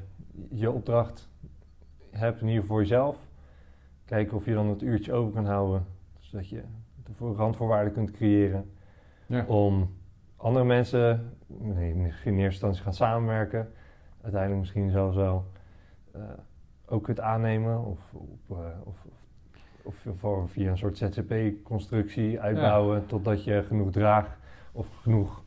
je 0.51 0.71
opdracht 0.71 1.29
hebt, 2.11 2.41
in 2.41 2.47
ieder 2.47 2.61
geval 2.61 2.77
voor 2.77 2.81
jezelf. 2.81 3.17
Kijken 4.05 4.37
of 4.37 4.45
je 4.45 4.55
dan 4.55 4.67
het 4.67 4.83
uurtje 4.83 5.13
over 5.13 5.33
kan 5.33 5.47
houden, 5.47 5.87
zodat 6.21 6.49
je 6.49 6.63
de 7.03 7.33
randvoorwaarden 7.33 7.93
kunt 7.93 8.11
creëren 8.11 8.71
Ja. 9.27 9.45
om 9.47 9.91
andere 10.43 10.65
mensen, 10.65 11.33
nee, 11.47 11.95
misschien 11.95 12.33
in 12.33 12.39
eerste 12.39 12.67
instantie 12.67 12.83
gaan 12.83 12.95
samenwerken, 13.09 13.73
uiteindelijk 14.23 14.61
misschien 14.61 14.91
zelfs 14.91 15.17
wel 15.17 15.45
eh, 16.13 16.21
ook 16.87 17.07
het 17.07 17.21
aannemen 17.21 17.85
of, 17.85 17.99
op, 18.13 18.39
eh, 18.51 18.57
of, 18.85 19.07
of, 19.83 20.25
of 20.25 20.51
via 20.51 20.71
een 20.71 20.79
soort 20.79 20.99
ZZP-constructie 20.99 22.41
uitbouwen 22.41 23.07
totdat 23.07 23.45
je 23.45 23.63
genoeg 23.67 23.91
draag 23.91 24.39
of 24.73 24.87
genoeg, 25.01 25.43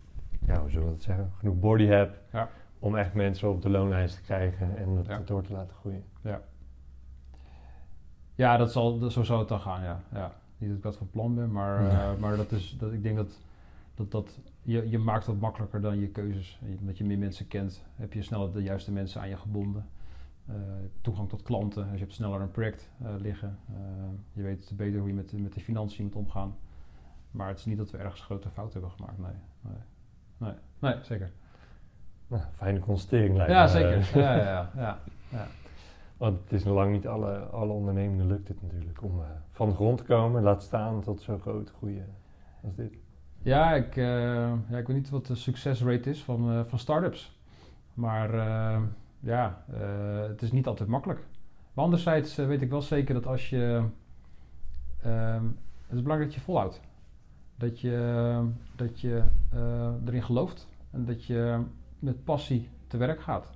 ja, 0.45 0.59
hoe 0.59 0.69
zullen 0.69 0.87
we 0.87 0.93
dat 0.93 1.01
zeggen, 1.03 1.31
genoeg 1.37 1.59
body 1.59 1.85
hebt 1.85 2.19
Ja. 2.31 2.49
om 2.79 2.95
echt 2.95 3.13
mensen 3.13 3.49
op 3.49 3.61
de 3.61 3.69
loonlijst 3.69 4.15
te 4.15 4.21
krijgen 4.21 4.77
en 4.77 4.89
het 4.89 5.07
Ja. 5.07 5.21
door 5.25 5.43
te 5.43 5.53
laten 5.53 5.75
groeien. 5.75 6.03
Ja, 8.35 8.57
dat 8.57 8.71
zal, 8.71 8.99
dat, 8.99 9.11
zo 9.11 9.23
zou 9.23 9.39
het 9.39 9.47
dan 9.47 9.59
gaan, 9.59 9.83
ja. 9.83 9.99
ja. 10.13 10.31
Niet 10.57 10.69
dat 10.69 10.77
ik 10.77 10.83
dat 10.83 10.97
van 10.97 11.09
plan 11.09 11.35
ben, 11.35 11.51
maar, 11.51 11.83
Ja. 11.83 11.89
eh, 12.13 12.19
maar 12.19 12.35
dat 12.37 12.51
is, 12.51 12.75
dat, 12.79 12.91
ik 12.93 13.03
denk 13.03 13.15
dat, 13.15 13.39
dat, 13.95 14.11
dat 14.11 14.39
je, 14.65 14.89
je 14.89 14.97
maakt 14.97 15.25
het 15.25 15.39
makkelijker 15.39 15.81
dan 15.81 15.99
je 15.99 16.07
keuzes. 16.07 16.59
Omdat 16.79 16.97
je 16.97 17.03
meer 17.03 17.17
mensen 17.17 17.47
kent, 17.47 17.83
heb 17.95 18.13
je 18.13 18.21
sneller 18.21 18.53
de 18.53 18.63
juiste 18.63 18.91
mensen 18.91 19.21
aan 19.21 19.29
je 19.29 19.37
gebonden. 19.37 19.89
Eh, 20.45 20.55
toegang 21.01 21.29
tot 21.29 21.43
klanten, 21.43 21.83
dus 21.83 21.93
je 21.93 21.99
hebt 21.99 22.13
sneller 22.13 22.41
een 22.41 22.51
project 22.51 22.91
eh, 23.01 23.09
liggen. 23.17 23.59
Eh, 23.69 23.75
je 24.31 24.41
weet 24.41 24.73
beter 24.75 24.99
hoe 24.99 25.07
je 25.07 25.13
met, 25.13 25.33
met 25.33 25.53
de 25.53 25.59
financiën 25.59 26.03
moet 26.03 26.15
omgaan. 26.15 26.55
Maar 27.31 27.47
het 27.47 27.57
is 27.57 27.65
niet 27.65 27.77
dat 27.77 27.91
we 27.91 27.97
ergens 27.97 28.21
grote 28.21 28.49
fouten 28.49 28.81
hebben 28.81 28.97
gemaakt, 28.97 29.17
nee. 29.17 29.41
Nee, 29.61 29.81
nee, 30.37 30.53
nee 30.79 31.03
zeker. 31.03 31.31
Nou, 32.27 32.43
fijne 32.53 32.79
constatering 32.79 33.35
lijkt 33.35 33.51
Ja, 33.51 33.67
zeker. 33.67 34.11
Ja, 34.21 34.35
ja, 34.35 34.71
ja. 34.75 34.99
ja. 35.29 35.47
Want 36.17 36.39
het 36.43 36.51
is 36.51 36.63
nog 36.63 36.73
lang 36.73 36.91
niet 36.91 37.07
alle, 37.07 37.37
alle 37.37 37.71
ondernemingen 37.71 38.27
lukt 38.27 38.47
het 38.47 38.61
natuurlijk 38.61 39.03
om 39.03 39.21
van 39.51 39.69
de 39.69 39.75
grond 39.75 39.97
te 39.97 40.03
komen, 40.03 40.43
laat 40.43 40.63
staan 40.63 41.01
tot 41.01 41.21
zo'n 41.21 41.39
grote 41.39 41.71
groei 41.73 42.03
als 42.61 42.75
dit. 42.75 43.04
Ja, 43.45 43.73
ik, 43.73 43.97
eh, 43.97 44.51
ja, 44.69 44.77
ik 44.77 44.87
weet 44.87 44.95
niet 44.95 45.09
wat 45.09 45.25
de 45.25 45.35
succesrate 45.35 46.09
is 46.09 46.23
van, 46.23 46.51
eh, 46.51 46.61
van 46.65 46.79
start-ups. 46.79 47.39
Maar 47.93 48.33
eh, 48.33 48.81
ja, 49.19 49.63
het 50.27 50.41
is 50.41 50.51
niet 50.51 50.67
altijd 50.67 50.89
makkelijk. 50.89 51.19
Maar 51.73 51.83
anderzijds 51.83 52.35
weet 52.35 52.61
ik 52.61 52.69
wel 52.69 52.81
zeker 52.81 53.13
dat 53.13 53.27
als 53.27 53.49
je... 53.49 53.83
ehm, 55.01 55.43
het 55.87 55.95
is 55.95 56.01
belangrijk 56.01 56.31
dat 56.31 56.33
je 56.33 56.45
volhoudt. 56.45 56.81
Dat 57.55 57.79
je, 57.79 58.47
dat 58.75 58.99
je 59.01 59.23
erin 60.05 60.23
gelooft. 60.23 60.67
En 60.91 61.05
dat 61.05 61.25
je 61.25 61.63
met 61.99 62.23
passie 62.23 62.69
te 62.87 62.97
werk 62.97 63.21
gaat. 63.21 63.51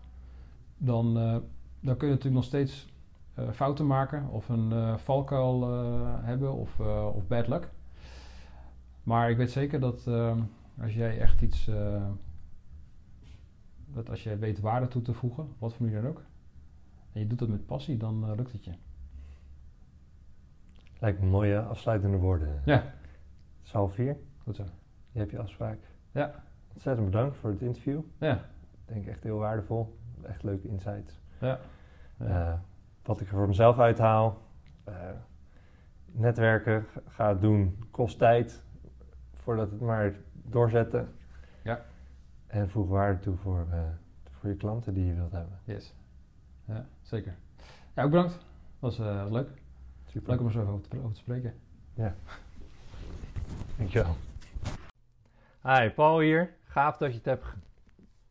Dan, 0.77 1.13
dan 1.79 1.97
kun 1.97 2.07
je 2.07 2.13
natuurlijk 2.13 2.41
nog 2.41 2.43
steeds 2.43 2.93
fouten 3.51 3.87
maken. 3.87 4.27
Of 4.29 4.49
een 4.49 4.99
valkuil 4.99 5.67
hebben. 6.21 6.53
Of, 6.53 6.79
of 7.13 7.27
bad 7.27 7.47
luck. 7.47 7.69
Maar 9.10 9.30
ik 9.30 9.38
weet 9.38 9.51
zeker 9.51 9.80
dat 9.80 10.07
eh, 10.07 10.38
als 10.82 10.93
jij 10.93 11.20
echt 11.20 11.41
iets. 11.41 11.68
eh, 11.68 12.05
dat 13.86 14.10
als 14.10 14.24
jij 14.24 14.39
weet 14.39 14.60
waarde 14.60 14.88
toe 14.88 15.01
te 15.01 15.14
voegen, 15.14 15.47
wat 15.57 15.74
voor 15.74 15.86
manier 15.86 16.01
dan 16.01 16.10
ook. 16.12 16.24
En 17.14 17.20
je 17.20 17.28
doet 17.28 17.39
dat 17.39 17.47
met 17.49 17.66
passie, 17.66 17.97
dan 17.97 18.24
eh, 18.24 18.36
lukt 18.36 18.51
het 18.51 18.66
je. 18.66 18.74
Lijkt 20.99 21.20
me 21.20 21.26
mooie 21.26 21.60
afsluitende 21.62 22.18
woorden. 22.18 22.62
Ja. 22.66 22.76
Het 22.76 23.66
is 23.66 23.72
half 23.72 23.93
vier, 23.93 24.18
Goed 24.43 24.55
zo. 24.55 24.64
je 25.12 25.20
hebt 25.20 25.32
je 25.32 25.39
afspraak. 25.39 25.80
Ja. 26.12 26.43
Ontzettend 26.74 27.05
bedankt 27.05 27.38
voor 27.38 27.49
het 27.49 27.62
interview. 27.62 28.01
Ja. 28.18 28.34
Ik 28.86 28.93
denk 28.93 29.05
echt 29.05 29.24
heel 29.24 29.38
waardevol. 29.38 29.97
Echt 30.22 30.43
leuke 30.43 30.68
insights. 30.68 31.22
Ja. 31.39 31.60
Eh, 32.18 32.53
wat 33.03 33.22
ik 33.22 33.28
er 33.28 33.34
voor 33.38 33.47
mezelf 33.47 33.80
uithaal. 33.80 34.41
netwerken 36.11 36.86
ga 37.07 37.30
het 37.30 37.41
doen 37.41 37.84
kost 37.91 38.18
tijd. 38.18 38.64
Voordat 39.49 39.71
het 39.71 39.81
maar 39.81 40.15
doorzetten. 40.31 41.15
Ja. 41.63 41.85
En 42.47 42.69
voeg 42.69 42.88
waarde 42.88 43.19
toe 43.19 43.35
voor, 43.35 43.67
eh, 43.71 43.80
voor 44.31 44.49
je 44.49 44.55
klanten 44.55 44.93
die 44.93 45.05
je 45.05 45.13
wilt 45.13 45.31
hebben. 45.31 45.59
Yes. 45.63 45.93
Ja, 46.65 46.85
zeker. 47.01 47.35
Ja, 47.95 48.03
ook 48.03 48.09
bedankt. 48.09 48.45
Was 48.80 48.99
eh, 48.99 49.26
leuk. 49.30 49.49
Super. 50.05 50.30
Leuk 50.30 50.39
om 50.39 50.45
er 50.45 50.51
zo 50.51 50.61
over 50.61 50.88
te, 50.88 50.97
over 50.97 51.13
te 51.13 51.19
spreken. 51.19 51.53
Dankjewel. 53.77 54.15
Hi, 55.63 55.89
Paul 55.89 56.19
hier. 56.19 56.53
Gaaf 56.63 56.97
dat 56.97 57.09
je 57.09 57.17
het 57.17 57.26
hebt, 57.26 57.45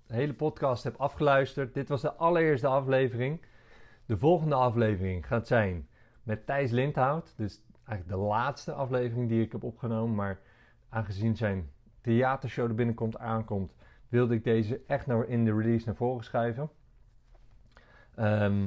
de 0.07 0.15
hele 0.15 0.35
podcast 0.35 0.85
hebt 0.85 0.99
afgeluisterd. 0.99 1.75
Dit 1.75 1.89
was 1.89 2.01
de 2.01 2.13
allereerste 2.13 2.67
aflevering. 2.67 3.41
De 4.07 4.19
volgende 4.19 4.55
aflevering 4.55 5.27
gaat 5.27 5.47
zijn 5.47 5.89
met 6.23 6.47
Thijs 6.47 6.71
Lindhout. 6.71 7.35
Dus 7.37 7.61
eigenlijk 7.85 8.21
de 8.21 8.27
laatste 8.27 8.73
aflevering 8.73 9.29
die 9.29 9.43
ik 9.43 9.53
heb 9.53 9.63
opgenomen. 9.63 10.15
Maar 10.15 10.39
aangezien 10.89 11.37
zijn 11.37 11.71
theatershow 12.01 12.69
er 12.69 12.75
binnenkomt 12.75 13.19
aankomt, 13.19 13.75
wilde 14.09 14.35
ik 14.35 14.45
deze 14.45 14.81
echt 14.87 15.07
nou 15.07 15.27
in 15.27 15.45
de 15.45 15.55
release 15.55 15.87
naar 15.87 15.95
voren 15.95 16.25
schuiven. 16.25 16.71
Ehm, 18.15 18.67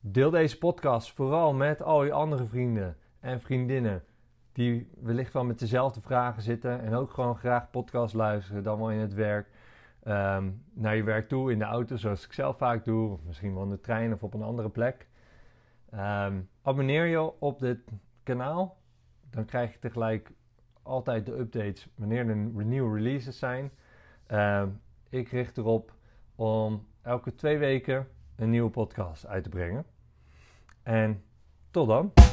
deel 0.00 0.30
deze 0.30 0.58
podcast 0.58 1.12
vooral 1.12 1.54
met 1.54 1.82
al 1.82 2.04
je 2.04 2.12
andere 2.12 2.46
vrienden 2.46 2.96
en 3.20 3.40
vriendinnen 3.40 4.04
die 4.52 4.90
wellicht 5.00 5.32
wel 5.32 5.44
met 5.44 5.58
dezelfde 5.58 6.00
vragen 6.00 6.42
zitten 6.42 6.80
en 6.80 6.94
ook 6.94 7.10
gewoon 7.10 7.36
graag 7.36 7.70
podcast 7.70 8.14
luisteren, 8.14 8.62
dan 8.62 8.78
wel 8.78 8.90
in 8.90 8.98
het 8.98 9.14
werk, 9.14 9.48
ehm, 10.02 10.50
naar 10.72 10.96
je 10.96 11.02
werk 11.02 11.28
toe, 11.28 11.52
in 11.52 11.58
de 11.58 11.64
auto, 11.64 11.96
zoals 11.96 12.24
ik 12.24 12.32
zelf 12.32 12.56
vaak 12.56 12.84
doe, 12.84 13.12
of 13.12 13.24
misschien 13.24 13.54
wel 13.54 13.62
in 13.62 13.70
de 13.70 13.80
trein 13.80 14.12
of 14.12 14.22
op 14.22 14.34
een 14.34 14.42
andere 14.42 14.68
plek. 14.68 15.08
Ehm, 15.90 16.40
abonneer 16.62 17.04
je 17.04 17.40
op 17.40 17.58
dit 17.58 17.78
kanaal, 18.22 18.76
dan 19.30 19.44
krijg 19.44 19.72
je 19.72 19.78
tegelijk 19.78 20.32
altijd 20.88 21.26
de 21.26 21.38
updates 21.38 21.88
wanneer 21.94 22.28
er 22.28 22.64
nieuwe 22.64 22.96
releases 22.96 23.38
zijn. 23.38 23.70
Ehm, 24.26 24.68
ik 25.08 25.28
richt 25.28 25.56
erop 25.56 25.92
om 26.34 26.86
elke 27.02 27.34
twee 27.34 27.58
weken 27.58 28.08
een 28.36 28.50
nieuwe 28.50 28.70
podcast 28.70 29.26
uit 29.26 29.42
te 29.42 29.48
brengen. 29.48 29.84
En 30.82 31.22
tot 31.70 31.88
dan. 31.88 32.27